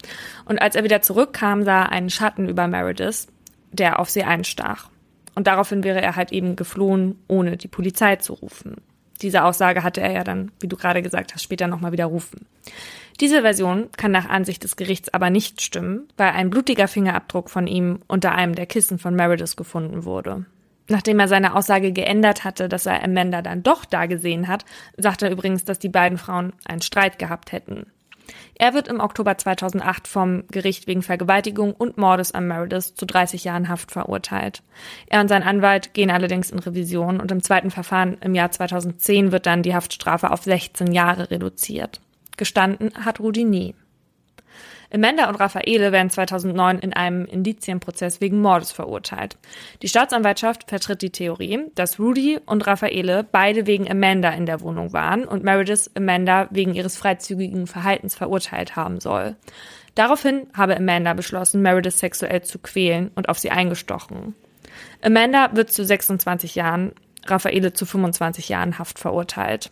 Und 0.45 0.61
als 0.61 0.75
er 0.75 0.83
wieder 0.83 1.01
zurückkam, 1.01 1.63
sah 1.63 1.83
er 1.83 1.91
einen 1.91 2.09
Schatten 2.09 2.47
über 2.47 2.67
Meredith, 2.67 3.27
der 3.71 3.99
auf 3.99 4.09
sie 4.09 4.23
einstach. 4.23 4.89
Und 5.35 5.47
daraufhin 5.47 5.83
wäre 5.83 6.01
er 6.01 6.15
halt 6.15 6.31
eben 6.31 6.55
geflohen, 6.55 7.19
ohne 7.27 7.57
die 7.57 7.67
Polizei 7.67 8.15
zu 8.17 8.33
rufen. 8.33 8.77
Diese 9.21 9.43
Aussage 9.43 9.83
hatte 9.83 10.01
er 10.01 10.11
ja 10.11 10.23
dann, 10.23 10.51
wie 10.59 10.67
du 10.67 10.77
gerade 10.77 11.01
gesagt 11.01 11.33
hast, 11.33 11.43
später 11.43 11.67
nochmal 11.67 11.91
widerrufen. 11.91 12.45
Diese 13.19 13.41
Version 13.41 13.89
kann 13.97 14.11
nach 14.11 14.29
Ansicht 14.29 14.63
des 14.63 14.75
Gerichts 14.75 15.11
aber 15.11 15.31
nicht 15.31 15.61
stimmen, 15.61 16.07
weil 16.17 16.29
ein 16.31 16.51
blutiger 16.51 16.87
Fingerabdruck 16.87 17.49
von 17.49 17.65
ihm 17.65 17.99
unter 18.07 18.33
einem 18.33 18.53
der 18.53 18.67
Kissen 18.67 18.99
von 18.99 19.15
Meredith 19.15 19.55
gefunden 19.55 20.05
wurde. 20.05 20.45
Nachdem 20.87 21.19
er 21.19 21.27
seine 21.27 21.55
Aussage 21.55 21.91
geändert 21.91 22.43
hatte, 22.43 22.69
dass 22.69 22.85
er 22.85 23.03
Amanda 23.03 23.41
dann 23.41 23.63
doch 23.63 23.85
da 23.85 24.05
gesehen 24.05 24.47
hat, 24.47 24.65
sagt 24.97 25.23
er 25.23 25.31
übrigens, 25.31 25.65
dass 25.65 25.79
die 25.79 25.89
beiden 25.89 26.17
Frauen 26.17 26.53
einen 26.65 26.81
Streit 26.81 27.17
gehabt 27.19 27.51
hätten. 27.51 27.87
Er 28.55 28.73
wird 28.73 28.87
im 28.87 28.99
Oktober 28.99 29.37
2008 29.37 30.07
vom 30.07 30.43
Gericht 30.49 30.87
wegen 30.87 31.01
Vergewaltigung 31.01 31.73
und 31.73 31.97
Mordes 31.97 32.33
an 32.33 32.47
Meredith 32.47 32.95
zu 32.95 33.05
30 33.05 33.43
Jahren 33.43 33.69
Haft 33.69 33.91
verurteilt. 33.91 34.63
Er 35.07 35.21
und 35.21 35.27
sein 35.27 35.43
Anwalt 35.43 35.93
gehen 35.93 36.11
allerdings 36.11 36.51
in 36.51 36.59
Revision 36.59 37.19
und 37.19 37.31
im 37.31 37.41
zweiten 37.41 37.71
Verfahren 37.71 38.17
im 38.21 38.35
Jahr 38.35 38.51
2010 38.51 39.31
wird 39.31 39.45
dann 39.45 39.63
die 39.63 39.75
Haftstrafe 39.75 40.31
auf 40.31 40.43
16 40.43 40.91
Jahre 40.91 41.31
reduziert. 41.31 42.01
Gestanden 42.37 42.93
hat 43.03 43.19
Rudi 43.19 43.43
nie. 43.43 43.75
Amanda 44.93 45.27
und 45.27 45.35
Raffaele 45.35 45.91
werden 45.91 46.09
2009 46.09 46.79
in 46.79 46.93
einem 46.93 47.25
Indizienprozess 47.25 48.21
wegen 48.21 48.41
Mordes 48.41 48.71
verurteilt. 48.71 49.37
Die 49.81 49.89
Staatsanwaltschaft 49.89 50.69
vertritt 50.69 51.01
die 51.01 51.09
Theorie, 51.09 51.65
dass 51.75 51.99
Rudy 51.99 52.39
und 52.45 52.65
Raffaele 52.65 53.25
beide 53.29 53.67
wegen 53.67 53.89
Amanda 53.89 54.29
in 54.29 54.45
der 54.45 54.61
Wohnung 54.61 54.93
waren 54.93 55.25
und 55.25 55.43
Meredith 55.43 55.91
Amanda 55.95 56.47
wegen 56.51 56.73
ihres 56.73 56.95
freizügigen 56.95 57.67
Verhaltens 57.67 58.15
verurteilt 58.15 58.77
haben 58.77 59.01
soll. 59.01 59.35
Daraufhin 59.95 60.47
habe 60.55 60.77
Amanda 60.77 61.13
beschlossen, 61.13 61.61
Meredith 61.61 61.97
sexuell 61.97 62.43
zu 62.43 62.59
quälen 62.59 63.11
und 63.15 63.27
auf 63.29 63.39
sie 63.39 63.51
eingestochen. 63.51 64.35
Amanda 65.01 65.49
wird 65.53 65.71
zu 65.71 65.83
26 65.83 66.55
Jahren, 66.55 66.93
Raffaele 67.25 67.73
zu 67.73 67.85
25 67.85 68.47
Jahren 68.47 68.79
Haft 68.79 68.99
verurteilt. 68.99 69.71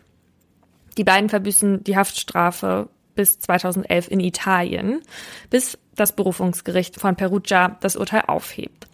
Die 0.97 1.03
beiden 1.03 1.29
verbüßen 1.29 1.83
die 1.83 1.97
Haftstrafe 1.97 2.89
bis 3.15 3.39
2011 3.39 4.09
in 4.09 4.19
Italien, 4.19 5.01
bis 5.49 5.77
das 5.95 6.13
Berufungsgericht 6.13 6.99
von 6.99 7.15
Perugia 7.15 7.77
das 7.81 7.95
Urteil 7.95 8.23
aufhebt. 8.27 8.87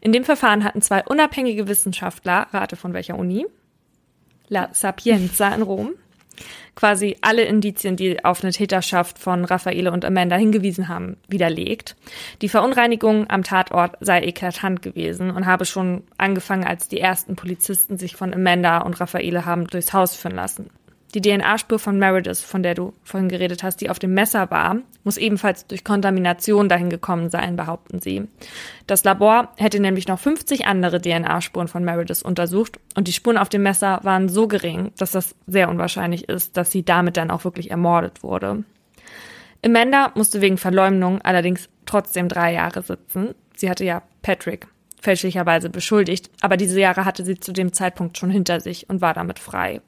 In 0.00 0.12
dem 0.12 0.24
Verfahren 0.24 0.64
hatten 0.64 0.82
zwei 0.82 1.04
unabhängige 1.04 1.68
Wissenschaftler, 1.68 2.46
rate 2.52 2.76
von 2.76 2.92
welcher 2.92 3.18
Uni? 3.18 3.46
La 4.48 4.68
Sapienza 4.72 5.48
in 5.54 5.62
Rom, 5.62 5.94
quasi 6.74 7.16
alle 7.22 7.42
Indizien, 7.42 7.96
die 7.96 8.24
auf 8.24 8.42
eine 8.42 8.52
Täterschaft 8.52 9.18
von 9.18 9.44
Raffaele 9.44 9.90
und 9.90 10.04
Amanda 10.04 10.36
hingewiesen 10.36 10.88
haben, 10.88 11.16
widerlegt. 11.28 11.96
Die 12.42 12.48
Verunreinigung 12.48 13.28
am 13.30 13.42
Tatort 13.42 13.96
sei 14.00 14.22
eklatant 14.22 14.82
gewesen 14.82 15.30
und 15.30 15.46
habe 15.46 15.64
schon 15.64 16.04
angefangen, 16.18 16.64
als 16.64 16.88
die 16.88 17.00
ersten 17.00 17.36
Polizisten 17.36 17.98
sich 17.98 18.16
von 18.16 18.34
Amanda 18.34 18.78
und 18.78 19.00
Raffaele 19.00 19.44
haben 19.46 19.66
durchs 19.66 19.92
Haus 19.92 20.14
führen 20.14 20.36
lassen. 20.36 20.70
Die 21.14 21.20
DNA-Spur 21.20 21.78
von 21.78 21.96
Meredith, 21.96 22.40
von 22.40 22.64
der 22.64 22.74
du 22.74 22.92
vorhin 23.04 23.28
geredet 23.28 23.62
hast, 23.62 23.80
die 23.80 23.88
auf 23.88 24.00
dem 24.00 24.14
Messer 24.14 24.50
war, 24.50 24.78
muss 25.04 25.16
ebenfalls 25.16 25.64
durch 25.68 25.84
Kontamination 25.84 26.68
dahin 26.68 26.90
gekommen 26.90 27.30
sein, 27.30 27.54
behaupten 27.54 28.00
sie. 28.00 28.26
Das 28.88 29.04
Labor 29.04 29.52
hätte 29.56 29.78
nämlich 29.78 30.08
noch 30.08 30.18
50 30.18 30.66
andere 30.66 31.00
DNA-Spuren 31.00 31.68
von 31.68 31.84
Meredith 31.84 32.22
untersucht 32.22 32.80
und 32.96 33.06
die 33.06 33.12
Spuren 33.12 33.38
auf 33.38 33.48
dem 33.48 33.62
Messer 33.62 34.00
waren 34.02 34.28
so 34.28 34.48
gering, 34.48 34.90
dass 34.98 35.12
das 35.12 35.36
sehr 35.46 35.68
unwahrscheinlich 35.68 36.28
ist, 36.28 36.56
dass 36.56 36.72
sie 36.72 36.84
damit 36.84 37.16
dann 37.16 37.30
auch 37.30 37.44
wirklich 37.44 37.70
ermordet 37.70 38.24
wurde. 38.24 38.64
Amanda 39.64 40.10
musste 40.16 40.40
wegen 40.40 40.58
Verleumdung 40.58 41.20
allerdings 41.22 41.68
trotzdem 41.86 42.28
drei 42.28 42.54
Jahre 42.54 42.82
sitzen. 42.82 43.34
Sie 43.54 43.70
hatte 43.70 43.84
ja 43.84 44.02
Patrick 44.22 44.66
fälschlicherweise 45.04 45.70
beschuldigt, 45.70 46.30
aber 46.40 46.56
diese 46.56 46.80
Jahre 46.80 47.04
hatte 47.04 47.24
sie 47.24 47.38
zu 47.38 47.52
dem 47.52 47.72
Zeitpunkt 47.72 48.18
schon 48.18 48.30
hinter 48.30 48.60
sich 48.60 48.88
und 48.88 49.00
war 49.00 49.14
damit 49.14 49.38
frei. 49.38 49.80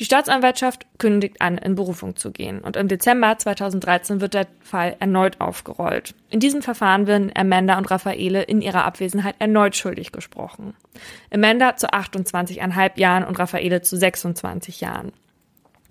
Die 0.00 0.04
Staatsanwaltschaft 0.04 0.86
kündigt 0.98 1.40
an, 1.40 1.58
in 1.58 1.74
Berufung 1.74 2.16
zu 2.16 2.32
gehen 2.32 2.60
und 2.60 2.76
im 2.76 2.88
Dezember 2.88 3.36
2013 3.36 4.20
wird 4.20 4.34
der 4.34 4.46
Fall 4.60 4.96
erneut 5.00 5.40
aufgerollt. 5.40 6.14
In 6.30 6.40
diesem 6.40 6.62
Verfahren 6.62 7.06
werden 7.06 7.32
Amanda 7.34 7.76
und 7.76 7.90
Raffaele 7.90 8.42
in 8.42 8.62
ihrer 8.62 8.84
Abwesenheit 8.84 9.36
erneut 9.38 9.76
schuldig 9.76 10.12
gesprochen. 10.12 10.74
Amanda 11.32 11.76
zu 11.76 11.92
28,5 11.92 12.98
Jahren 12.98 13.24
und 13.24 13.38
Raffaele 13.38 13.82
zu 13.82 13.96
26 13.96 14.80
Jahren. 14.80 15.12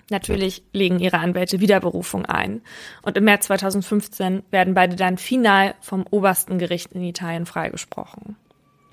Natürlich 0.09 0.64
legen 0.74 0.99
ihre 0.99 1.20
Anwälte 1.20 1.59
Wiederberufung 1.59 2.26
ein. 2.26 2.61
Und 3.01 3.18
im 3.18 3.24
März 3.24 3.47
2015 3.47 4.43
werden 4.51 4.74
beide 4.74 4.95
dann 4.95 5.18
final 5.18 5.76
vom 5.80 6.05
obersten 6.11 6.59
Gericht 6.59 6.91
in 6.91 7.03
Italien 7.03 7.45
freigesprochen. 7.45 8.36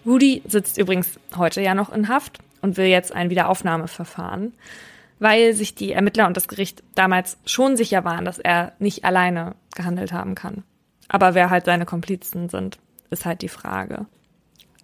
Rudy 0.07 0.43
sitzt 0.47 0.79
übrigens 0.79 1.19
heute 1.37 1.61
ja 1.61 1.75
noch 1.75 1.93
in 1.93 2.09
Haft 2.09 2.39
und 2.63 2.77
will 2.77 2.87
jetzt 2.87 3.13
ein 3.13 3.31
Wiederaufnahmeverfahren, 3.31 4.55
weil 5.19 5.53
sich 5.55 5.75
die 5.75 5.93
Ermittler 5.93 6.27
und 6.27 6.37
das 6.37 6.49
Gericht 6.49 6.83
damals 6.95 7.39
schon 7.45 7.77
sicher 7.77 8.05
waren, 8.05 8.25
dass 8.25 8.39
er 8.39 8.73
nicht 8.79 9.05
alleine 9.05 9.55
gehandelt 9.75 10.13
haben 10.13 10.35
kann. 10.35 10.65
Aber 11.09 11.35
wer 11.35 11.51
halt 11.51 11.65
seine 11.65 11.87
Komplizen 11.87 12.49
sind, 12.49 12.79
ist 13.11 13.27
halt 13.27 13.43
die 13.43 13.49
Frage. 13.49 14.07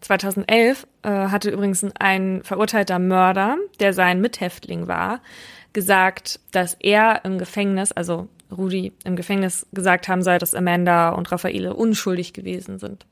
2011 0.01 0.87
äh, 1.03 1.09
hatte 1.09 1.51
übrigens 1.51 1.85
ein 1.99 2.43
verurteilter 2.43 2.99
Mörder, 2.99 3.57
der 3.81 3.93
sein 3.93 4.21
Mithäftling 4.21 4.89
war, 4.89 5.21
gesagt, 5.73 6.41
dass 6.53 6.75
er 6.75 7.25
im 7.25 7.39
Gefängnis, 7.39 7.93
also 7.93 8.29
Rudi 8.51 8.93
im 9.05 9.17
Gefängnis 9.17 9.67
gesagt 9.73 10.09
haben 10.09 10.23
soll, 10.23 10.39
dass 10.39 10.55
Amanda 10.55 11.11
und 11.11 11.31
Raffaele 11.33 11.75
unschuldig 11.75 12.33
gewesen 12.33 12.79
sind 12.79 13.07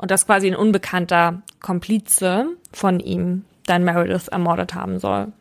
und 0.00 0.10
dass 0.10 0.26
quasi 0.26 0.46
ein 0.46 0.56
unbekannter 0.56 1.42
Komplize 1.60 2.46
von 2.72 3.00
ihm 3.00 3.44
dann 3.66 3.84
Meredith 3.84 4.28
ermordet 4.28 4.74
haben 4.74 4.98
soll. 4.98 5.32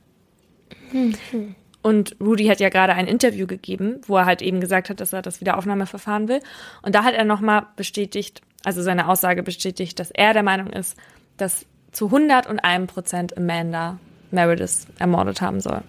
Und 1.81 2.17
Rudy 2.19 2.47
hat 2.47 2.59
ja 2.59 2.67
gerade 2.67 2.93
ein 2.93 3.07
Interview 3.07 3.47
gegeben, 3.47 4.01
wo 4.05 4.17
er 4.17 4.25
halt 4.25 4.41
eben 4.41 4.59
gesagt 4.59 4.89
hat, 4.89 4.99
dass 4.99 5.13
er 5.13 5.21
das 5.21 5.39
Wiederaufnahmeverfahren 5.39 6.27
will. 6.27 6.41
Und 6.81 6.93
da 6.93 7.05
hat 7.05 7.13
er 7.13 7.23
nochmal 7.23 7.67
bestätigt, 7.77 8.41
also 8.65 8.81
seine 8.81 9.07
Aussage 9.07 9.43
bestätigt, 9.43 9.97
dass 9.97 10.11
er 10.11 10.33
der 10.33 10.43
Meinung 10.43 10.67
ist, 10.67 10.97
dass 11.37 11.65
zu 11.93 12.07
101 12.07 12.91
Prozent 12.91 13.37
Amanda 13.37 13.97
Meredith 14.29 14.87
ermordet 14.99 15.39
haben 15.39 15.61
soll. 15.61 15.81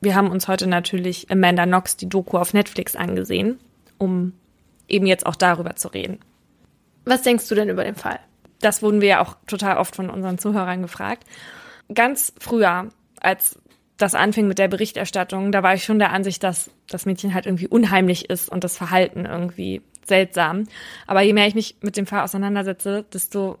Wir 0.00 0.14
haben 0.14 0.30
uns 0.30 0.46
heute 0.46 0.68
natürlich 0.68 1.28
Amanda 1.28 1.66
Knox, 1.66 1.96
die 1.96 2.08
Doku 2.08 2.38
auf 2.38 2.54
Netflix 2.54 2.94
angesehen, 2.94 3.58
um 3.98 4.32
eben 4.86 5.06
jetzt 5.06 5.26
auch 5.26 5.34
darüber 5.34 5.74
zu 5.74 5.88
reden. 5.88 6.20
Was 7.04 7.22
denkst 7.22 7.48
du 7.48 7.54
denn 7.54 7.68
über 7.68 7.84
den 7.84 7.94
Fall? 7.94 8.20
Das 8.60 8.82
wurden 8.82 9.00
wir 9.00 9.08
ja 9.08 9.22
auch 9.22 9.36
total 9.46 9.76
oft 9.76 9.96
von 9.96 10.10
unseren 10.10 10.38
Zuhörern 10.38 10.82
gefragt. 10.82 11.24
Ganz 11.92 12.32
früher, 12.38 12.88
als 13.20 13.58
das 13.96 14.14
anfing 14.14 14.48
mit 14.48 14.58
der 14.58 14.68
Berichterstattung, 14.68 15.52
da 15.52 15.62
war 15.62 15.74
ich 15.74 15.84
schon 15.84 15.98
der 15.98 16.12
Ansicht, 16.12 16.42
dass 16.42 16.70
das 16.88 17.06
Mädchen 17.06 17.34
halt 17.34 17.46
irgendwie 17.46 17.68
unheimlich 17.68 18.28
ist 18.30 18.48
und 18.48 18.64
das 18.64 18.76
Verhalten 18.76 19.26
irgendwie 19.26 19.82
seltsam. 20.04 20.64
Aber 21.06 21.22
je 21.22 21.32
mehr 21.32 21.46
ich 21.46 21.54
mich 21.54 21.76
mit 21.80 21.96
dem 21.96 22.06
Fall 22.06 22.22
auseinandersetze, 22.22 23.04
desto 23.12 23.58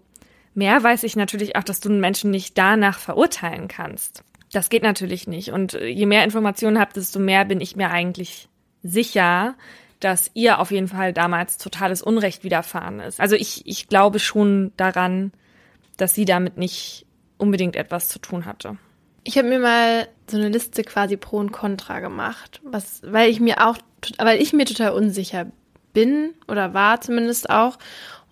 mehr 0.54 0.82
weiß 0.82 1.04
ich 1.04 1.16
natürlich 1.16 1.56
auch, 1.56 1.64
dass 1.64 1.80
du 1.80 1.88
einen 1.88 2.00
Menschen 2.00 2.30
nicht 2.30 2.58
danach 2.58 2.98
verurteilen 2.98 3.68
kannst. 3.68 4.24
Das 4.52 4.68
geht 4.70 4.82
natürlich 4.82 5.26
nicht. 5.26 5.50
Und 5.50 5.72
je 5.72 6.06
mehr 6.06 6.24
Informationen 6.24 6.78
habt, 6.78 6.96
desto 6.96 7.18
mehr 7.18 7.44
bin 7.44 7.60
ich 7.60 7.76
mir 7.76 7.90
eigentlich 7.90 8.48
sicher, 8.82 9.54
dass 10.04 10.30
ihr 10.34 10.60
auf 10.60 10.70
jeden 10.70 10.88
Fall 10.88 11.12
damals 11.12 11.56
totales 11.56 12.02
Unrecht 12.02 12.44
widerfahren 12.44 13.00
ist. 13.00 13.20
Also 13.20 13.36
ich, 13.36 13.66
ich 13.66 13.88
glaube 13.88 14.18
schon 14.18 14.72
daran, 14.76 15.32
dass 15.96 16.14
sie 16.14 16.26
damit 16.26 16.58
nicht 16.58 17.06
unbedingt 17.38 17.74
etwas 17.74 18.08
zu 18.08 18.18
tun 18.18 18.44
hatte. 18.44 18.76
Ich 19.22 19.38
habe 19.38 19.48
mir 19.48 19.58
mal 19.58 20.08
so 20.30 20.36
eine 20.36 20.50
Liste 20.50 20.84
quasi 20.84 21.16
pro 21.16 21.38
und 21.38 21.52
contra 21.52 22.00
gemacht, 22.00 22.60
was, 22.62 23.00
weil 23.04 23.30
ich 23.30 23.40
mir 23.40 23.66
auch, 23.66 23.78
weil 24.18 24.42
ich 24.42 24.52
mir 24.52 24.66
total 24.66 24.92
unsicher 24.92 25.46
bin 25.94 26.34
oder 26.48 26.74
war 26.74 27.00
zumindest 27.00 27.48
auch. 27.48 27.78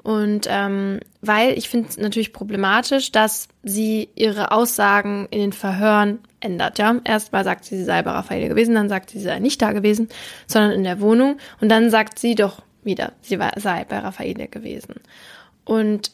Und 0.02 0.46
ähm, 0.50 1.00
weil 1.20 1.56
ich 1.56 1.70
finde 1.70 1.88
es 1.88 1.96
natürlich 1.96 2.32
problematisch, 2.32 3.12
dass 3.12 3.48
sie 3.62 4.10
ihre 4.14 4.50
Aussagen 4.50 5.26
in 5.30 5.40
den 5.40 5.52
Verhören 5.52 6.18
ändert. 6.42 6.78
Ja, 6.78 7.00
erstmal 7.04 7.44
sagt 7.44 7.64
sie, 7.64 7.76
sie 7.76 7.84
sei 7.84 8.02
bei 8.02 8.10
Raffaele 8.10 8.48
gewesen, 8.48 8.74
dann 8.74 8.88
sagt 8.88 9.10
sie, 9.10 9.18
sie 9.18 9.24
sei 9.24 9.38
nicht 9.38 9.62
da 9.62 9.72
gewesen, 9.72 10.08
sondern 10.46 10.72
in 10.72 10.84
der 10.84 11.00
Wohnung. 11.00 11.38
Und 11.60 11.68
dann 11.68 11.90
sagt 11.90 12.18
sie 12.18 12.34
doch 12.34 12.62
wieder, 12.84 13.12
sie 13.20 13.38
war, 13.38 13.52
sei 13.56 13.84
bei 13.84 13.98
Raffaele 13.98 14.48
gewesen. 14.48 14.94
Und 15.64 16.12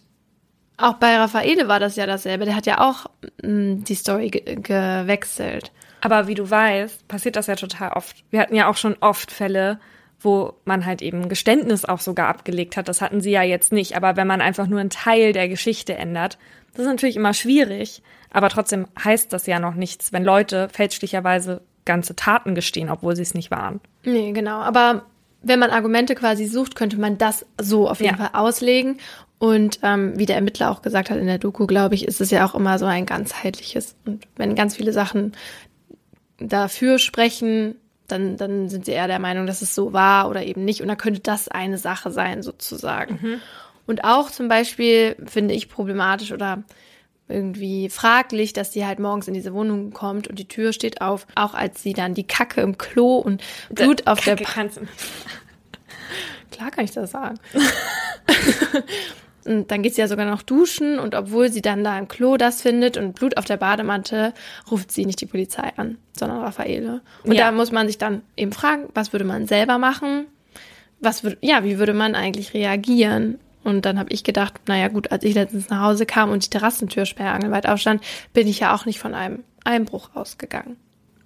auch 0.76 0.95
bei 0.95 1.16
Raffaele 1.16 1.68
war 1.68 1.81
das 1.81 1.97
ja 1.97 2.07
dasselbe. 2.07 2.45
Der 2.45 2.55
hat 2.55 2.66
ja 2.66 2.81
auch 2.81 3.07
mh, 3.43 3.51
mm, 3.51 3.85
die 3.85 3.95
Story 3.95 4.29
ge 4.29 4.57
gewechselt. 4.57 5.72
Aber 6.01 6.29
wie 6.29 6.35
du 6.35 6.49
weißt, 6.49 7.09
passiert 7.09 7.35
das 7.35 7.49
ja 7.49 7.57
total 7.57 7.93
oft. 7.93 8.24
Wir 8.31 8.41
hatten 8.41 8.55
ja 8.55 8.70
auch 8.70 8.76
schon 8.76 8.97
oft 9.01 9.33
Fälle, 9.33 9.81
wo 10.20 10.55
man 10.64 10.87
halt 10.87 11.03
eben 11.03 11.29
Geständnis 11.29 11.85
auch 11.85 12.01
sogar 12.01 12.29
abgelegt 12.29 12.76
hat. 12.76 12.89
Das 12.89 13.01
hatten 13.01 13.20
sie 13.20 13.31
ja 13.33 13.43
jetzt 13.43 13.72
nicht. 13.72 13.97
Aber 13.97 14.16
wenn 14.16 14.26
man 14.26 14.41
einfach 14.41 14.68
nur 14.68 14.79
einen 14.79 14.91
Teil 14.91 15.33
der 15.33 15.49
Geschichte 15.49 15.95
ändert, 15.95 16.39
das 16.72 16.83
ist 16.83 16.91
natürlich 16.91 17.16
immer 17.16 17.35
schwierig. 17.35 18.03
Aber 18.31 18.49
trotzdem 18.49 18.87
heißt 19.03 19.33
das 19.33 19.47
ja 19.47 19.59
noch 19.59 19.74
nichts, 19.74 20.12
wenn 20.12 20.24
Leute 20.24 20.68
fälschlicherweise 20.70 21.62
ganze 21.85 22.14
Taten 22.14 22.55
gestehen, 22.55 22.91
obwohl 22.91 23.16
sie 23.16 23.22
es 23.22 23.35
nicht 23.35 23.51
waren. 23.51 23.81
Nee, 24.05 24.33
genau. 24.33 24.61
Aber 24.61 25.07
wenn 25.43 25.59
man 25.59 25.70
Argumente 25.70 26.14
quasi 26.14 26.47
sucht, 26.47 26.74
könnte 26.74 26.99
man 26.99 27.18
das 27.18 27.47
so 27.61 27.89
auf 27.89 28.01
jeden 28.01 28.18
ja. 28.18 28.29
Fall 28.29 28.41
auslegen. 28.41 28.99
Und 29.39 29.79
ähm, 29.83 30.18
wie 30.18 30.26
der 30.26 30.37
Ermittler 30.37 30.70
auch 30.70 30.83
gesagt 30.83 31.11
hat 31.11 31.18
in 31.18 31.26
der 31.26 31.39
Doku, 31.39 31.66
glaube 31.66 31.95
ich, 31.95 32.07
ist 32.07 32.20
es 32.20 32.31
ja 32.31 32.45
auch 32.45 32.55
immer 32.55 32.79
so 32.79 32.87
ein 32.87 33.07
ganzheitliches. 33.07 33.95
Und 34.05 34.26
wenn 34.37 34.55
ganz 34.55 34.76
viele 34.76 34.93
Sachen 34.93 35.33
dafür 36.39 36.99
sprechen, 36.99 37.76
dann, 38.09 38.37
dann 38.37 38.68
sind 38.68 38.85
sie 38.85 38.93
eher 38.93 39.07
der 39.07 39.18
Meinung, 39.18 39.47
dass 39.47 39.62
es 39.62 39.74
so 39.74 39.93
war 39.93 40.29
oder 40.29 40.43
eben 40.43 40.64
nicht. 40.64 40.83
Und 40.83 40.89
dann 40.89 40.97
könnte 40.97 41.20
das 41.20 41.49
eine 41.49 41.79
Sache 41.79 42.11
sein, 42.11 42.43
sozusagen. 42.43 43.18
Mhm. 43.22 43.41
Und 43.87 44.05
auch 44.05 44.31
zum 44.31 44.49
Beispiel 44.49 45.16
finde 45.24 45.55
ich 45.55 45.68
problematisch 45.68 46.33
oder 46.33 46.64
irgendwie 47.29 47.89
fraglich, 47.89 48.53
dass 48.53 48.72
sie 48.72 48.87
halt 48.87 48.99
morgens 48.99 49.29
in 49.29 49.35
diese 49.35 49.53
Wohnung 49.53 49.93
kommt 49.93 50.29
und 50.29 50.39
die 50.39 50.49
Tür 50.49 50.72
steht 50.72 51.01
auf, 51.01 51.26
auch 51.35 51.55
als 51.55 51.83
sie 51.83 51.93
dann 51.93 52.14
die 52.14 52.26
Kacke 52.26 52.61
im 52.61 52.79
Klo 52.79 53.18
und 53.18 53.43
Blut 53.70 54.07
auf 54.07 54.20
Kacke 54.20 54.45
der 54.45 54.66
du 54.66 54.87
Klar 56.51 56.70
kann 56.70 56.85
ich 56.85 56.93
das 56.93 57.11
sagen. 57.11 57.39
Und 59.49 59.70
dann 59.70 59.83
geht 59.83 59.95
sie 59.95 60.03
ja 60.03 60.09
sogar 60.09 60.26
noch 60.26 60.43
duschen 60.43 60.99
und 60.99 61.14
obwohl 61.14 61.51
sie 61.51 61.62
dann 61.62 61.83
da 61.83 61.99
im 61.99 62.07
Klo 62.07 62.37
das 62.37 62.61
findet 62.61 62.99
und 62.99 63.14
Blut 63.14 63.39
auf 63.39 63.47
der 63.47 63.57
Badematte, 63.57 64.35
ruft 64.70 64.93
sie 64.93 65.07
nicht 65.07 65.22
die 65.22 65.26
Polizei 65.26 65.72
an, 65.76 65.97
sondern 66.12 66.41
Raffaele. 66.41 67.01
Und 67.24 67.33
ja. 67.33 67.47
da 67.47 67.53
muss 67.53 67.72
man 67.72 67.87
sich 67.87 67.97
dann 67.97 68.20
eben 68.37 68.53
fragen, 68.53 68.91
was 68.93 69.14
würde 69.14 69.24
man 69.24 69.47
selber 69.47 69.79
machen? 69.79 70.26
Was 71.01 71.22
würde, 71.22 71.39
ja, 71.41 71.64
wie 71.64 71.79
würde 71.79 71.95
man 71.95 72.14
eigentlich 72.14 72.53
reagieren? 72.53 73.39
Und 73.69 73.85
dann 73.85 73.99
habe 73.99 74.11
ich 74.12 74.25
gedacht, 74.25 74.55
naja 74.66 74.89
gut, 74.89 75.12
als 75.12 75.25
ich 75.25 75.35
letztens 75.35 75.69
nach 75.69 75.83
Hause 75.83 76.07
kam 76.07 76.31
und 76.31 76.45
die 76.45 76.51
Terrassentür 76.51 77.07
sperrangelweit 77.07 77.69
aufstand, 77.69 78.03
bin 78.33 78.49
ich 78.49 78.61
ja 78.61 78.75
auch 78.75 78.87
nicht 78.87 78.99
von 78.99 79.14
einem 79.14 79.45
Einbruch 79.64 80.11
ausgegangen. 80.14 80.77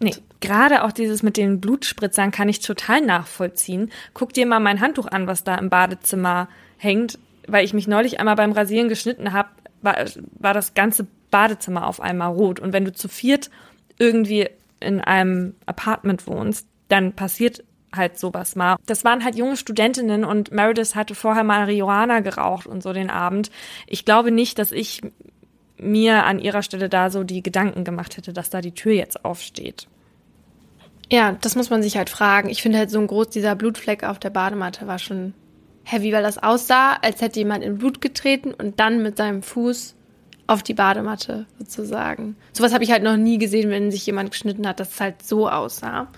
Nee, 0.01 0.15
gerade 0.41 0.83
auch 0.83 0.93
dieses 0.93 1.23
mit 1.23 1.37
den 1.37 1.61
Blutspritzern 1.61 2.33
kann 2.33 2.49
ich 2.49 2.61
total 2.61 3.01
nachvollziehen. 3.01 3.91
Guck 4.15 4.33
dir 4.33 4.47
mal 4.47 4.59
mein 4.59 4.81
Handtuch 4.81 5.07
an, 5.07 5.29
was 5.29 5.45
da 5.45 5.55
im 5.55 5.71
Badezimmer 5.71 6.49
hängt 6.77 7.19
weil 7.47 7.65
ich 7.65 7.75
mich 7.75 7.87
neulich 7.87 8.21
einmal 8.21 8.37
beim 8.37 8.53
Rasieren 8.53 8.89
geschnitten 8.89 9.33
habe, 9.33 9.49
war, 9.81 9.97
war 10.39 10.55
das 10.55 10.75
ganze 10.75 11.07
Badezimmer 11.31 11.87
auf 11.87 12.01
einmal 12.01 12.33
rot. 12.33 12.61
Und 12.61 12.73
wenn 12.73 12.85
du 12.85 12.93
zu 12.93 13.09
viert 13.09 13.51
irgendwie 13.99 14.49
in 14.81 15.01
einem 15.01 15.55
Apartment 15.67 16.27
wohnst, 16.27 16.67
dann 16.89 17.13
passiert 17.13 17.65
halt 17.95 18.19
sowas 18.19 18.57
mal. 18.57 18.77
Das 18.87 19.05
waren 19.05 19.25
halt 19.25 19.37
junge 19.37 19.57
Studentinnen 19.57 20.25
und 20.25 20.53
Meredith 20.53 20.95
hatte 20.95 21.15
vorher 21.15 21.45
Marihuana 21.45 22.21
geraucht 22.21 22.67
und 22.67 22.83
so 22.83 22.93
den 22.93 23.11
Abend. 23.11 23.51
Ich 23.87 24.05
glaube 24.05 24.31
nicht, 24.31 24.59
dass 24.59 24.73
ich 24.73 25.01
mir 25.79 26.25
an 26.25 26.39
ihrer 26.39 26.63
Stelle 26.63 26.89
da 26.89 27.11
so 27.11 27.25
die 27.25 27.43
Gedanken 27.43 27.85
gemacht 27.85 28.17
hätte, 28.17 28.33
dass 28.33 28.51
da 28.51 28.61
die 28.61 28.73
Tür 28.73 28.93
jetzt 28.93 29.25
aufsteht. 29.25 29.89
Ja, 31.11 31.37
das 31.41 31.57
muss 31.57 31.69
man 31.69 31.83
sich 31.83 31.97
halt 31.97 32.09
fragen. 32.09 32.49
Ich 32.49 32.63
finde 32.63 32.79
halt 32.79 32.91
so 32.91 32.99
ein 32.99 33.07
groß, 33.07 33.29
dieser 33.29 33.55
Blutfleck 33.55 34.05
auf 34.05 34.19
der 34.19 34.31
Badematte 34.31 34.87
war 34.87 34.99
schon 34.99 35.35
heavy, 35.85 36.13
weil 36.13 36.23
das 36.23 36.39
aussah, 36.39 36.95
als 37.03 37.21
hätte 37.21 37.41
jemand 37.41 37.65
in 37.65 37.79
Blut 37.79 38.01
getreten 38.01 38.55
und 38.55 38.81
dann 38.81 39.03
mit 39.03 39.17
seinem 39.17 39.43
Fuß 39.43 39.95
auf 40.47 40.63
die 40.63 40.75
Badematte 40.75 41.47
sozusagen. 41.59 42.37
Sowas 42.53 42.73
habe 42.73 42.85
ich 42.85 42.93
halt 42.93 43.03
noch 43.03 43.17
nie 43.17 43.39
gesehen, 43.39 43.71
wenn 43.71 43.91
sich 43.91 44.07
jemand 44.07 44.31
geschnitten 44.31 44.67
hat, 44.67 44.81
dass 44.81 44.95
es 44.95 45.01
halt 45.01 45.23
so 45.23 45.49
aussah. 45.49 46.09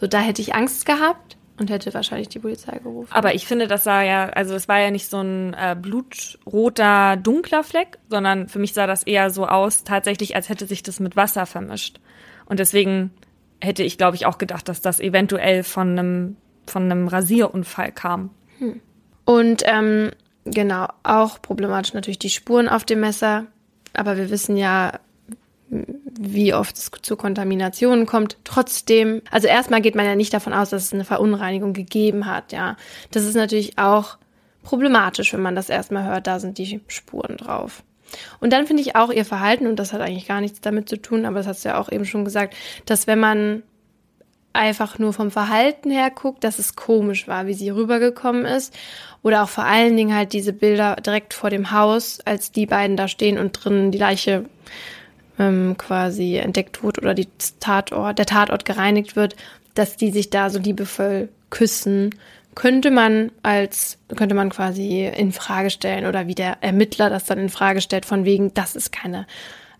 So, 0.00 0.06
da 0.06 0.20
hätte 0.20 0.40
ich 0.40 0.54
Angst 0.54 0.86
gehabt 0.86 1.36
und 1.58 1.68
hätte 1.68 1.92
wahrscheinlich 1.92 2.30
die 2.30 2.38
Polizei 2.38 2.78
gerufen. 2.78 3.12
Aber 3.12 3.34
ich 3.34 3.46
finde, 3.46 3.68
das 3.68 3.84
sah 3.84 4.02
ja, 4.02 4.30
also 4.30 4.54
es 4.54 4.66
war 4.66 4.80
ja 4.80 4.90
nicht 4.90 5.10
so 5.10 5.18
ein 5.18 5.52
äh, 5.52 5.76
blutroter, 5.78 7.18
dunkler 7.18 7.62
Fleck, 7.62 7.98
sondern 8.08 8.48
für 8.48 8.58
mich 8.58 8.72
sah 8.72 8.86
das 8.86 9.02
eher 9.02 9.28
so 9.28 9.46
aus, 9.46 9.84
tatsächlich, 9.84 10.34
als 10.34 10.48
hätte 10.48 10.66
sich 10.66 10.82
das 10.82 11.00
mit 11.00 11.16
Wasser 11.16 11.44
vermischt. 11.44 12.00
Und 12.46 12.60
deswegen 12.60 13.10
hätte 13.60 13.82
ich, 13.82 13.98
glaube 13.98 14.16
ich, 14.16 14.24
auch 14.24 14.38
gedacht, 14.38 14.68
dass 14.70 14.80
das 14.80 15.00
eventuell 15.00 15.62
von 15.62 15.98
einem, 15.98 16.36
von 16.66 16.84
einem 16.84 17.06
Rasierunfall 17.06 17.92
kam. 17.92 18.30
Hm. 18.58 18.80
Und 19.26 19.62
ähm, 19.66 20.12
genau, 20.46 20.88
auch 21.02 21.42
problematisch 21.42 21.92
natürlich 21.92 22.18
die 22.18 22.30
Spuren 22.30 22.70
auf 22.70 22.84
dem 22.84 23.00
Messer. 23.00 23.44
Aber 23.92 24.16
wir 24.16 24.30
wissen 24.30 24.56
ja, 24.56 24.98
wie 26.18 26.54
oft 26.54 26.76
es 26.76 26.90
zu 27.02 27.16
Kontaminationen 27.16 28.06
kommt. 28.06 28.36
Trotzdem, 28.44 29.22
also 29.30 29.46
erstmal 29.46 29.80
geht 29.80 29.94
man 29.94 30.06
ja 30.06 30.16
nicht 30.16 30.32
davon 30.32 30.52
aus, 30.52 30.70
dass 30.70 30.84
es 30.84 30.92
eine 30.92 31.04
Verunreinigung 31.04 31.72
gegeben 31.72 32.26
hat, 32.26 32.52
ja. 32.52 32.76
Das 33.10 33.24
ist 33.24 33.34
natürlich 33.34 33.78
auch 33.78 34.18
problematisch, 34.62 35.32
wenn 35.32 35.42
man 35.42 35.56
das 35.56 35.68
erstmal 35.68 36.04
hört, 36.04 36.26
da 36.26 36.40
sind 36.40 36.58
die 36.58 36.80
Spuren 36.88 37.36
drauf. 37.36 37.82
Und 38.40 38.52
dann 38.52 38.66
finde 38.66 38.82
ich 38.82 38.96
auch 38.96 39.10
ihr 39.10 39.24
Verhalten, 39.24 39.66
und 39.66 39.76
das 39.76 39.92
hat 39.92 40.00
eigentlich 40.00 40.26
gar 40.26 40.40
nichts 40.40 40.60
damit 40.60 40.88
zu 40.88 40.96
tun, 40.96 41.24
aber 41.24 41.36
das 41.36 41.46
hast 41.46 41.64
du 41.64 41.68
ja 41.70 41.78
auch 41.78 41.90
eben 41.92 42.04
schon 42.04 42.24
gesagt, 42.24 42.54
dass 42.86 43.06
wenn 43.06 43.20
man 43.20 43.62
einfach 44.52 44.98
nur 44.98 45.12
vom 45.12 45.30
Verhalten 45.30 45.90
her 45.90 46.10
guckt, 46.10 46.42
dass 46.44 46.58
es 46.58 46.74
komisch 46.74 47.28
war, 47.28 47.46
wie 47.46 47.54
sie 47.54 47.70
rübergekommen 47.70 48.44
ist. 48.44 48.76
Oder 49.22 49.44
auch 49.44 49.48
vor 49.48 49.64
allen 49.64 49.96
Dingen 49.96 50.14
halt 50.14 50.32
diese 50.32 50.52
Bilder 50.52 50.96
direkt 50.96 51.34
vor 51.34 51.50
dem 51.50 51.70
Haus, 51.70 52.20
als 52.24 52.50
die 52.52 52.66
beiden 52.66 52.96
da 52.96 53.06
stehen 53.06 53.38
und 53.38 53.52
drinnen 53.52 53.92
die 53.92 53.98
Leiche 53.98 54.46
ähm, 55.40 55.76
quasi 55.78 56.36
entdeckt 56.36 56.84
wird 56.84 56.98
oder 56.98 57.14
die 57.14 57.28
Tatort, 57.58 58.18
der 58.18 58.26
Tatort 58.26 58.64
gereinigt 58.64 59.16
wird, 59.16 59.34
dass 59.74 59.96
die 59.96 60.10
sich 60.10 60.30
da 60.30 60.50
so 60.50 60.58
liebevoll 60.58 61.30
küssen, 61.48 62.14
könnte 62.54 62.90
man 62.90 63.32
als, 63.42 63.98
könnte 64.16 64.34
man 64.34 64.50
quasi 64.50 65.06
in 65.06 65.32
Frage 65.32 65.70
stellen 65.70 66.06
oder 66.06 66.26
wie 66.26 66.34
der 66.34 66.58
Ermittler 66.62 67.08
das 67.08 67.24
dann 67.24 67.38
in 67.38 67.48
Frage 67.48 67.80
stellt, 67.80 68.04
von 68.04 68.24
wegen, 68.24 68.52
das 68.54 68.76
ist 68.76 68.92
keine 68.92 69.26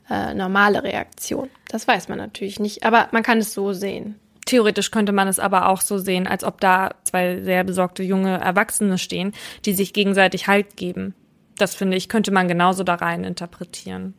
äh, 0.09 0.35
normale 0.35 0.83
Reaktion. 0.83 1.51
Das 1.69 1.87
weiß 1.87 2.09
man 2.09 2.19
natürlich 2.19 2.59
nicht, 2.59 2.85
aber 2.85 3.09
man 3.13 3.23
kann 3.23 3.39
es 3.39 3.53
so 3.53 3.73
sehen. 3.73 4.19
Theoretisch 4.47 4.91
könnte 4.91 5.13
man 5.13 5.29
es 5.29 5.39
aber 5.39 5.69
auch 5.69 5.83
so 5.83 5.99
sehen, 5.99 6.27
als 6.27 6.43
ob 6.43 6.61
da 6.61 6.91
zwei 7.05 7.43
sehr 7.43 7.65
besorgte 7.65 8.03
junge 8.03 8.39
Erwachsene 8.41 8.99
stehen, 8.99 9.33
die 9.65 9.75
sich 9.75 9.93
gegenseitig 9.93 10.47
Halt 10.47 10.77
geben. 10.77 11.15
Das 11.59 11.75
finde 11.75 11.97
ich, 11.97 12.09
könnte 12.09 12.31
man 12.31 12.49
genauso 12.49 12.83
da 12.83 12.95
rein 12.95 13.25
interpretieren. 13.25 14.15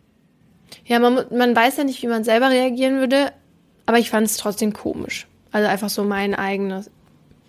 Ja, 0.86 1.00
man, 1.00 1.26
man 1.32 1.56
weiß 1.56 1.78
ja 1.78 1.84
nicht, 1.84 2.02
wie 2.02 2.08
man 2.08 2.24
selber 2.24 2.50
reagieren 2.50 3.00
würde, 3.00 3.32
aber 3.86 4.00
ich 4.00 4.10
fand 4.10 4.28
es 4.28 4.38
trotzdem 4.38 4.74
komisch. 4.74 5.28
Also 5.52 5.68
einfach 5.68 5.90
so 5.90 6.04
mein 6.04 6.36
eigenes. 6.36 6.90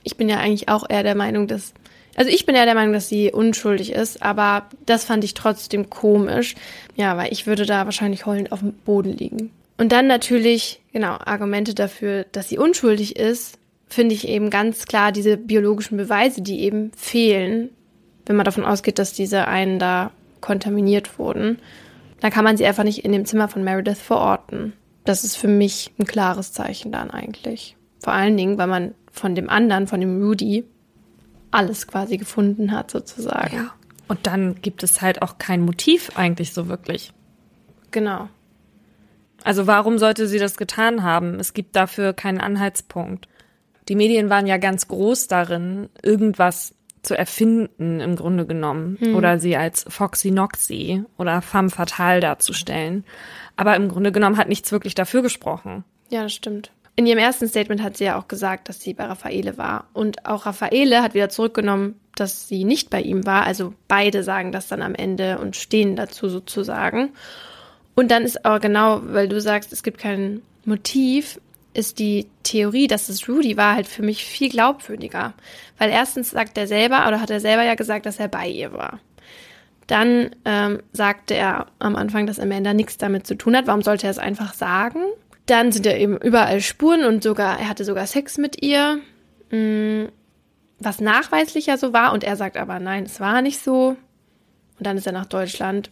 Ich 0.02 0.16
bin 0.16 0.28
ja 0.28 0.38
eigentlich 0.38 0.68
auch 0.68 0.88
eher 0.88 1.02
der 1.02 1.14
Meinung, 1.14 1.46
dass. 1.46 1.72
Also 2.14 2.30
ich 2.30 2.44
bin 2.44 2.54
ja 2.54 2.66
der 2.66 2.74
Meinung, 2.74 2.92
dass 2.92 3.08
sie 3.08 3.32
unschuldig 3.32 3.92
ist, 3.92 4.22
aber 4.22 4.66
das 4.84 5.04
fand 5.04 5.24
ich 5.24 5.34
trotzdem 5.34 5.88
komisch. 5.88 6.54
Ja, 6.96 7.16
weil 7.16 7.32
ich 7.32 7.46
würde 7.46 7.64
da 7.64 7.84
wahrscheinlich 7.86 8.26
heulend 8.26 8.52
auf 8.52 8.60
dem 8.60 8.72
Boden 8.72 9.16
liegen. 9.16 9.50
Und 9.78 9.92
dann 9.92 10.06
natürlich, 10.06 10.80
genau, 10.92 11.16
Argumente 11.24 11.74
dafür, 11.74 12.26
dass 12.32 12.48
sie 12.48 12.58
unschuldig 12.58 13.16
ist, 13.16 13.58
finde 13.88 14.14
ich 14.14 14.28
eben 14.28 14.50
ganz 14.50 14.86
klar 14.86 15.12
diese 15.12 15.36
biologischen 15.36 15.96
Beweise, 15.96 16.42
die 16.42 16.60
eben 16.60 16.92
fehlen, 16.96 17.70
wenn 18.26 18.36
man 18.36 18.44
davon 18.44 18.64
ausgeht, 18.64 18.98
dass 18.98 19.12
diese 19.12 19.48
einen 19.48 19.78
da 19.78 20.10
kontaminiert 20.40 21.18
wurden. 21.18 21.58
Da 22.22 22.30
kann 22.30 22.44
man 22.44 22.56
sie 22.56 22.64
einfach 22.64 22.84
nicht 22.84 23.04
in 23.04 23.10
dem 23.10 23.24
Zimmer 23.24 23.48
von 23.48 23.64
Meredith 23.64 23.98
verorten. 23.98 24.74
Das 25.04 25.24
ist 25.24 25.36
für 25.36 25.48
mich 25.48 25.90
ein 25.98 26.06
klares 26.06 26.52
Zeichen 26.52 26.92
dann 26.92 27.10
eigentlich. 27.10 27.76
Vor 27.98 28.12
allen 28.12 28.36
Dingen, 28.36 28.58
weil 28.58 28.68
man 28.68 28.94
von 29.10 29.34
dem 29.34 29.50
anderen, 29.50 29.88
von 29.88 30.00
dem 30.00 30.22
Rudy, 30.22 30.64
alles 31.50 31.88
quasi 31.88 32.18
gefunden 32.18 32.70
hat 32.70 32.92
sozusagen. 32.92 33.56
Ja. 33.56 33.74
Und 34.06 34.28
dann 34.28 34.62
gibt 34.62 34.84
es 34.84 35.02
halt 35.02 35.20
auch 35.20 35.38
kein 35.38 35.62
Motiv 35.62 36.12
eigentlich 36.14 36.52
so 36.52 36.68
wirklich. 36.68 37.12
Genau. 37.90 38.28
Also 39.42 39.66
warum 39.66 39.98
sollte 39.98 40.28
sie 40.28 40.38
das 40.38 40.56
getan 40.56 41.02
haben? 41.02 41.40
Es 41.40 41.54
gibt 41.54 41.74
dafür 41.74 42.12
keinen 42.12 42.40
Anhaltspunkt. 42.40 43.26
Die 43.88 43.96
Medien 43.96 44.30
waren 44.30 44.46
ja 44.46 44.58
ganz 44.58 44.86
groß 44.86 45.26
darin, 45.26 45.88
irgendwas 46.04 46.72
zu 47.02 47.18
erfinden, 47.18 48.00
im 48.00 48.16
Grunde 48.16 48.46
genommen. 48.46 48.96
Hm. 49.00 49.16
Oder 49.16 49.38
sie 49.38 49.56
als 49.56 49.84
Foxy 49.88 50.30
Noxy 50.30 51.04
oder 51.18 51.42
Femme 51.42 51.70
Fatale 51.70 52.20
darzustellen. 52.20 53.04
Aber 53.56 53.76
im 53.76 53.88
Grunde 53.88 54.12
genommen 54.12 54.36
hat 54.36 54.48
nichts 54.48 54.72
wirklich 54.72 54.94
dafür 54.94 55.22
gesprochen. 55.22 55.84
Ja, 56.10 56.22
das 56.22 56.32
stimmt. 56.32 56.70
In 56.94 57.06
ihrem 57.06 57.18
ersten 57.18 57.48
Statement 57.48 57.82
hat 57.82 57.96
sie 57.96 58.04
ja 58.04 58.18
auch 58.18 58.28
gesagt, 58.28 58.68
dass 58.68 58.80
sie 58.80 58.94
bei 58.94 59.04
Raffaele 59.04 59.56
war. 59.56 59.86
Und 59.94 60.26
auch 60.26 60.46
Raffaele 60.46 61.02
hat 61.02 61.14
wieder 61.14 61.30
zurückgenommen, 61.30 61.98
dass 62.14 62.48
sie 62.48 62.64
nicht 62.64 62.90
bei 62.90 63.00
ihm 63.00 63.26
war. 63.26 63.44
Also 63.44 63.72
beide 63.88 64.22
sagen 64.22 64.52
das 64.52 64.68
dann 64.68 64.82
am 64.82 64.94
Ende 64.94 65.38
und 65.38 65.56
stehen 65.56 65.96
dazu 65.96 66.28
sozusagen. 66.28 67.10
Und 67.94 68.10
dann 68.10 68.24
ist 68.24 68.44
aber 68.44 68.60
genau, 68.60 69.00
weil 69.04 69.28
du 69.28 69.40
sagst, 69.40 69.72
es 69.72 69.82
gibt 69.82 69.98
kein 69.98 70.42
Motiv, 70.64 71.40
ist 71.74 71.98
die 71.98 72.26
Theorie, 72.42 72.86
dass 72.86 73.08
es 73.08 73.28
Rudy 73.28 73.56
war, 73.56 73.74
halt 73.74 73.86
für 73.86 74.02
mich 74.02 74.24
viel 74.24 74.50
glaubwürdiger. 74.50 75.34
Weil 75.78 75.90
erstens 75.90 76.30
sagt 76.30 76.58
er 76.58 76.66
selber, 76.66 77.06
oder 77.08 77.20
hat 77.20 77.30
er 77.30 77.40
selber 77.40 77.64
ja 77.64 77.74
gesagt, 77.74 78.06
dass 78.06 78.18
er 78.18 78.28
bei 78.28 78.48
ihr 78.48 78.72
war. 78.72 79.00
Dann 79.86 80.30
ähm, 80.44 80.82
sagte 80.92 81.34
er 81.34 81.66
am 81.78 81.96
Anfang, 81.96 82.26
dass 82.26 82.38
Amanda 82.38 82.72
nichts 82.72 82.98
damit 82.98 83.26
zu 83.26 83.34
tun 83.34 83.56
hat. 83.56 83.66
Warum 83.66 83.82
sollte 83.82 84.06
er 84.06 84.10
es 84.10 84.18
einfach 84.18 84.54
sagen? 84.54 85.00
Dann 85.46 85.72
sind 85.72 85.86
ja 85.86 85.96
eben 85.96 86.16
überall 86.18 86.60
Spuren 86.60 87.04
und 87.04 87.22
sogar, 87.22 87.58
er 87.58 87.68
hatte 87.68 87.84
sogar 87.84 88.06
Sex 88.06 88.38
mit 88.38 88.62
ihr, 88.62 89.00
mh, 89.50 89.58
mm, 89.58 90.08
was 90.78 91.00
nachweislicher 91.00 91.78
so 91.78 91.92
war. 91.92 92.12
Und 92.12 92.24
er 92.24 92.36
sagt 92.36 92.56
aber, 92.56 92.78
nein, 92.78 93.04
es 93.04 93.20
war 93.20 93.42
nicht 93.42 93.62
so. 93.62 93.96
Und 94.78 94.86
dann 94.86 94.96
ist 94.96 95.06
er 95.06 95.12
nach 95.12 95.26
Deutschland 95.26 95.90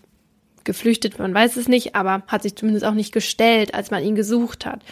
geflüchtet, 0.65 1.19
man 1.19 1.35
weiß 1.35 1.57
es 1.57 1.69
nicht, 1.69 1.95
aber 1.95 2.23
hat 2.27 2.43
sich 2.43 2.55
zumindest 2.55 2.85
auch 2.85 2.95
nicht 2.95 3.13
gestellt, 3.13 3.75
als 3.75 3.91
man 3.91 4.05
ihn 4.05 4.15
gesucht 4.15 4.67
hat. 4.67 4.83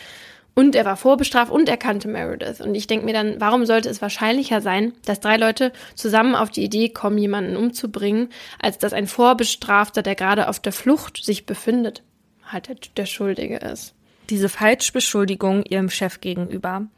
Und 0.58 0.74
er 0.74 0.84
war 0.84 0.96
vorbestraft 0.96 1.52
und 1.52 1.68
er 1.68 1.76
kannte 1.76 2.08
Meredith. 2.08 2.60
Und 2.60 2.74
ich 2.74 2.88
denke 2.88 3.04
mir 3.04 3.12
dann, 3.12 3.40
warum 3.40 3.64
sollte 3.64 3.88
es 3.88 4.02
wahrscheinlicher 4.02 4.60
sein, 4.60 4.92
dass 5.04 5.20
drei 5.20 5.36
Leute 5.36 5.72
zusammen 5.94 6.34
auf 6.34 6.50
die 6.50 6.64
Idee 6.64 6.88
kommen, 6.88 7.16
jemanden 7.16 7.56
umzubringen, 7.56 8.28
als 8.58 8.76
dass 8.76 8.92
ein 8.92 9.06
Vorbestrafter, 9.06 10.02
der 10.02 10.16
gerade 10.16 10.48
auf 10.48 10.58
der 10.58 10.72
Flucht 10.72 11.24
sich 11.24 11.46
befindet, 11.46 12.02
halt 12.44 12.98
der, 12.98 13.06
Schuldige 13.06 13.58
ist. 13.58 13.94
Diese 14.30 14.48
Falschbeschuldigung 14.48 15.62
ihrem 15.62 15.90
Chef 15.90 16.20
gegenüber 16.20 16.88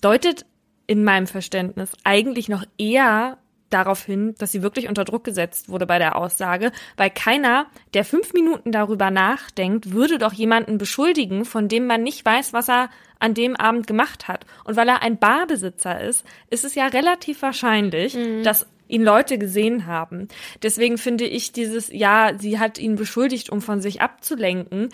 deutet 0.00 0.46
in 0.86 1.02
meinem 1.02 1.26
Verständnis 1.26 1.90
eigentlich 2.04 2.48
noch 2.48 2.64
eher 2.78 3.38
darauf 3.70 4.04
hin, 4.04 4.34
dass 4.38 4.52
sie 4.52 4.62
wirklich 4.62 4.88
unter 4.88 5.04
Druck 5.04 5.24
gesetzt 5.24 5.68
wurde 5.68 5.86
bei 5.86 5.98
der 5.98 6.16
Aussage, 6.16 6.72
weil 6.96 7.10
keiner, 7.10 7.66
der 7.94 8.04
fünf 8.04 8.32
Minuten 8.32 8.72
darüber 8.72 9.10
nachdenkt, 9.10 9.92
würde 9.92 10.18
doch 10.18 10.32
jemanden 10.32 10.78
beschuldigen, 10.78 11.44
von 11.44 11.68
dem 11.68 11.86
man 11.86 12.02
nicht 12.02 12.24
weiß, 12.24 12.52
was 12.52 12.68
er 12.68 12.90
an 13.18 13.34
dem 13.34 13.56
Abend 13.56 13.86
gemacht 13.86 14.28
hat. 14.28 14.46
Und 14.64 14.76
weil 14.76 14.88
er 14.88 15.02
ein 15.02 15.18
Barbesitzer 15.18 16.00
ist, 16.00 16.24
ist 16.48 16.64
es 16.64 16.74
ja 16.74 16.86
relativ 16.86 17.42
wahrscheinlich, 17.42 18.14
mhm. 18.14 18.42
dass 18.42 18.66
ihn 18.90 19.02
Leute 19.02 19.38
gesehen 19.38 19.86
haben. 19.86 20.28
Deswegen 20.62 20.98
finde 20.98 21.24
ich 21.24 21.52
dieses, 21.52 21.90
ja, 21.92 22.32
sie 22.38 22.58
hat 22.58 22.78
ihn 22.78 22.96
beschuldigt, 22.96 23.50
um 23.50 23.62
von 23.62 23.80
sich 23.80 24.00
abzulenken. 24.00 24.88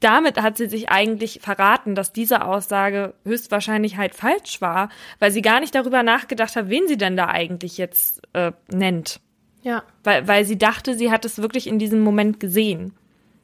Damit 0.00 0.40
hat 0.40 0.56
sie 0.56 0.68
sich 0.68 0.88
eigentlich 0.88 1.40
verraten, 1.42 1.94
dass 1.94 2.12
diese 2.12 2.44
Aussage 2.44 3.14
höchstwahrscheinlich 3.24 3.96
halt 3.96 4.14
falsch 4.14 4.60
war, 4.60 4.88
weil 5.18 5.30
sie 5.30 5.42
gar 5.42 5.60
nicht 5.60 5.74
darüber 5.74 6.02
nachgedacht 6.02 6.56
hat, 6.56 6.68
wen 6.68 6.88
sie 6.88 6.96
denn 6.96 7.16
da 7.16 7.28
eigentlich 7.28 7.78
jetzt 7.78 8.22
äh, 8.32 8.52
nennt. 8.72 9.20
Ja. 9.62 9.84
Weil, 10.04 10.26
weil 10.28 10.44
sie 10.44 10.58
dachte, 10.58 10.96
sie 10.96 11.10
hat 11.10 11.24
es 11.24 11.38
wirklich 11.38 11.66
in 11.66 11.78
diesem 11.78 12.00
Moment 12.00 12.40
gesehen. 12.40 12.94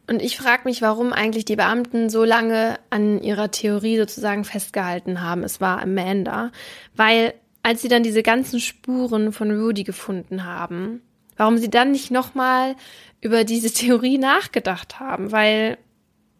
Und 0.08 0.22
ich 0.22 0.38
frage 0.38 0.62
mich, 0.64 0.80
warum 0.80 1.12
eigentlich 1.12 1.44
die 1.44 1.56
Beamten 1.56 2.08
so 2.08 2.24
lange 2.24 2.78
an 2.88 3.20
ihrer 3.22 3.50
Theorie 3.50 3.98
sozusagen 3.98 4.44
festgehalten 4.44 5.20
haben. 5.20 5.44
Es 5.44 5.60
war 5.60 5.82
Amanda. 5.82 6.50
Weil 6.96 7.34
als 7.62 7.82
sie 7.82 7.88
dann 7.88 8.02
diese 8.02 8.22
ganzen 8.22 8.60
Spuren 8.60 9.32
von 9.32 9.50
Rudy 9.50 9.84
gefunden 9.84 10.44
haben, 10.44 11.02
warum 11.36 11.58
sie 11.58 11.70
dann 11.70 11.92
nicht 11.92 12.10
nochmal 12.10 12.76
über 13.20 13.44
diese 13.44 13.72
Theorie 13.72 14.18
nachgedacht 14.18 15.00
haben, 15.00 15.32
weil 15.32 15.78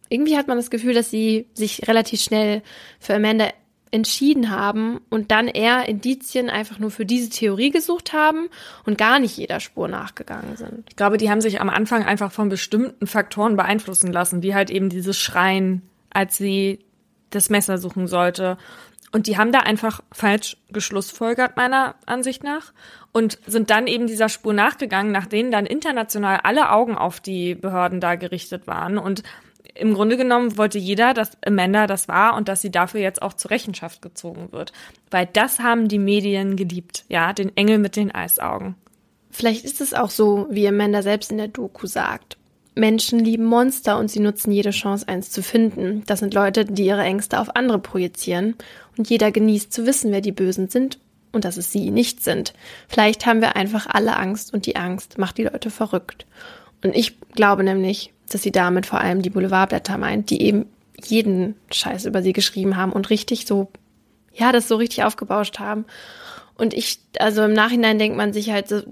irgendwie 0.09 0.37
hat 0.37 0.49
man 0.49 0.57
das 0.57 0.71
Gefühl, 0.71 0.95
dass 0.95 1.11
sie 1.11 1.47
sich 1.55 1.87
relativ 1.87 2.21
schnell 2.21 2.63
für 2.99 3.15
Amanda 3.15 3.49
entschieden 3.91 4.51
haben 4.51 5.01
und 5.09 5.31
dann 5.31 5.49
eher 5.49 5.89
Indizien 5.89 6.51
einfach 6.51 6.79
nur 6.79 6.91
für 6.91 7.07
diese 7.07 7.31
Theorie 7.31 7.71
gesucht 7.71 8.13
haben 8.13 8.49
und 8.85 8.99
gar 8.99 9.19
nicht 9.19 9.37
jeder 9.37 9.61
Spur 9.61 9.89
nachgegangen 9.89 10.57
sind. 10.57 10.85
Ich 10.91 10.97
glaube, 10.97 11.17
die 11.17 11.31
haben 11.31 11.41
sich 11.41 11.61
am 11.61 11.71
Anfang 11.71 12.05
einfach 12.05 12.33
von 12.33 12.51
bestimmten 12.51 13.07
Faktoren 13.07 13.57
beeinflussen 13.57 14.13
lassen, 14.13 14.43
wie 14.43 14.55
halt 14.55 14.71
eben 14.71 14.91
dieses 14.91 15.17
Schreien, 15.19 15.83
als 16.11 16.37
sie 16.37 16.81
das 17.31 17.51
Messer 17.51 17.79
suchen 17.79 18.07
sollte 18.07 18.59
und 19.13 19.27
die 19.27 19.39
haben 19.39 19.53
da 19.53 19.61
einfach 19.61 20.01
falsch 20.13 20.57
geschlussfolgert, 20.71 21.57
meiner 21.57 21.95
Ansicht 22.07 22.45
nach, 22.45 22.73
und 23.13 23.39
sind 23.47 23.71
dann 23.71 23.87
eben 23.87 24.07
dieser 24.07 24.29
Spur 24.29 24.53
nachgegangen, 24.53 25.13
nach 25.13 25.27
denen 25.27 25.51
dann 25.51 25.67
international 25.67 26.41
alle 26.43 26.71
Augen 26.71 26.97
auf 26.97 27.21
die 27.21 27.55
Behörden 27.55 28.01
da 28.01 28.17
gerichtet 28.17 28.67
waren. 28.67 28.99
Und 28.99 29.23
im 29.75 29.95
Grunde 29.95 30.17
genommen 30.17 30.59
wollte 30.59 30.79
jeder, 30.79 31.15
dass 31.15 31.39
Amanda 31.45 31.87
das 31.87 32.09
war 32.09 32.37
und 32.37 32.49
dass 32.49 32.61
sie 32.61 32.71
dafür 32.71 33.01
jetzt 33.01 33.23
auch 33.23 33.33
zur 33.33 33.51
Rechenschaft 33.51 34.03
gezogen 34.03 34.53
wird. 34.53 34.73
Weil 35.11 35.27
das 35.33 35.61
haben 35.61 35.89
die 35.89 35.99
Medien 35.99 36.57
geliebt, 36.57 37.05
ja, 37.09 37.33
den 37.33 37.57
Engel 37.57 37.79
mit 37.79 37.97
den 37.97 38.13
Eisaugen. 38.13 38.75
Vielleicht 39.31 39.65
ist 39.65 39.81
es 39.81 39.95
auch 39.95 40.11
so, 40.11 40.49
wie 40.51 40.67
Amanda 40.67 41.03
selbst 41.03 41.31
in 41.31 41.39
der 41.39 41.49
Doku 41.49 41.87
sagt. 41.87 42.39
Menschen 42.79 43.19
lieben 43.19 43.45
Monster 43.45 43.99
und 43.99 44.11
sie 44.11 44.21
nutzen 44.21 44.53
jede 44.53 44.71
Chance, 44.71 45.09
eins 45.09 45.31
zu 45.31 45.43
finden. 45.43 46.05
Das 46.07 46.21
sind 46.21 46.33
Leute, 46.33 46.65
die 46.65 46.87
ihre 46.87 47.03
Ängste 47.03 47.41
auf 47.41 47.57
andere 47.57 47.79
projizieren. 47.79 48.55
Und 48.97 49.11
jeder 49.11 49.33
genießt 49.33 49.73
zu 49.73 49.85
wissen, 49.85 50.13
wer 50.13 50.21
die 50.21 50.33
Bösen 50.33 50.69
sind 50.69 50.99
und 51.33 51.45
dass 51.45 51.57
es 51.57 51.73
sie 51.73 51.91
nicht 51.91 52.23
sind. 52.23 52.55
Vielleicht 52.89 53.27
haben 53.27 53.41
wir 53.41 53.57
einfach 53.57 53.87
alle 53.89 54.17
Angst 54.17 54.55
und 54.55 54.67
die 54.67 54.77
Angst 54.77 55.19
macht 55.19 55.39
die 55.39 55.45
Leute 55.45 55.71
verrückt. 55.71 56.27
Und 56.83 56.95
ich 56.95 57.19
glaube 57.33 57.65
nämlich, 57.65 58.13
dass 58.31 58.43
sie 58.43 58.53
damit 58.53 58.87
vor 58.87 59.01
allem 59.01 59.23
die 59.23 59.31
Boulevardblätter 59.31 59.99
meint, 59.99 60.31
die 60.31 60.43
eben 60.43 60.67
jeden 61.03 61.57
Scheiß 61.73 62.07
über 62.07 62.23
sie 62.23 62.33
geschrieben 62.33 62.77
haben 62.77 62.93
und 62.93 63.11
richtig 63.11 63.47
so, 63.47 63.71
ja, 64.33 64.53
das 64.53 64.69
so 64.69 64.77
richtig 64.77 65.05
aufgebauscht 65.05 65.59
haben. 65.59 65.85
Und 66.57 66.75
ich, 66.75 67.01
also 67.19 67.43
im 67.43 67.53
Nachhinein 67.53 67.99
denkt 67.99 68.17
man 68.17 68.33
sich 68.33 68.51
halt 68.51 68.69
so, 68.69 68.83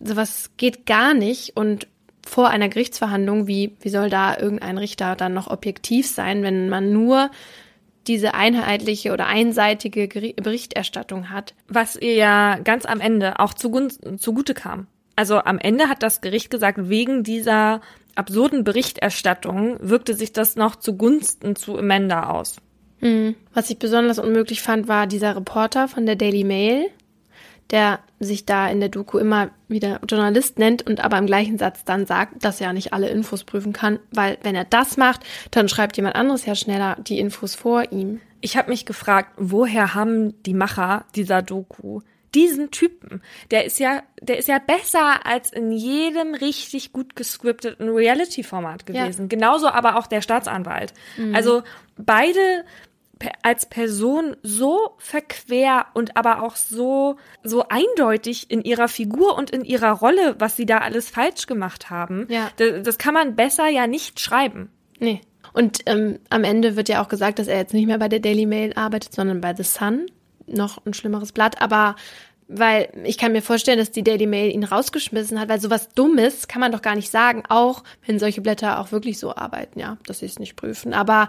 sowas 0.00 0.50
geht 0.56 0.86
gar 0.86 1.14
nicht 1.14 1.56
und 1.56 1.86
vor 2.26 2.48
einer 2.48 2.68
Gerichtsverhandlung, 2.68 3.46
wie, 3.46 3.76
wie 3.80 3.88
soll 3.88 4.10
da 4.10 4.36
irgendein 4.36 4.78
Richter 4.78 5.16
dann 5.16 5.34
noch 5.34 5.48
objektiv 5.48 6.06
sein, 6.08 6.42
wenn 6.42 6.68
man 6.68 6.92
nur 6.92 7.30
diese 8.06 8.34
einheitliche 8.34 9.12
oder 9.12 9.26
einseitige 9.26 10.08
Berichterstattung 10.08 11.30
hat. 11.30 11.54
Was 11.68 11.96
ihr 11.96 12.14
ja 12.14 12.58
ganz 12.58 12.84
am 12.86 13.00
Ende 13.00 13.38
auch 13.40 13.54
zugute 13.54 14.54
kam. 14.54 14.86
Also 15.16 15.38
am 15.38 15.58
Ende 15.58 15.88
hat 15.88 16.02
das 16.02 16.20
Gericht 16.20 16.50
gesagt, 16.50 16.88
wegen 16.88 17.22
dieser 17.22 17.80
absurden 18.14 18.64
Berichterstattung 18.64 19.78
wirkte 19.80 20.14
sich 20.14 20.32
das 20.32 20.56
noch 20.56 20.76
zugunsten 20.76 21.56
zu 21.56 21.78
Amanda 21.78 22.30
aus. 22.30 22.56
Mhm. 23.00 23.36
Was 23.52 23.70
ich 23.70 23.78
besonders 23.78 24.18
unmöglich 24.18 24.62
fand, 24.62 24.88
war 24.88 25.06
dieser 25.06 25.36
Reporter 25.36 25.88
von 25.88 26.06
der 26.06 26.16
Daily 26.16 26.44
Mail, 26.44 26.86
der 27.70 28.00
sich 28.20 28.46
da 28.46 28.68
in 28.68 28.80
der 28.80 28.88
Doku 28.88 29.18
immer 29.18 29.50
wieder 29.68 30.00
Journalist 30.08 30.58
nennt 30.58 30.86
und 30.86 31.00
aber 31.00 31.18
im 31.18 31.26
gleichen 31.26 31.58
Satz 31.58 31.84
dann 31.84 32.06
sagt, 32.06 32.44
dass 32.44 32.60
er 32.60 32.72
nicht 32.72 32.92
alle 32.92 33.08
Infos 33.08 33.44
prüfen 33.44 33.72
kann, 33.72 33.98
weil 34.12 34.38
wenn 34.42 34.54
er 34.54 34.64
das 34.64 34.96
macht, 34.96 35.20
dann 35.50 35.68
schreibt 35.68 35.96
jemand 35.96 36.16
anderes 36.16 36.46
ja 36.46 36.54
schneller 36.54 36.96
die 37.00 37.18
Infos 37.18 37.54
vor 37.54 37.92
ihm. 37.92 38.20
Ich 38.40 38.56
habe 38.56 38.70
mich 38.70 38.84
gefragt, 38.84 39.30
woher 39.36 39.94
haben 39.94 40.42
die 40.42 40.54
Macher 40.54 41.06
dieser 41.14 41.42
Doku 41.42 42.00
diesen 42.34 42.70
Typen? 42.70 43.22
Der 43.50 43.64
ist 43.64 43.78
ja, 43.78 44.02
der 44.20 44.38
ist 44.38 44.48
ja 44.48 44.58
besser 44.58 45.24
als 45.24 45.52
in 45.52 45.72
jedem 45.72 46.34
richtig 46.34 46.92
gut 46.92 47.16
gescripteten 47.16 47.88
Reality-Format 47.88 48.86
gewesen. 48.86 49.22
Ja. 49.22 49.28
Genauso 49.28 49.68
aber 49.68 49.96
auch 49.96 50.06
der 50.06 50.20
Staatsanwalt. 50.20 50.92
Mhm. 51.16 51.34
Also 51.34 51.62
beide 51.96 52.64
als 53.42 53.66
Person 53.66 54.36
so 54.42 54.94
verquer 54.98 55.86
und 55.94 56.16
aber 56.16 56.42
auch 56.42 56.56
so, 56.56 57.16
so 57.42 57.64
eindeutig 57.68 58.50
in 58.50 58.62
ihrer 58.62 58.88
Figur 58.88 59.36
und 59.36 59.50
in 59.50 59.64
ihrer 59.64 59.92
Rolle, 59.92 60.36
was 60.38 60.56
sie 60.56 60.66
da 60.66 60.78
alles 60.78 61.10
falsch 61.10 61.46
gemacht 61.46 61.90
haben. 61.90 62.26
Ja. 62.28 62.50
Das, 62.56 62.82
das 62.82 62.98
kann 62.98 63.14
man 63.14 63.36
besser 63.36 63.68
ja 63.68 63.86
nicht 63.86 64.20
schreiben. 64.20 64.70
Nee. 64.98 65.20
Und 65.52 65.80
ähm, 65.86 66.18
am 66.30 66.44
Ende 66.44 66.76
wird 66.76 66.88
ja 66.88 67.02
auch 67.02 67.08
gesagt, 67.08 67.38
dass 67.38 67.46
er 67.46 67.58
jetzt 67.58 67.74
nicht 67.74 67.86
mehr 67.86 67.98
bei 67.98 68.08
der 68.08 68.20
Daily 68.20 68.46
Mail 68.46 68.72
arbeitet, 68.74 69.14
sondern 69.14 69.40
bei 69.40 69.54
The 69.54 69.62
Sun. 69.62 70.06
Noch 70.46 70.84
ein 70.84 70.94
schlimmeres 70.94 71.32
Blatt, 71.32 71.62
aber 71.62 71.96
weil 72.46 72.88
ich 73.04 73.16
kann 73.16 73.32
mir 73.32 73.40
vorstellen, 73.40 73.78
dass 73.78 73.90
die 73.90 74.04
Daily 74.04 74.26
Mail 74.26 74.52
ihn 74.52 74.64
rausgeschmissen 74.64 75.40
hat, 75.40 75.48
weil 75.48 75.60
sowas 75.60 75.88
Dummes 75.94 76.46
kann 76.48 76.60
man 76.60 76.72
doch 76.72 76.82
gar 76.82 76.94
nicht 76.94 77.10
sagen, 77.10 77.42
auch 77.48 77.82
wenn 78.06 78.18
solche 78.18 78.42
Blätter 78.42 78.78
auch 78.80 78.92
wirklich 78.92 79.18
so 79.18 79.34
arbeiten, 79.34 79.80
ja, 79.80 79.96
dass 80.06 80.18
sie 80.18 80.26
es 80.26 80.38
nicht 80.38 80.56
prüfen. 80.56 80.92
Aber 80.92 81.28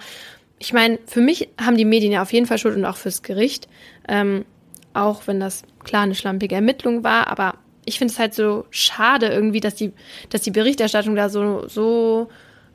ich 0.60 0.74
meine, 0.74 1.00
für 1.06 1.22
mich 1.22 1.50
haben 1.60 1.78
die 1.78 1.86
Medien 1.86 2.12
ja 2.12 2.22
auf 2.22 2.34
jeden 2.34 2.46
Fall 2.46 2.58
Schuld 2.58 2.76
und 2.76 2.86
auch 2.86 2.98
fürs 2.98 3.22
Gericht. 3.22 3.68
Ähm, 4.08 4.46
auch 4.94 5.28
wenn 5.28 5.40
das 5.40 5.64
klar 5.84 6.04
eine 6.04 6.16
schlampige 6.16 6.56
Ermittlung 6.56 7.04
war, 7.04 7.28
aber 7.28 7.56
ich 7.86 8.00
finde 8.00 8.14
es 8.14 8.20
halt 8.20 8.34
so 8.34 8.66
schade 8.72 9.28
irgendwie, 9.28 9.60
dass 9.60 9.76
die, 9.76 9.92
dass 10.30 10.42
die 10.42 10.52
Berichterstattung 10.52 11.16
da 11.16 11.30
so, 11.30 11.68
so 11.68 12.30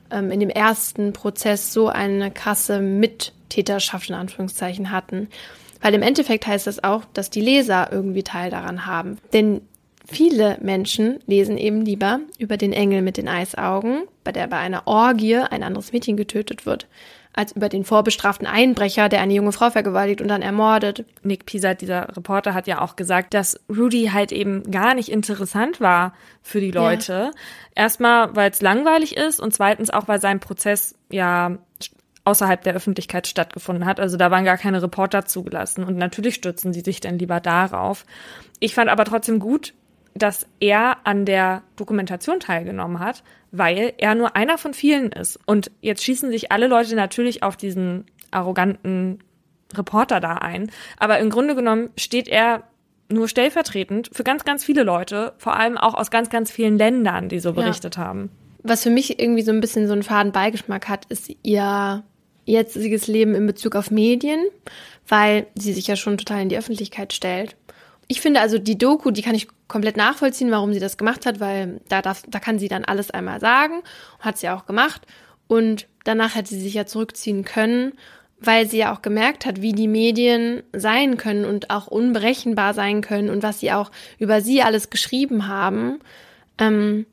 ähm, 0.09 0.31
in 0.31 0.39
dem 0.39 0.49
ersten 0.49 1.13
Prozess 1.13 1.73
so 1.73 1.89
eine 1.89 2.31
krasse 2.31 2.79
Mittäterschaft 2.79 4.09
in 4.09 4.15
Anführungszeichen 4.15 4.91
hatten. 4.91 5.27
Weil 5.81 5.95
im 5.95 6.03
Endeffekt 6.03 6.47
heißt 6.47 6.67
das 6.67 6.83
auch, 6.83 7.03
dass 7.13 7.29
die 7.29 7.41
Leser 7.41 7.91
irgendwie 7.91 8.23
Teil 8.23 8.51
daran 8.51 8.85
haben. 8.85 9.17
Denn 9.33 9.61
viele 10.07 10.57
Menschen 10.61 11.19
lesen 11.25 11.57
eben 11.57 11.81
lieber 11.81 12.19
über 12.37 12.55
den 12.55 12.71
Engel 12.71 13.01
mit 13.01 13.17
den 13.17 13.27
Eisaugen, 13.27 14.03
bei 14.23 14.31
der 14.31 14.47
bei 14.47 14.57
einer 14.57 14.85
Orgie 14.85 15.37
ein 15.37 15.63
anderes 15.63 15.91
Mädchen 15.91 16.17
getötet 16.17 16.65
wird, 16.65 16.87
als 17.33 17.53
über 17.53 17.69
den 17.69 17.85
vorbestraften 17.85 18.45
Einbrecher, 18.45 19.07
der 19.09 19.21
eine 19.21 19.33
junge 19.33 19.51
Frau 19.51 19.69
vergewaltigt 19.69 20.21
und 20.21 20.27
dann 20.27 20.41
ermordet. 20.41 21.05
Nick 21.23 21.45
Piesert, 21.45 21.81
dieser 21.81 22.15
Reporter, 22.15 22.53
hat 22.53 22.67
ja 22.67 22.81
auch 22.81 22.95
gesagt, 22.95 23.33
dass 23.33 23.59
Rudy 23.69 24.09
halt 24.13 24.31
eben 24.31 24.69
gar 24.69 24.95
nicht 24.95 25.09
interessant 25.09 25.79
war 25.79 26.13
für 26.41 26.59
die 26.59 26.71
Leute. 26.71 27.13
Ja. 27.13 27.31
Erstmal, 27.75 28.35
weil 28.35 28.51
es 28.51 28.61
langweilig 28.61 29.15
ist 29.15 29.39
und 29.39 29.53
zweitens 29.53 29.89
auch, 29.89 30.07
weil 30.07 30.19
sein 30.19 30.39
Prozess 30.39 30.95
ja 31.09 31.57
außerhalb 32.23 32.61
der 32.63 32.75
Öffentlichkeit 32.75 33.27
stattgefunden 33.27 33.85
hat. 33.85 33.99
Also 33.99 34.17
da 34.17 34.29
waren 34.29 34.45
gar 34.45 34.57
keine 34.57 34.81
Reporter 34.81 35.25
zugelassen. 35.25 35.83
Und 35.83 35.97
natürlich 35.97 36.35
stürzen 36.35 36.73
sie 36.73 36.81
sich 36.81 36.99
dann 36.99 37.17
lieber 37.17 37.39
darauf. 37.39 38.05
Ich 38.59 38.75
fand 38.75 38.89
aber 38.89 39.05
trotzdem 39.05 39.39
gut, 39.39 39.73
dass 40.13 40.47
er 40.59 40.97
an 41.05 41.25
der 41.25 41.63
Dokumentation 41.75 42.39
teilgenommen 42.39 42.99
hat, 42.99 43.23
weil 43.51 43.93
er 43.97 44.15
nur 44.15 44.35
einer 44.35 44.57
von 44.57 44.73
vielen 44.73 45.11
ist. 45.11 45.39
Und 45.45 45.71
jetzt 45.81 46.03
schießen 46.03 46.29
sich 46.31 46.51
alle 46.51 46.67
Leute 46.67 46.95
natürlich 46.95 47.43
auf 47.43 47.57
diesen 47.57 48.05
arroganten 48.31 49.19
Reporter 49.73 50.19
da 50.19 50.35
ein. 50.35 50.71
Aber 50.97 51.19
im 51.19 51.29
Grunde 51.29 51.55
genommen 51.55 51.89
steht 51.97 52.27
er 52.27 52.63
nur 53.09 53.27
stellvertretend 53.27 54.09
für 54.11 54.23
ganz, 54.23 54.45
ganz 54.45 54.63
viele 54.63 54.83
Leute, 54.83 55.33
vor 55.37 55.55
allem 55.55 55.77
auch 55.77 55.93
aus 55.93 56.11
ganz, 56.11 56.29
ganz 56.29 56.49
vielen 56.49 56.77
Ländern, 56.77 57.29
die 57.29 57.39
so 57.39 57.53
berichtet 57.53 57.97
ja. 57.97 58.03
haben. 58.03 58.31
Was 58.63 58.83
für 58.83 58.89
mich 58.89 59.19
irgendwie 59.19 59.41
so 59.41 59.51
ein 59.51 59.59
bisschen 59.59 59.87
so 59.87 59.93
einen 59.93 60.03
faden 60.03 60.31
Beigeschmack 60.31 60.87
hat, 60.87 61.05
ist 61.05 61.31
ihr 61.43 62.03
jetziges 62.45 63.07
Leben 63.07 63.35
in 63.35 63.45
Bezug 63.47 63.75
auf 63.75 63.91
Medien, 63.91 64.45
weil 65.07 65.47
sie 65.55 65.73
sich 65.73 65.87
ja 65.87 65.95
schon 65.95 66.17
total 66.17 66.41
in 66.41 66.49
die 66.49 66.57
Öffentlichkeit 66.57 67.13
stellt. 67.13 67.55
Ich 68.07 68.21
finde 68.21 68.41
also 68.41 68.57
die 68.57 68.77
Doku, 68.77 69.11
die 69.11 69.21
kann 69.21 69.35
ich 69.35 69.47
komplett 69.71 69.95
nachvollziehen, 69.95 70.51
warum 70.51 70.73
sie 70.73 70.81
das 70.81 70.97
gemacht 70.97 71.25
hat, 71.25 71.39
weil 71.39 71.79
da, 71.87 72.01
darf, 72.01 72.23
da 72.27 72.39
kann 72.39 72.59
sie 72.59 72.67
dann 72.67 72.83
alles 72.83 73.09
einmal 73.09 73.39
sagen. 73.39 73.81
Hat 74.19 74.37
sie 74.37 74.49
auch 74.49 74.65
gemacht. 74.65 75.07
Und 75.47 75.87
danach 76.03 76.35
hätte 76.35 76.49
sie 76.49 76.59
sich 76.59 76.73
ja 76.73 76.85
zurückziehen 76.85 77.45
können, 77.45 77.93
weil 78.39 78.67
sie 78.67 78.79
ja 78.79 78.93
auch 78.93 79.01
gemerkt 79.01 79.45
hat, 79.45 79.61
wie 79.61 79.71
die 79.71 79.87
Medien 79.87 80.61
sein 80.73 81.15
können 81.15 81.45
und 81.45 81.69
auch 81.69 81.87
unberechenbar 81.87 82.73
sein 82.73 83.01
können 83.01 83.29
und 83.29 83.43
was 83.43 83.61
sie 83.61 83.71
auch 83.71 83.91
über 84.19 84.41
sie 84.41 84.61
alles 84.61 84.89
geschrieben 84.89 85.47
haben. 85.47 85.99
Ähm, 86.57 87.05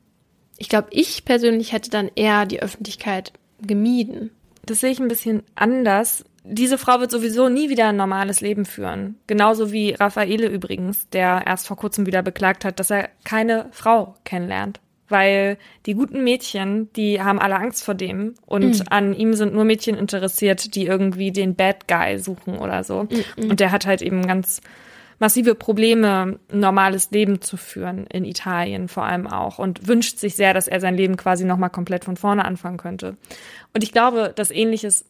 ich 0.57 0.67
glaube, 0.67 0.89
ich 0.91 1.23
persönlich 1.23 1.71
hätte 1.71 1.89
dann 1.89 2.11
eher 2.13 2.45
die 2.45 2.61
Öffentlichkeit 2.61 3.31
gemieden. 3.61 4.31
Das 4.65 4.81
sehe 4.81 4.91
ich 4.91 4.99
ein 4.99 5.07
bisschen 5.07 5.43
anders 5.55 6.25
diese 6.43 6.77
Frau 6.77 6.99
wird 6.99 7.11
sowieso 7.11 7.49
nie 7.49 7.69
wieder 7.69 7.89
ein 7.89 7.95
normales 7.95 8.41
Leben 8.41 8.65
führen. 8.65 9.15
Genauso 9.27 9.71
wie 9.71 9.91
Raffaele 9.91 10.47
übrigens, 10.47 11.09
der 11.09 11.43
erst 11.45 11.67
vor 11.67 11.77
kurzem 11.77 12.05
wieder 12.05 12.21
beklagt 12.21 12.65
hat, 12.65 12.79
dass 12.79 12.89
er 12.89 13.09
keine 13.23 13.67
Frau 13.71 14.15
kennenlernt. 14.23 14.79
Weil 15.09 15.57
die 15.87 15.95
guten 15.95 16.23
Mädchen, 16.23 16.93
die 16.93 17.21
haben 17.21 17.39
alle 17.39 17.55
Angst 17.55 17.83
vor 17.83 17.95
dem 17.95 18.35
und 18.45 18.79
mhm. 18.79 18.85
an 18.91 19.13
ihm 19.15 19.33
sind 19.33 19.55
nur 19.55 19.65
Mädchen 19.65 19.97
interessiert, 19.97 20.75
die 20.75 20.85
irgendwie 20.85 21.31
den 21.31 21.55
Bad 21.55 21.87
Guy 21.87 22.19
suchen 22.19 22.59
oder 22.59 22.83
so. 22.83 23.03
Mhm. 23.03 23.49
Und 23.49 23.59
der 23.59 23.71
hat 23.71 23.87
halt 23.87 24.03
eben 24.03 24.25
ganz 24.27 24.61
massive 25.17 25.53
Probleme, 25.55 26.37
ein 26.51 26.59
normales 26.59 27.11
Leben 27.11 27.41
zu 27.41 27.57
führen, 27.57 28.07
in 28.07 28.23
Italien 28.23 28.87
vor 28.87 29.03
allem 29.03 29.27
auch, 29.27 29.59
und 29.59 29.87
wünscht 29.87 30.17
sich 30.17 30.35
sehr, 30.35 30.53
dass 30.53 30.67
er 30.67 30.79
sein 30.79 30.95
Leben 30.95 31.17
quasi 31.17 31.43
nochmal 31.43 31.69
komplett 31.69 32.05
von 32.05 32.15
vorne 32.15 32.45
anfangen 32.45 32.77
könnte. 32.77 33.17
Und 33.73 33.83
ich 33.83 33.91
glaube, 33.91 34.31
dass 34.35 34.51
ähnliches 34.51 35.05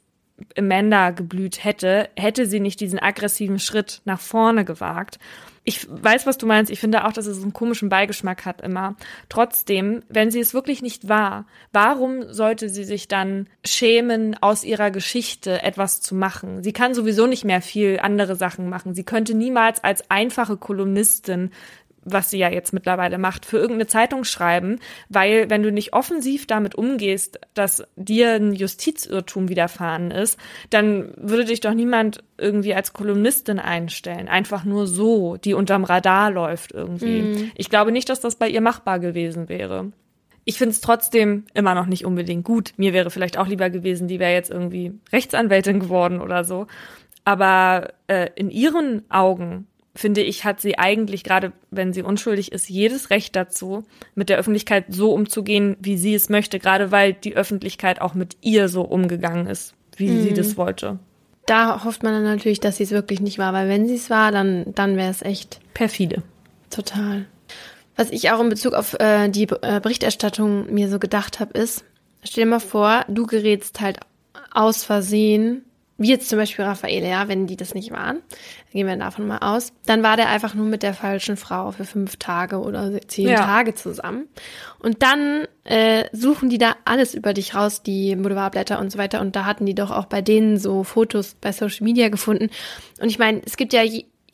Amanda 0.58 1.12
geblüht 1.12 1.64
hätte, 1.64 2.10
hätte 2.16 2.46
sie 2.46 2.60
nicht 2.60 2.80
diesen 2.80 3.00
aggressiven 3.00 3.60
Schritt 3.60 4.02
nach 4.06 4.20
vorne 4.20 4.66
gewagt. 4.66 5.20
Ich 5.64 5.88
weiß, 5.90 6.26
was 6.26 6.38
du 6.38 6.48
meinst. 6.48 6.72
Ich 6.72 6.80
finde 6.80 7.06
auch, 7.06 7.14
dass 7.14 7.28
es 7.28 7.44
einen 7.44 7.54
komischen 7.54 7.90
Beigeschmack 7.90 8.46
hat 8.46 8.62
immer. 8.62 8.96
Trotzdem, 9.28 10.02
wenn 10.10 10.32
sie 10.32 10.40
es 10.40 10.54
wirklich 10.54 10.82
nicht 10.82 11.08
war, 11.10 11.46
warum 11.72 12.34
sollte 12.34 12.70
sie 12.70 12.84
sich 12.84 13.08
dann 13.08 13.48
schämen, 13.64 14.36
aus 14.42 14.64
ihrer 14.64 14.90
Geschichte 14.90 15.62
etwas 15.62 16.02
zu 16.02 16.16
machen? 16.16 16.64
Sie 16.64 16.74
kann 16.74 16.96
sowieso 16.96 17.28
nicht 17.28 17.46
mehr 17.46 17.62
viel 17.62 18.00
andere 18.02 18.36
Sachen 18.36 18.70
machen. 18.70 18.96
Sie 18.96 19.04
könnte 19.04 19.36
niemals 19.36 19.84
als 19.84 20.10
einfache 20.10 20.58
Kolumnistin 20.58 21.52
was 22.12 22.30
sie 22.30 22.38
ja 22.38 22.50
jetzt 22.50 22.74
mittlerweile 22.74 23.18
macht, 23.18 23.46
für 23.46 23.58
irgendeine 23.58 23.88
Zeitung 23.88 24.24
schreiben, 24.24 24.80
weil 25.10 25.50
wenn 25.50 25.64
du 25.64 25.72
nicht 25.72 25.94
offensiv 25.94 26.48
damit 26.48 26.76
umgehst, 26.76 27.40
dass 27.54 27.84
dir 27.96 28.34
ein 28.34 28.54
Justizirrtum 28.54 29.50
widerfahren 29.50 30.12
ist, 30.12 30.40
dann 30.70 31.14
würde 31.18 31.46
dich 31.46 31.62
doch 31.62 31.74
niemand 31.74 32.24
irgendwie 32.38 32.74
als 32.74 32.94
Kolumnistin 32.94 33.60
einstellen. 33.60 34.28
Einfach 34.28 34.64
nur 34.64 34.88
so, 34.88 35.38
die 35.38 35.54
unterm 35.54 35.84
Radar 35.84 36.32
läuft 36.32 36.72
irgendwie. 36.72 37.22
Mhm. 37.22 37.52
Ich 37.56 37.70
glaube 37.70 37.92
nicht, 37.92 38.10
dass 38.10 38.20
das 38.20 38.36
bei 38.36 38.50
ihr 38.50 38.62
machbar 38.62 39.00
gewesen 39.00 39.50
wäre. 39.50 39.92
Ich 40.46 40.58
finde 40.58 40.72
es 40.72 40.82
trotzdem 40.82 41.46
immer 41.54 41.76
noch 41.76 41.86
nicht 41.86 42.06
unbedingt 42.06 42.44
gut. 42.44 42.74
Mir 42.78 42.94
wäre 42.94 43.12
vielleicht 43.12 43.38
auch 43.38 43.48
lieber 43.48 43.70
gewesen, 43.70 44.08
die 44.08 44.20
wäre 44.20 44.34
jetzt 44.34 44.50
irgendwie 44.50 44.94
Rechtsanwältin 45.12 45.80
geworden 45.80 46.22
oder 46.22 46.44
so. 46.44 46.66
Aber 47.24 47.94
äh, 48.08 48.30
in 48.36 48.50
ihren 48.50 49.04
Augen 49.12 49.68
finde 49.96 50.22
ich, 50.22 50.46
hat 50.46 50.62
sie 50.62 50.78
eigentlich, 50.78 51.24
gerade 51.24 51.52
wenn 51.72 51.94
sie 51.94 52.04
unschuldig 52.04 52.52
ist, 52.52 52.70
jedes 52.70 53.10
Recht 53.10 53.36
dazu, 53.36 53.84
mit 54.16 54.30
der 54.30 54.38
Öffentlichkeit 54.38 54.86
so 54.90 55.12
umzugehen, 55.14 55.78
wie 55.80 55.98
sie 55.98 56.14
es 56.14 56.30
möchte, 56.30 56.60
gerade 56.60 56.92
weil 56.92 57.14
die 57.14 57.36
Öffentlichkeit 57.36 58.02
auch 58.02 58.14
mit 58.14 58.38
ihr 58.42 58.70
so 58.70 58.82
umgegangen 58.82 59.48
ist, 59.48 59.74
wie 59.98 60.10
mhm. 60.10 60.24
sie 60.24 60.34
das 60.34 60.58
wollte. 60.58 61.00
Da 61.46 61.84
hofft 61.84 62.04
man 62.04 62.14
dann 62.14 62.24
natürlich, 62.24 62.60
dass 62.60 62.78
sie 62.78 62.84
es 62.84 62.92
wirklich 62.92 63.22
nicht 63.22 63.40
war, 63.40 63.54
weil 63.54 63.68
wenn 63.68 63.88
sie 63.88 63.96
es 63.96 64.10
war, 64.10 64.32
dann, 64.32 64.66
dann 64.76 64.98
wäre 64.98 65.10
es 65.10 65.22
echt 65.22 65.60
perfide. 65.74 66.22
Total. 66.70 67.26
Was 67.96 68.12
ich 68.12 68.32
auch 68.32 68.40
in 68.40 68.50
Bezug 68.50 68.74
auf 68.74 68.94
äh, 69.00 69.28
die 69.30 69.48
äh, 69.62 69.80
Berichterstattung 69.82 70.72
mir 70.72 70.90
so 70.90 71.00
gedacht 71.00 71.40
habe, 71.40 71.58
ist, 71.58 71.84
stell 72.24 72.44
dir 72.44 72.52
mal 72.52 72.60
vor, 72.60 73.04
du 73.08 73.26
gerätst 73.26 73.82
halt 73.82 74.00
aus 74.52 74.84
Versehen 74.84 75.64
wie 76.00 76.10
jetzt 76.10 76.30
zum 76.30 76.40
Beispiel 76.40 76.66
Raffaele, 76.66 77.08
ja, 77.08 77.28
wenn 77.28 77.46
die 77.46 77.58
das 77.58 77.76
nicht 77.76 77.92
waren, 77.92 78.22
gehen 78.72 78.88
wir 78.88 78.96
davon 78.98 79.28
mal 79.28 79.40
aus, 79.40 79.74
dann 79.86 80.04
war 80.04 80.16
der 80.16 80.30
einfach 80.30 80.54
nur 80.54 80.66
mit 80.66 80.84
der 80.84 80.94
falschen 80.94 81.38
Frau 81.38 81.72
für 81.72 81.86
fünf 81.86 82.18
Tage 82.18 82.60
oder 82.60 82.92
zehn 83.08 83.30
ja. 83.30 83.46
Tage 83.46 83.74
zusammen. 83.76 84.28
Und 84.80 85.02
dann 85.02 85.48
äh, 85.64 86.06
suchen 86.12 86.50
die 86.50 86.58
da 86.58 86.76
alles 86.86 87.14
über 87.16 87.34
dich 87.34 87.56
raus, 87.56 87.84
die 87.84 88.16
Boulevardblätter 88.16 88.80
und 88.80 88.92
so 88.92 88.98
weiter. 88.98 89.22
Und 89.22 89.36
da 89.36 89.46
hatten 89.46 89.66
die 89.66 89.76
doch 89.76 89.92
auch 89.92 90.06
bei 90.06 90.22
denen 90.22 90.58
so 90.58 90.84
Fotos 90.84 91.36
bei 91.40 91.52
Social 91.52 91.84
Media 91.84 92.10
gefunden. 92.10 92.50
Und 93.02 93.10
ich 93.10 93.20
meine, 93.20 93.42
es 93.46 93.58
gibt 93.58 93.74
ja 93.74 93.82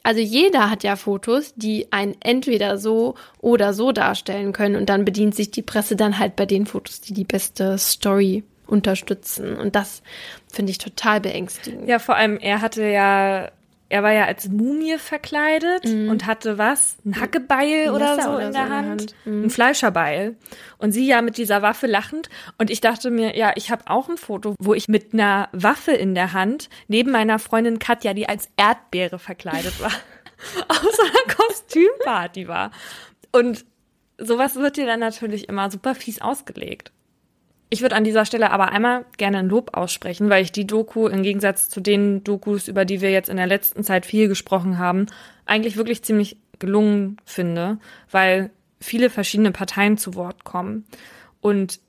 also 0.04 0.22
jeder 0.22 0.70
hat 0.70 0.84
ja 0.84 0.98
Fotos, 0.98 1.56
die 1.56 1.92
einen 1.92 2.16
entweder 2.20 2.78
so 2.78 3.16
oder 3.40 3.74
so 3.74 3.92
darstellen 3.92 4.54
können 4.54 4.76
und 4.76 4.88
dann 4.88 5.04
bedient 5.04 5.34
sich 5.34 5.50
die 5.50 5.64
Presse 5.64 5.96
dann 5.96 6.20
halt 6.20 6.36
bei 6.36 6.46
den 6.46 6.68
Fotos, 6.68 7.02
die 7.02 7.14
die 7.14 7.24
beste 7.24 7.76
Story 7.80 8.44
unterstützen. 8.68 9.58
Und 9.58 9.76
das 9.76 10.04
finde 10.52 10.72
ich 10.72 10.78
total 10.78 11.22
beängstigend. 11.22 11.88
Ja, 11.88 11.98
vor 11.98 12.16
allem, 12.16 12.38
er 12.38 12.62
hatte 12.62 12.86
ja, 12.86 13.50
er 13.88 14.02
war 14.02 14.12
ja 14.12 14.26
als 14.26 14.50
Mumie 14.50 14.98
verkleidet 14.98 15.86
mhm. 15.86 16.10
und 16.10 16.26
hatte 16.26 16.58
was? 16.58 16.98
Ein 17.06 17.20
Hackebeil 17.20 17.92
oder 17.92 18.22
so 18.22 18.30
oder 18.32 18.48
in 18.48 18.54
der 18.54 18.66
so 18.66 18.74
Hand. 18.74 18.90
Hand. 18.90 19.16
Mhm. 19.26 19.44
Ein 19.44 19.50
Fleischerbeil. 19.50 20.36
Und 20.80 20.92
sie 20.92 21.06
ja 21.06 21.22
mit 21.22 21.38
dieser 21.38 21.62
Waffe 21.62 21.86
lachend. 21.86 22.30
Und 22.58 22.72
ich 22.72 22.82
dachte 22.82 23.12
mir, 23.12 23.38
ja, 23.38 23.54
ich 23.56 23.70
habe 23.70 23.84
auch 23.88 24.10
ein 24.10 24.18
Foto, 24.18 24.56
wo 24.60 24.74
ich 24.74 24.88
mit 24.88 25.14
einer 25.14 25.50
Waffe 25.52 25.92
in 25.92 26.16
der 26.16 26.34
Hand 26.34 26.70
neben 26.88 27.12
meiner 27.12 27.38
Freundin 27.38 27.78
Katja, 27.78 28.14
die 28.14 28.28
als 28.28 28.50
Erdbeere 28.58 29.20
verkleidet 29.20 29.80
war, 29.80 29.92
auf 30.68 30.82
so 30.82 31.04
einer 31.04 31.36
Kostümparty 31.36 32.48
war. 32.48 32.72
Und 33.32 33.66
sowas 34.18 34.56
wird 34.56 34.78
dir 34.78 34.88
dann 34.88 35.00
natürlich 35.00 35.48
immer 35.48 35.70
super 35.70 35.94
fies 35.94 36.22
ausgelegt. 36.22 36.92
Ich 37.70 37.82
würde 37.82 37.96
an 37.96 38.04
dieser 38.04 38.26
Stelle 38.26 38.52
aber 38.52 38.72
einmal 38.72 39.06
gerne 39.18 39.40
ein 39.40 39.50
Lob 39.50 39.76
aussprechen, 39.76 40.30
weil 40.30 40.44
ich 40.44 40.52
die 40.52 40.68
Doku 40.68 41.08
im 41.08 41.24
Gegensatz 41.24 41.68
zu 41.68 41.82
den 41.82 42.24
Dokus, 42.24 42.68
über 42.68 42.86
die 42.86 43.02
wir 43.02 43.12
jetzt 43.12 43.30
in 43.30 43.38
der 43.38 43.48
letzten 43.48 43.84
Zeit 43.84 44.06
viel 44.06 44.28
gesprochen 44.28 44.78
haben, 44.78 45.08
eigentlich 45.46 45.76
wirklich 45.76 46.04
ziemlich 46.04 46.38
gelungen 46.60 47.18
finde, 47.26 47.80
weil 48.12 48.52
viele 48.80 49.10
verschiedene 49.10 49.52
Parteien 49.52 49.98
zu 49.98 50.16
Wort 50.16 50.44
kommen 50.44 50.86
und 51.42 51.80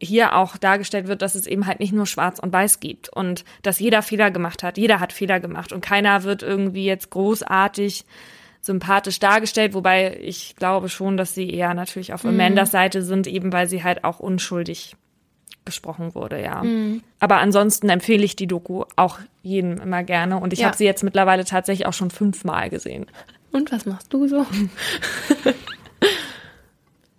hier 0.00 0.36
auch 0.36 0.56
dargestellt 0.56 1.08
wird, 1.08 1.22
dass 1.22 1.34
es 1.34 1.46
eben 1.46 1.66
halt 1.66 1.80
nicht 1.80 1.92
nur 1.92 2.06
schwarz 2.06 2.38
und 2.38 2.52
weiß 2.52 2.80
gibt 2.80 3.08
und 3.08 3.44
dass 3.62 3.78
jeder 3.78 4.02
Fehler 4.02 4.30
gemacht 4.30 4.62
hat. 4.62 4.76
Jeder 4.76 5.00
hat 5.00 5.12
Fehler 5.12 5.40
gemacht 5.40 5.72
und 5.72 5.80
keiner 5.80 6.24
wird 6.24 6.42
irgendwie 6.42 6.84
jetzt 6.84 7.10
großartig 7.10 8.04
sympathisch 8.60 9.18
dargestellt, 9.20 9.74
wobei 9.74 10.18
ich 10.20 10.56
glaube 10.56 10.88
schon, 10.88 11.16
dass 11.16 11.34
sie 11.34 11.50
eher 11.50 11.74
natürlich 11.74 12.12
auf 12.12 12.24
mhm. 12.24 12.30
Amandas 12.30 12.70
Seite 12.70 13.02
sind, 13.02 13.26
eben 13.26 13.52
weil 13.52 13.68
sie 13.68 13.82
halt 13.82 14.04
auch 14.04 14.20
unschuldig 14.20 14.96
gesprochen 15.64 16.14
wurde, 16.14 16.42
ja. 16.42 16.62
Mhm. 16.62 17.02
Aber 17.20 17.38
ansonsten 17.38 17.88
empfehle 17.88 18.24
ich 18.24 18.36
die 18.36 18.46
Doku 18.46 18.84
auch 18.96 19.18
jedem 19.42 19.78
immer 19.78 20.02
gerne 20.02 20.38
und 20.38 20.52
ich 20.52 20.60
ja. 20.60 20.66
habe 20.66 20.76
sie 20.76 20.84
jetzt 20.84 21.02
mittlerweile 21.02 21.44
tatsächlich 21.44 21.86
auch 21.86 21.92
schon 21.92 22.10
fünfmal 22.10 22.70
gesehen. 22.70 23.06
Und 23.52 23.72
was 23.72 23.86
machst 23.86 24.12
du 24.12 24.26
so? 24.26 24.46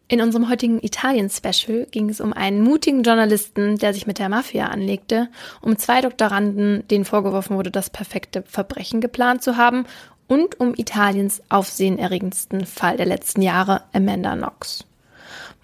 In 0.08 0.22
unserem 0.22 0.50
heutigen 0.50 0.80
Italien-Special 0.84 1.88
ging 1.90 2.10
es 2.10 2.22
um 2.22 2.32
einen 2.32 2.62
mutigen 2.62 3.02
Journalisten, 3.02 3.78
der 3.78 3.92
sich 3.92 4.06
mit 4.06 4.20
der 4.20 4.30
Mafia 4.30 4.68
anlegte, 4.68 5.30
um 5.62 5.78
zwei 5.78 6.02
Doktoranden, 6.02 6.88
denen 6.90 7.06
vorgeworfen 7.06 7.58
wurde, 7.58 7.72
das 7.72 7.90
perfekte 7.90 8.44
Verbrechen 8.44 9.02
geplant 9.02 9.42
zu 9.42 9.58
haben, 9.58 9.86
und 10.28 10.60
um 10.60 10.74
Italiens 10.76 11.42
aufsehenerregendsten 11.50 12.66
Fall 12.66 12.98
der 12.98 13.06
letzten 13.06 13.42
Jahre, 13.42 13.82
Amanda 13.94 14.36
Knox. 14.36 14.86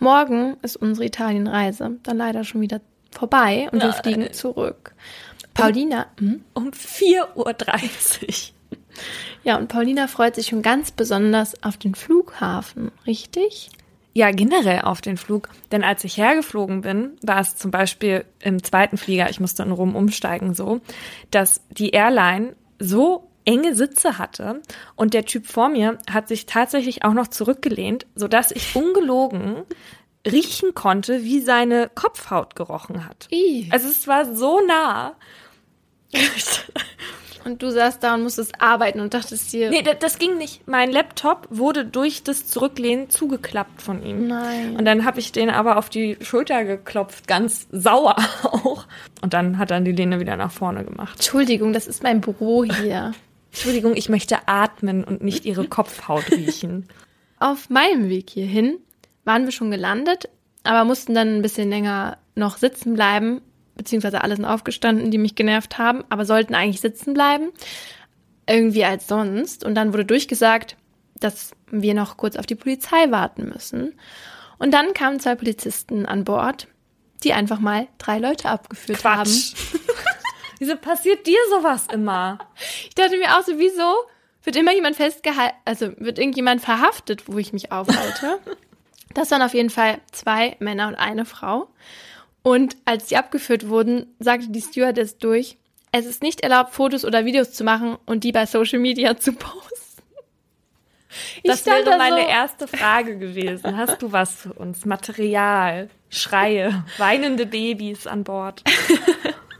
Morgen 0.01 0.57
ist 0.63 0.77
unsere 0.77 1.05
Italienreise 1.05 1.99
dann 2.01 2.17
leider 2.17 2.43
schon 2.43 2.59
wieder 2.61 2.81
vorbei 3.11 3.69
und 3.71 3.83
wir 3.83 3.93
fliegen 3.93 4.33
zurück. 4.33 4.95
Paulina, 5.53 6.07
hm? 6.17 6.43
Um 6.55 6.71
4.30 6.71 7.35
Uhr. 7.35 8.47
Ja, 9.43 9.57
und 9.57 9.67
Paulina 9.67 10.07
freut 10.07 10.35
sich 10.35 10.47
schon 10.47 10.63
ganz 10.63 10.91
besonders 10.91 11.63
auf 11.63 11.77
den 11.77 11.93
Flughafen, 11.93 12.91
richtig? 13.05 13.69
Ja, 14.13 14.31
generell 14.31 14.81
auf 14.81 15.01
den 15.01 15.17
Flug. 15.17 15.49
Denn 15.71 15.83
als 15.83 16.03
ich 16.03 16.17
hergeflogen 16.17 16.81
bin, 16.81 17.11
war 17.21 17.39
es 17.39 17.55
zum 17.55 17.69
Beispiel 17.69 18.25
im 18.39 18.63
zweiten 18.63 18.97
Flieger, 18.97 19.29
ich 19.29 19.39
musste 19.39 19.61
in 19.61 19.71
Rom 19.71 19.95
umsteigen, 19.95 20.55
so, 20.55 20.81
dass 21.29 21.61
die 21.69 21.91
Airline 21.91 22.55
so 22.79 23.30
enge 23.45 23.75
Sitze 23.75 24.17
hatte 24.17 24.61
und 24.95 25.13
der 25.13 25.25
Typ 25.25 25.47
vor 25.47 25.69
mir 25.69 25.97
hat 26.09 26.27
sich 26.27 26.45
tatsächlich 26.45 27.03
auch 27.03 27.13
noch 27.13 27.27
zurückgelehnt, 27.27 28.05
sodass 28.15 28.51
ich 28.51 28.75
ungelogen 28.75 29.63
riechen 30.25 30.73
konnte, 30.75 31.23
wie 31.23 31.41
seine 31.41 31.89
Kopfhaut 31.93 32.55
gerochen 32.55 33.07
hat. 33.07 33.27
I. 33.31 33.67
Also 33.71 33.87
es 33.87 34.07
war 34.07 34.35
so 34.35 34.59
nah. 34.65 35.15
Und 37.43 37.63
du 37.63 37.71
saßt 37.71 38.03
da 38.03 38.13
und 38.13 38.23
musstest 38.23 38.61
arbeiten 38.61 38.99
und 38.99 39.13
dachtest 39.13 39.51
dir, 39.51 39.69
Nee, 39.69 39.81
das, 39.81 39.95
das 39.99 40.19
ging 40.19 40.37
nicht. 40.37 40.67
Mein 40.67 40.91
Laptop 40.91 41.47
wurde 41.49 41.85
durch 41.85 42.23
das 42.23 42.45
Zurücklehnen 42.45 43.09
zugeklappt 43.09 43.81
von 43.81 44.03
ihm. 44.03 44.27
Nein. 44.27 44.75
Und 44.75 44.85
dann 44.85 45.05
habe 45.05 45.19
ich 45.19 45.31
den 45.31 45.49
aber 45.49 45.77
auf 45.77 45.89
die 45.89 46.17
Schulter 46.21 46.63
geklopft, 46.65 47.27
ganz 47.27 47.67
sauer 47.71 48.15
auch. 48.43 48.85
Und 49.21 49.33
dann 49.33 49.57
hat 49.57 49.71
er 49.71 49.81
die 49.81 49.91
Lehne 49.91 50.19
wieder 50.19 50.35
nach 50.35 50.51
vorne 50.51 50.83
gemacht. 50.83 51.13
Entschuldigung, 51.15 51.73
das 51.73 51.87
ist 51.87 52.03
mein 52.03 52.21
Büro 52.21 52.63
hier. 52.63 53.13
Entschuldigung, 53.51 53.95
ich 53.95 54.09
möchte 54.09 54.47
atmen 54.47 55.03
und 55.03 55.23
nicht 55.23 55.45
ihre 55.45 55.67
Kopfhaut 55.67 56.31
riechen. 56.31 56.87
Auf 57.39 57.69
meinem 57.69 58.07
Weg 58.07 58.29
hierhin 58.29 58.77
waren 59.25 59.45
wir 59.45 59.51
schon 59.51 59.71
gelandet, 59.71 60.29
aber 60.63 60.85
mussten 60.85 61.13
dann 61.13 61.35
ein 61.35 61.41
bisschen 61.41 61.69
länger 61.69 62.17
noch 62.35 62.57
sitzen 62.57 62.93
bleiben, 62.93 63.41
beziehungsweise 63.75 64.21
alle 64.21 64.35
sind 64.35 64.45
aufgestanden, 64.45 65.11
die 65.11 65.17
mich 65.17 65.35
genervt 65.35 65.77
haben, 65.77 66.03
aber 66.09 66.25
sollten 66.25 66.55
eigentlich 66.55 66.81
sitzen 66.81 67.13
bleiben, 67.13 67.49
irgendwie 68.47 68.85
als 68.85 69.07
sonst. 69.07 69.65
Und 69.65 69.75
dann 69.75 69.91
wurde 69.91 70.05
durchgesagt, 70.05 70.77
dass 71.19 71.51
wir 71.69 71.93
noch 71.93 72.17
kurz 72.17 72.35
auf 72.35 72.45
die 72.45 72.55
Polizei 72.55 73.11
warten 73.11 73.49
müssen. 73.49 73.93
Und 74.59 74.73
dann 74.73 74.93
kamen 74.93 75.19
zwei 75.19 75.35
Polizisten 75.35 76.05
an 76.05 76.23
Bord, 76.23 76.67
die 77.23 77.33
einfach 77.33 77.59
mal 77.59 77.87
drei 77.97 78.19
Leute 78.19 78.49
abgeführt 78.49 79.03
haben. 79.03 79.29
Wieso 80.61 80.75
passiert 80.75 81.25
dir 81.25 81.39
sowas 81.49 81.87
immer? 81.91 82.37
Ich 82.83 82.93
dachte 82.93 83.17
mir 83.17 83.35
auch 83.35 83.41
so, 83.41 83.57
wieso 83.57 83.95
wird 84.43 84.55
immer 84.55 84.71
jemand 84.71 84.95
festgehalten, 84.95 85.57
also 85.65 85.91
wird 85.97 86.19
irgendjemand 86.19 86.61
verhaftet, 86.61 87.23
wo 87.25 87.39
ich 87.39 87.51
mich 87.51 87.71
aufhalte? 87.71 88.39
Das 89.13 89.29
waren 89.31 89.41
auf 89.41 89.53
jeden 89.53 89.71
Fall 89.71 89.99
zwei 90.13 90.55
Männer 90.59 90.87
und 90.87 90.95
eine 90.95 91.25
Frau. 91.25 91.67
Und 92.43 92.77
als 92.85 93.07
die 93.07 93.17
abgeführt 93.17 93.67
wurden, 93.67 94.15
sagte 94.19 94.47
die 94.47 94.61
Stewardess 94.61 95.17
durch, 95.17 95.57
es 95.91 96.05
ist 96.05 96.23
nicht 96.23 96.39
erlaubt, 96.41 96.73
Fotos 96.73 97.03
oder 97.03 97.25
Videos 97.25 97.51
zu 97.51 97.65
machen 97.65 97.97
und 98.05 98.23
die 98.23 98.31
bei 98.31 98.45
Social 98.45 98.79
Media 98.79 99.17
zu 99.19 99.33
posten. 99.33 100.03
Das 101.43 101.65
wäre 101.65 101.83
da 101.83 101.97
meine 101.97 102.21
so, 102.21 102.27
erste 102.27 102.67
Frage 102.67 103.17
gewesen. 103.17 103.75
Hast 103.75 104.01
du 104.01 104.13
was 104.13 104.33
für 104.33 104.53
uns? 104.53 104.85
Material, 104.85 105.89
Schreie, 106.09 106.85
weinende 106.97 107.47
Babys 107.47 108.07
an 108.07 108.23
Bord. 108.23 108.63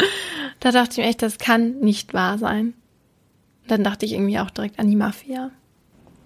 Da 0.60 0.72
dachte 0.72 0.92
ich 0.92 0.98
mir 0.98 1.06
echt, 1.06 1.22
das 1.22 1.38
kann 1.38 1.80
nicht 1.80 2.14
wahr 2.14 2.38
sein. 2.38 2.74
Dann 3.68 3.84
dachte 3.84 4.06
ich 4.06 4.14
irgendwie 4.14 4.40
auch 4.40 4.50
direkt 4.50 4.80
an 4.80 4.90
die 4.90 4.96
Mafia. 4.96 5.52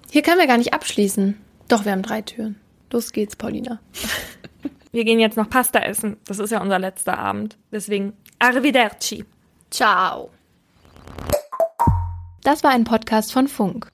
Hier 0.10 0.22
können 0.22 0.40
wir 0.40 0.48
gar 0.48 0.58
nicht 0.58 0.74
abschließen. 0.74 1.38
Doch, 1.68 1.86
wir 1.86 1.92
haben 1.92 2.02
drei 2.02 2.22
Türen. 2.22 2.56
Los 2.92 3.12
geht's, 3.12 3.36
Paulina. 3.36 3.80
Wir 4.92 5.04
gehen 5.04 5.20
jetzt 5.20 5.36
noch 5.36 5.50
Pasta 5.50 5.80
essen. 5.80 6.16
Das 6.26 6.40
ist 6.40 6.52
ja 6.52 6.62
unser 6.62 6.80
letzter 6.80 7.20
Abend. 7.20 7.58
Deswegen 7.70 8.14
arrivederci. 8.40 9.26
Ciao. 9.70 10.30
Das 12.44 12.64
war 12.64 12.72
ein 12.72 12.86
Podcast 12.86 13.34
von 13.34 13.50
Funk. 13.50 13.92